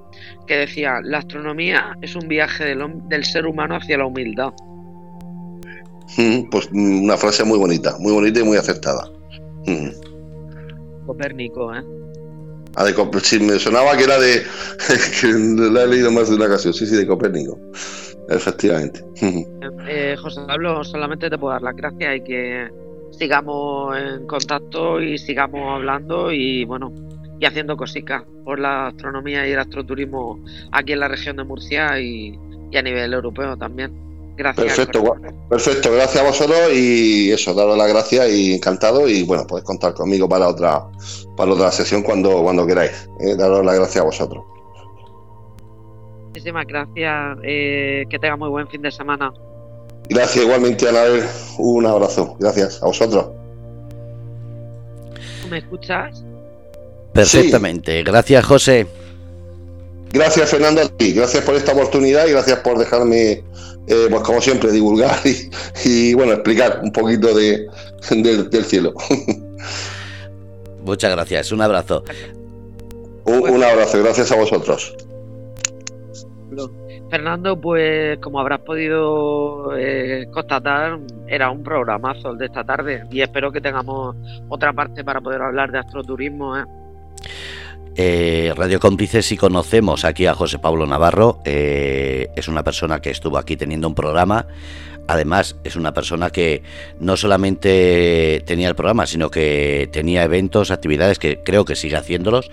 que 0.47 0.57
decía, 0.57 1.01
la 1.03 1.19
astronomía 1.19 1.97
es 2.01 2.15
un 2.15 2.29
viaje 2.29 2.65
del, 2.65 2.79
del 3.09 3.25
ser 3.25 3.47
humano 3.47 3.75
hacia 3.75 3.99
la 3.99 4.07
humildad. 4.07 4.53
Mm, 6.17 6.49
pues 6.51 6.69
mm, 6.73 7.05
una 7.05 7.17
frase 7.17 7.45
muy 7.45 7.59
bonita, 7.59 7.97
muy 7.99 8.13
bonita 8.13 8.41
y 8.41 8.45
muy 8.45 8.57
acertada. 8.57 9.11
Mm. 9.67 11.07
Copérnico, 11.07 11.75
¿eh? 11.75 11.83
Ah, 12.75 12.85
de 12.85 12.95
sí, 13.23 13.41
me 13.41 13.59
sonaba 13.59 13.97
que 13.97 14.05
era 14.05 14.19
de. 14.19 14.43
que 15.21 15.27
la 15.27 15.85
he 15.85 15.87
leído 15.89 16.11
más 16.11 16.29
de 16.29 16.37
una 16.37 16.47
ocasión, 16.47 16.73
sí, 16.73 16.87
sí, 16.87 16.97
de 16.97 17.07
Copérnico. 17.07 17.59
Efectivamente. 18.29 19.03
Eh, 19.89 20.15
José 20.21 20.43
Pablo, 20.47 20.85
solamente 20.85 21.31
te 21.31 21.39
puedo 21.39 21.55
dar 21.55 21.63
las 21.63 21.75
gracias 21.75 22.17
y 22.17 22.21
que 22.21 22.69
sigamos 23.11 23.97
en 23.97 24.27
contacto 24.27 25.01
y 25.01 25.17
sigamos 25.17 25.77
hablando 25.77 26.31
y 26.31 26.65
bueno, 26.67 26.93
y 27.41 27.47
haciendo 27.47 27.77
cositas 27.77 28.23
por 28.45 28.59
la 28.59 28.89
astronomía 28.89 29.49
y 29.49 29.53
el 29.53 29.59
astroturismo 29.59 30.45
aquí 30.73 30.93
en 30.93 31.01
la 31.01 31.09
región 31.09 31.37
de 31.37 31.45
Murcia 31.45 31.99
y, 31.99 32.39
y 32.71 32.77
a 32.77 32.83
nivel 32.83 33.15
europeo 33.15 33.57
también. 33.57 34.08
Gracias. 34.39 34.77
Perfecto, 34.77 35.17
perfecto, 35.49 35.93
gracias 35.93 36.23
a 36.23 36.27
vosotros 36.27 36.73
y 36.73 37.33
eso, 37.33 37.55
daros 37.55 37.77
las 37.77 37.89
gracias 37.89 38.31
y 38.31 38.55
encantado 38.55 39.09
y 39.09 39.25
bueno, 39.25 39.45
podéis 39.45 39.67
contar 39.67 39.95
conmigo 39.95 40.29
para 40.29 40.47
otra 40.47 40.85
para 41.37 41.53
otra 41.53 41.73
sesión 41.73 42.05
cuando, 42.05 42.43
cuando 42.45 42.65
queráis. 42.65 43.09
¿eh? 43.19 43.35
Daros 43.37 43.67
las 43.67 43.75
gracias 43.75 44.01
a 44.01 44.05
vosotros. 44.05 44.45
Muchísimas 46.27 46.67
gracias, 46.69 47.39
eh, 47.43 48.05
que 48.09 48.19
tenga 48.21 48.37
muy 48.37 48.49
buen 48.49 48.69
fin 48.69 48.81
de 48.81 48.93
semana. 48.93 49.33
Gracias 50.09 50.45
igualmente, 50.45 50.89
Anabel. 50.89 51.25
Un 51.59 51.87
abrazo. 51.87 52.37
Gracias 52.39 52.81
a 52.81 52.87
vosotros. 52.87 53.27
¿Me 55.51 55.59
escuchas? 55.59 56.25
Perfectamente. 57.13 58.05
Gracias, 58.05 58.45
José. 58.45 58.87
Gracias, 60.13 60.49
Fernando, 60.49 60.83
a 60.83 60.89
ti. 60.89 61.13
Gracias 61.13 61.45
por 61.45 61.55
esta 61.55 61.73
oportunidad 61.73 62.27
y 62.27 62.31
gracias 62.31 62.61
por 62.61 62.79
dejarme, 62.79 63.43
eh, 63.89 64.07
pues 64.11 64.23
como 64.23 64.41
siempre, 64.41 64.71
divulgar 64.73 65.19
y, 65.85 66.15
bueno, 66.15 66.33
explicar 66.33 66.81
un 66.83 66.93
poquito 66.93 67.35
de, 67.35 67.67
del, 68.11 68.65
cielo. 68.65 68.95
Muchas 70.85 71.11
gracias. 71.11 71.53
Un 71.53 71.63
abrazo. 71.63 72.05
un 73.25 73.63
abrazo. 73.63 73.99
Gracias 74.03 74.33
a 74.33 74.37
vosotros. 74.37 74.95
Fernando, 77.11 77.59
pues 77.59 78.19
como 78.19 78.39
habrás 78.41 78.61
podido 78.61 79.77
eh, 79.77 80.29
constatar, 80.31 80.99
era 81.27 81.51
un 81.51 81.63
programazo 81.63 82.33
el 82.33 82.39
de 82.39 82.47
esta 82.47 82.65
tarde 82.65 83.05
y 83.11 83.23
espero 83.23 83.51
que 83.51 83.61
tengamos 83.61 84.15
otra 84.49 84.73
parte 84.73 85.03
para 85.05 85.21
poder 85.21 85.41
hablar 85.41 85.73
de 85.73 85.79
astroturismo. 85.79 86.57
¿eh? 86.59 86.65
Eh, 87.97 88.53
Radio 88.57 88.81
Cómplices, 88.81 89.27
si 89.27 89.37
conocemos 89.37 90.05
aquí 90.05 90.27
a 90.27 90.35
José 90.35 90.59
Pablo 90.59 90.87
Navarro, 90.87 91.41
es 91.45 92.49
una 92.49 92.63
persona 92.63 93.01
que 93.01 93.11
estuvo 93.11 93.39
aquí 93.39 93.57
teniendo 93.57 93.89
un 93.89 93.95
programa. 93.95 94.47
Además, 95.09 95.57
es 95.65 95.75
una 95.77 95.95
persona 95.95 96.31
que 96.31 96.63
no 97.01 97.17
solamente 97.17 98.43
tenía 98.47 98.69
el 98.69 98.75
programa, 98.75 99.07
sino 99.07 99.31
que 99.31 99.89
tenía 99.91 100.23
eventos, 100.23 100.71
actividades 100.71 101.19
que 101.19 101.43
creo 101.43 101.65
que 101.65 101.77
sigue 101.77 101.97
haciéndolos 101.97 102.51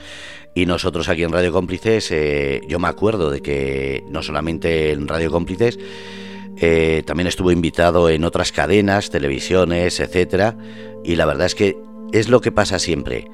y 0.57 0.65
nosotros 0.65 1.09
aquí 1.09 1.23
en 1.23 1.33
Radio 1.33 1.51
Cómplices, 1.51 2.09
eh, 2.11 2.61
yo 2.65 2.79
me 2.79 2.87
acuerdo 2.87 3.29
de 3.29 3.41
que 3.41 4.05
no 4.09 4.23
solamente 4.23 4.93
en 4.93 5.05
Radio 5.05 5.29
Cómplices, 5.29 5.77
eh, 6.57 7.03
también 7.05 7.27
estuvo 7.27 7.51
invitado 7.51 8.09
en 8.09 8.23
otras 8.23 8.53
cadenas, 8.53 9.09
televisiones, 9.09 9.99
etcétera. 9.99 10.55
Y 11.03 11.17
la 11.17 11.25
verdad 11.25 11.47
es 11.47 11.55
que 11.55 11.75
es 12.13 12.29
lo 12.29 12.39
que 12.39 12.53
pasa 12.53 12.79
siempre, 12.79 13.27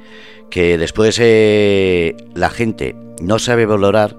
que 0.52 0.78
después 0.78 1.18
eh, 1.19 2.15
la 2.36 2.52
gente 2.52 2.95
no 3.22 3.40
sabe 3.40 3.65
valorar 3.65 4.15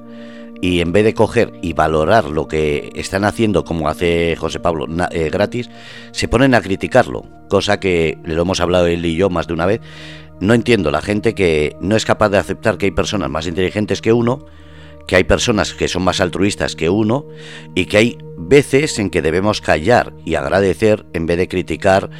y 0.61 0.81
en 0.81 0.93
vez 0.93 1.05
de 1.05 1.15
coger 1.15 1.53
y 1.63 1.73
valorar 1.73 2.25
lo 2.25 2.49
que 2.49 2.91
están 2.95 3.25
haciendo, 3.25 3.65
como 3.65 3.89
hace 3.89 4.35
José 4.37 4.61
Pablo, 4.61 4.87
gratis, 4.89 5.71
se 6.13 6.29
ponen 6.29 6.55
a 6.55 6.61
criticarlo, 6.61 7.25
cosa 7.49 7.81
que 7.81 8.17
lo 8.25 8.43
hemos 8.43 8.61
hablado 8.61 8.87
él 8.87 9.05
y 9.05 9.17
yo 9.17 9.29
más 9.29 9.47
de 9.47 9.55
una 9.55 9.67
vez, 9.67 9.81
no 10.41 10.55
entiendo 10.55 10.91
la 10.91 11.03
gente 11.03 11.35
que 11.35 11.77
no 11.81 11.97
es 11.97 12.05
capaz 12.05 12.29
de 12.29 12.39
aceptar 12.39 12.79
que 12.79 12.87
hay 12.87 12.93
personas 12.93 13.29
más 13.29 13.47
inteligentes 13.47 14.01
que 14.01 14.13
uno, 14.13 14.47
que 15.07 15.17
hay 15.17 15.25
personas 15.25 15.75
que 15.75 15.89
son 15.89 16.03
más 16.03 16.21
altruistas 16.21 16.77
que 16.77 16.91
uno 16.91 17.27
y 17.75 17.87
que 17.87 17.97
hay 17.97 18.19
veces 18.39 18.99
en 18.99 19.11
que 19.11 19.23
debemos 19.23 19.61
callar 19.61 20.13
y 20.25 20.37
agradecer 20.37 21.07
en 21.13 21.27
vez 21.27 21.39
de 21.39 21.49
criticar 21.49 22.11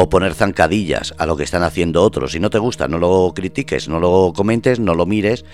o 0.00 0.08
poner 0.08 0.34
zancadillas 0.34 1.12
a 1.18 1.26
lo 1.26 1.36
que 1.36 1.42
están 1.42 1.64
haciendo 1.64 2.04
otros. 2.04 2.30
Si 2.30 2.38
no 2.38 2.50
te 2.50 2.60
gusta, 2.60 2.86
no 2.86 2.98
lo 2.98 3.32
critiques, 3.34 3.88
no 3.88 3.98
lo 3.98 4.32
comentes, 4.32 4.78
no 4.78 4.94
lo 4.94 5.06
mires, 5.06 5.44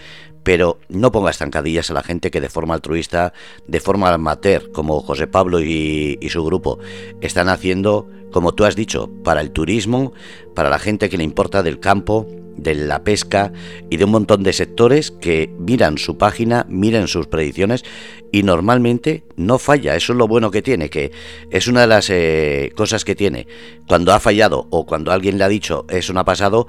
pero 0.43 0.79
no 0.91 1.11
pongas 1.13 1.39
zancadillas 1.39 1.91
a 1.91 1.95
la 1.95 2.03
gente 2.03 2.31
que 2.31 2.43
de 2.43 2.51
forma 2.51 2.75
altruista, 2.75 3.33
de 3.67 3.81
forma 3.81 4.13
amateur, 4.13 4.71
como 4.71 5.01
José 5.01 5.29
Pablo 5.29 5.63
y, 5.63 6.19
su 6.29 6.45
grupo, 6.45 6.79
están 7.23 7.49
haciendo, 7.49 8.07
como 8.33 8.53
tú 8.53 8.67
has 8.67 8.77
dicho, 8.77 9.11
para 9.25 9.41
el 9.41 9.51
turismo, 9.51 10.13
para 10.55 10.69
la 10.69 10.79
gente 10.79 11.09
que 11.09 11.17
le 11.17 11.25
importa 11.25 11.63
del 11.63 11.81
campo, 11.81 12.27
de 12.57 12.75
la 12.75 13.03
pesca 13.03 13.53
y 13.91 13.97
de 13.97 14.05
un 14.05 14.11
montón 14.11 14.43
de 14.43 14.53
sectores 14.53 15.11
que 15.11 15.51
miran 15.59 15.99
su 15.99 16.19
página, 16.19 16.67
miran 16.69 17.09
sus 17.09 17.27
predicciones 17.27 17.85
y 18.33 18.43
normalmente 18.43 19.25
no 19.37 19.59
falla. 19.59 19.97
Eso 19.97 20.13
es 20.13 20.19
lo 20.19 20.27
bueno 20.27 20.51
que 20.51 20.63
tiene, 20.63 20.91
que 20.91 21.13
es 21.51 21.69
una 21.69 21.83
de 21.83 21.87
las 21.87 22.11
eh, 22.11 22.73
cosas 22.77 23.05
que 23.05 23.15
tiene. 23.15 23.47
Cuando 23.87 24.13
ha 24.13 24.21
fallado 24.21 24.34
o 24.43 24.87
cuando 24.87 25.13
alguien 25.13 25.39
le 25.39 25.45
ha 25.45 25.49
dicho 25.49 25.87
eso 25.89 26.13
no 26.13 26.21
ha 26.21 26.25
pasado, 26.25 26.67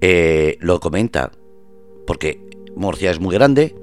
eh, 0.00 0.56
lo 0.60 0.80
comenta. 0.80 1.32
Porque 2.06 2.40
Murcia 2.76 3.10
es 3.10 3.20
muy 3.20 3.34
grande, 3.34 3.74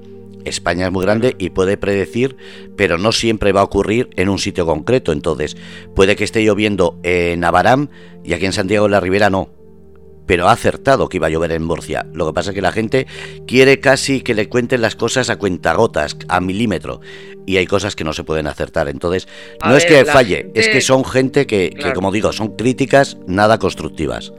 España 0.44 0.86
es 0.86 0.92
muy 0.92 1.04
grande 1.04 1.36
y 1.38 1.50
puede 1.50 1.76
predecir, 1.76 2.36
pero 2.76 2.98
no 2.98 3.12
siempre 3.12 3.52
va 3.52 3.60
a 3.60 3.64
ocurrir 3.64 4.10
en 4.16 4.28
un 4.28 4.38
sitio 4.38 4.66
concreto. 4.66 5.12
Entonces, 5.12 5.56
puede 5.94 6.16
que 6.16 6.24
esté 6.24 6.42
lloviendo 6.42 6.98
en 7.02 7.44
Abaram 7.44 7.88
y 8.24 8.32
aquí 8.32 8.46
en 8.46 8.52
Santiago 8.52 8.86
de 8.86 8.92
la 8.92 9.00
Ribera 9.00 9.30
no 9.30 9.55
pero 10.26 10.48
ha 10.48 10.52
acertado 10.52 11.08
que 11.08 11.18
iba 11.18 11.28
a 11.28 11.30
llover 11.30 11.52
en 11.52 11.62
Murcia. 11.62 12.06
Lo 12.12 12.26
que 12.26 12.32
pasa 12.32 12.50
es 12.50 12.54
que 12.54 12.62
la 12.62 12.72
gente 12.72 13.06
quiere 13.46 13.80
casi 13.80 14.20
que 14.20 14.34
le 14.34 14.48
cuenten 14.48 14.80
las 14.80 14.96
cosas 14.96 15.30
a 15.30 15.36
cuentagotas, 15.36 16.16
a 16.28 16.40
milímetro, 16.40 17.00
y 17.46 17.56
hay 17.56 17.66
cosas 17.66 17.94
que 17.96 18.04
no 18.04 18.12
se 18.12 18.24
pueden 18.24 18.46
acertar. 18.46 18.88
Entonces, 18.88 19.28
no 19.64 19.76
es 19.76 19.84
que 19.84 20.04
falle, 20.04 20.50
es 20.54 20.68
que 20.68 20.80
son 20.80 21.04
gente 21.04 21.46
que, 21.46 21.70
que, 21.70 21.92
como 21.92 22.10
digo, 22.10 22.32
son 22.32 22.56
críticas 22.56 23.16
nada 23.26 23.58
constructivas. 23.58 24.32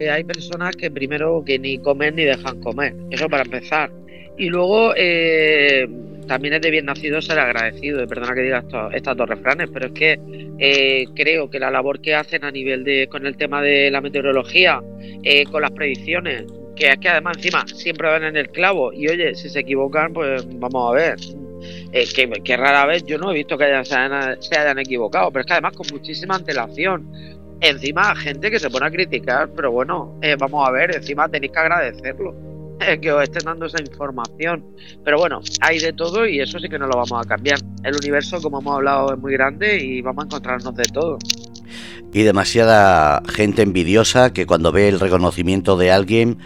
Hay 0.00 0.22
personas 0.24 0.76
que 0.76 0.90
primero 0.90 1.42
que 1.44 1.58
ni 1.58 1.78
comen 1.78 2.16
ni 2.16 2.24
dejan 2.24 2.60
comer, 2.60 2.94
eso 3.10 3.28
para 3.28 3.42
empezar. 3.42 3.90
Y 4.36 4.48
luego 4.48 4.92
eh, 4.96 5.88
también 6.28 6.54
es 6.54 6.60
de 6.60 6.70
bien 6.70 6.84
nacido 6.84 7.20
ser 7.20 7.38
agradecido, 7.38 8.02
y 8.02 8.06
perdona 8.06 8.34
que 8.34 8.42
diga 8.42 8.64
estos, 8.92 9.16
dos 9.16 9.28
refranes, 9.28 9.68
pero 9.72 9.86
es 9.86 9.92
que 9.92 10.20
eh, 10.58 11.06
creo 11.16 11.50
que 11.50 11.58
la 11.58 11.70
labor 11.70 12.00
que 12.00 12.14
hacen 12.14 12.44
a 12.44 12.50
nivel 12.50 12.84
de 12.84 13.08
con 13.08 13.26
el 13.26 13.36
tema 13.36 13.62
de 13.62 13.90
la 13.90 14.00
meteorología, 14.00 14.80
eh, 15.24 15.44
con 15.46 15.62
las 15.62 15.72
predicciones, 15.72 16.44
que 16.76 16.90
es 16.90 16.98
que 16.98 17.08
además 17.08 17.38
encima 17.38 17.66
siempre 17.66 18.08
van 18.08 18.24
en 18.24 18.36
el 18.36 18.50
clavo 18.50 18.92
y 18.92 19.08
oye, 19.08 19.34
si 19.34 19.48
se 19.48 19.60
equivocan, 19.60 20.12
pues 20.12 20.46
vamos 20.60 20.90
a 20.90 20.94
ver. 20.94 21.16
que, 22.44 22.56
rara 22.56 22.86
vez 22.86 23.04
yo 23.04 23.18
no 23.18 23.32
he 23.32 23.34
visto 23.34 23.58
que 23.58 23.64
se, 23.84 23.96
hayan, 23.96 24.78
equivocado, 24.78 25.32
pero 25.32 25.40
es 25.40 25.46
que 25.46 25.52
además 25.54 25.74
con 25.76 25.86
muchísima 25.90 26.36
antelación. 26.36 27.10
Encima 27.60 28.14
gente 28.14 28.52
que 28.52 28.60
se 28.60 28.70
pone 28.70 28.86
a 28.86 28.90
criticar, 28.90 29.48
pero 29.56 29.72
bueno, 29.72 30.16
vamos 30.38 30.68
a 30.68 30.70
ver, 30.70 30.94
encima 30.94 31.28
tenéis 31.28 31.50
que 31.50 31.58
agradecerlo 31.58 32.57
que 33.02 33.12
os 33.12 33.22
estén 33.22 33.44
dando 33.44 33.66
esa 33.66 33.80
información. 33.80 34.64
Pero 35.04 35.18
bueno, 35.18 35.40
hay 35.60 35.78
de 35.78 35.92
todo 35.92 36.26
y 36.26 36.40
eso 36.40 36.58
sí 36.58 36.68
que 36.68 36.78
no 36.78 36.86
lo 36.86 36.96
vamos 36.96 37.24
a 37.24 37.28
cambiar. 37.28 37.58
El 37.82 37.96
universo, 37.96 38.40
como 38.40 38.60
hemos 38.60 38.76
hablado, 38.76 39.12
es 39.12 39.18
muy 39.18 39.32
grande 39.32 39.78
y 39.78 40.00
vamos 40.02 40.24
a 40.24 40.26
encontrarnos 40.26 40.74
de 40.74 40.84
todo. 40.84 41.18
Y 42.12 42.22
demasiada 42.22 43.22
gente 43.28 43.62
envidiosa 43.62 44.32
que 44.32 44.46
cuando 44.46 44.72
ve 44.72 44.88
el 44.88 45.00
reconocimiento 45.00 45.76
de 45.76 45.90
alguien 45.90 46.38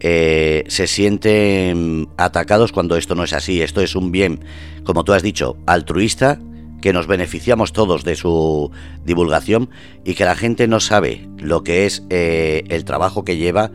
eh, 0.00 0.62
se 0.68 0.86
sienten 0.86 2.08
atacados 2.16 2.70
cuando 2.70 2.96
esto 2.96 3.14
no 3.14 3.24
es 3.24 3.32
así. 3.32 3.62
Esto 3.62 3.80
es 3.80 3.96
un 3.96 4.12
bien, 4.12 4.40
como 4.84 5.04
tú 5.04 5.12
has 5.12 5.22
dicho, 5.22 5.56
altruista 5.66 6.38
que 6.80 6.92
nos 6.92 7.08
beneficiamos 7.08 7.72
todos 7.72 8.04
de 8.04 8.14
su 8.14 8.70
divulgación 9.04 9.70
y 10.04 10.14
que 10.14 10.24
la 10.24 10.36
gente 10.36 10.68
no 10.68 10.78
sabe 10.78 11.28
lo 11.38 11.64
que 11.64 11.86
es 11.86 12.04
eh, 12.08 12.62
el 12.68 12.84
trabajo 12.84 13.24
que 13.24 13.36
lleva 13.36 13.72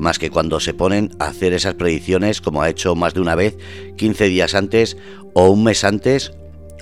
más 0.00 0.18
que 0.18 0.30
cuando 0.30 0.60
se 0.60 0.74
ponen 0.74 1.10
a 1.18 1.26
hacer 1.26 1.52
esas 1.52 1.74
predicciones 1.74 2.40
como 2.40 2.62
ha 2.62 2.68
hecho 2.68 2.94
más 2.94 3.14
de 3.14 3.20
una 3.20 3.34
vez 3.34 3.56
15 3.96 4.24
días 4.26 4.54
antes 4.54 4.96
o 5.34 5.50
un 5.50 5.64
mes 5.64 5.84
antes 5.84 6.32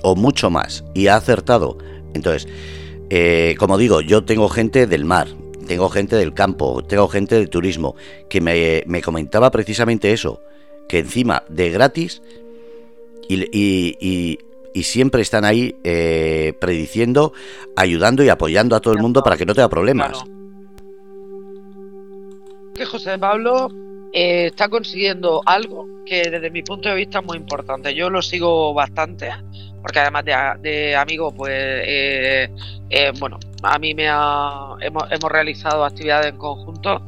o 0.01 0.15
mucho 0.15 0.49
más 0.49 0.83
y 0.93 1.07
ha 1.07 1.15
acertado. 1.15 1.77
Entonces, 2.13 2.47
eh, 3.09 3.55
como 3.59 3.77
digo, 3.77 4.01
yo 4.01 4.23
tengo 4.23 4.49
gente 4.49 4.87
del 4.87 5.05
mar, 5.05 5.27
tengo 5.67 5.89
gente 5.89 6.15
del 6.15 6.33
campo, 6.33 6.83
tengo 6.83 7.07
gente 7.07 7.35
del 7.35 7.49
turismo 7.49 7.95
que 8.29 8.41
me, 8.41 9.01
comentaba 9.01 9.51
precisamente 9.51 10.11
eso, 10.11 10.41
que 10.87 10.99
encima 10.99 11.43
de 11.49 11.69
gratis 11.69 12.21
y, 13.27 14.39
siempre 14.81 15.21
están 15.21 15.43
ahí 15.43 15.75
eh, 15.83 16.53
prediciendo, 16.61 17.33
ayudando 17.75 18.23
y 18.23 18.29
apoyando 18.29 18.77
a 18.77 18.79
todo 18.79 18.93
el 18.93 19.01
mundo 19.01 19.21
para 19.21 19.35
que 19.35 19.45
no 19.45 19.53
tenga 19.53 19.67
problemas 19.67 20.23
que 22.79 22.85
José 22.85 23.19
Pablo 23.19 23.69
eh, 24.13 24.45
está 24.47 24.69
consiguiendo 24.69 25.41
algo 25.45 25.85
que 26.05 26.29
desde 26.29 26.49
mi 26.49 26.63
punto 26.63 26.87
de 26.87 26.95
vista 26.95 27.19
es 27.19 27.25
muy 27.25 27.37
importante. 27.37 27.93
Yo 27.93 28.09
lo 28.09 28.21
sigo 28.21 28.73
bastante, 28.73 29.29
porque 29.81 29.99
además 29.99 30.23
de, 30.61 30.95
amigo, 30.95 31.29
pues, 31.31 31.51
eh, 31.53 32.49
eh, 32.89 33.11
bueno, 33.19 33.37
a 33.63 33.77
mí 33.77 33.93
me 33.93 34.07
ha, 34.09 34.75
hemos, 34.79 35.11
hemos 35.11 35.29
realizado 35.29 35.83
actividades 35.83 36.27
en 36.27 36.37
conjunto. 36.37 37.01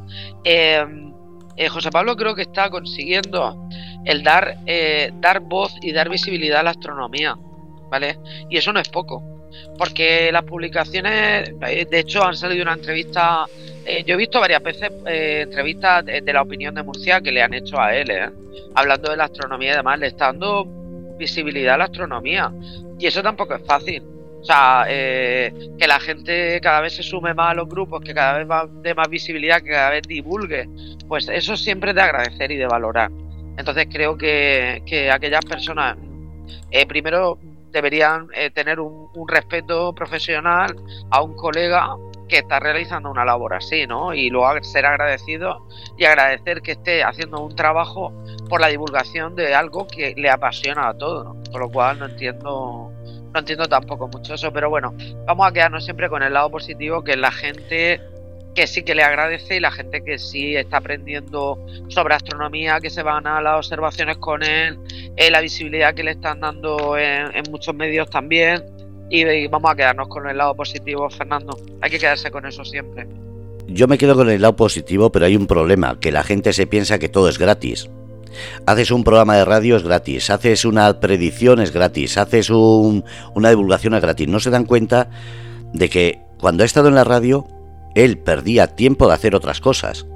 José 1.70 1.90
Pablo 1.90 2.16
creo 2.16 2.34
que 2.34 2.42
está 2.42 2.68
consiguiendo 2.68 3.68
el 4.04 4.22
dar, 4.22 4.58
dar 5.20 5.40
voz 5.40 5.72
y 5.80 5.92
dar 5.92 6.10
visibilidad 6.10 6.60
a 6.60 6.64
la 6.64 6.70
astronomía, 6.70 7.34
¿vale? 7.90 8.18
Y 8.50 8.58
eso 8.58 8.72
no 8.72 8.80
es 8.80 8.88
poco, 8.88 9.22
porque 9.78 10.30
las 10.32 10.44
publicaciones, 10.44 11.58
de 11.58 11.98
hecho, 11.98 12.24
han 12.24 12.36
salido 12.36 12.62
una 12.62 12.74
entrevista 12.74 13.46
eh, 13.84 14.04
yo 14.06 14.14
he 14.14 14.16
visto 14.16 14.38
varias 14.38 14.62
veces 14.62 14.90
eh, 15.06 15.40
entrevistas 15.42 16.04
de, 16.04 16.32
la 16.32 16.42
opinión 16.42 16.74
de 16.74 16.82
Murcia 16.82 17.20
que 17.20 17.32
le 17.32 17.42
han 17.42 17.52
hecho 17.52 17.80
a 17.80 17.94
él, 17.94 18.10
eh, 18.10 18.30
hablando 18.74 19.10
de 19.10 19.16
la 19.16 19.24
astronomía 19.24 19.72
y 19.72 19.76
demás, 19.76 19.98
le 19.98 20.06
está 20.08 20.26
dando 20.26 20.66
visibilidad 21.18 21.74
a 21.74 21.78
la 21.78 21.84
astronomía. 21.84 22.52
Y 22.98 23.06
eso 23.06 23.22
tampoco 23.22 23.54
es 23.54 23.62
fácil. 23.66 24.02
O 24.40 24.44
sea, 24.44 24.84
eh, 24.88 25.52
que 25.78 25.86
la 25.86 26.00
gente 26.00 26.60
cada 26.60 26.80
vez 26.80 26.94
se 26.94 27.02
sume 27.02 27.32
más 27.32 27.52
a 27.52 27.54
los 27.54 27.68
grupos, 27.68 28.02
que 28.02 28.12
cada 28.12 28.38
vez 28.38 28.50
va 28.50 28.66
de 28.66 28.94
más 28.94 29.08
visibilidad, 29.08 29.62
que 29.62 29.70
cada 29.70 29.90
vez 29.90 30.02
divulgue, 30.02 30.68
pues 31.06 31.28
eso 31.28 31.56
siempre 31.56 31.90
es 31.90 31.96
de 31.96 32.02
agradecer 32.02 32.50
y 32.50 32.56
de 32.56 32.66
valorar. 32.66 33.10
Entonces 33.56 33.86
creo 33.90 34.16
que, 34.16 35.10
aquellas 35.12 35.44
personas, 35.44 35.96
eh, 36.70 36.86
primero 36.86 37.38
deberían 37.72 38.28
eh, 38.34 38.50
tener 38.50 38.78
un, 38.80 39.10
respeto 39.26 39.94
profesional 39.94 40.76
a 41.10 41.22
un 41.22 41.34
colega 41.34 41.96
que 42.28 42.38
está 42.38 42.60
realizando 42.60 43.10
una 43.10 43.24
labor 43.24 43.54
así, 43.54 43.86
¿no? 43.86 44.12
Y 44.14 44.30
luego 44.30 44.62
ser 44.62 44.84
agradecido 44.86 45.66
y 45.96 46.04
agradecer 46.04 46.60
que 46.60 46.72
esté 46.72 47.02
haciendo 47.02 47.40
un 47.40 47.54
trabajo 47.54 48.12
por 48.48 48.60
la 48.60 48.68
divulgación 48.68 49.34
de 49.34 49.54
algo 49.54 49.86
que 49.86 50.14
le 50.16 50.28
apasiona 50.28 50.88
a 50.88 50.98
todos, 50.98 51.24
¿no? 51.24 51.42
Con 51.50 51.60
lo 51.60 51.70
cual 51.70 51.98
no 51.98 52.06
entiendo 52.06 52.92
no 53.32 53.40
entiendo 53.40 53.66
tampoco 53.66 54.08
mucho 54.08 54.34
eso, 54.34 54.52
pero 54.52 54.68
bueno, 54.68 54.94
vamos 55.24 55.46
a 55.46 55.52
quedarnos 55.52 55.84
siempre 55.84 56.10
con 56.10 56.22
el 56.22 56.34
lado 56.34 56.50
positivo, 56.50 57.02
que 57.02 57.16
la 57.16 57.30
gente 57.30 58.00
que 58.54 58.66
sí 58.66 58.82
que 58.82 58.94
le 58.94 59.02
agradece 59.02 59.56
y 59.56 59.60
la 59.60 59.70
gente 59.70 60.02
que 60.02 60.18
sí 60.18 60.56
está 60.56 60.78
aprendiendo 60.78 61.58
sobre 61.88 62.14
astronomía, 62.14 62.80
que 62.80 62.90
se 62.90 63.02
van 63.02 63.26
a 63.26 63.40
las 63.40 63.56
observaciones 63.56 64.18
con 64.18 64.42
él, 64.42 64.78
eh, 65.16 65.30
la 65.30 65.40
visibilidad 65.40 65.94
que 65.94 66.02
le 66.02 66.12
están 66.12 66.40
dando 66.40 66.96
en, 66.98 67.42
muchos 67.50 67.74
medios 67.74 68.10
también. 68.10 68.62
Y, 69.10 69.46
vamos 69.48 69.70
a 69.70 69.74
quedarnos 69.74 70.08
con 70.08 70.28
el 70.28 70.36
lado 70.38 70.54
positivo, 70.54 71.08
Fernando. 71.10 71.58
Hay 71.80 71.90
que 71.90 71.98
quedarse 71.98 72.30
con 72.30 72.46
eso 72.46 72.64
siempre. 72.64 73.06
Yo 73.68 73.86
me 73.86 73.98
quedo 73.98 74.14
con 74.14 74.28
el 74.28 74.40
lado 74.40 74.56
positivo, 74.56 75.10
pero 75.10 75.26
hay 75.26 75.36
un 75.36 75.46
problema, 75.46 75.98
que 76.00 76.12
la 76.12 76.22
gente 76.22 76.52
se 76.52 76.66
piensa 76.66 76.98
que 76.98 77.08
todo 77.08 77.28
es 77.28 77.38
gratis. 77.38 77.88
Haces 78.66 78.90
un 78.90 79.04
programa 79.04 79.36
de 79.36 79.44
radio 79.44 79.76
es 79.76 79.82
gratis, 79.82 80.30
haces 80.30 80.64
una 80.64 81.00
predicción 81.00 81.60
es 81.60 81.70
gratis, 81.70 82.16
haces 82.16 82.48
una 82.48 83.50
divulgación 83.50 83.94
es 83.94 84.00
gratis. 84.00 84.28
No 84.28 84.40
se 84.40 84.50
dan 84.50 84.64
cuenta 84.64 85.10
de 85.74 85.90
que 85.90 86.20
cuando 86.38 86.62
ha 86.62 86.66
estado 86.66 86.88
en 86.88 86.94
la 86.94 87.04
radio, 87.04 87.46
él 87.94 88.18
perdía 88.18 88.68
tiempo 88.68 89.08
de 89.08 89.14
hacer 89.14 89.34
otras 89.34 89.60
cosas, 89.60 90.06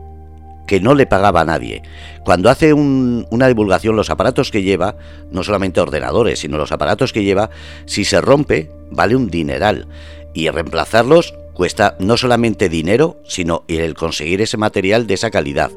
que 0.66 0.80
no 0.80 0.94
le 0.94 1.06
pagaba 1.06 1.42
a 1.42 1.44
nadie. 1.44 1.82
Cuando 2.24 2.50
hace 2.50 2.72
una 2.72 3.48
divulgación, 3.48 3.96
los 3.96 4.10
aparatos 4.10 4.50
que 4.50 4.62
lleva, 4.62 4.96
no 5.30 5.44
solamente 5.44 5.80
ordenadores, 5.80 6.40
sino 6.40 6.58
los 6.58 6.72
aparatos 6.72 7.12
que 7.12 7.22
lleva, 7.22 7.50
si 7.86 8.04
se 8.04 8.20
rompe, 8.20 8.70
vale 8.90 9.14
un 9.14 9.30
dineral. 9.30 9.86
Y 10.34 10.48
reemplazarlos 10.50 11.34
cuesta 11.54 11.96
no 12.00 12.16
solamente 12.16 12.68
dinero, 12.68 13.16
sino 13.24 13.64
el 13.68 13.94
conseguir 13.94 14.42
ese 14.42 14.56
material 14.56 15.06
de 15.06 15.14
esa 15.14 15.30
calidad 15.30 15.70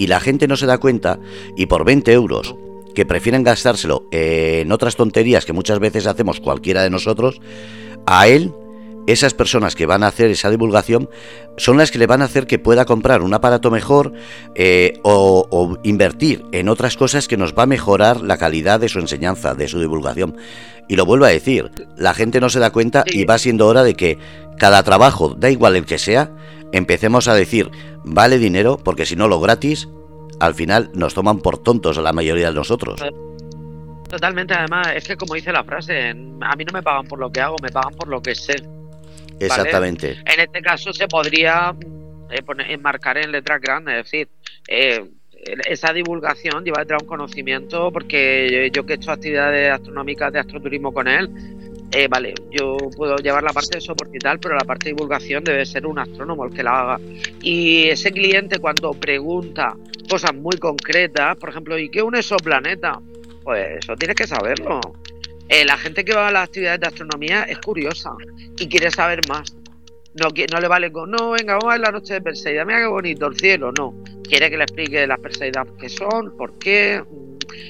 y 0.00 0.06
la 0.06 0.18
gente 0.18 0.48
no 0.48 0.56
se 0.56 0.64
da 0.64 0.78
cuenta 0.78 1.18
y 1.58 1.66
por 1.66 1.84
20 1.84 2.10
euros 2.14 2.54
que 2.94 3.04
prefieren 3.04 3.42
gastárselo 3.44 4.04
en 4.10 4.72
otras 4.72 4.96
tonterías 4.96 5.44
que 5.44 5.52
muchas 5.52 5.78
veces 5.78 6.06
hacemos 6.06 6.40
cualquiera 6.40 6.82
de 6.82 6.88
nosotros, 6.88 7.38
a 8.06 8.26
él, 8.26 8.50
esas 9.12 9.34
personas 9.34 9.74
que 9.74 9.86
van 9.86 10.02
a 10.02 10.08
hacer 10.08 10.30
esa 10.30 10.50
divulgación, 10.50 11.08
son 11.56 11.78
las 11.78 11.90
que 11.90 11.98
le 11.98 12.06
van 12.06 12.22
a 12.22 12.26
hacer 12.26 12.46
que 12.46 12.58
pueda 12.58 12.84
comprar 12.84 13.22
un 13.22 13.34
aparato 13.34 13.70
mejor 13.70 14.12
eh, 14.54 14.98
o, 15.02 15.78
invertir 15.82 16.44
en 16.52 16.68
otras 16.68 16.96
cosas 16.96 17.28
que 17.28 17.36
nos 17.36 17.54
va 17.54 17.64
a 17.64 17.66
mejorar 17.66 18.20
la 18.20 18.38
calidad 18.38 18.80
de 18.80 18.88
su 18.88 18.98
enseñanza, 18.98 19.54
de 19.54 19.68
su 19.68 19.80
divulgación. 19.80 20.36
Y 20.88 20.96
lo 20.96 21.06
vuelvo 21.06 21.24
a 21.24 21.28
decir, 21.28 21.70
la 21.96 22.14
gente 22.14 22.40
no 22.40 22.48
se 22.48 22.58
da 22.58 22.72
cuenta 22.72 23.04
y 23.06 23.24
va 23.24 23.38
siendo 23.38 23.66
hora 23.66 23.84
de 23.84 23.94
que 23.94 24.18
cada 24.58 24.82
trabajo, 24.82 25.34
da 25.38 25.50
igual 25.50 25.76
el 25.76 25.86
que 25.86 25.98
sea, 25.98 26.32
empecemos 26.72 27.28
a 27.28 27.34
decir, 27.34 27.70
vale 28.04 28.38
dinero, 28.38 28.78
porque 28.82 29.06
si 29.06 29.16
no 29.16 29.28
lo 29.28 29.40
gratis, 29.40 29.88
al 30.40 30.54
final 30.54 30.90
nos 30.94 31.14
toman 31.14 31.38
por 31.38 31.58
tontos 31.58 31.98
a 31.98 32.02
la 32.02 32.12
mayoría 32.12 32.48
de 32.48 32.54
nosotros. 32.54 33.00
Totalmente, 34.08 34.54
además, 34.54 34.88
es 34.94 35.06
que 35.06 35.16
como 35.16 35.34
dice 35.34 35.52
la 35.52 35.62
frase, 35.62 36.10
a 36.10 36.56
mí 36.56 36.64
no 36.64 36.72
me 36.72 36.82
pagan 36.82 37.06
por 37.06 37.20
lo 37.20 37.30
que 37.30 37.40
hago, 37.40 37.54
me 37.62 37.70
pagan 37.70 37.94
por 37.94 38.08
lo 38.08 38.20
que 38.20 38.34
sé. 38.34 38.56
Exactamente. 39.40 40.18
En 40.24 40.40
este 40.40 40.62
caso 40.62 40.92
se 40.92 41.08
podría 41.08 41.74
eh, 42.30 42.42
poner, 42.42 42.70
enmarcar 42.70 43.18
en 43.18 43.32
letras 43.32 43.60
grandes, 43.60 43.96
es 43.96 44.04
decir, 44.04 44.28
eh, 44.68 45.04
esa 45.66 45.92
divulgación 45.92 46.64
lleva 46.64 46.80
detrás 46.80 47.02
un 47.02 47.08
conocimiento, 47.08 47.90
porque 47.90 48.70
yo 48.72 48.84
que 48.84 48.92
he 48.92 48.96
hecho 48.96 49.10
actividades 49.10 49.72
astronómicas 49.72 50.32
de 50.32 50.40
astroturismo 50.40 50.92
con 50.92 51.08
él, 51.08 51.30
eh, 51.92 52.06
vale, 52.08 52.34
yo 52.50 52.76
puedo 52.96 53.16
llevar 53.16 53.42
la 53.42 53.52
parte 53.52 53.78
de 53.78 53.80
soporte 53.80 54.16
y 54.16 54.20
tal, 54.20 54.38
pero 54.38 54.54
la 54.54 54.64
parte 54.64 54.86
de 54.86 54.94
divulgación 54.94 55.42
debe 55.42 55.66
ser 55.66 55.86
un 55.86 55.98
astrónomo 55.98 56.44
el 56.44 56.54
que 56.54 56.62
la 56.62 56.80
haga. 56.80 57.00
Y 57.42 57.88
ese 57.88 58.12
cliente 58.12 58.58
cuando 58.58 58.92
pregunta 58.92 59.74
cosas 60.08 60.34
muy 60.34 60.56
concretas, 60.58 61.36
por 61.36 61.48
ejemplo, 61.48 61.76
¿y 61.78 61.88
qué 61.88 61.98
es 61.98 62.04
un 62.04 62.14
exoplaneta? 62.14 63.00
Pues 63.42 63.78
eso 63.78 63.96
tienes 63.96 64.14
que 64.14 64.26
saberlo. 64.26 64.80
Eh, 65.50 65.64
la 65.64 65.76
gente 65.76 66.04
que 66.04 66.14
va 66.14 66.28
a 66.28 66.30
las 66.32 66.44
actividades 66.44 66.78
de 66.78 66.86
astronomía 66.86 67.42
es 67.42 67.58
curiosa 67.58 68.12
y 68.56 68.68
quiere 68.68 68.88
saber 68.92 69.20
más. 69.28 69.52
No, 70.14 70.60
le 70.60 70.68
vale 70.68 70.92
con, 70.92 71.10
no, 71.10 71.32
venga, 71.32 71.54
vamos 71.54 71.66
a 71.66 71.72
ver 71.72 71.80
la 71.80 71.90
noche 71.90 72.14
de 72.14 72.20
Perseida, 72.20 72.64
mira 72.64 72.78
qué 72.78 72.86
bonito 72.86 73.26
el 73.26 73.36
cielo, 73.36 73.72
no. 73.76 73.94
Quiere 74.22 74.48
que 74.48 74.56
le 74.56 74.62
explique 74.62 75.06
las 75.08 75.18
Perseidas 75.18 75.66
qué 75.78 75.88
son, 75.88 76.36
por 76.36 76.56
qué, 76.58 77.02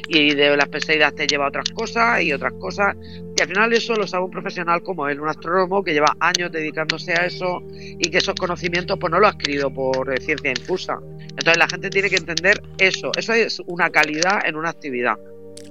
y 0.08 0.34
de 0.34 0.56
las 0.58 0.68
Perseidas 0.68 1.14
te 1.14 1.26
lleva 1.26 1.46
a 1.46 1.48
otras 1.48 1.70
cosas 1.70 2.22
y 2.22 2.34
otras 2.34 2.52
cosas. 2.54 2.96
Y 3.36 3.40
al 3.40 3.48
final 3.48 3.72
eso 3.72 3.94
lo 3.94 4.06
sabe 4.06 4.24
un 4.24 4.30
profesional 4.30 4.82
como 4.82 5.08
él, 5.08 5.18
un 5.18 5.28
astrónomo 5.28 5.82
que 5.82 5.94
lleva 5.94 6.14
años 6.20 6.52
dedicándose 6.52 7.12
a 7.12 7.26
eso 7.26 7.62
y 7.72 8.10
que 8.10 8.18
esos 8.18 8.34
conocimientos 8.34 8.98
pues 8.98 9.10
no 9.10 9.20
lo 9.20 9.26
ha 9.26 9.30
adquirido 9.30 9.72
por 9.72 10.12
eh, 10.12 10.20
ciencia 10.20 10.50
infusa. 10.50 10.98
Entonces 11.30 11.56
la 11.56 11.68
gente 11.68 11.88
tiene 11.88 12.10
que 12.10 12.16
entender 12.16 12.60
eso, 12.76 13.10
eso 13.16 13.32
es 13.32 13.60
una 13.66 13.88
calidad 13.88 14.46
en 14.46 14.56
una 14.56 14.68
actividad. 14.68 15.16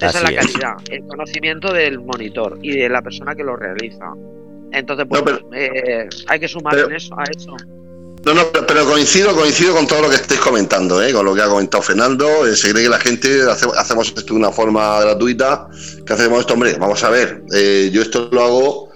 Esa 0.08 0.18
es 0.20 0.24
la 0.24 0.42
calidad, 0.42 0.74
el 0.90 1.04
conocimiento 1.06 1.74
del 1.74 2.00
monitor 2.00 2.58
y 2.62 2.78
de 2.78 2.90
la 2.90 3.02
persona 3.02 3.36
que 3.36 3.44
lo 3.44 3.56
realiza. 3.56 4.14
Entonces, 4.72 5.06
pues, 5.10 5.24
eh, 5.54 6.08
hay 6.28 6.40
que 6.40 6.48
sumar 6.48 6.78
en 6.78 6.94
eso, 6.94 7.16
a 7.18 7.24
eso. 7.24 7.56
No, 8.26 8.34
no, 8.34 8.52
pero, 8.52 8.86
coincido, 8.86 9.34
coincido 9.34 9.74
con 9.74 9.88
todo 9.88 10.02
lo 10.04 10.10
que 10.10 10.16
estáis 10.16 10.42
comentando, 10.42 11.02
¿eh? 11.02 11.14
con 11.14 11.26
lo 11.26 11.34
que 11.34 11.42
ha 11.42 11.48
comentado 11.48 11.82
Fernando. 11.82 12.46
Eh, 12.46 12.56
se 12.56 12.72
cree 12.72 12.84
que 12.84 12.90
la 12.90 13.00
gente 13.00 13.44
hacemos 13.78 14.08
esto 14.08 14.34
de 14.34 14.34
una 14.34 14.52
forma 14.52 15.00
gratuita. 15.00 15.68
que 16.06 16.14
hacemos 16.14 16.42
esto? 16.42 16.54
Hombre, 16.54 16.76
vamos 16.78 17.02
a 17.04 17.10
ver. 17.10 17.44
Eh, 17.54 17.90
yo 17.94 18.02
esto 18.02 18.30
lo 18.32 18.44
hago, 18.44 18.90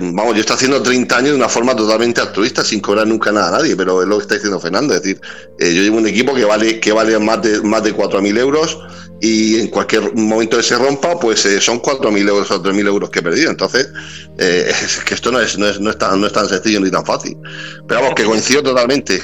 vamos, 0.00 0.34
yo 0.34 0.40
estoy 0.40 0.56
haciendo 0.56 0.82
30 0.82 1.16
años 1.16 1.30
de 1.30 1.36
una 1.36 1.48
forma 1.48 1.76
totalmente 1.76 2.20
altruista, 2.20 2.64
sin 2.64 2.80
cobrar 2.80 3.06
nunca 3.06 3.30
nada 3.30 3.48
a 3.48 3.58
nadie, 3.58 3.76
pero 3.76 4.02
es 4.02 4.08
lo 4.08 4.16
que 4.16 4.22
está 4.22 4.34
diciendo 4.34 4.58
Fernando. 4.58 4.94
Es 4.94 5.02
decir, 5.02 5.20
yo 5.60 5.82
llevo 5.82 5.98
un 5.98 6.08
equipo 6.08 6.34
que 6.34 6.44
vale, 6.44 6.80
que 6.80 6.92
vale 6.92 7.16
más 7.20 7.40
de, 7.42 7.62
más 7.62 7.84
de 7.84 7.94
4.000 7.94 8.38
euros 8.38 8.76
y 9.24 9.60
en 9.60 9.68
cualquier 9.68 10.16
momento 10.16 10.56
que 10.56 10.64
se 10.64 10.76
rompa, 10.76 11.18
pues 11.20 11.46
eh, 11.46 11.60
son 11.60 11.80
4.000 11.80 12.28
euros 12.28 12.50
o 12.50 12.60
3.000 12.60 12.86
euros 12.88 13.08
que 13.08 13.20
he 13.20 13.22
perdido. 13.22 13.52
Entonces, 13.52 13.88
eh, 14.36 14.66
es 14.82 14.98
que 15.04 15.14
esto 15.14 15.30
no 15.30 15.38
es, 15.38 15.56
no, 15.56 15.68
es, 15.68 15.78
no, 15.80 15.90
es 15.90 15.98
tan, 15.98 16.20
no 16.20 16.26
es 16.26 16.32
tan 16.32 16.48
sencillo 16.48 16.80
ni 16.80 16.90
tan 16.90 17.06
fácil. 17.06 17.38
Pero 17.86 18.00
vamos, 18.00 18.16
que 18.16 18.24
coincido 18.24 18.64
totalmente. 18.64 19.20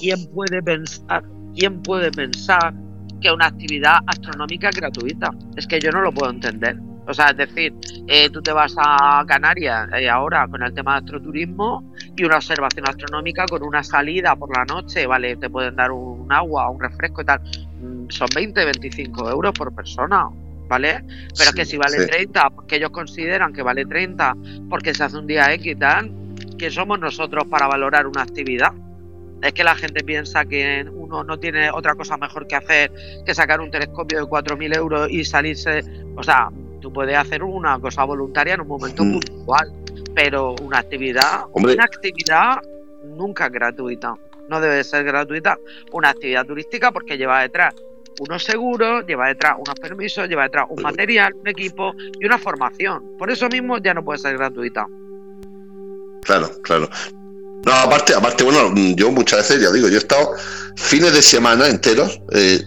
¿Quién 0.00 0.26
puede 0.34 0.60
pensar, 0.60 1.22
quién 1.56 1.80
puede 1.82 2.10
pensar 2.10 2.74
que 3.20 3.30
una 3.30 3.46
actividad 3.46 3.98
astronómica 4.08 4.70
es 4.70 4.76
gratuita? 4.76 5.30
Es 5.56 5.68
que 5.68 5.78
yo 5.78 5.92
no 5.92 6.00
lo 6.00 6.12
puedo 6.12 6.32
entender. 6.32 6.76
O 7.08 7.14
sea, 7.14 7.30
es 7.30 7.38
decir, 7.38 7.74
eh, 8.06 8.28
tú 8.28 8.42
te 8.42 8.52
vas 8.52 8.74
a 8.76 9.24
Canarias 9.26 9.88
eh, 9.98 10.10
ahora 10.10 10.46
con 10.46 10.62
el 10.62 10.74
tema 10.74 10.92
de 10.92 10.98
astroturismo 10.98 11.94
y 12.14 12.24
una 12.24 12.36
observación 12.36 12.86
astronómica 12.86 13.46
con 13.46 13.62
una 13.62 13.82
salida 13.82 14.36
por 14.36 14.54
la 14.54 14.66
noche, 14.66 15.06
¿vale? 15.06 15.36
Te 15.36 15.48
pueden 15.48 15.74
dar 15.74 15.90
un 15.90 16.30
agua, 16.30 16.68
un 16.68 16.78
refresco 16.78 17.22
y 17.22 17.24
tal. 17.24 17.40
Mm, 17.80 18.10
son 18.10 18.28
20, 18.34 18.62
25 18.62 19.30
euros 19.30 19.54
por 19.54 19.74
persona, 19.74 20.28
¿vale? 20.68 21.02
Pero 21.34 21.48
es 21.48 21.54
que 21.54 21.64
si 21.64 21.78
vale 21.78 22.06
30, 22.06 22.50
porque 22.50 22.76
ellos 22.76 22.90
consideran 22.90 23.54
que 23.54 23.62
vale 23.62 23.86
30 23.86 24.36
porque 24.68 24.92
se 24.92 25.04
hace 25.04 25.16
un 25.16 25.26
día 25.26 25.50
X 25.54 25.66
y 25.66 25.76
tal, 25.76 26.12
¿quién 26.58 26.70
somos 26.70 27.00
nosotros 27.00 27.46
para 27.46 27.66
valorar 27.68 28.06
una 28.06 28.20
actividad? 28.20 28.74
Es 29.40 29.54
que 29.54 29.64
la 29.64 29.76
gente 29.76 30.04
piensa 30.04 30.44
que 30.44 30.84
uno 30.92 31.24
no 31.24 31.38
tiene 31.38 31.70
otra 31.70 31.94
cosa 31.94 32.18
mejor 32.18 32.46
que 32.46 32.56
hacer 32.56 32.92
que 33.24 33.34
sacar 33.34 33.62
un 33.62 33.70
telescopio 33.70 34.18
de 34.18 34.24
4.000 34.24 34.76
euros 34.76 35.08
y 35.10 35.24
salirse, 35.24 35.82
o 36.16 36.22
sea, 36.22 36.50
Tú 36.80 36.92
puedes 36.92 37.16
hacer 37.16 37.42
una 37.42 37.78
cosa 37.78 38.04
voluntaria 38.04 38.54
en 38.54 38.60
un 38.60 38.68
momento 38.68 39.04
mm. 39.04 39.12
puntual, 39.12 39.72
pero 40.14 40.54
una 40.62 40.78
actividad, 40.78 41.44
una 41.52 41.84
actividad 41.84 42.58
nunca 43.04 43.46
es 43.46 43.52
gratuita. 43.52 44.14
No 44.48 44.60
debe 44.60 44.82
ser 44.84 45.04
gratuita 45.04 45.58
una 45.92 46.10
actividad 46.10 46.46
turística 46.46 46.90
porque 46.90 47.18
lleva 47.18 47.42
detrás 47.42 47.74
unos 48.20 48.42
seguros, 48.42 49.04
lleva 49.06 49.28
detrás 49.28 49.54
unos 49.58 49.74
permisos, 49.80 50.28
lleva 50.28 50.44
detrás 50.44 50.66
un 50.68 50.82
material, 50.82 51.34
un 51.34 51.48
equipo 51.48 51.94
y 52.18 52.24
una 52.24 52.38
formación. 52.38 53.16
Por 53.18 53.30
eso 53.30 53.48
mismo 53.48 53.78
ya 53.78 53.94
no 53.94 54.04
puede 54.04 54.18
ser 54.18 54.36
gratuita. 54.36 54.86
Claro, 56.22 56.50
claro. 56.62 56.88
No, 57.64 57.72
aparte, 57.72 58.14
aparte, 58.14 58.44
bueno, 58.44 58.72
yo 58.96 59.10
muchas 59.10 59.40
veces, 59.40 59.62
ya 59.62 59.72
digo, 59.72 59.88
yo 59.88 59.96
he 59.96 59.98
estado 59.98 60.32
fines 60.76 61.12
de 61.12 61.22
semana 61.22 61.68
enteros, 61.68 62.20
eh, 62.32 62.62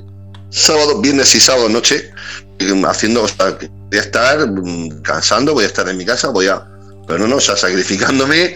sábado, 0.49 1.01
viernes 1.01 1.33
y 1.35 1.39
sábado 1.39 1.69
noche, 1.69 2.11
eh, 2.59 2.83
haciendo, 2.85 3.23
o 3.23 3.27
voy 3.91 3.99
a 3.99 4.03
estar 4.03 4.49
mm, 4.49 5.01
cansando, 5.01 5.53
voy 5.53 5.65
a 5.65 5.67
estar 5.67 5.87
en 5.89 5.97
mi 5.97 6.05
casa, 6.05 6.29
voy 6.29 6.47
a. 6.47 6.65
Pero 7.05 7.19
no, 7.19 7.27
no, 7.27 7.35
o 7.35 7.41
sea, 7.41 7.57
sacrificándome, 7.57 8.55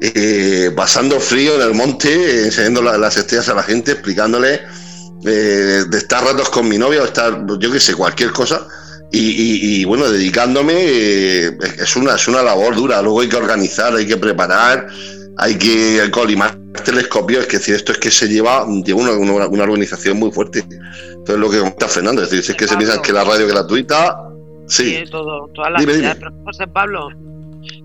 eh, 0.00 0.72
pasando 0.74 1.20
frío 1.20 1.54
en 1.54 1.62
el 1.62 1.74
monte, 1.74 2.46
enseñando 2.46 2.82
las 2.82 3.16
estrellas 3.16 3.48
a 3.48 3.54
la 3.54 3.62
gente, 3.62 3.92
explicándole 3.92 4.62
eh, 5.24 5.84
de 5.88 5.98
estar 5.98 6.24
ratos 6.24 6.50
con 6.50 6.68
mi 6.68 6.78
novia 6.78 7.02
o 7.02 7.04
estar, 7.04 7.46
yo 7.60 7.70
qué 7.70 7.78
sé, 7.78 7.94
cualquier 7.94 8.32
cosa. 8.32 8.66
Y, 9.12 9.84
bueno, 9.84 10.10
dedicándome 10.10 10.74
eh, 10.76 11.58
es, 11.78 11.96
una, 11.96 12.16
es 12.16 12.26
una 12.26 12.42
labor 12.42 12.74
dura. 12.74 13.00
Luego 13.00 13.20
hay 13.20 13.28
que 13.28 13.36
organizar, 13.36 13.94
hay 13.94 14.06
que 14.06 14.16
preparar, 14.16 14.88
hay 15.38 15.54
que 15.54 16.10
colimar 16.10 16.58
telescopios. 16.84 17.42
Es 17.42 17.46
que 17.46 17.58
decir, 17.58 17.76
esto 17.76 17.92
es 17.92 17.98
que 17.98 18.10
se 18.10 18.28
lleva, 18.28 18.66
lleva 18.84 19.00
una, 19.00 19.46
una, 19.46 19.62
organización 19.62 20.18
muy 20.18 20.32
fuerte. 20.32 20.66
Entonces, 20.68 21.36
lo 21.36 21.48
que 21.48 21.58
comenta 21.60 21.88
Fernando, 21.88 22.22
es 22.22 22.30
decir, 22.30 22.44
si 22.44 22.52
es 22.52 22.58
que 22.58 22.68
se 22.68 22.76
piensa 22.76 23.00
que 23.00 23.12
la 23.12 23.24
radio 23.24 23.46
es 23.46 23.52
gratuita, 23.52 24.26
sí. 24.66 25.04
todo, 25.10 25.48
todas 25.48 25.72
las 25.72 25.84
Pero 25.84 26.32
José 26.44 26.66
Pablo, 26.66 27.08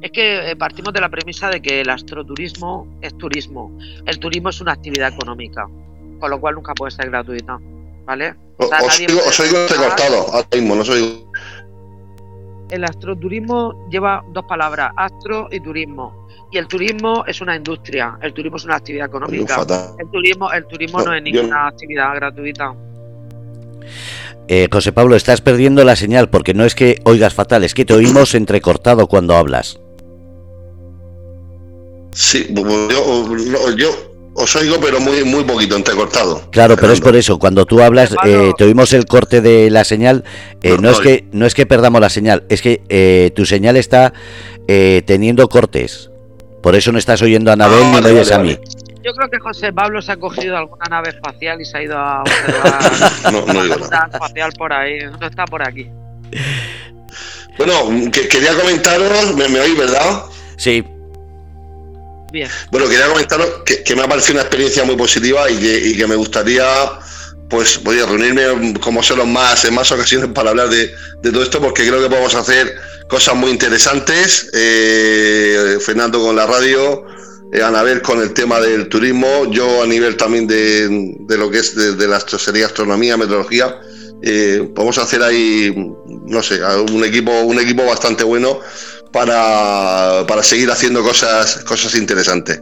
es 0.01 0.11
que 0.11 0.51
eh, 0.51 0.55
partimos 0.55 0.93
de 0.93 1.01
la 1.01 1.09
premisa 1.09 1.49
de 1.49 1.61
que 1.61 1.81
el 1.81 1.89
astroturismo 1.89 2.87
es 3.01 3.17
turismo. 3.17 3.77
El 4.05 4.19
turismo 4.19 4.49
es 4.49 4.61
una 4.61 4.73
actividad 4.73 5.13
económica 5.13 5.67
con 6.21 6.29
lo 6.29 6.39
cual 6.39 6.55
nunca 6.55 6.73
puede 6.73 6.91
ser 6.91 7.09
gratuita, 7.09 7.59
¿vale? 8.05 8.35
O 8.57 8.67
sea, 8.67 8.79
os, 8.81 8.99
oigo, 8.99 9.19
os 9.27 9.39
oigo 9.41 9.57
entrecortado 9.57 10.27
ahora 10.31 10.47
mismo, 10.53 10.75
no 10.75 10.85
soy... 10.85 11.25
El 12.69 12.85
astroturismo 12.85 13.89
lleva 13.89 14.23
dos 14.31 14.45
palabras, 14.45 14.93
astro 14.95 15.49
y 15.51 15.59
turismo. 15.59 16.27
Y 16.51 16.57
el 16.57 16.67
turismo 16.67 17.25
es 17.27 17.41
una 17.41 17.55
industria, 17.55 18.17
el 18.21 18.33
turismo 18.33 18.55
es 18.57 18.63
una 18.63 18.75
actividad 18.75 19.07
económica. 19.07 19.65
El 19.99 20.09
turismo, 20.09 20.51
el 20.53 20.65
turismo 20.67 21.01
no, 21.01 21.13
es 21.13 21.23
ninguna 21.23 21.67
actividad 21.67 22.15
gratuita. 22.15 22.73
Eh, 24.47 24.67
José 24.71 24.91
Pablo, 24.91 25.15
estás 25.15 25.41
perdiendo 25.41 25.83
la 25.83 25.95
señal 25.95 26.29
porque 26.29 26.53
no 26.53 26.65
es 26.65 26.75
que 26.75 26.97
oigas 27.03 27.33
fatal, 27.33 27.63
es 27.63 27.73
que 27.73 27.85
te 27.85 27.93
oímos 27.93 28.35
entrecortado 28.35 29.07
cuando 29.07 29.35
hablas. 29.35 29.79
Sí, 32.13 32.47
yo, 32.53 33.75
yo 33.77 34.11
os 34.33 34.55
oigo, 34.55 34.77
pero 34.81 34.99
muy, 34.99 35.23
muy 35.23 35.43
poquito, 35.43 35.75
entrecortado. 35.75 36.49
Claro, 36.51 36.75
pero 36.77 36.93
es 36.93 37.01
por 37.01 37.15
eso. 37.15 37.37
Cuando 37.37 37.65
tú 37.65 37.81
hablas, 37.81 38.15
eh, 38.25 38.51
te 38.57 38.63
oímos 38.63 38.93
el 38.93 39.05
corte 39.05 39.41
de 39.41 39.69
la 39.69 39.83
señal. 39.83 40.23
Eh, 40.63 40.77
no, 40.79 40.89
es 40.89 40.99
que 40.99 41.25
no 41.31 41.45
es 41.45 41.53
que 41.53 41.65
perdamos 41.65 42.01
la 42.01 42.09
señal, 42.09 42.43
es 42.49 42.61
que 42.61 42.81
eh, 42.89 43.31
tu 43.35 43.45
señal 43.45 43.75
está 43.77 44.13
eh, 44.67 45.01
teniendo 45.05 45.47
cortes. 45.49 46.09
Por 46.61 46.75
eso 46.75 46.91
no 46.91 46.99
estás 46.99 47.21
oyendo 47.21 47.49
a 47.49 47.53
Anabel 47.55 47.83
ah, 47.83 47.91
ni 47.95 48.01
me 48.01 48.11
oyes 48.11 48.31
a 48.31 48.39
mí. 48.39 48.57
Yo 49.03 49.13
creo 49.13 49.29
que 49.29 49.39
José 49.39 49.73
Pablo 49.73 50.01
se 50.01 50.11
ha 50.11 50.17
cogido 50.17 50.57
alguna 50.57 50.85
nave 50.89 51.09
espacial 51.09 51.59
y 51.59 51.65
se 51.65 51.77
ha 51.77 51.83
ido 51.83 51.97
a 51.97 52.21
observar 52.23 53.33
no, 53.33 53.53
no 53.53 53.75
espacial 53.75 54.51
por 54.57 54.73
ahí. 54.73 54.99
No 55.19 55.27
está 55.27 55.45
por 55.45 55.67
aquí. 55.67 55.89
Bueno, 57.57 58.11
que, 58.11 58.27
quería 58.27 58.53
comentaros, 58.55 59.35
¿me, 59.35 59.49
¿me 59.49 59.59
oís, 59.59 59.77
verdad? 59.77 60.23
Sí. 60.57 60.83
Bueno, 62.71 62.87
quería 62.87 63.07
comentaros 63.07 63.63
que, 63.65 63.95
me 63.95 64.03
ha 64.03 64.07
parecido 64.07 64.35
una 64.35 64.43
experiencia 64.43 64.83
muy 64.83 64.95
positiva 64.95 65.49
y 65.49 65.95
que, 65.97 66.07
me 66.07 66.15
gustaría 66.15 66.65
pues 67.49 67.77
podía 67.79 68.05
reunirme 68.05 68.79
como 68.79 69.03
son 69.03 69.17
los 69.17 69.27
más 69.27 69.65
en 69.65 69.75
más 69.75 69.91
ocasiones 69.91 70.29
para 70.33 70.51
hablar 70.51 70.69
de, 70.69 70.89
todo 71.21 71.43
esto 71.43 71.59
porque 71.59 71.85
creo 71.85 72.01
que 72.01 72.07
podemos 72.07 72.33
hacer 72.33 72.73
cosas 73.09 73.35
muy 73.35 73.51
interesantes 73.51 74.49
eh, 74.53 75.77
Fernando 75.85 76.21
con 76.21 76.33
la 76.33 76.45
radio 76.45 77.05
eh, 77.51 77.61
Anabel 77.61 78.01
con 78.01 78.21
el 78.21 78.33
tema 78.33 78.59
del 78.59 78.87
turismo 78.89 79.45
yo 79.49 79.83
a 79.83 79.87
nivel 79.87 80.17
también 80.17 80.47
de, 80.47 81.37
lo 81.37 81.49
que 81.49 81.59
es 81.59 81.75
de, 81.75 82.07
la 82.07 82.19
sería 82.19 82.65
astronomía 82.65 83.17
meteorología 83.17 83.79
eh, 84.21 84.69
podemos 84.75 84.97
hacer 84.97 85.23
ahí 85.23 85.73
no 86.25 86.43
sé 86.43 86.59
un 86.93 87.03
equipo 87.03 87.31
un 87.41 87.59
equipo 87.59 87.85
bastante 87.85 88.23
bueno 88.23 88.59
para, 89.11 90.25
para 90.27 90.43
seguir 90.43 90.69
haciendo 90.71 91.03
cosas, 91.03 91.63
cosas 91.65 91.95
interesantes. 91.95 92.61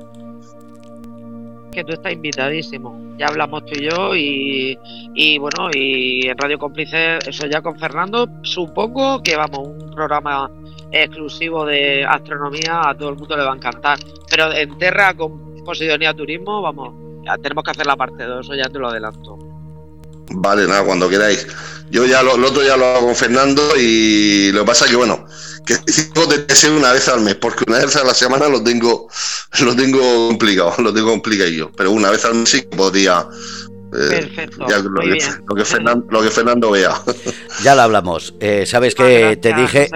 Que 1.71 1.83
tú 1.83 1.93
estás 1.93 2.13
invitadísimo. 2.13 2.97
Ya 3.17 3.27
hablamos 3.27 3.65
tú 3.65 3.73
y 3.77 3.89
yo 3.89 4.15
y, 4.15 5.37
bueno, 5.37 5.69
y 5.73 6.27
en 6.27 6.37
Radio 6.37 6.57
Cómplice, 6.57 7.17
eso 7.27 7.45
ya 7.47 7.61
con 7.61 7.77
Fernando, 7.77 8.27
supongo 8.43 9.21
que 9.21 9.35
vamos, 9.35 9.67
un 9.67 9.91
programa 9.93 10.49
exclusivo 10.91 11.65
de 11.65 12.05
astronomía 12.05 12.81
a 12.89 12.95
todo 12.95 13.09
el 13.09 13.15
mundo 13.15 13.37
le 13.37 13.43
va 13.43 13.53
a 13.53 13.55
encantar. 13.55 13.99
Pero 14.29 14.51
en 14.51 14.77
Terra 14.77 15.13
con 15.13 15.63
Posidonia 15.63 16.13
Turismo, 16.13 16.61
vamos, 16.61 16.93
ya 17.25 17.37
tenemos 17.37 17.63
que 17.63 17.71
hacer 17.71 17.85
la 17.85 17.95
parte 17.95 18.23
2, 18.23 18.45
eso 18.45 18.55
ya 18.55 18.69
te 18.69 18.79
lo 18.79 18.89
adelanto. 18.89 19.37
Vale, 20.31 20.67
nada, 20.67 20.83
cuando 20.83 21.09
queráis. 21.09 21.47
Yo 21.89 22.05
ya 22.05 22.21
lo, 22.21 22.33
otro 22.33 22.63
ya 22.63 22.77
lo 22.77 22.85
hago 22.85 23.07
con 23.07 23.15
Fernando 23.15 23.63
y 23.77 24.51
lo 24.51 24.61
que 24.61 24.67
pasa 24.67 24.85
es 24.85 24.91
que, 24.91 24.97
bueno, 24.97 25.25
que 25.65 25.75
tengo 25.77 26.27
de 26.27 26.55
ser 26.55 26.71
una 26.71 26.91
vez 26.91 27.07
al 27.07 27.21
mes, 27.21 27.35
porque 27.35 27.63
una 27.67 27.79
vez 27.79 27.95
a 27.95 28.03
la 28.03 28.13
semana 28.13 28.47
lo 28.47 28.63
tengo, 28.63 29.07
lo 29.61 29.75
tengo 29.75 30.27
complicado, 30.27 30.75
lo 30.79 30.93
tengo 30.93 31.09
complicado 31.09 31.49
yo, 31.49 31.71
pero 31.71 31.91
una 31.91 32.11
vez 32.11 32.25
al 32.25 32.35
mes 32.35 32.49
sí 32.49 32.61
que 32.61 32.77
podría. 32.77 33.25
Eh, 33.91 34.09
Perfecto, 34.09 34.67
lo, 35.47 35.55
que, 35.55 36.29
Fernando, 36.29 36.71
vea. 36.71 36.93
Ya 37.63 37.73
lo 37.73 37.81
hablamos. 37.81 38.35
Eh, 38.39 38.67
Sabes 38.67 38.93
que 38.93 39.39
te 39.41 39.53
dije. 39.53 39.89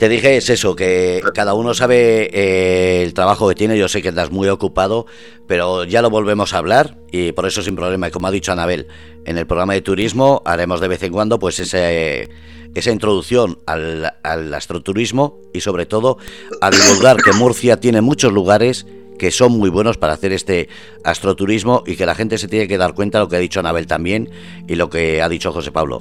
Te 0.00 0.08
dije 0.08 0.38
es 0.38 0.48
eso, 0.48 0.74
que 0.74 1.22
cada 1.34 1.52
uno 1.52 1.74
sabe 1.74 2.30
eh, 2.32 3.02
el 3.02 3.12
trabajo 3.12 3.46
que 3.50 3.54
tiene, 3.54 3.76
yo 3.76 3.86
sé 3.86 4.00
que 4.00 4.08
estás 4.08 4.30
muy 4.30 4.48
ocupado, 4.48 5.04
pero 5.46 5.84
ya 5.84 6.00
lo 6.00 6.08
volvemos 6.08 6.54
a 6.54 6.56
hablar 6.56 6.96
y 7.12 7.32
por 7.32 7.44
eso 7.44 7.60
sin 7.60 7.76
problema. 7.76 8.10
Como 8.10 8.26
ha 8.26 8.30
dicho 8.30 8.50
Anabel, 8.50 8.86
en 9.26 9.36
el 9.36 9.46
programa 9.46 9.74
de 9.74 9.82
turismo 9.82 10.40
haremos 10.46 10.80
de 10.80 10.88
vez 10.88 11.02
en 11.02 11.12
cuando 11.12 11.38
pues 11.38 11.60
ese, 11.60 12.30
esa 12.74 12.90
introducción 12.90 13.58
al, 13.66 14.14
al 14.22 14.54
astroturismo 14.54 15.38
y 15.52 15.60
sobre 15.60 15.84
todo 15.84 16.16
a 16.62 16.70
divulgar 16.70 17.18
que 17.18 17.34
Murcia 17.34 17.78
tiene 17.78 18.00
muchos 18.00 18.32
lugares 18.32 18.86
que 19.18 19.30
son 19.30 19.52
muy 19.52 19.68
buenos 19.68 19.98
para 19.98 20.14
hacer 20.14 20.32
este 20.32 20.70
astroturismo 21.04 21.82
y 21.86 21.96
que 21.96 22.06
la 22.06 22.14
gente 22.14 22.38
se 22.38 22.48
tiene 22.48 22.68
que 22.68 22.78
dar 22.78 22.94
cuenta 22.94 23.18
de 23.18 23.24
lo 23.24 23.28
que 23.28 23.36
ha 23.36 23.40
dicho 23.40 23.60
Anabel 23.60 23.86
también 23.86 24.30
y 24.66 24.76
lo 24.76 24.88
que 24.88 25.20
ha 25.20 25.28
dicho 25.28 25.52
José 25.52 25.72
Pablo. 25.72 26.00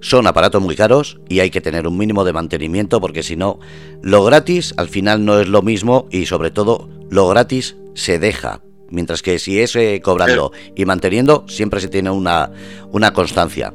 Son 0.00 0.26
aparatos 0.26 0.62
muy 0.62 0.76
caros 0.76 1.18
y 1.28 1.40
hay 1.40 1.50
que 1.50 1.60
tener 1.60 1.86
un 1.86 1.98
mínimo 1.98 2.24
de 2.24 2.32
mantenimiento 2.32 3.00
porque 3.00 3.22
si 3.22 3.36
no, 3.36 3.58
lo 4.02 4.24
gratis 4.24 4.74
al 4.76 4.88
final 4.88 5.24
no 5.24 5.40
es 5.40 5.48
lo 5.48 5.62
mismo 5.62 6.06
y 6.10 6.26
sobre 6.26 6.50
todo 6.50 6.88
lo 7.10 7.28
gratis 7.28 7.76
se 7.94 8.18
deja. 8.18 8.62
Mientras 8.90 9.22
que 9.22 9.38
si 9.38 9.60
es 9.60 9.76
eh, 9.76 10.00
cobrando 10.02 10.52
y 10.74 10.84
manteniendo, 10.86 11.44
siempre 11.48 11.80
se 11.80 11.88
tiene 11.88 12.10
una, 12.10 12.50
una 12.90 13.12
constancia. 13.12 13.74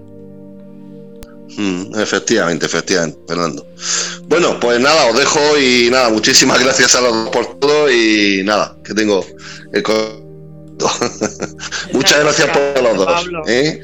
Mm, 1.58 2.00
efectivamente, 2.00 2.66
efectivamente, 2.66 3.20
Fernando. 3.28 3.68
Bueno, 4.28 4.60
pues 4.60 4.80
nada, 4.80 5.06
os 5.06 5.18
dejo 5.18 5.40
y 5.60 5.90
nada, 5.92 6.10
muchísimas 6.10 6.60
gracias 6.64 6.96
a 6.96 7.02
los 7.02 7.14
dos 7.14 7.30
por 7.30 7.60
todo 7.60 7.92
y 7.92 8.42
nada, 8.44 8.76
que 8.84 8.94
tengo 8.94 9.24
el... 9.72 9.84
Muchas 11.94 12.20
gracias 12.20 12.50
por 12.50 12.84
los 12.84 12.98
dos. 12.98 13.30
¿eh? 13.48 13.80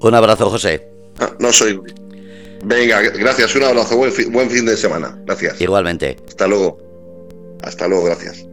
Un 0.00 0.14
abrazo, 0.14 0.50
José. 0.50 0.86
Ah, 1.18 1.32
no 1.38 1.52
soy. 1.52 1.80
Venga, 2.64 3.00
gracias, 3.00 3.54
un 3.56 3.64
abrazo, 3.64 3.96
buen 3.96 4.12
fin, 4.12 4.32
buen 4.32 4.50
fin 4.50 4.66
de 4.66 4.76
semana. 4.76 5.18
Gracias. 5.24 5.60
Igualmente. 5.60 6.16
Hasta 6.28 6.46
luego. 6.46 6.78
Hasta 7.62 7.88
luego, 7.88 8.04
gracias. 8.04 8.46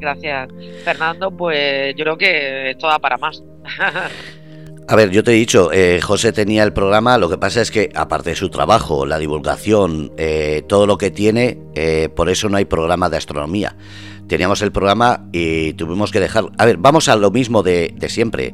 Gracias, 0.00 0.48
Fernando. 0.84 1.30
Pues 1.30 1.94
yo 1.96 2.04
creo 2.04 2.18
que 2.18 2.70
esto 2.70 2.88
da 2.88 2.98
para 2.98 3.16
más. 3.18 3.42
A 4.88 4.96
ver, 4.96 5.10
yo 5.10 5.22
te 5.22 5.30
he 5.30 5.34
dicho, 5.34 5.70
eh, 5.72 6.00
José 6.00 6.32
tenía 6.32 6.64
el 6.64 6.72
programa, 6.72 7.16
lo 7.16 7.30
que 7.30 7.38
pasa 7.38 7.60
es 7.60 7.70
que 7.70 7.90
aparte 7.94 8.30
de 8.30 8.36
su 8.36 8.48
trabajo, 8.48 9.06
la 9.06 9.18
divulgación, 9.18 10.10
eh, 10.16 10.62
todo 10.66 10.84
lo 10.84 10.98
que 10.98 11.12
tiene, 11.12 11.60
eh, 11.76 12.08
por 12.08 12.28
eso 12.28 12.48
no 12.48 12.56
hay 12.56 12.64
programa 12.64 13.08
de 13.08 13.16
astronomía. 13.16 13.76
Teníamos 14.26 14.62
el 14.62 14.72
programa 14.72 15.28
y 15.32 15.74
tuvimos 15.74 16.10
que 16.10 16.18
dejar... 16.18 16.46
A 16.58 16.66
ver, 16.66 16.76
vamos 16.78 17.08
a 17.08 17.14
lo 17.14 17.30
mismo 17.30 17.62
de, 17.62 17.94
de 17.96 18.08
siempre. 18.08 18.52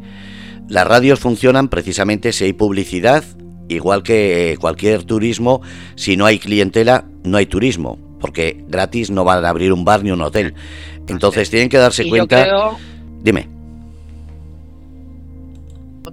Las 0.69 0.87
radios 0.87 1.21
funcionan 1.21 1.69
precisamente 1.69 2.33
si 2.33 2.45
hay 2.45 2.53
publicidad, 2.53 3.23
igual 3.69 4.03
que 4.03 4.57
cualquier 4.61 5.05
turismo, 5.05 5.63
si 5.95 6.17
no 6.17 6.27
hay 6.27 6.39
clientela, 6.39 7.05
no 7.25 7.37
hay 7.37 7.47
turismo, 7.47 7.99
porque 8.21 8.65
gratis 8.69 9.11
no 9.11 9.25
van 9.25 9.45
a 9.45 9.49
abrir 9.49 9.73
un 9.73 9.85
bar 9.85 10.03
ni 10.03 10.11
un 10.11 10.23
hotel. 10.23 10.55
Entonces 11.09 11.51
tienen 11.51 11.69
que 11.69 11.79
darse 11.79 12.09
cuenta... 12.09 12.77
Dime. 13.23 13.49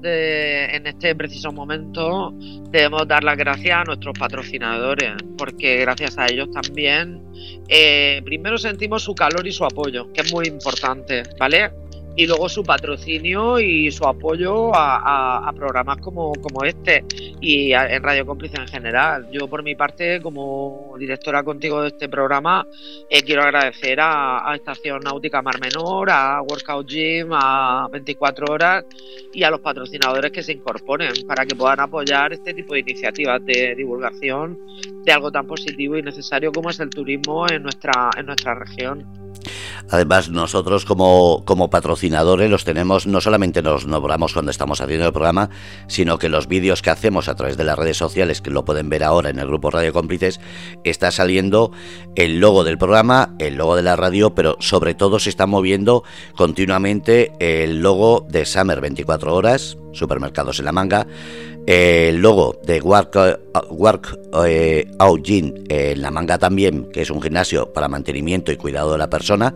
en 0.05 0.85
este 0.87 1.15
preciso 1.15 1.51
momento 1.51 2.33
debemos 2.69 3.07
dar 3.07 3.23
las 3.23 3.37
gracias 3.37 3.77
a 3.77 3.83
nuestros 3.85 4.17
patrocinadores, 4.17 5.13
porque 5.37 5.77
gracias 5.77 6.17
a 6.17 6.25
ellos 6.27 6.49
también, 6.51 7.21
eh, 7.69 8.21
primero 8.25 8.57
sentimos 8.57 9.03
su 9.03 9.15
calor 9.15 9.47
y 9.47 9.51
su 9.51 9.63
apoyo, 9.63 10.11
que 10.11 10.21
es 10.21 10.33
muy 10.33 10.47
importante, 10.47 11.23
¿vale? 11.39 11.71
Y 12.15 12.27
luego 12.27 12.47
su 12.47 12.63
patrocinio 12.63 13.59
y 13.59 13.91
su 13.91 14.05
apoyo 14.05 14.71
a, 14.73 15.51
programas 15.55 15.97
como, 15.97 16.33
como 16.33 16.63
este 16.63 17.05
y 17.41 17.73
en 17.73 18.03
Radio 18.03 18.25
Cómplice 18.25 18.57
en 18.57 18.67
general. 18.67 19.29
Yo 19.31 19.47
por 19.47 19.63
mi 19.63 19.75
parte, 19.75 20.21
como 20.21 20.95
directora 20.97 21.43
contigo 21.43 21.81
de 21.81 21.89
este 21.89 22.09
programa, 22.09 22.67
eh, 23.09 23.21
quiero 23.23 23.43
agradecer 23.43 23.99
a, 24.01 24.51
Estación 24.55 25.01
Náutica 25.01 25.41
Mar 25.41 25.59
Menor, 25.59 26.09
a 26.09 26.41
Workout 26.41 26.87
Gym, 26.87 27.29
a 27.31 27.87
24 27.91 28.45
Horas 28.53 28.85
y 29.33 29.43
a 29.43 29.49
los 29.49 29.59
patrocinadores 29.61 30.31
que 30.31 30.43
se 30.43 30.53
incorporen 30.53 31.11
para 31.27 31.45
que 31.45 31.55
puedan 31.55 31.79
apoyar 31.79 32.33
este 32.33 32.53
tipo 32.53 32.73
de 32.73 32.81
iniciativas 32.81 33.43
de 33.45 33.75
divulgación 33.75 34.59
de 35.03 35.11
algo 35.11 35.31
tan 35.31 35.47
positivo 35.47 35.97
y 35.97 36.01
necesario 36.01 36.51
como 36.51 36.69
es 36.69 36.79
el 36.79 36.89
turismo 36.89 37.45
en 37.49 37.63
nuestra, 37.63 38.09
en 38.17 38.27
nuestra 38.27 38.55
región. 38.55 39.32
Además, 39.89 40.29
nosotros 40.29 40.85
como, 40.85 41.43
como 41.45 41.69
patrocinadores 41.69 42.49
los 42.49 42.63
tenemos, 42.63 43.05
no 43.05 43.21
solamente 43.21 43.61
nos 43.61 43.85
nombramos 43.85 44.33
cuando 44.33 44.51
estamos 44.51 44.81
haciendo 44.81 45.05
el 45.05 45.13
programa, 45.13 45.49
sino 45.87 46.17
que 46.17 46.29
los 46.29 46.47
vídeos 46.47 46.81
que 46.81 46.89
hacemos 46.89 47.27
a 47.27 47.35
través 47.35 47.57
de 47.57 47.63
las 47.63 47.77
redes 47.77 47.97
sociales, 47.97 48.41
que 48.41 48.49
lo 48.49 48.65
pueden 48.65 48.89
ver 48.89 49.03
ahora 49.03 49.29
en 49.29 49.39
el 49.39 49.47
grupo 49.47 49.69
Radio 49.69 49.93
Cómplices, 49.93 50.39
está 50.83 51.11
saliendo 51.11 51.71
el 52.15 52.39
logo 52.39 52.63
del 52.63 52.77
programa, 52.77 53.35
el 53.39 53.55
logo 53.55 53.75
de 53.75 53.83
la 53.83 53.95
radio, 53.95 54.33
pero 54.33 54.57
sobre 54.59 54.93
todo 54.93 55.19
se 55.19 55.29
está 55.29 55.45
moviendo 55.45 56.03
continuamente 56.35 57.31
el 57.39 57.81
logo 57.81 58.25
de 58.29 58.45
Summer 58.45 58.81
24 58.81 59.35
horas, 59.35 59.77
supermercados 59.91 60.59
en 60.59 60.65
la 60.65 60.71
manga, 60.71 61.07
el 61.65 62.17
logo 62.17 62.59
de 62.65 62.81
Work, 62.81 63.17
Work 63.69 64.19
eh, 64.45 64.85
Out 64.99 65.23
Gym 65.23 65.53
en 65.69 66.01
la 66.01 66.11
manga 66.11 66.37
también, 66.37 66.89
que 66.91 67.01
es 67.01 67.09
un 67.09 67.21
gimnasio 67.21 67.71
para 67.71 67.87
mantenimiento 67.87 68.51
y 68.51 68.57
cuidado 68.57 68.91
de 68.91 68.97
la 68.97 69.09
persona, 69.09 69.53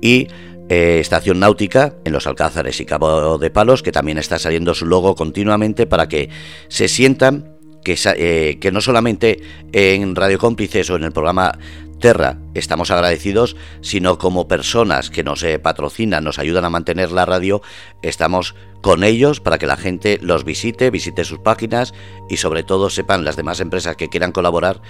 y 0.00 0.28
eh, 0.68 0.98
Estación 1.00 1.40
Náutica 1.40 1.94
en 2.04 2.12
los 2.12 2.26
Alcázares 2.26 2.80
y 2.80 2.86
Cabo 2.86 3.38
de 3.38 3.50
Palos, 3.50 3.82
que 3.82 3.92
también 3.92 4.18
está 4.18 4.38
saliendo 4.38 4.74
su 4.74 4.86
logo 4.86 5.14
continuamente 5.14 5.86
para 5.86 6.08
que 6.08 6.30
se 6.68 6.88
sientan 6.88 7.54
que, 7.84 7.96
eh, 8.16 8.58
que 8.60 8.72
no 8.72 8.80
solamente 8.80 9.40
en 9.72 10.16
Radio 10.16 10.38
Cómplices 10.38 10.88
o 10.90 10.96
en 10.96 11.04
el 11.04 11.12
programa 11.12 11.58
Terra 12.04 12.36
estamos 12.52 12.90
agradecidos, 12.90 13.56
sino 13.80 14.18
como 14.18 14.46
personas 14.46 15.08
que 15.08 15.24
nos 15.24 15.42
eh, 15.42 15.58
patrocinan, 15.58 16.22
nos 16.22 16.38
ayudan 16.38 16.66
a 16.66 16.68
mantener 16.68 17.10
la 17.12 17.24
radio, 17.24 17.62
estamos 18.02 18.54
con 18.82 19.04
ellos 19.04 19.40
para 19.40 19.56
que 19.56 19.66
la 19.66 19.78
gente 19.78 20.18
los 20.20 20.44
visite, 20.44 20.90
visite 20.90 21.24
sus 21.24 21.38
páginas 21.38 21.94
y 22.28 22.36
sobre 22.36 22.62
todo 22.62 22.90
sepan 22.90 23.24
las 23.24 23.36
demás 23.36 23.58
empresas 23.60 23.96
que 23.96 24.10
quieran 24.10 24.32
colaborar 24.32 24.82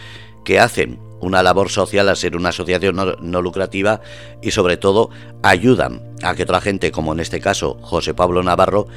que 0.44 0.58
hacen 0.58 0.98
una 1.20 1.44
labor 1.44 1.70
social 1.70 2.08
al 2.08 2.16
ser 2.16 2.36
una 2.36 2.48
asociación 2.48 2.96
no, 2.96 3.42
lucrativa 3.42 4.00
y 4.42 4.50
sobre 4.50 4.76
todo 4.76 5.10
ayudan 5.44 6.16
a 6.24 6.34
que 6.34 6.42
otra 6.42 6.60
gente, 6.60 6.90
como 6.90 7.12
en 7.12 7.20
este 7.20 7.38
caso 7.38 7.78
José 7.80 8.14
Pablo 8.14 8.42
Navarro, 8.42 8.88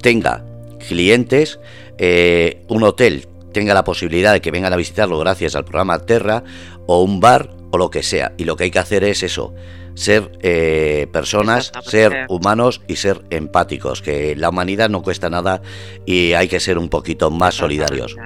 tenga 0.00 0.44
clientes, 0.78 1.58
eh, 1.98 2.64
un 2.68 2.84
hotel 2.84 3.26
tenga 3.54 3.72
la 3.72 3.84
posibilidad 3.84 4.34
de 4.34 4.42
que 4.42 4.50
vengan 4.50 4.74
a 4.74 4.76
visitarlo 4.76 5.18
gracias 5.18 5.56
al 5.56 5.64
programa 5.64 6.00
Terra 6.00 6.44
o 6.86 7.02
un 7.02 7.20
bar 7.20 7.53
o 7.74 7.78
lo 7.78 7.90
que 7.90 8.02
sea. 8.02 8.32
Y 8.36 8.44
lo 8.44 8.56
que 8.56 8.64
hay 8.64 8.70
que 8.70 8.78
hacer 8.78 9.04
es 9.04 9.22
eso, 9.22 9.52
ser 9.94 10.30
eh, 10.40 11.08
personas, 11.12 11.72
ser 11.82 12.26
humanos 12.28 12.80
y 12.86 12.96
ser 12.96 13.22
empáticos, 13.30 14.00
que 14.00 14.36
la 14.36 14.48
humanidad 14.48 14.88
no 14.88 15.02
cuesta 15.02 15.28
nada 15.28 15.60
y 16.06 16.32
hay 16.34 16.48
que 16.48 16.60
ser 16.60 16.78
un 16.78 16.88
poquito 16.88 17.30
más 17.30 17.54
solidarios. 17.54 18.16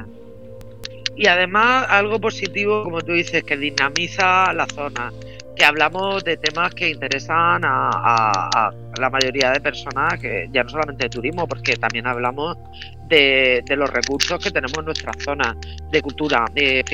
Y 1.16 1.26
además 1.26 1.86
algo 1.88 2.20
positivo, 2.20 2.84
como 2.84 3.00
tú 3.00 3.12
dices, 3.12 3.42
que 3.42 3.56
dinamiza 3.56 4.52
la 4.52 4.66
zona, 4.66 5.12
que 5.58 5.64
hablamos 5.64 6.22
de 6.22 6.36
temas 6.36 6.72
que 6.72 6.88
interesan 6.88 7.62
a, 7.64 8.70
la 8.98 9.10
mayoría 9.10 9.50
de 9.50 9.60
personas, 9.60 10.18
que 10.20 10.48
ya 10.52 10.62
no 10.62 10.70
solamente 10.70 11.04
de 11.04 11.10
turismo, 11.10 11.46
porque 11.46 11.76
también 11.76 12.06
hablamos 12.06 12.56
de, 13.08 13.62
los 13.76 13.90
recursos 13.90 14.42
que 14.42 14.50
tenemos 14.50 14.78
en 14.78 14.84
nuestra 14.84 15.12
zona, 15.18 15.56
de 15.90 16.00
cultura, 16.00 16.44
de, 16.54 16.84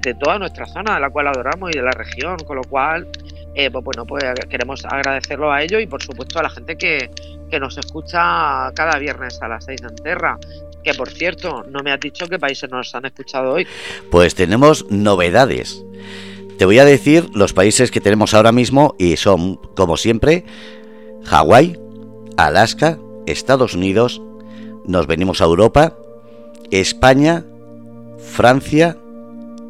de, 0.00 0.14
toda 0.14 0.38
nuestra 0.38 0.66
zona, 0.66 0.94
de 0.94 1.00
la 1.00 1.10
cual 1.10 1.28
adoramos 1.28 1.70
y 1.70 1.78
de 1.78 1.82
la 1.82 1.90
región, 1.90 2.36
con 2.46 2.56
lo 2.56 2.64
cual, 2.64 3.08
eh, 3.54 3.70
pues 3.70 3.84
bueno, 3.84 4.06
pues 4.06 4.24
queremos 4.48 4.84
agradecerlo 4.84 5.52
a 5.52 5.62
ellos 5.62 5.82
y 5.82 5.86
por 5.86 6.02
supuesto 6.02 6.38
a 6.38 6.44
la 6.44 6.50
gente 6.50 6.76
que, 6.76 7.10
que 7.50 7.58
nos 7.58 7.76
escucha 7.76 8.70
cada 8.74 8.98
viernes 8.98 9.40
a 9.42 9.48
las 9.48 9.64
6 9.64 9.82
en 9.82 9.96
Terra. 9.96 10.38
Que 10.82 10.94
por 10.94 11.10
cierto, 11.10 11.64
no 11.68 11.82
me 11.82 11.92
has 11.92 12.00
dicho 12.00 12.26
qué 12.26 12.38
países 12.38 12.70
nos 12.70 12.94
han 12.94 13.04
escuchado 13.04 13.52
hoy. 13.52 13.66
Pues 14.10 14.34
tenemos 14.34 14.86
novedades. 14.90 15.84
Te 16.60 16.66
voy 16.66 16.78
a 16.78 16.84
decir 16.84 17.30
los 17.32 17.54
países 17.54 17.90
que 17.90 18.02
tenemos 18.02 18.34
ahora 18.34 18.52
mismo 18.52 18.94
y 18.98 19.16
son, 19.16 19.56
como 19.74 19.96
siempre, 19.96 20.44
Hawái, 21.24 21.80
Alaska, 22.36 22.98
Estados 23.24 23.72
Unidos, 23.72 24.20
nos 24.84 25.06
venimos 25.06 25.40
a 25.40 25.46
Europa, 25.46 25.96
España, 26.70 27.46
Francia, 28.18 28.98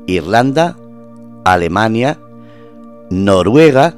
Irlanda, 0.09 0.77
Alemania, 1.45 2.19
Noruega 3.09 3.95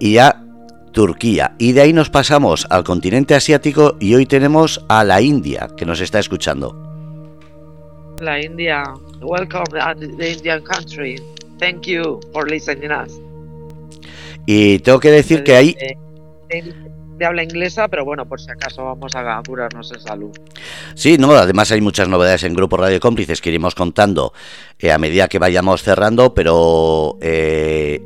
y 0.00 0.18
a 0.18 0.44
Turquía. 0.90 1.54
Y 1.60 1.70
de 1.74 1.82
ahí 1.82 1.92
nos 1.92 2.10
pasamos 2.10 2.66
al 2.70 2.82
continente 2.82 3.36
asiático 3.36 3.94
y 4.00 4.16
hoy 4.16 4.26
tenemos 4.26 4.84
a 4.88 5.04
la 5.04 5.22
India 5.22 5.68
que 5.76 5.86
nos 5.86 6.00
está 6.00 6.18
escuchando. 6.18 6.89
La 8.20 8.38
India, 8.38 8.84
welcome 9.20 9.64
the 9.72 10.32
Indian 10.32 10.62
country. 10.62 11.18
Thank 11.58 11.86
you 11.86 12.20
for 12.32 12.48
listening 12.48 12.90
us. 12.90 13.20
Y 14.46 14.78
tengo 14.80 15.00
que 15.00 15.10
decir 15.10 15.42
que 15.42 15.54
ahí 15.54 15.76
de 17.20 17.26
habla 17.26 17.42
inglesa, 17.42 17.86
pero 17.88 18.04
bueno, 18.04 18.26
por 18.26 18.40
si 18.40 18.50
acaso 18.50 18.84
vamos 18.84 19.14
a 19.14 19.42
curarnos 19.46 19.92
en 19.92 20.00
salud. 20.00 20.30
Sí, 20.94 21.18
no, 21.18 21.32
además 21.32 21.70
hay 21.70 21.82
muchas 21.82 22.08
novedades 22.08 22.44
en 22.44 22.54
Grupo 22.54 22.78
Radio 22.78 22.98
Cómplices 22.98 23.40
que 23.42 23.50
iremos 23.50 23.74
contando 23.74 24.32
eh, 24.78 24.90
a 24.90 24.98
medida 24.98 25.28
que 25.28 25.38
vayamos 25.38 25.82
cerrando, 25.82 26.34
pero 26.34 27.18
eh, 27.20 28.00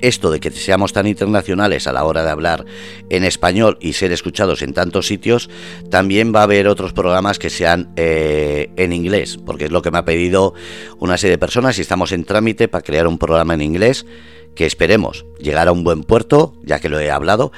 esto 0.00 0.30
de 0.30 0.40
que 0.40 0.50
seamos 0.50 0.92
tan 0.92 1.06
internacionales 1.06 1.86
a 1.86 1.92
la 1.92 2.04
hora 2.04 2.24
de 2.24 2.30
hablar 2.30 2.64
en 3.10 3.24
español 3.24 3.78
y 3.80 3.94
ser 3.94 4.12
escuchados 4.12 4.62
en 4.62 4.74
tantos 4.74 5.06
sitios, 5.06 5.48
también 5.90 6.34
va 6.34 6.40
a 6.40 6.44
haber 6.44 6.68
otros 6.68 6.92
programas 6.92 7.38
que 7.38 7.50
sean 7.50 7.92
eh, 7.96 8.70
en 8.76 8.92
inglés, 8.92 9.38
porque 9.44 9.66
es 9.66 9.70
lo 9.70 9.82
que 9.82 9.90
me 9.90 9.98
ha 9.98 10.04
pedido 10.04 10.54
una 10.98 11.18
serie 11.18 11.32
de 11.32 11.38
personas 11.38 11.78
y 11.78 11.82
estamos 11.82 12.12
en 12.12 12.24
trámite 12.24 12.68
para 12.68 12.82
crear 12.82 13.06
un 13.06 13.18
programa 13.18 13.54
en 13.54 13.62
inglés 13.62 14.06
que 14.54 14.66
esperemos 14.66 15.26
llegar 15.38 15.68
a 15.68 15.72
un 15.72 15.84
buen 15.84 16.02
puerto, 16.02 16.54
ya 16.64 16.80
que 16.80 16.88
lo 16.88 16.98
he 16.98 17.10
hablado, 17.10 17.52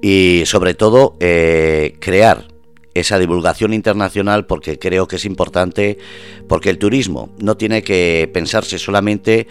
y 0.00 0.42
sobre 0.46 0.74
todo 0.74 1.16
eh, 1.20 1.96
crear 2.00 2.48
esa 2.94 3.18
divulgación 3.18 3.74
internacional 3.74 4.46
porque 4.46 4.78
creo 4.78 5.08
que 5.08 5.16
es 5.16 5.24
importante, 5.24 5.98
porque 6.48 6.70
el 6.70 6.78
turismo 6.78 7.34
no 7.38 7.56
tiene 7.56 7.82
que 7.82 8.30
pensarse 8.32 8.78
solamente 8.78 9.48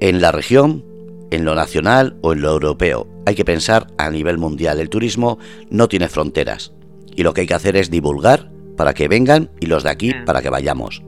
en 0.00 0.20
la 0.20 0.32
región, 0.32 0.84
en 1.30 1.44
lo 1.44 1.54
nacional 1.54 2.16
o 2.22 2.32
en 2.32 2.42
lo 2.42 2.50
europeo. 2.50 3.08
Hay 3.26 3.34
que 3.34 3.44
pensar 3.44 3.86
a 3.98 4.10
nivel 4.10 4.38
mundial. 4.38 4.80
El 4.80 4.88
turismo 4.88 5.38
no 5.70 5.88
tiene 5.88 6.08
fronteras 6.08 6.72
y 7.14 7.22
lo 7.22 7.34
que 7.34 7.42
hay 7.42 7.46
que 7.46 7.54
hacer 7.54 7.76
es 7.76 7.90
divulgar 7.90 8.50
para 8.76 8.94
que 8.94 9.08
vengan 9.08 9.50
y 9.60 9.66
los 9.66 9.82
de 9.82 9.90
aquí 9.90 10.12
para 10.24 10.42
que 10.42 10.50
vayamos 10.50 11.02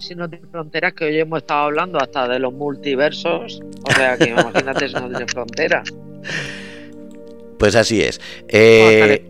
si 0.00 0.14
no 0.14 0.28
tiene 0.28 0.46
fronteras, 0.48 0.94
que 0.94 1.04
hoy 1.04 1.18
hemos 1.18 1.38
estado 1.38 1.66
hablando 1.66 1.98
hasta 2.00 2.26
de 2.26 2.38
los 2.38 2.52
multiversos. 2.52 3.60
O 3.82 3.92
sea, 3.92 4.16
que 4.16 4.30
imagínate 4.30 4.88
si 4.88 4.94
no 4.94 5.08
tiene 5.08 5.26
fronteras. 5.26 5.92
Pues 7.58 7.76
así 7.76 8.02
es. 8.02 8.20
Eh, 8.48 9.26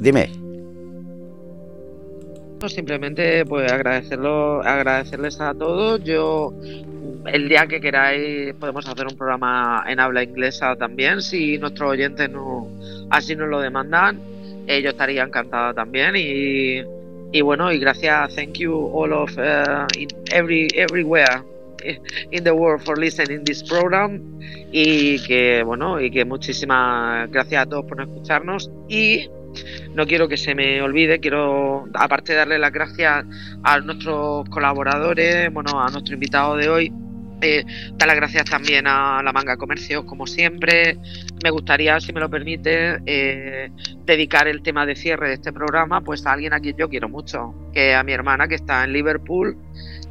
dime. 0.00 0.30
Simplemente 2.66 3.44
pues 3.44 3.70
agradecerlo, 3.70 4.62
agradecerles 4.62 5.38
a 5.40 5.52
todos. 5.54 6.02
Yo 6.02 6.54
el 7.26 7.48
día 7.48 7.66
que 7.66 7.80
queráis 7.80 8.54
podemos 8.54 8.88
hacer 8.88 9.06
un 9.06 9.16
programa 9.16 9.84
en 9.86 10.00
habla 10.00 10.22
inglesa 10.22 10.74
también, 10.76 11.20
si 11.20 11.58
nuestros 11.58 11.90
oyentes 11.90 12.30
no 12.30 12.68
así 13.10 13.36
nos 13.36 13.48
lo 13.48 13.60
demandan. 13.60 14.18
Eh, 14.66 14.82
yo 14.82 14.90
estaría 14.90 15.22
encantada 15.22 15.72
también 15.74 16.14
y 16.16 16.82
y 17.30 17.42
bueno, 17.42 17.70
y 17.70 17.78
gracias, 17.78 18.34
thank 18.34 18.54
you 18.54 18.72
all 18.74 19.12
of 19.12 19.36
uh, 19.36 19.86
in 19.98 20.08
every 20.32 20.66
everywhere 20.74 21.44
in 22.32 22.42
the 22.42 22.50
world 22.50 22.82
for 22.82 22.98
listening 22.98 23.44
this 23.44 23.62
program 23.62 24.20
y 24.72 25.18
que 25.26 25.62
bueno 25.62 26.00
y 26.00 26.10
que 26.10 26.24
muchísimas 26.24 27.30
gracias 27.30 27.62
a 27.62 27.66
todos 27.66 27.84
por 27.84 28.00
escucharnos 28.00 28.70
y 28.88 29.28
no 29.94 30.06
quiero 30.06 30.28
que 30.28 30.36
se 30.36 30.54
me 30.54 30.80
olvide, 30.82 31.20
quiero 31.20 31.88
aparte 31.94 32.34
darle 32.34 32.58
las 32.58 32.72
gracias 32.72 33.24
a 33.62 33.80
nuestros 33.80 34.48
colaboradores, 34.48 35.52
bueno, 35.52 35.80
a 35.80 35.90
nuestro 35.90 36.14
invitado 36.14 36.56
de 36.56 36.68
hoy, 36.68 36.92
eh, 37.40 37.64
dar 37.94 38.08
las 38.08 38.16
gracias 38.16 38.44
también 38.46 38.86
a 38.86 39.22
la 39.22 39.32
Manga 39.32 39.56
Comercio, 39.56 40.04
como 40.04 40.26
siempre. 40.26 40.98
Me 41.42 41.50
gustaría, 41.50 42.00
si 42.00 42.12
me 42.12 42.20
lo 42.20 42.28
permite, 42.28 42.98
eh, 43.06 43.70
dedicar 44.04 44.48
el 44.48 44.62
tema 44.62 44.84
de 44.86 44.96
cierre 44.96 45.28
de 45.28 45.34
este 45.34 45.52
programa 45.52 46.00
pues 46.00 46.26
a 46.26 46.32
alguien 46.32 46.52
a 46.52 46.60
quien 46.60 46.76
yo 46.76 46.88
quiero 46.88 47.08
mucho, 47.08 47.54
que 47.72 47.94
a 47.94 48.02
mi 48.02 48.12
hermana 48.12 48.48
que 48.48 48.56
está 48.56 48.84
en 48.84 48.92
Liverpool 48.92 49.56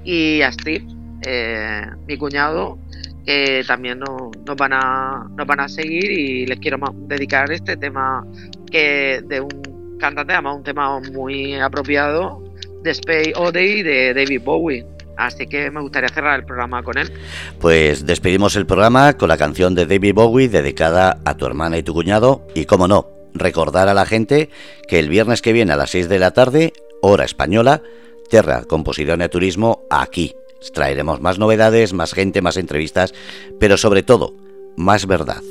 y 0.05 0.41
a 0.41 0.51
Steve, 0.51 0.85
eh, 1.25 1.81
mi 2.07 2.17
cuñado, 2.17 2.79
que 3.25 3.61
también 3.67 3.99
nos, 3.99 4.55
van 4.57 4.71
a, 4.71 5.27
nos 5.35 5.45
van 5.45 5.59
a 5.59 5.67
seguir 5.67 6.09
y 6.09 6.45
les 6.45 6.59
quiero 6.59 6.77
dedicar 7.07 7.51
este 7.51 7.75
tema 7.75 8.25
que 8.71 9.21
de 9.25 9.41
un 9.41 9.97
cantante, 9.99 10.33
además 10.33 10.57
un 10.57 10.63
tema 10.63 10.99
muy 10.99 11.55
apropiado 11.55 12.43
de 12.83 12.91
Space 12.91 13.33
Odyssey 13.35 13.83
de 13.83 14.13
David 14.13 14.41
Bowie. 14.43 14.85
Así 15.17 15.47
que 15.47 15.71
me 15.71 15.81
gustaría 15.81 16.09
cerrar 16.09 16.39
el 16.39 16.45
programa 16.45 16.83
con 16.83 16.97
él. 16.97 17.11
Pues 17.59 18.05
despedimos 18.05 18.55
el 18.55 18.67
programa 18.67 19.17
con 19.17 19.29
la 19.29 19.37
canción 19.37 19.73
de 19.73 19.87
David 19.87 20.13
Bowie 20.13 20.47
dedicada 20.47 21.19
a 21.25 21.35
tu 21.35 21.45
hermana 21.45 21.77
y 21.77 21.83
tu 21.83 21.93
cuñado. 21.93 22.45
Y 22.53 22.65
como 22.65 22.87
no, 22.87 23.07
recordar 23.33 23.89
a 23.89 23.95
la 23.95 24.05
gente 24.05 24.49
que 24.87 24.99
el 24.99 25.09
viernes 25.09 25.41
que 25.41 25.53
viene 25.53 25.73
a 25.73 25.77
las 25.77 25.89
6 25.89 26.07
de 26.07 26.19
la 26.19 26.31
tarde, 26.31 26.73
hora 27.01 27.25
española, 27.25 27.81
Terra 28.29 28.63
Composición 28.65 29.23
y 29.23 29.29
Turismo, 29.29 29.83
aquí, 29.89 30.35
traeremos 30.73 31.19
más 31.19 31.39
novedades, 31.39 31.93
más 31.93 32.13
gente, 32.13 32.41
más 32.41 32.57
entrevistas, 32.57 33.13
pero 33.59 33.77
sobre 33.77 34.03
todo, 34.03 34.33
más 34.75 35.07
verdad. 35.07 35.41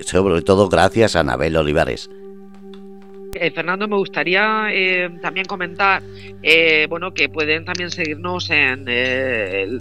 Sobre 0.00 0.42
todo 0.42 0.68
gracias 0.68 1.16
a 1.16 1.20
Anabel 1.20 1.56
Olivares. 1.56 2.10
Eh, 3.34 3.50
Fernando, 3.50 3.86
me 3.86 3.96
gustaría 3.96 4.68
eh, 4.72 5.10
también 5.20 5.46
comentar, 5.46 6.02
eh, 6.42 6.86
bueno, 6.88 7.12
que 7.12 7.28
pueden 7.28 7.64
también 7.64 7.90
seguirnos 7.90 8.48
en, 8.50 8.86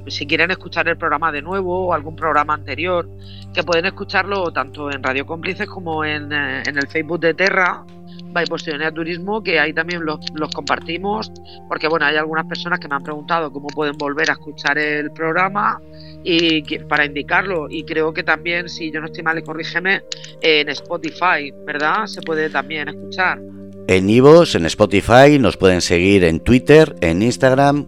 si 0.08 0.28
quieren 0.28 0.52
escuchar 0.52 0.88
el 0.88 0.98
programa 0.98 1.32
de 1.32 1.42
nuevo 1.42 1.88
o 1.88 1.94
algún 1.94 2.16
programa 2.16 2.54
anterior, 2.54 3.10
que 3.54 3.64
pueden 3.64 3.86
escucharlo 3.86 4.52
tanto 4.52 4.92
en 4.92 5.02
Radio 5.02 5.26
Cómplices 5.26 5.68
como 5.68 6.04
en, 6.04 6.32
en 6.32 6.78
el 6.78 6.88
Facebook 6.88 7.20
de 7.20 7.34
Terra, 7.34 7.86
by 8.32 8.46
Posidonia 8.46 8.92
Turismo, 8.92 9.42
que 9.42 9.60
ahí 9.60 9.74
también 9.74 10.04
los, 10.06 10.20
compartimos, 10.54 11.32
porque 11.68 11.88
bueno, 11.88 12.06
hay 12.06 12.16
algunas 12.16 12.46
personas 12.46 12.80
que 12.80 12.88
me 12.88 12.96
han 12.96 13.04
preguntado 13.04 13.52
cómo 13.52 13.68
pueden 13.68 13.98
volver 13.98 14.30
a 14.30 14.34
escuchar 14.34 14.78
el 14.78 15.12
programa 15.12 15.82
y 16.24 16.62
para 16.80 17.06
indicarlo. 17.06 17.68
Y 17.70 17.84
creo 17.84 18.14
que 18.14 18.24
también, 18.24 18.70
si 18.70 18.92
yo 18.92 19.00
no 19.00 19.08
estoy 19.08 19.24
mal, 19.24 19.42
corrígeme, 19.44 20.02
en 20.42 20.70
Spotify, 20.70 21.54
¿verdad? 21.66 22.06
Se 22.06 22.22
puede 22.22 22.50
también 22.50 22.90
escuchar. 22.90 23.40
En 23.88 24.10
Ivos, 24.10 24.56
en 24.56 24.66
Spotify, 24.66 25.40
nos 25.40 25.56
pueden 25.56 25.82
seguir 25.82 26.26
en 26.26 26.42
Twitter, 26.42 26.96
en 27.00 27.22
Instagram, 27.22 27.88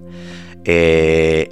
eh, 0.63 1.49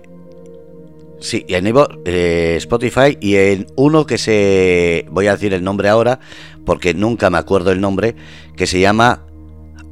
sí, 1.19 1.45
en 1.49 1.67
Ivo, 1.67 1.87
eh, 2.05 2.55
Spotify 2.57 3.17
y 3.19 3.35
en 3.35 3.67
uno 3.75 4.05
que 4.05 4.17
se, 4.17 5.05
voy 5.09 5.27
a 5.27 5.33
decir 5.33 5.53
el 5.53 5.63
nombre 5.63 5.89
ahora, 5.89 6.19
porque 6.67 6.93
nunca 6.93 7.29
me 7.29 7.37
acuerdo 7.37 7.71
el 7.71 7.79
nombre, 7.79 8.13
que 8.57 8.67
se 8.67 8.81
llama 8.81 9.21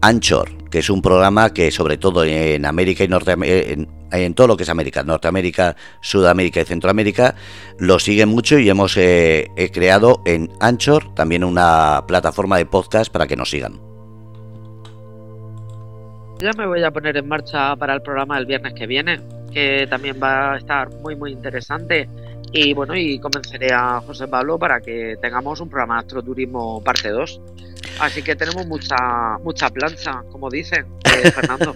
Anchor, 0.02 0.50
que 0.70 0.80
es 0.80 0.90
un 0.90 1.02
programa 1.02 1.54
que 1.54 1.72
sobre 1.72 1.96
todo 1.96 2.26
en 2.26 2.66
América 2.66 3.06
y 3.06 3.08
Norteamérica, 3.08 3.88
en, 4.12 4.34
todo 4.34 4.48
lo 4.48 4.58
que 4.58 4.64
es 4.64 4.70
América, 4.70 5.02
Norteamérica, 5.02 5.78
Sudamérica 6.02 6.60
y 6.60 6.66
Centroamérica, 6.66 7.36
lo 7.80 7.98
siguen 7.98 8.28
mucho 8.28 8.60
y 8.60 8.70
hemos 8.70 8.98
eh, 8.98 9.48
creado 9.74 10.22
en 10.26 10.52
Anchor 10.60 11.16
también 11.16 11.46
una 11.46 12.04
plataforma 12.10 12.58
de 12.58 12.66
podcast 12.66 13.10
para 13.10 13.26
que 13.26 13.38
nos 13.38 13.50
sigan. 13.50 13.80
Ya 16.40 16.52
me 16.58 16.68
voy 16.68 16.84
a 16.84 16.92
poner 16.92 17.16
en 17.16 17.30
marcha 17.30 17.74
para 17.78 17.94
el 17.94 18.02
programa 18.02 18.36
del 18.36 18.48
viernes 18.48 18.74
que 18.74 18.86
viene, 18.86 19.22
que 19.54 19.88
también 19.90 20.20
va 20.22 20.56
a 20.56 20.58
estar 20.58 20.90
muy 20.96 21.16
muy 21.16 21.32
interesante 21.32 22.10
y 22.52 22.74
bueno, 22.74 22.96
y 22.96 23.20
convenceré 23.20 23.74
a 23.74 24.02
José 24.02 24.28
Pablo 24.28 24.58
para 24.58 24.80
que 24.82 25.16
tengamos 25.22 25.60
un 25.60 25.70
programa 25.70 25.96
de 25.96 26.00
astroturismo 26.02 26.82
parte 26.84 27.10
2. 27.10 27.42
Así 28.00 28.22
que 28.22 28.36
tenemos 28.36 28.66
mucha 28.68 29.38
mucha 29.44 29.70
plancha, 29.70 30.24
como 30.32 30.50
dicen, 30.50 30.86
eh, 31.06 31.32
Fernando. 31.36 31.76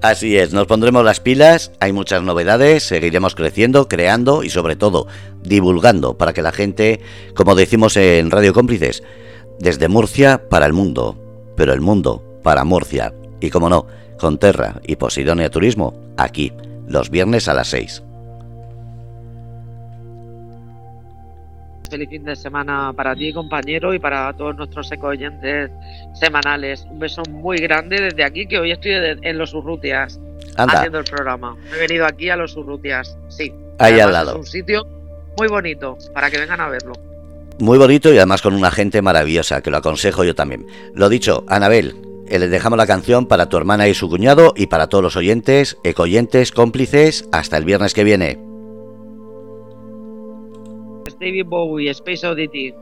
Así 0.00 0.36
es, 0.36 0.52
nos 0.52 0.66
pondremos 0.66 1.04
las 1.04 1.20
pilas, 1.20 1.72
hay 1.80 1.92
muchas 1.92 2.22
novedades, 2.22 2.84
seguiremos 2.84 3.34
creciendo, 3.34 3.88
creando 3.88 4.42
y 4.44 4.50
sobre 4.50 4.76
todo 4.76 5.06
divulgando 5.42 6.16
para 6.16 6.32
que 6.32 6.42
la 6.42 6.52
gente, 6.52 7.00
como 7.34 7.54
decimos 7.54 7.96
en 7.96 8.30
Radio 8.30 8.52
Cómplices, 8.52 9.02
desde 9.58 9.88
Murcia 9.88 10.48
para 10.48 10.66
el 10.66 10.72
mundo, 10.72 11.16
pero 11.56 11.72
el 11.72 11.80
mundo 11.80 12.22
para 12.42 12.64
Murcia. 12.64 13.12
Y 13.40 13.50
como 13.50 13.68
no, 13.68 13.86
con 14.18 14.38
Terra 14.38 14.80
y 14.86 14.96
Posidonia 14.96 15.50
Turismo, 15.50 15.94
aquí, 16.16 16.52
los 16.86 17.10
viernes 17.10 17.48
a 17.48 17.54
las 17.54 17.68
6. 17.68 18.02
Feliz 21.90 22.08
fin 22.08 22.24
de 22.24 22.36
semana 22.36 22.92
para 22.94 23.14
ti, 23.14 23.32
compañero, 23.32 23.92
y 23.92 23.98
para 23.98 24.32
todos 24.32 24.56
nuestros 24.56 24.90
eco-oyentes 24.92 25.70
semanales. 26.14 26.86
Un 26.90 26.98
beso 27.00 27.22
muy 27.28 27.58
grande 27.58 28.00
desde 28.00 28.24
aquí, 28.24 28.46
que 28.46 28.58
hoy 28.58 28.72
estoy 28.72 28.92
en 29.22 29.38
los 29.38 29.52
Urrutias 29.52 30.18
haciendo 30.56 30.98
el 30.98 31.04
programa. 31.04 31.56
He 31.74 31.80
venido 31.80 32.06
aquí 32.06 32.30
a 32.30 32.36
los 32.36 32.56
Urrutias, 32.56 33.16
sí. 33.28 33.52
Ahí 33.78 33.98
al 34.00 34.12
lado. 34.12 34.32
Es 34.32 34.36
un 34.36 34.46
sitio 34.46 34.86
muy 35.38 35.48
bonito 35.48 35.96
para 36.14 36.30
que 36.30 36.38
vengan 36.38 36.60
a 36.60 36.68
verlo. 36.68 36.92
Muy 37.58 37.76
bonito 37.76 38.12
y 38.12 38.16
además 38.16 38.40
con 38.40 38.54
una 38.54 38.70
gente 38.70 39.02
maravillosa, 39.02 39.60
que 39.60 39.70
lo 39.70 39.78
aconsejo 39.78 40.24
yo 40.24 40.34
también. 40.34 40.66
Lo 40.94 41.08
dicho, 41.08 41.44
Anabel, 41.46 41.94
eh, 42.28 42.38
les 42.38 42.50
dejamos 42.50 42.78
la 42.78 42.86
canción 42.86 43.26
para 43.26 43.48
tu 43.48 43.56
hermana 43.56 43.88
y 43.88 43.94
su 43.94 44.08
cuñado 44.08 44.54
y 44.56 44.66
para 44.66 44.86
todos 44.86 45.04
los 45.04 45.16
oyentes, 45.16 45.76
ecoyentes, 45.84 46.52
cómplices, 46.52 47.26
hasta 47.32 47.58
el 47.58 47.64
viernes 47.64 47.92
que 47.92 48.04
viene. 48.04 48.49
David 51.20 51.48
Bowie, 51.48 51.94
Space 51.94 52.24
Oddity. 52.24 52.74